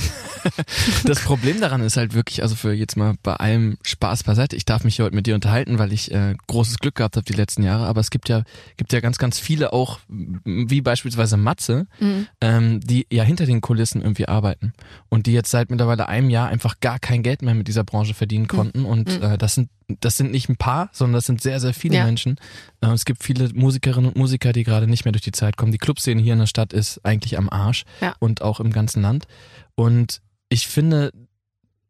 das 1.04 1.20
Problem 1.20 1.60
daran 1.60 1.80
ist 1.82 1.96
halt 1.96 2.14
wirklich, 2.14 2.42
also 2.42 2.54
für 2.54 2.72
jetzt 2.72 2.96
mal 2.96 3.14
bei 3.22 3.34
allem 3.34 3.78
Spaß 3.84 4.24
beiseite, 4.24 4.56
ich 4.56 4.64
darf 4.64 4.84
mich 4.84 4.96
hier 4.96 5.04
heute 5.04 5.14
mit 5.14 5.26
dir 5.26 5.34
unterhalten, 5.34 5.78
weil 5.78 5.92
ich 5.92 6.12
äh, 6.12 6.34
großes 6.46 6.78
Glück 6.78 6.96
gehabt 6.96 7.16
habe 7.16 7.24
die 7.24 7.32
letzten 7.32 7.62
Jahre, 7.62 7.86
aber 7.86 8.00
es 8.00 8.10
gibt 8.10 8.28
ja, 8.28 8.42
gibt 8.76 8.92
ja 8.92 9.00
ganz, 9.00 9.18
ganz 9.18 9.38
viele 9.38 9.72
auch, 9.72 9.98
wie 10.08 10.80
beispielsweise 10.80 11.36
Matze, 11.36 11.86
Mhm. 12.00 12.26
ähm, 12.40 12.80
die 12.80 13.06
ja 13.12 13.22
hinter 13.24 13.46
den 13.46 13.60
Kulissen 13.60 14.02
irgendwie 14.02 14.28
arbeiten 14.28 14.72
und 15.08 15.26
die 15.26 15.32
jetzt 15.32 15.50
seit 15.50 15.70
mittlerweile 15.70 16.08
einem 16.08 16.30
Jahr 16.30 16.48
einfach 16.48 16.80
gar 16.80 16.98
kein 16.98 17.22
Geld 17.22 17.42
mehr 17.42 17.54
mit 17.54 17.68
dieser 17.68 17.84
Branche 17.84 18.14
verdienen 18.14 18.48
konnten 18.48 18.84
und 18.84 19.18
Mhm. 19.18 19.22
äh, 19.22 19.38
das 19.38 19.54
sind 19.54 19.68
das 20.00 20.16
sind 20.16 20.30
nicht 20.30 20.48
ein 20.48 20.56
paar, 20.56 20.88
sondern 20.92 21.14
das 21.14 21.26
sind 21.26 21.42
sehr, 21.42 21.60
sehr 21.60 21.74
viele 21.74 21.96
Ja. 21.96 22.04
Menschen. 22.06 22.36
Äh, 22.80 22.86
es 22.92 23.04
gibt 23.04 23.22
viele 23.22 23.50
Musikerinnen 23.52 24.08
und 24.08 24.16
Musiker, 24.16 24.54
die 24.54 24.62
gerade 24.64 24.86
nicht 24.86 25.04
mehr 25.04 25.12
durch 25.12 25.22
die 25.24 25.32
Zeit 25.32 25.58
kommen. 25.58 25.70
Die 25.70 25.76
Clubszene 25.76 26.22
hier 26.22 26.32
in 26.32 26.38
der 26.38 26.46
Stadt 26.46 26.72
ist 26.72 27.04
eigentlich 27.04 27.36
am 27.36 27.50
Arsch 27.50 27.84
Ja. 28.00 28.14
und 28.18 28.40
auch 28.40 28.58
im 28.60 28.72
ganzen 28.72 29.02
Land. 29.02 29.26
Und 29.74 30.22
ich 30.52 30.66
finde, 30.68 31.12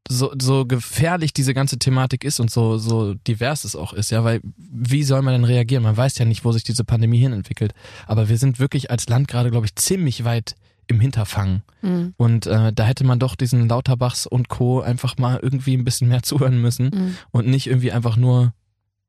so, 0.08 0.32
so 0.40 0.66
gefährlich 0.66 1.32
diese 1.32 1.54
ganze 1.54 1.78
Thematik 1.78 2.24
ist 2.24 2.40
und 2.40 2.50
so, 2.50 2.76
so 2.78 3.14
divers 3.14 3.64
es 3.64 3.76
auch 3.76 3.92
ist, 3.92 4.10
ja, 4.10 4.24
weil 4.24 4.40
wie 4.56 5.04
soll 5.04 5.22
man 5.22 5.32
denn 5.34 5.44
reagieren? 5.44 5.82
Man 5.84 5.96
weiß 5.96 6.18
ja 6.18 6.24
nicht, 6.24 6.44
wo 6.44 6.52
sich 6.52 6.64
diese 6.64 6.84
Pandemie 6.84 7.18
hin 7.20 7.32
entwickelt. 7.32 7.72
Aber 8.06 8.28
wir 8.28 8.36
sind 8.36 8.58
wirklich 8.58 8.90
als 8.90 9.08
Land 9.08 9.28
gerade, 9.28 9.50
glaube 9.50 9.66
ich, 9.66 9.74
ziemlich 9.76 10.24
weit 10.24 10.54
im 10.88 10.98
Hinterfangen. 11.00 11.62
Mhm. 11.82 12.14
Und 12.16 12.46
äh, 12.46 12.72
da 12.72 12.84
hätte 12.84 13.04
man 13.04 13.20
doch 13.20 13.36
diesen 13.36 13.68
Lauterbachs 13.68 14.26
und 14.26 14.48
Co. 14.48 14.80
einfach 14.80 15.16
mal 15.18 15.38
irgendwie 15.40 15.76
ein 15.76 15.84
bisschen 15.84 16.08
mehr 16.08 16.22
zuhören 16.30 16.60
müssen 16.60 16.90
Mhm. 16.92 17.16
und 17.30 17.46
nicht 17.46 17.68
irgendwie 17.68 17.92
einfach 17.92 18.16
nur 18.16 18.52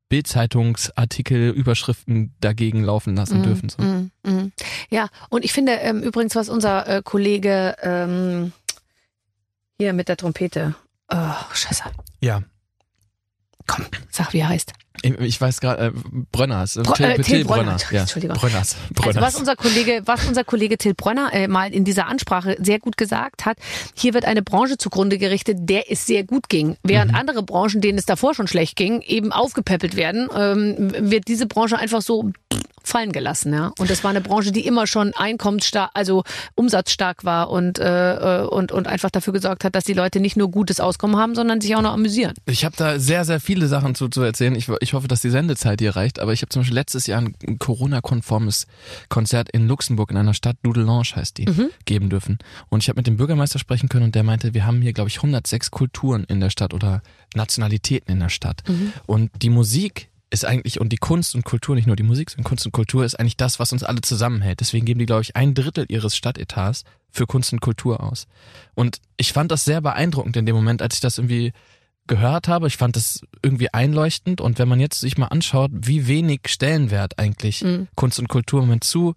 Bildzeitungsartikel, 0.08 1.50
Überschriften 1.50 2.34
dagegen 2.40 2.84
laufen 2.84 3.16
lassen 3.16 3.38
Mhm, 3.38 3.42
dürfen. 3.42 3.68
So. 3.68 3.82
mhm, 3.82 4.10
mhm. 4.24 4.52
Ja, 4.90 5.08
und 5.30 5.44
ich 5.44 5.52
finde 5.52 5.72
ähm, 5.72 6.02
übrigens, 6.02 6.34
was 6.36 6.48
unser 6.48 6.86
äh, 6.88 7.02
Kollege 7.02 7.74
ähm, 7.82 8.52
hier 9.78 9.92
mit 9.92 10.08
der 10.08 10.16
Trompete, 10.16 10.74
oh, 11.12 11.16
scheiße, 11.52 11.84
Ja. 12.20 12.42
komm, 13.66 13.84
sag, 14.10 14.32
wie 14.32 14.38
er 14.40 14.48
heißt. 14.48 14.72
Ich, 15.02 15.12
ich 15.18 15.40
weiß 15.40 15.60
gerade, 15.60 15.86
äh, 15.86 15.92
Brönners. 16.30 16.74
Br- 16.74 16.94
Till, 16.94 17.06
äh, 17.06 17.18
Till 17.20 17.44
Brönner. 17.44 17.62
Brönner. 17.76 17.76
Ja. 17.90 18.00
Entschuldigung. 18.02 18.36
Brönners. 18.36 18.76
Also 18.76 18.94
Brönners. 19.02 19.22
was 19.22 19.34
unser 19.34 19.56
Kollege, 19.56 20.02
was 20.04 20.24
unser 20.26 20.44
Kollege 20.44 20.78
Till 20.78 20.94
Brenner 20.94 21.30
äh, 21.32 21.48
mal 21.48 21.74
in 21.74 21.84
dieser 21.84 22.06
Ansprache 22.06 22.56
sehr 22.60 22.78
gut 22.78 22.96
gesagt 22.96 23.44
hat, 23.44 23.58
hier 23.94 24.14
wird 24.14 24.24
eine 24.24 24.42
Branche 24.42 24.78
zugrunde 24.78 25.18
gerichtet, 25.18 25.58
der 25.62 25.90
es 25.90 26.06
sehr 26.06 26.22
gut 26.24 26.48
ging. 26.48 26.76
Während 26.84 27.10
Mhm. 27.10 27.18
andere 27.18 27.42
Branchen, 27.42 27.80
denen 27.80 27.98
es 27.98 28.06
davor 28.06 28.34
schon 28.34 28.46
schlecht 28.46 28.76
ging, 28.76 29.00
eben 29.02 29.32
aufgepäppelt 29.32 29.96
werden, 29.96 30.28
ähm, 30.34 31.10
wird 31.10 31.26
diese 31.26 31.46
Branche 31.46 31.76
einfach 31.76 32.00
so 32.00 32.30
fallen 32.84 33.12
gelassen, 33.12 33.52
ja. 33.52 33.72
Und 33.78 33.90
das 33.90 34.04
war 34.04 34.10
eine 34.10 34.20
Branche, 34.20 34.52
die 34.52 34.66
immer 34.66 34.86
schon 34.86 35.12
einkommensstark, 35.14 35.90
also 35.94 36.24
umsatzstark 36.54 37.24
war 37.24 37.50
und 37.50 37.78
äh, 37.78 38.42
äh, 38.42 38.46
und 38.46 38.72
und 38.72 38.86
einfach 38.86 39.10
dafür 39.10 39.32
gesorgt 39.32 39.64
hat, 39.64 39.74
dass 39.74 39.84
die 39.84 39.94
Leute 39.94 40.20
nicht 40.20 40.36
nur 40.36 40.50
gutes 40.50 40.80
Auskommen 40.80 41.16
haben, 41.16 41.34
sondern 41.34 41.60
sich 41.60 41.74
auch 41.76 41.82
noch 41.82 41.92
amüsieren. 41.92 42.34
Ich 42.46 42.64
habe 42.64 42.76
da 42.76 42.98
sehr, 42.98 43.24
sehr 43.24 43.40
viele 43.40 43.66
Sachen 43.66 43.94
zu, 43.94 44.08
zu 44.08 44.22
erzählen. 44.22 44.54
Ich, 44.54 44.68
ich 44.80 44.92
hoffe, 44.92 45.08
dass 45.08 45.20
die 45.20 45.30
Sendezeit 45.30 45.80
hier 45.80 45.96
reicht. 45.96 46.20
Aber 46.20 46.32
ich 46.32 46.42
habe 46.42 46.50
zum 46.50 46.60
Beispiel 46.60 46.74
letztes 46.74 47.06
Jahr 47.06 47.20
ein 47.20 47.58
Corona-konformes 47.58 48.66
Konzert 49.08 49.50
in 49.50 49.66
Luxemburg 49.66 50.10
in 50.10 50.16
einer 50.16 50.34
Stadt, 50.34 50.56
Dudelange 50.62 51.04
heißt 51.14 51.38
die, 51.38 51.46
geben 51.84 52.10
dürfen. 52.10 52.38
Und 52.68 52.82
ich 52.82 52.88
habe 52.88 52.98
mit 52.98 53.06
dem 53.06 53.16
Bürgermeister 53.16 53.58
sprechen 53.58 53.88
können 53.88 54.04
und 54.04 54.14
der 54.14 54.22
meinte, 54.22 54.54
wir 54.54 54.64
haben 54.64 54.80
hier, 54.82 54.92
glaube 54.92 55.08
ich, 55.08 55.16
106 55.16 55.70
Kulturen 55.70 56.24
in 56.24 56.40
der 56.40 56.50
Stadt 56.50 56.74
oder 56.74 57.02
Nationalitäten 57.34 58.12
in 58.12 58.20
der 58.20 58.28
Stadt. 58.28 58.62
Und 59.06 59.30
die 59.42 59.50
Musik 59.50 60.08
ist 60.34 60.44
eigentlich, 60.44 60.80
und 60.80 60.90
die 60.90 60.98
Kunst 60.98 61.34
und 61.34 61.44
Kultur, 61.44 61.74
nicht 61.74 61.86
nur 61.86 61.96
die 61.96 62.02
Musik, 62.02 62.30
sondern 62.30 62.44
Kunst 62.44 62.66
und 62.66 62.72
Kultur 62.72 63.04
ist 63.04 63.18
eigentlich 63.18 63.36
das, 63.36 63.58
was 63.58 63.72
uns 63.72 63.82
alle 63.82 64.02
zusammenhält. 64.02 64.60
Deswegen 64.60 64.84
geben 64.84 64.98
die, 64.98 65.06
glaube 65.06 65.22
ich, 65.22 65.36
ein 65.36 65.54
Drittel 65.54 65.86
ihres 65.88 66.16
Stadtetats 66.16 66.84
für 67.10 67.26
Kunst 67.26 67.52
und 67.52 67.60
Kultur 67.60 68.02
aus. 68.02 68.26
Und 68.74 68.98
ich 69.16 69.32
fand 69.32 69.50
das 69.50 69.64
sehr 69.64 69.80
beeindruckend 69.80 70.36
in 70.36 70.44
dem 70.44 70.56
Moment, 70.56 70.82
als 70.82 70.96
ich 70.96 71.00
das 71.00 71.18
irgendwie 71.18 71.52
gehört 72.06 72.48
habe. 72.48 72.66
Ich 72.66 72.76
fand 72.76 72.96
das 72.96 73.20
irgendwie 73.42 73.72
einleuchtend. 73.72 74.40
Und 74.40 74.58
wenn 74.58 74.68
man 74.68 74.80
jetzt 74.80 75.00
sich 75.00 75.16
mal 75.16 75.28
anschaut, 75.28 75.70
wie 75.72 76.06
wenig 76.06 76.40
Stellenwert 76.48 77.18
eigentlich 77.18 77.62
Mhm. 77.62 77.88
Kunst 77.94 78.18
und 78.18 78.28
Kultur 78.28 78.60
im 78.60 78.66
Moment 78.66 78.84
zu 78.84 79.14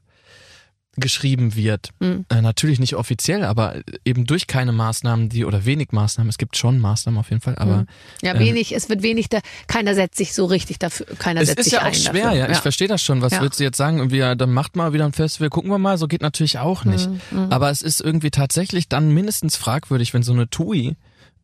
geschrieben 0.98 1.56
wird, 1.56 1.90
Mhm. 2.00 2.26
äh, 2.30 2.42
natürlich 2.42 2.80
nicht 2.80 2.96
offiziell, 2.96 3.44
aber 3.44 3.76
eben 4.04 4.26
durch 4.26 4.48
keine 4.48 4.72
Maßnahmen, 4.72 5.30
die 5.30 5.46
oder 5.46 5.64
wenig 5.66 5.92
Maßnahmen, 5.92 6.30
es 6.30 6.38
gibt 6.38 6.58
schon 6.58 6.80
Maßnahmen 6.80 7.20
auf 7.20 7.30
jeden 7.30 7.42
Fall, 7.42 7.56
aber 7.58 7.78
Mhm. 7.78 7.88
Ja, 8.24 8.34
Ähm, 8.34 8.40
wenig, 8.40 8.74
es 8.76 8.90
wird 8.90 9.04
wenig 9.04 9.30
da, 9.30 9.40
keiner 9.68 9.94
setzt 9.96 10.18
sich 10.18 10.34
so 10.34 10.46
richtig 10.46 10.80
dafür, 10.80 11.06
keiner 11.20 11.42
es 11.42 11.48
setzt 11.50 11.60
ist 11.60 11.64
sich 11.66 11.74
ja 11.74 11.82
ein 11.82 11.92
auch 11.92 11.96
schwer, 11.96 12.24
dafür. 12.26 12.40
ja. 12.40 12.50
Ich 12.52 12.58
verstehe 12.58 12.88
das 12.88 13.02
schon. 13.04 13.22
Was 13.22 13.34
Ja. 13.34 13.42
willst 13.42 13.60
du 13.60 13.64
jetzt 13.64 13.78
sagen? 13.78 13.98
Irgendwie, 14.00 14.18
ja, 14.18 14.36
dann 14.36 14.52
macht 14.52 14.76
mal 14.76 14.94
wieder 14.94 15.06
ein 15.06 15.14
Festival, 15.14 15.50
gucken 15.50 15.70
wir 15.72 15.78
mal. 15.78 15.98
So 15.98 16.08
geht 16.08 16.22
natürlich 16.22 16.58
auch 16.60 16.84
nicht. 16.86 17.10
Mhm, 17.32 17.48
Aber 17.52 17.70
es 17.70 17.82
ist 17.82 18.02
irgendwie 18.02 18.32
tatsächlich 18.32 18.90
dann 18.90 19.12
mindestens 19.14 19.56
fragwürdig, 19.56 20.14
wenn 20.14 20.24
so 20.24 20.34
eine 20.34 20.50
TUI 20.50 20.96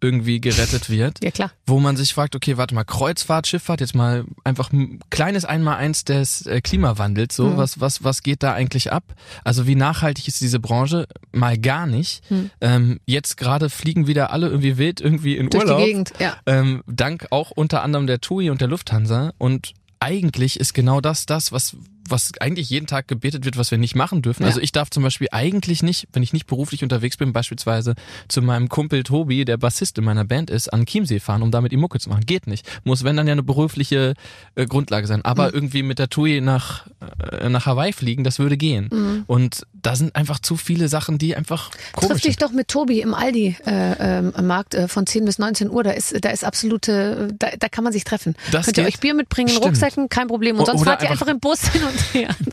irgendwie 0.04 0.42
gerettet 0.42 0.90
wird. 0.90 1.24
Ja, 1.24 1.32
klar. 1.32 1.52
wo 1.66 1.80
man 1.80 1.96
sich 1.98 2.14
fragt, 2.14 2.36
okay, 2.36 2.58
warte 2.58 2.76
mal, 2.76 2.84
Kreuzfahrt, 2.84 3.48
Schifffahrt, 3.48 3.82
jetzt 3.82 3.96
mal 3.96 4.26
einfach 4.44 4.72
ein 4.74 5.00
kleines 5.10 5.46
Einmaleins 5.46 6.04
des 6.04 6.46
äh, 6.46 6.62
Klimawandels, 6.62 7.36
so, 7.36 7.48
Mhm. 7.48 7.58
was, 7.58 7.80
was, 7.80 8.04
was 8.04 8.22
geht 8.24 8.44
da 8.44 8.54
eigentlich 8.54 8.92
ab? 8.92 9.04
Also 9.44 9.66
wie 9.68 9.76
nachhaltig 9.76 10.28
ist 10.28 10.42
diese 10.42 10.60
Branche? 10.60 11.08
Mal 11.32 11.58
gar 11.58 11.88
nicht. 11.88 12.30
Mhm. 12.30 12.52
Ähm, 12.62 13.00
jetzt 13.06 13.38
gerade 13.38 13.70
fliegen 13.70 14.06
wieder 14.08 14.32
alle 14.32 14.48
irgendwie 14.48 14.78
wild 14.78 15.02
irgendwie 15.02 15.38
in 15.38 15.50
Durch 15.50 15.64
Urlaub. 15.64 15.80
die 15.80 15.86
Gegend, 15.86 16.14
ja. 16.20 16.36
Ähm, 16.46 16.84
dank 16.88 17.28
auch 17.32 17.52
unter 17.52 17.82
anderem 17.84 18.06
der 18.08 18.20
TUI 18.22 18.50
und 18.50 18.62
der 18.62 18.68
Lufthansa 18.68 19.34
und 19.38 19.74
eigentlich 20.00 20.60
ist 20.60 20.74
genau 20.74 21.00
das 21.00 21.26
das, 21.26 21.54
was 21.54 21.78
was 22.10 22.32
eigentlich 22.40 22.70
jeden 22.70 22.88
Tag 22.88 23.08
gebetet 23.08 23.46
wird, 23.46 23.58
was 23.58 23.72
wir 23.72 23.78
nicht 23.78 23.96
machen 23.96 24.22
dürfen. 24.22 24.44
Ja. 24.44 24.50
Also 24.50 24.60
ich 24.62 24.72
darf 24.72 24.90
zum 24.90 25.04
Beispiel 25.04 25.28
eigentlich 25.32 25.84
nicht, 25.84 26.08
wenn 26.14 26.24
ich 26.24 26.34
nicht 26.34 26.48
beruflich 26.48 26.84
unterwegs 26.84 27.18
bin, 27.18 27.34
beispielsweise 27.34 27.96
zu 28.28 28.42
meinem 28.42 28.70
Kumpel 28.70 29.04
Tobi, 29.04 29.46
der 29.46 29.58
Bassist 29.58 29.98
in 29.98 30.04
meiner 30.04 30.26
Band 30.26 30.50
ist, 30.50 30.68
an 30.74 30.86
Chiemsee 30.86 31.20
fahren, 31.20 31.42
um 31.42 31.52
damit 31.52 31.72
die 31.72 31.78
Mucke 31.78 32.00
zu 32.00 32.10
machen. 32.10 32.26
Geht 32.26 32.48
nicht. 32.48 32.68
Muss, 32.84 33.04
wenn 33.04 33.16
dann 33.18 33.28
ja 33.28 33.32
eine 33.34 33.44
berufliche 33.44 34.14
äh, 34.56 34.66
Grundlage 34.66 35.08
sein. 35.08 35.24
Aber 35.24 35.48
Mhm. 35.48 35.54
irgendwie 35.54 35.84
mit 35.84 36.00
der 36.00 36.10
TUI 36.10 36.42
nach, 36.42 36.88
äh, 37.32 37.50
nach 37.50 37.66
Hawaii 37.66 37.94
fliegen, 37.94 38.24
das 38.24 38.40
würde 38.40 38.58
gehen. 38.58 38.90
Mhm. 38.92 39.24
Und 39.28 39.66
da 39.82 39.96
sind 39.96 40.16
einfach 40.16 40.40
zu 40.40 40.56
viele 40.58 40.88
Sachen, 40.88 41.18
die 41.18 41.36
einfach 41.36 41.72
komisch 41.94 42.10
Triff 42.12 42.22
dich 42.22 42.38
doch 42.38 42.52
mit 42.52 42.68
Tobi 42.70 43.02
im 43.02 43.14
Aldi-Markt 43.14 44.76
äh, 44.76 44.88
von 44.88 45.06
10 45.06 45.26
bis 45.26 45.40
19 45.40 45.70
Uhr. 45.70 45.84
Da 45.84 45.92
ist, 45.92 46.14
da 46.24 46.30
ist 46.30 46.44
absolute, 46.44 47.30
da, 47.40 47.48
da 47.58 47.70
kann 47.70 47.84
man 47.84 47.94
sich 47.94 48.04
treffen. 48.04 48.36
Das 48.52 48.66
Könnt 48.66 48.78
ihr 48.78 48.84
geht. 48.86 48.94
euch 48.96 49.00
Bier 49.00 49.14
mitbringen, 49.14 49.50
Stimmt. 49.50 49.66
Rucksäcken, 49.66 50.10
kein 50.10 50.28
Problem. 50.28 50.58
Und 50.60 50.66
sonst 50.66 50.82
oder 50.82 50.92
fahrt 50.92 51.04
ihr 51.04 51.12
einfach 51.12 51.28
im 51.28 51.40
Bus 51.40 51.62
hin 51.70 51.82
und. 51.84 51.93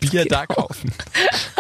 Bier 0.01 0.25
da 0.27 0.47
kaufen. 0.47 0.93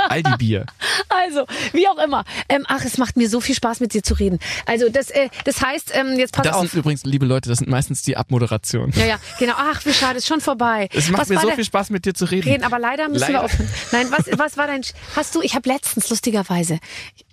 Aldi 0.08 0.30
Bier. 0.38 0.66
Also, 1.08 1.44
wie 1.72 1.88
auch 1.88 1.98
immer. 1.98 2.24
Ähm, 2.48 2.64
ach, 2.68 2.84
es 2.84 2.96
macht 2.96 3.16
mir 3.16 3.28
so 3.28 3.40
viel 3.40 3.54
Spaß, 3.54 3.80
mit 3.80 3.94
dir 3.94 4.02
zu 4.02 4.14
reden. 4.14 4.38
Also, 4.64 4.88
das, 4.88 5.10
äh, 5.10 5.28
das 5.44 5.60
heißt, 5.60 5.90
ähm, 5.94 6.16
jetzt 6.18 6.32
pass 6.32 6.44
Das 6.44 6.54
auf. 6.54 6.62
sind 6.62 6.74
übrigens, 6.74 7.04
liebe 7.04 7.26
Leute, 7.26 7.48
das 7.48 7.58
sind 7.58 7.68
meistens 7.68 8.02
die 8.02 8.16
Abmoderationen. 8.16 8.92
Ja, 8.96 9.04
ja, 9.04 9.18
genau. 9.38 9.54
Ach, 9.56 9.84
wie 9.84 9.92
schade, 9.92 10.18
ist 10.18 10.28
schon 10.28 10.40
vorbei. 10.40 10.88
Es 10.94 11.10
macht 11.10 11.22
Was 11.22 11.28
mir 11.28 11.40
so 11.40 11.50
viel 11.50 11.64
Spaß, 11.64 11.90
mit 11.90 12.04
dir 12.04 12.14
zu 12.14 12.24
reden. 12.26 12.48
reden, 12.48 12.64
aber 12.64 12.78
leider 12.78 13.08
müssen 13.08 13.22
wir 13.26 13.34
Leider. 13.34 13.44
aufhören. 13.44 13.68
Nein, 13.92 14.06
was, 14.10 14.38
was 14.38 14.56
war 14.56 14.66
dein, 14.68 14.82
hast 15.16 15.34
du, 15.34 15.42
ich 15.42 15.54
habe 15.56 15.68
letztens 15.68 16.08
lustigerweise, 16.10 16.78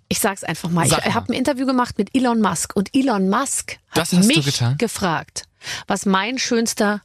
ich 0.10 0.20
sag's 0.20 0.44
einfach 0.44 0.70
mal, 0.70 0.88
Sag 0.88 1.00
ich 1.00 1.06
mal. 1.06 1.14
habe 1.14 1.32
ein 1.34 1.36
Interview 1.38 1.66
gemacht 1.68 1.98
mit 1.98 2.16
Elon 2.16 2.42
Musk 2.42 2.76
und 2.76 2.90
Elon 2.96 3.30
Musk 3.30 3.78
hat 3.92 3.98
Das 4.00 4.12
mich 4.14 4.60
gefragt, 4.80 5.44
was 5.88 6.06
mein 6.06 6.38
schönster 6.40 7.02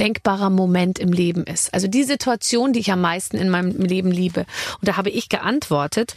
denkbarer 0.00 0.50
Moment 0.50 0.98
im 0.98 1.12
Leben 1.12 1.44
ist. 1.44 1.72
Also 1.74 1.86
die 1.88 2.04
Situation, 2.04 2.72
die 2.72 2.80
ich 2.80 2.92
am 2.92 3.00
meisten 3.00 3.36
in 3.36 3.50
meinem 3.50 3.70
Leben 3.80 4.10
liebe. 4.10 4.46
Und 4.80 4.88
da 4.88 4.96
habe 4.96 5.10
ich 5.10 5.28
geantwortet, 5.28 6.14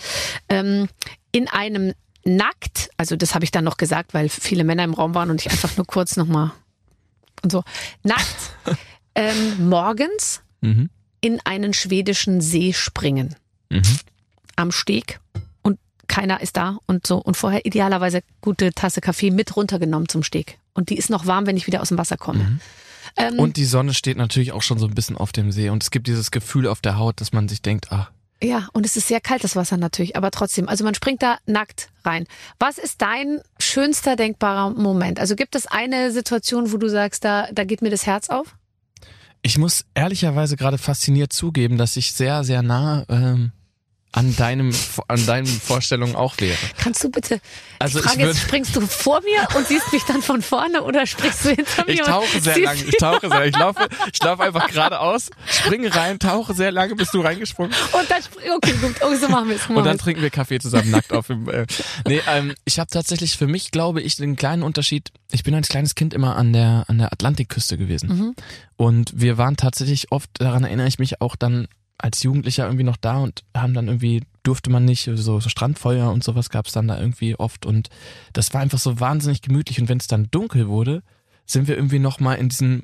ähm, 0.49 0.87
in 1.31 1.47
einem 1.47 1.93
nackt, 2.23 2.89
also 2.97 3.15
das 3.15 3.35
habe 3.35 3.45
ich 3.45 3.51
dann 3.51 3.63
noch 3.65 3.77
gesagt, 3.77 4.13
weil 4.13 4.29
viele 4.29 4.63
Männer 4.63 4.83
im 4.83 4.93
Raum 4.93 5.13
waren 5.13 5.29
und 5.29 5.41
ich 5.45 5.51
einfach 5.51 5.77
nur 5.77 5.85
kurz 5.85 6.17
nochmal 6.17 6.51
und 7.43 7.51
so, 7.51 7.63
nackt, 8.03 8.55
ähm, 9.15 9.69
morgens 9.69 10.41
Mhm. 10.61 10.89
in 11.21 11.39
einen 11.43 11.73
schwedischen 11.73 12.41
See 12.41 12.73
springen. 12.73 13.35
Mhm. 13.69 13.83
Am 14.55 14.71
Steg 14.71 15.19
und 15.61 15.77
keiner 16.07 16.41
ist 16.41 16.57
da 16.57 16.79
und 16.87 17.05
so. 17.05 17.17
Und 17.17 17.37
vorher 17.37 17.65
idealerweise 17.65 18.21
gute 18.41 18.71
Tasse 18.73 19.01
Kaffee 19.01 19.29
mit 19.29 19.55
runtergenommen 19.55 20.09
zum 20.09 20.23
Steg. 20.23 20.57
Und 20.73 20.89
die 20.89 20.97
ist 20.97 21.09
noch 21.11 21.27
warm, 21.27 21.45
wenn 21.45 21.57
ich 21.57 21.67
wieder 21.67 21.81
aus 21.81 21.89
dem 21.89 21.97
Wasser 21.99 22.17
komme. 22.17 22.59
Ähm, 23.17 23.39
Und 23.39 23.57
die 23.57 23.65
Sonne 23.65 23.93
steht 23.93 24.17
natürlich 24.17 24.51
auch 24.51 24.61
schon 24.61 24.77
so 24.77 24.87
ein 24.87 24.93
bisschen 24.93 25.17
auf 25.17 25.31
dem 25.31 25.51
See 25.51 25.69
und 25.69 25.83
es 25.83 25.91
gibt 25.91 26.07
dieses 26.07 26.31
Gefühl 26.31 26.67
auf 26.67 26.81
der 26.81 26.97
Haut, 26.97 27.21
dass 27.21 27.31
man 27.33 27.47
sich 27.47 27.61
denkt, 27.61 27.91
ah, 27.91 28.09
ja, 28.43 28.67
und 28.73 28.85
es 28.85 28.97
ist 28.97 29.07
sehr 29.07 29.21
kaltes 29.21 29.55
Wasser 29.55 29.77
natürlich, 29.77 30.17
aber 30.17 30.29
trotzdem. 30.29 30.67
Also 30.67 30.83
man 30.83 30.93
springt 30.93 31.23
da 31.23 31.37
nackt 31.45 31.89
rein. 32.03 32.25
Was 32.59 32.77
ist 32.77 33.01
dein 33.01 33.39
schönster 33.59 34.17
denkbarer 34.17 34.71
Moment? 34.71 35.21
Also 35.21 35.35
gibt 35.35 35.55
es 35.55 35.67
eine 35.67 36.11
Situation, 36.11 36.73
wo 36.73 36.77
du 36.77 36.89
sagst, 36.89 37.23
da, 37.23 37.47
da 37.53 37.63
geht 37.63 37.81
mir 37.81 37.89
das 37.89 38.05
Herz 38.05 38.29
auf? 38.29 38.55
ich 39.45 39.59
muss 39.59 39.85
ehrlicherweise 39.93 40.57
gerade 40.57 40.79
fasziniert 40.79 41.31
zugeben, 41.31 41.77
dass 41.77 41.97
ich 41.97 42.13
sehr, 42.13 42.43
sehr 42.43 42.63
nah 42.63 43.05
ähm, 43.09 43.51
an 44.15 44.35
deinem 44.37 44.73
an 45.09 45.25
deinen 45.25 45.45
Vorstellungen 45.45 46.15
auch 46.15 46.35
wäre. 46.39 46.57
Kannst 46.77 47.03
du 47.03 47.09
bitte, 47.11 47.39
Also 47.79 47.99
die 47.99 48.05
ich 48.05 48.11
Frage 48.11 48.29
ist, 48.29 48.37
würd- 48.37 48.41
springst 48.47 48.75
du 48.75 48.81
vor 48.81 49.21
mir 49.21 49.47
und 49.57 49.67
siehst 49.67 49.91
mich 49.91 50.03
dann 50.03 50.21
von 50.21 50.41
vorne 50.41 50.81
oder 50.83 51.05
springst 51.05 51.45
du 51.45 51.49
hinter 51.49 51.85
mir? 51.85 51.93
Ich 51.93 52.01
tauche 52.01 52.39
sehr 52.41 52.57
lange. 52.59 52.83
Ich 52.83 52.97
tauche 52.97 53.29
sehr. 53.29 53.45
Ich 53.45 53.57
laufe, 53.57 53.87
ich 54.13 54.23
laufe 54.23 54.43
einfach 54.43 54.67
geradeaus, 54.67 55.29
springe 55.45 55.93
rein, 55.93 56.17
tauche 56.17 56.53
sehr 56.53 56.71
lange, 56.71 56.95
bist 56.95 57.13
du 57.13 57.19
reingesprungen. 57.21 57.73
Und 57.91 58.09
dann 58.09 58.21
okay, 58.55 58.73
gut, 58.81 58.95
okay, 59.01 59.15
so 59.17 59.27
machen 59.27 59.49
wir 59.49 59.57
es. 59.57 59.67
Und 59.67 59.83
dann 59.83 59.97
trinken 59.97 60.21
wir 60.21 60.29
Kaffee 60.29 60.59
zusammen 60.59 60.91
nackt 60.91 61.11
auf 61.11 61.27
dem. 61.27 61.49
Äh, 61.49 61.65
nee, 62.07 62.21
ähm, 62.27 62.55
ich 62.63 62.79
habe 62.79 62.89
tatsächlich 62.89 63.35
für 63.37 63.47
mich, 63.47 63.71
glaube 63.71 64.01
ich, 64.01 64.15
den 64.15 64.37
kleinen 64.37 64.63
Unterschied. 64.63 65.11
Ich 65.31 65.43
bin 65.43 65.53
als 65.53 65.67
kleines 65.67 65.95
Kind 65.95 66.13
immer 66.13 66.37
an 66.37 66.53
der 66.53 66.85
an 66.87 66.97
der 66.99 67.11
Atlantikküste 67.11 67.77
gewesen. 67.77 68.07
Mhm. 68.09 68.35
Und 68.77 69.11
wir 69.15 69.37
waren 69.37 69.57
tatsächlich 69.57 70.11
oft, 70.11 70.29
daran 70.39 70.63
erinnere 70.63 70.87
ich 70.87 70.99
mich 70.99 71.19
auch 71.21 71.35
dann 71.35 71.67
als 71.97 72.23
Jugendlicher 72.23 72.65
irgendwie 72.65 72.83
noch 72.83 72.97
da 72.97 73.17
und 73.17 73.43
haben 73.55 73.73
dann 73.73 73.87
irgendwie, 73.87 74.23
durfte 74.43 74.69
man 74.69 74.85
nicht, 74.85 75.03
so, 75.03 75.39
so 75.39 75.49
Strandfeuer 75.49 76.11
und 76.11 76.23
sowas 76.23 76.49
gab 76.49 76.67
es 76.67 76.73
dann 76.73 76.87
da 76.87 76.99
irgendwie 76.99 77.35
oft 77.35 77.65
und 77.65 77.89
das 78.33 78.53
war 78.53 78.61
einfach 78.61 78.79
so 78.79 78.99
wahnsinnig 78.99 79.41
gemütlich 79.41 79.79
und 79.79 79.89
wenn 79.89 79.97
es 79.97 80.07
dann 80.07 80.27
dunkel 80.31 80.67
wurde, 80.67 81.03
sind 81.45 81.67
wir 81.67 81.75
irgendwie 81.75 81.99
nochmal 81.99 82.37
in 82.37 82.49
diesem, 82.49 82.83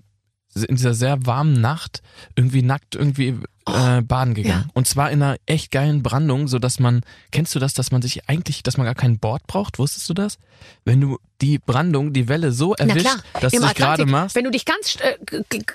in 0.56 0.76
dieser 0.76 0.94
sehr 0.94 1.26
warmen 1.26 1.60
Nacht 1.62 2.02
irgendwie 2.36 2.62
nackt 2.62 2.96
irgendwie 2.96 3.38
äh, 3.68 4.02
baden 4.02 4.34
gegangen. 4.34 4.64
ja. 4.68 4.70
Und 4.74 4.88
zwar 4.88 5.12
in 5.12 5.22
einer 5.22 5.38
echt 5.46 5.72
geilen 5.72 6.04
Brandung, 6.04 6.48
so 6.48 6.60
dass 6.60 6.80
man, 6.80 7.02
kennst 7.32 7.56
du 7.56 7.60
das, 7.60 7.74
dass 7.74 7.92
man 7.92 8.02
sich 8.02 8.28
eigentlich, 8.30 8.64
dass 8.64 8.78
man 8.78 8.86
gar 8.86 8.96
kein 8.96 9.20
Board 9.20 9.48
braucht? 9.48 9.80
Wusstest 9.80 10.10
du 10.10 10.14
das? 10.14 10.40
Wenn 10.84 11.00
du 11.02 11.20
die 11.42 11.58
Brandung, 11.60 12.14
die 12.14 12.28
Welle 12.28 12.52
so 12.52 12.74
erwischt, 12.76 13.08
dass 13.40 13.54
im 13.54 13.62
du 13.62 13.68
dich 13.68 13.76
gerade 13.76 14.06
machst. 14.06 14.36
wenn 14.36 14.44
du 14.44 14.52
dich 14.52 14.66
ganz 14.66 14.98
äh, 15.00 15.16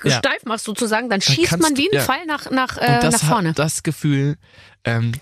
Ja. 0.04 0.18
steif 0.18 0.44
machst 0.44 0.64
sozusagen, 0.64 1.08
dann 1.08 1.20
schießt 1.20 1.48
kannst 1.48 1.62
man 1.62 1.76
wie 1.76 1.88
ein 1.88 1.94
ja. 1.94 2.02
Pfeil 2.02 2.26
nach, 2.26 2.50
nach, 2.50 2.76
äh, 2.78 3.08
nach 3.08 3.18
vorne. 3.18 3.52
das 3.54 3.82
Gefühl 3.82 4.36
ähm, 4.84 5.12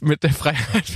mit 0.00 0.22
der 0.22 0.32
Freiheit 0.32 0.84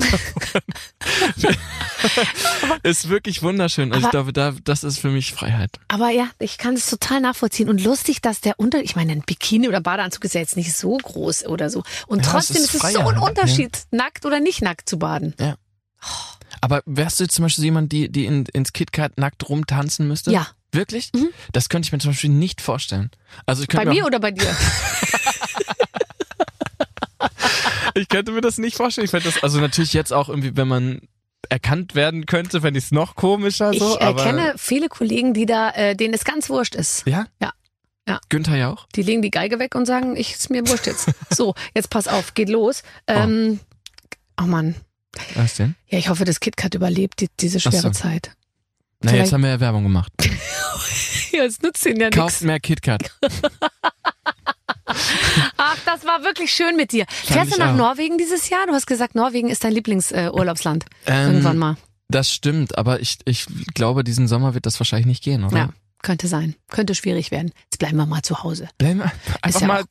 ist 2.83 3.09
wirklich 3.09 3.43
wunderschön. 3.43 3.93
Also 3.93 4.01
ich 4.01 4.05
Aber- 4.07 4.11
glaube, 4.11 4.33
da, 4.33 4.55
das 4.65 4.85
ist 4.85 4.99
für 4.99 5.09
mich 5.11 5.33
Freiheit. 5.33 5.71
Aber 5.89 6.11
ja, 6.11 6.29
ich 6.39 6.59
kann 6.59 6.75
es 6.75 6.89
total 6.89 7.21
nachvollziehen. 7.21 7.69
Und 7.69 7.83
lustig, 7.83 8.21
dass 8.23 8.41
der 8.41 8.59
Unter... 8.59 8.83
Ich 8.83 8.97
meine, 8.97 9.13
ein 9.13 9.23
Bikini 9.23 9.69
oder 9.69 9.81
Badeanzug 9.81 10.25
ist 10.25 10.35
ja 10.35 10.41
jetzt 10.41 10.57
nicht 10.57 10.73
so 10.75 10.97
groß 10.97 11.47
oder 11.47 11.71
so. 11.71 11.83
Und 12.07 12.25
Ja, 12.25 12.33
trotzdem 12.33 12.57
es 12.57 12.65
ist 12.65 12.75
ist 12.77 12.85
es 12.85 12.93
so 12.93 13.01
ein? 13.01 13.19
Unterschied, 13.19 13.79
nackt 13.91 14.25
oder 14.27 14.41
nicht 14.41 14.63
nackt 14.63 14.89
zu 14.89 14.99
baden. 14.99 15.35
Aber 16.61 16.83
wärst 16.87 17.19
du 17.21 17.25
jetzt 17.25 17.35
zum 17.35 17.45
Beispiel 17.45 17.65
jemand, 17.65 17.91
die, 17.93 18.09
die 18.11 18.27
in, 18.27 18.47
ins 18.47 18.73
KitKat 18.73 19.19
nackt 19.19 19.49
rumtanzen 19.49 20.07
müsste? 20.07 20.31
Ja. 20.33 20.47
Wirklich? 20.75 21.11
Mhm. 21.15 21.29
Das 21.53 21.69
könnte 21.69 21.87
ich 21.87 21.93
mir 21.93 21.99
zum 21.99 22.13
Beispiel 22.13 22.31
nicht 22.31 22.61
vorstellen. 22.63 23.11
Also 23.47 23.63
ich 23.63 23.69
könnte, 23.69 23.87
Bei 23.87 23.93
mir, 23.93 24.03
mir 24.03 24.07
oder 24.07 24.21
bei 24.21 24.31
dir? 24.31 24.47
ich 27.95 28.09
könnte 28.09 28.33
mir 28.33 28.41
das 28.41 28.59
nicht 28.59 28.77
vorstellen. 28.77 29.05
Ich 29.07 29.11
fände 29.11 29.31
das, 29.31 29.43
also 29.43 29.61
natürlich 29.61 29.93
jetzt 29.93 30.13
auch 30.13 30.29
irgendwie, 30.29 30.57
wenn 30.57 30.69
man 30.69 31.01
erkannt 31.49 31.95
werden 31.95 32.27
könnte, 32.27 32.61
fände 32.61 32.79
ich 32.79 32.85
es 32.87 32.93
noch 32.93 33.15
komischer 33.17 33.73
so. 33.75 33.99
ich 33.99 34.07
äh, 34.07 34.15
kenne 34.15 34.55
viele 34.57 34.89
Kollegen, 34.89 35.35
die 35.35 35.45
da, 35.47 35.71
äh, 35.71 35.97
denen 35.97 36.15
es 36.15 36.25
ganz 36.25 36.49
wurscht 36.49 36.75
ist. 36.75 37.05
Ja? 37.07 37.27
Ja. 37.41 37.53
Ja. 38.09 38.21
Günther 38.29 38.57
ja 38.57 38.71
auch? 38.73 38.87
Die 38.97 39.03
legen 39.03 39.23
die 39.23 39.31
Geige 39.31 39.59
weg 39.59 39.75
und 39.75 39.87
sagen, 39.87 40.17
ich 40.17 40.33
ist 40.35 40.51
mir 40.51 40.67
wurscht 40.69 40.87
jetzt. 40.87 41.09
So, 41.31 41.55
jetzt 41.75 41.89
pass 41.91 42.09
auf, 42.09 42.35
geht 42.35 42.49
los. 42.49 42.83
Ähm, 43.07 43.61
oh 44.41 44.45
Mann. 44.45 44.75
Was 45.35 45.55
denn? 45.57 45.77
Ja, 45.89 45.99
ich 45.99 46.09
hoffe, 46.09 46.25
das 46.25 46.41
KitKat 46.41 46.75
überlebt 46.75 47.21
die, 47.21 47.29
diese 47.39 47.59
Ach 47.59 47.63
so. 47.63 47.71
schwere 47.71 47.93
Zeit. 47.93 48.33
Na, 49.03 49.11
Vielleicht- 49.11 49.25
jetzt 49.27 49.33
haben 49.33 49.43
wir 49.43 49.51
ja 49.51 49.61
Werbung 49.61 49.83
gemacht. 49.85 50.13
Ja, 51.35 51.45
es 51.45 51.63
nützt 51.63 51.87
ihnen 51.87 51.99
ja 51.99 52.11
Kauft 52.11 52.27
nichts. 52.27 52.41
mehr 52.43 52.61
KitKat. 52.61 53.11
Ach, 55.57 55.77
das 55.85 56.05
war 56.07 56.23
wirklich 56.25 56.53
schön 56.53 56.77
mit 56.77 56.93
dir. 56.93 57.07
Fährst 57.09 57.51
ich 57.51 57.55
du 57.57 57.61
nach 57.61 57.73
auch. 57.73 57.77
Norwegen 57.77 58.19
dieses 58.19 58.49
Jahr? 58.49 58.67
Du 58.67 58.73
hast 58.73 58.87
gesagt, 58.87 59.15
Norwegen 59.15 59.49
ist 59.49 59.65
dein 59.65 59.73
Lieblingsurlaubsland. 59.73 60.85
Ähm, 61.07 61.27
Irgendwann 61.29 61.59
mal. 61.59 61.77
Das 62.09 62.31
stimmt, 62.31 62.77
aber 62.77 63.01
ich, 63.01 63.19
ich 63.25 63.47
glaube, 63.75 64.05
diesen 64.05 64.29
Sommer 64.29 64.55
wird 64.55 64.67
das 64.67 64.79
wahrscheinlich 64.79 65.07
nicht 65.07 65.25
gehen, 65.25 65.45
oder? 65.45 65.57
Ja, 65.57 65.69
könnte 66.03 66.27
sein. 66.29 66.55
Könnte 66.69 66.95
schwierig 66.95 67.31
werden. 67.31 67.53
Jetzt 67.65 67.79
bleiben 67.79 67.97
wir 67.97 68.07
mal 68.07 68.23
zu 68.23 68.43
Hause. 68.43 68.69
Bleiben 68.79 68.99
wir 68.99 69.13
einfach 69.41 69.61
ja 69.63 69.67
mal, 69.67 69.85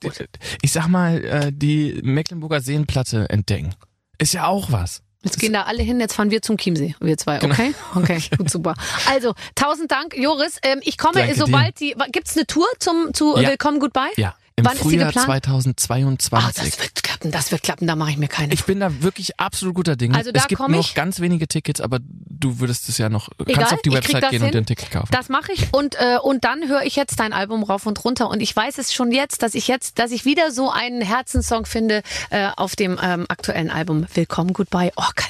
ich 0.61 0.71
sag 0.71 0.87
mal, 0.87 1.23
äh, 1.23 1.51
die 1.51 1.99
Mecklenburger 2.03 2.61
Seenplatte 2.61 3.29
entdecken. 3.29 3.73
Ist 4.19 4.33
ja 4.33 4.45
auch 4.45 4.71
was. 4.71 5.01
Jetzt 5.23 5.39
gehen 5.39 5.53
da 5.53 5.63
alle 5.63 5.83
hin, 5.83 5.99
jetzt 5.99 6.15
fahren 6.15 6.31
wir 6.31 6.41
zum 6.41 6.57
Chiemsee, 6.57 6.95
wir 6.99 7.15
zwei, 7.15 7.37
Genau. 7.37 7.53
okay? 7.53 7.75
Okay, 7.95 8.21
gut, 8.37 8.49
super. 8.49 8.73
Also, 9.07 9.33
tausend 9.53 9.91
Dank, 9.91 10.15
Joris. 10.17 10.57
Ähm, 10.63 10.79
ich 10.83 10.97
komme, 10.97 11.19
Danke 11.19 11.35
sobald 11.35 11.79
die, 11.79 11.95
gibt's 12.11 12.35
eine 12.35 12.47
Tour 12.47 12.65
zum, 12.79 13.13
zu 13.13 13.37
Ja. 13.37 13.49
Willkommen 13.49 13.79
Goodbye? 13.79 14.09
Ja, 14.17 14.33
im 14.55 14.65
Wann 14.65 14.73
ist 14.73 14.81
Frühjahr 14.81 15.07
geplant? 15.07 15.25
2022. 15.45 16.31
Ah, 16.33 16.51
das 16.55 16.79
wird 16.79 17.03
klappen, 17.03 17.31
das 17.31 17.51
wird 17.51 17.63
klappen, 17.63 17.87
da 17.87 17.95
mache 17.95 18.11
ich 18.11 18.17
mir 18.17 18.27
keine. 18.27 18.53
ich 18.53 18.65
bin 18.65 18.79
da 18.79 19.01
wirklich 19.01 19.39
absolut 19.39 19.75
guter 19.75 19.95
Dinge. 19.95 20.17
Also 20.17 20.31
da 20.31 20.41
es 20.41 20.47
gibt 20.47 20.59
noch 20.59 20.69
ich. 20.89 20.93
ganz 20.93 21.19
wenige 21.19 21.47
Tickets, 21.47 21.79
aber 21.81 21.99
du 22.01 22.59
würdest 22.59 22.89
es 22.89 22.97
ja 22.97 23.09
noch, 23.09 23.29
Egal, 23.39 23.55
kannst 23.55 23.73
auf 23.73 23.81
die 23.81 23.91
Website 23.91 24.29
gehen 24.29 24.41
und 24.41 24.47
hin. 24.47 24.51
dir 24.51 24.57
ein 24.59 24.65
Ticket 24.65 24.91
kaufen. 24.91 25.09
Das 25.11 25.29
mache 25.29 25.51
ich 25.53 25.73
und 25.73 25.95
äh, 25.95 26.17
und 26.21 26.43
dann 26.43 26.67
höre 26.67 26.83
ich 26.83 26.95
jetzt 26.95 27.19
dein 27.19 27.33
Album 27.33 27.63
rauf 27.63 27.85
und 27.85 28.03
runter 28.03 28.29
und 28.29 28.41
ich 28.41 28.55
weiß 28.55 28.77
es 28.77 28.93
schon 28.93 29.11
jetzt, 29.11 29.41
dass 29.43 29.55
ich 29.55 29.67
jetzt, 29.67 29.99
dass 29.99 30.11
ich 30.11 30.25
wieder 30.25 30.51
so 30.51 30.69
einen 30.69 31.01
Herzenssong 31.01 31.65
finde 31.65 32.03
äh, 32.29 32.49
auf 32.57 32.75
dem 32.75 32.99
ähm, 33.01 33.25
aktuellen 33.29 33.69
Album 33.69 34.05
Willkommen 34.13 34.53
Goodbye. 34.53 34.91
Oh 34.97 35.03
geil, 35.15 35.27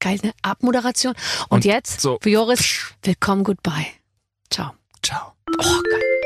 geil 0.00 0.18
ne 0.22 0.32
Abmoderation. 0.42 1.14
Und, 1.48 1.56
Und 1.58 1.64
jetzt 1.64 2.00
so. 2.00 2.18
für 2.22 2.30
Joris 2.30 2.94
Willkommen 3.02 3.44
Goodbye. 3.44 3.86
Ciao. 4.50 4.72
Ciao. 5.02 5.32
Oh 5.58 5.62
geil. 5.62 6.21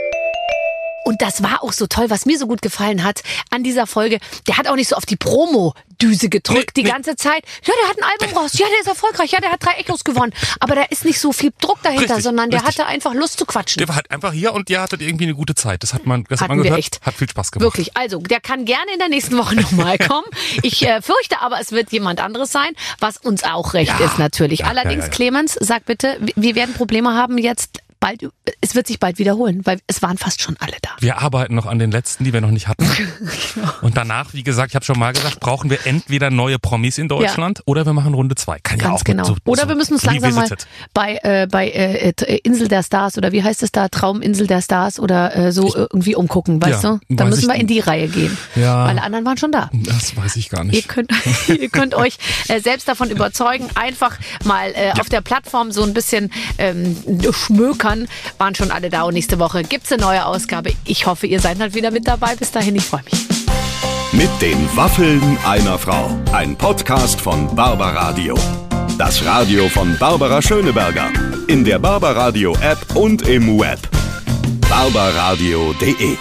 Und 1.07 1.23
das 1.23 1.41
war 1.41 1.63
auch 1.63 1.73
so 1.73 1.87
toll, 1.87 2.11
was 2.11 2.27
mir 2.27 2.37
so 2.37 2.49
gut 2.49 2.63
gefallen 2.63 3.05
hat 3.05 3.23
an 3.51 3.63
dieser 3.63 3.87
Folge. 3.87 4.19
Der 4.49 4.57
hat 4.59 4.67
auch 4.67 4.75
nicht 4.75 4.89
so 4.89 4.97
auf 4.97 5.07
die 5.07 5.15
Promo-Düse 5.15 6.29
gedrückt 6.29 6.77
Nee, 6.77 6.83
die 6.83 6.83
nee. 6.83 6.91
ganze 6.91 7.15
Zeit. 7.15 7.45
Ja, 7.65 7.73
der 7.81 7.89
hat 7.91 7.99
ein 7.99 8.11
Album 8.21 8.37
raus. 8.39 8.59
Ja, 8.59 8.67
der 8.73 8.81
ist 8.81 8.89
erfolgreich. 8.89 9.31
Ja, 9.31 9.39
der 9.41 9.53
hat 9.53 9.65
drei 9.65 9.75
Echos 9.75 10.03
gewonnen. 10.03 10.33
Aber 10.59 10.75
da 10.75 10.83
ist 10.83 11.05
nicht 11.05 11.21
so 11.21 11.31
viel 11.33 11.53
Druck 11.61 11.81
dahinter, 11.85 12.07
Richtig, 12.09 12.25
sondern 12.25 12.51
der 12.51 12.61
richtig. 12.63 12.81
hatte 12.81 12.89
einfach 12.91 13.15
Lust 13.15 13.39
zu 13.39 13.47
quatschen. 13.47 13.79
Der 13.79 13.87
war 13.87 13.95
halt 13.95 14.11
einfach 14.11 14.33
hier 14.33 14.53
und 14.53 14.69
ihr 14.69 14.81
hattet 14.81 15.01
irgendwie 15.01 15.25
eine 15.27 15.35
gute 15.35 15.55
Zeit. 15.55 15.85
Das 15.85 15.95
hat 15.95 16.07
man, 16.07 16.25
das 16.29 16.41
hat 16.41 16.49
man 16.49 16.61
gehört. 16.61 16.77
echt. 16.81 17.01
Hat 17.03 17.15
viel 17.15 17.31
Spaß 17.31 17.53
gemacht. 17.53 17.65
Wirklich. 17.65 17.97
Also, 17.97 18.19
der 18.19 18.41
kann 18.41 18.65
gerne 18.65 18.93
in 18.93 18.99
der 18.99 19.09
nächsten 19.09 19.39
Woche 19.39 19.55
nochmal 19.55 19.99
kommen. 20.09 20.27
Ich 20.63 20.83
äh, 20.85 21.01
fürchte 21.03 21.41
aber, 21.41 21.61
es 21.61 21.71
wird 21.71 21.93
jemand 21.93 22.21
anderes 22.21 22.51
sein, 22.51 22.73
was 22.99 23.17
uns 23.19 23.45
auch 23.45 23.75
recht 23.75 23.95
ist 24.01 24.19
natürlich. 24.19 24.61
Ja, 24.61 24.67
Allerdings, 24.67 25.05
ja, 25.05 25.11
ja. 25.11 25.15
Clemens, 25.15 25.57
sag 25.61 25.85
bitte, 25.85 26.19
wir 26.35 26.57
werden 26.57 26.75
Probleme 26.75 27.15
haben 27.15 27.39
jetzt 27.39 27.81
bald, 28.01 28.27
es 28.61 28.75
wird 28.75 28.87
sich 28.87 28.99
bald 29.01 29.19
wiederholen, 29.19 29.63
weil 29.65 29.79
es 29.87 30.03
waren 30.03 30.19
fast 30.19 30.43
schon 30.43 30.57
alle 30.61 30.77
da. 30.83 30.91
Wir 31.01 31.19
arbeiten 31.19 31.55
noch 31.55 31.67
an 31.67 31.79
den 31.79 31.91
letzten, 31.91 32.25
die 32.25 32.33
wir 32.33 32.41
noch 32.41 32.51
nicht 32.51 32.69
hatten. 32.69 32.87
Und 33.83 33.97
danach, 33.97 34.35
wie 34.35 34.43
gesagt, 34.43 34.71
ich 34.71 34.75
habe 34.75 34.85
schon 34.85 34.99
mal 34.99 35.13
gesagt, 35.13 35.41
brauchen 35.41 35.71
wir 35.71 35.87
entweder 35.87 36.31
neue 36.31 36.59
Promis 36.59 36.99
in 36.99 37.09
Deutschland 37.09 37.63
oder 37.67 37.85
wir 37.87 37.93
machen 37.93 38.15
Runde 38.15 38.35
zwei. 38.35 38.59
Kann 38.61 38.79
ja 38.79 38.89
Ganz 38.89 39.01
auch 39.01 39.05
genau. 39.05 39.25
So, 39.25 39.37
oder 39.45 39.63
so 39.63 39.69
wir 39.69 39.77
müssen 39.77 39.95
uns 39.95 40.05
langsam 40.05 40.35
mal 40.35 40.49
bei, 40.95 41.19
äh, 41.23 41.47
bei 41.51 41.69
äh, 41.69 42.13
Insel 42.43 42.69
der 42.69 42.83
Stars 42.83 43.17
oder 43.19 43.33
wie 43.33 43.43
heißt 43.43 43.63
es 43.63 43.73
da, 43.73 43.89
Trauminsel 43.89 44.47
der 44.47 44.61
Stars 44.63 44.99
oder 45.01 45.35
äh, 45.37 45.53
so 45.53 45.75
äh, 45.75 45.87
irgendwie 45.93 46.15
umgucken, 46.15 46.63
weißt 46.63 46.85
Ja, 46.85 46.99
du? 47.09 47.15
Da 47.17 47.25
müssen 47.25 47.43
ich 47.43 47.49
wir 47.49 47.55
in 47.61 47.67
die 47.67 47.81
Reihe 47.81 48.09
gehen. 48.09 48.37
Ja. 48.55 48.85
Alle 48.85 49.03
anderen 49.03 49.25
waren 49.25 49.39
schon 49.39 49.53
da. 49.53 49.71
Das 49.73 50.17
weiß 50.17 50.37
ich 50.37 50.49
gar 50.51 50.65
Ihr 50.65 50.73
nicht. 50.73 50.89
könnt, 50.89 51.11
ihr 51.49 51.69
könnt 51.71 51.95
euch 51.95 52.19
äh, 52.49 52.61
selbst 52.61 52.89
davon 52.89 53.11
überzeugen, 53.11 53.69
einfach 53.75 54.17
mal 54.45 54.73
äh, 54.75 54.93
auf 55.01 55.09
der 55.09 55.21
Plattform 55.21 55.73
so 55.73 55.83
ein 55.83 55.95
bisschen 55.95 56.31
ähm, 56.59 56.97
schmökern. 57.33 57.86
Waren 58.39 58.55
schon 58.55 58.71
alle 58.71 58.91
da 58.91 59.03
und 59.03 59.15
nächste 59.15 59.39
Woche 59.39 59.63
gibt's 59.63 59.93
eine 59.93 60.03
neue 60.03 60.27
Ausgabe. 60.27 60.73
Ich 60.85 61.07
hoffe, 61.07 61.27
ihr 61.27 61.41
seid 61.41 61.61
dann 61.61 61.75
wieder 61.75 61.91
mit 61.91 62.07
dabei. 62.07 62.35
Bis 62.37 62.51
dahin, 62.51 62.77
ich 62.77 62.85
freue 62.85 63.03
mich. 63.05 63.27
Mit 64.13 64.31
den 64.41 64.59
Waffeln 64.77 65.39
einer 65.47 65.79
Frau. 65.79 66.11
Ein 66.33 66.57
Podcast 66.57 67.21
von 67.21 67.55
Barbaradio. 67.55 68.35
Das 68.99 69.25
Radio 69.25 69.69
von 69.69 69.97
Barbara 69.99 70.41
Schöneberger. 70.41 71.11
In 71.49 71.65
der 71.65 71.79
Barbaradio 71.79 72.57
App 72.61 72.97
und 72.97 73.29
im 73.29 73.59
Web. 73.59 73.79
barbaradio.de 74.69 76.17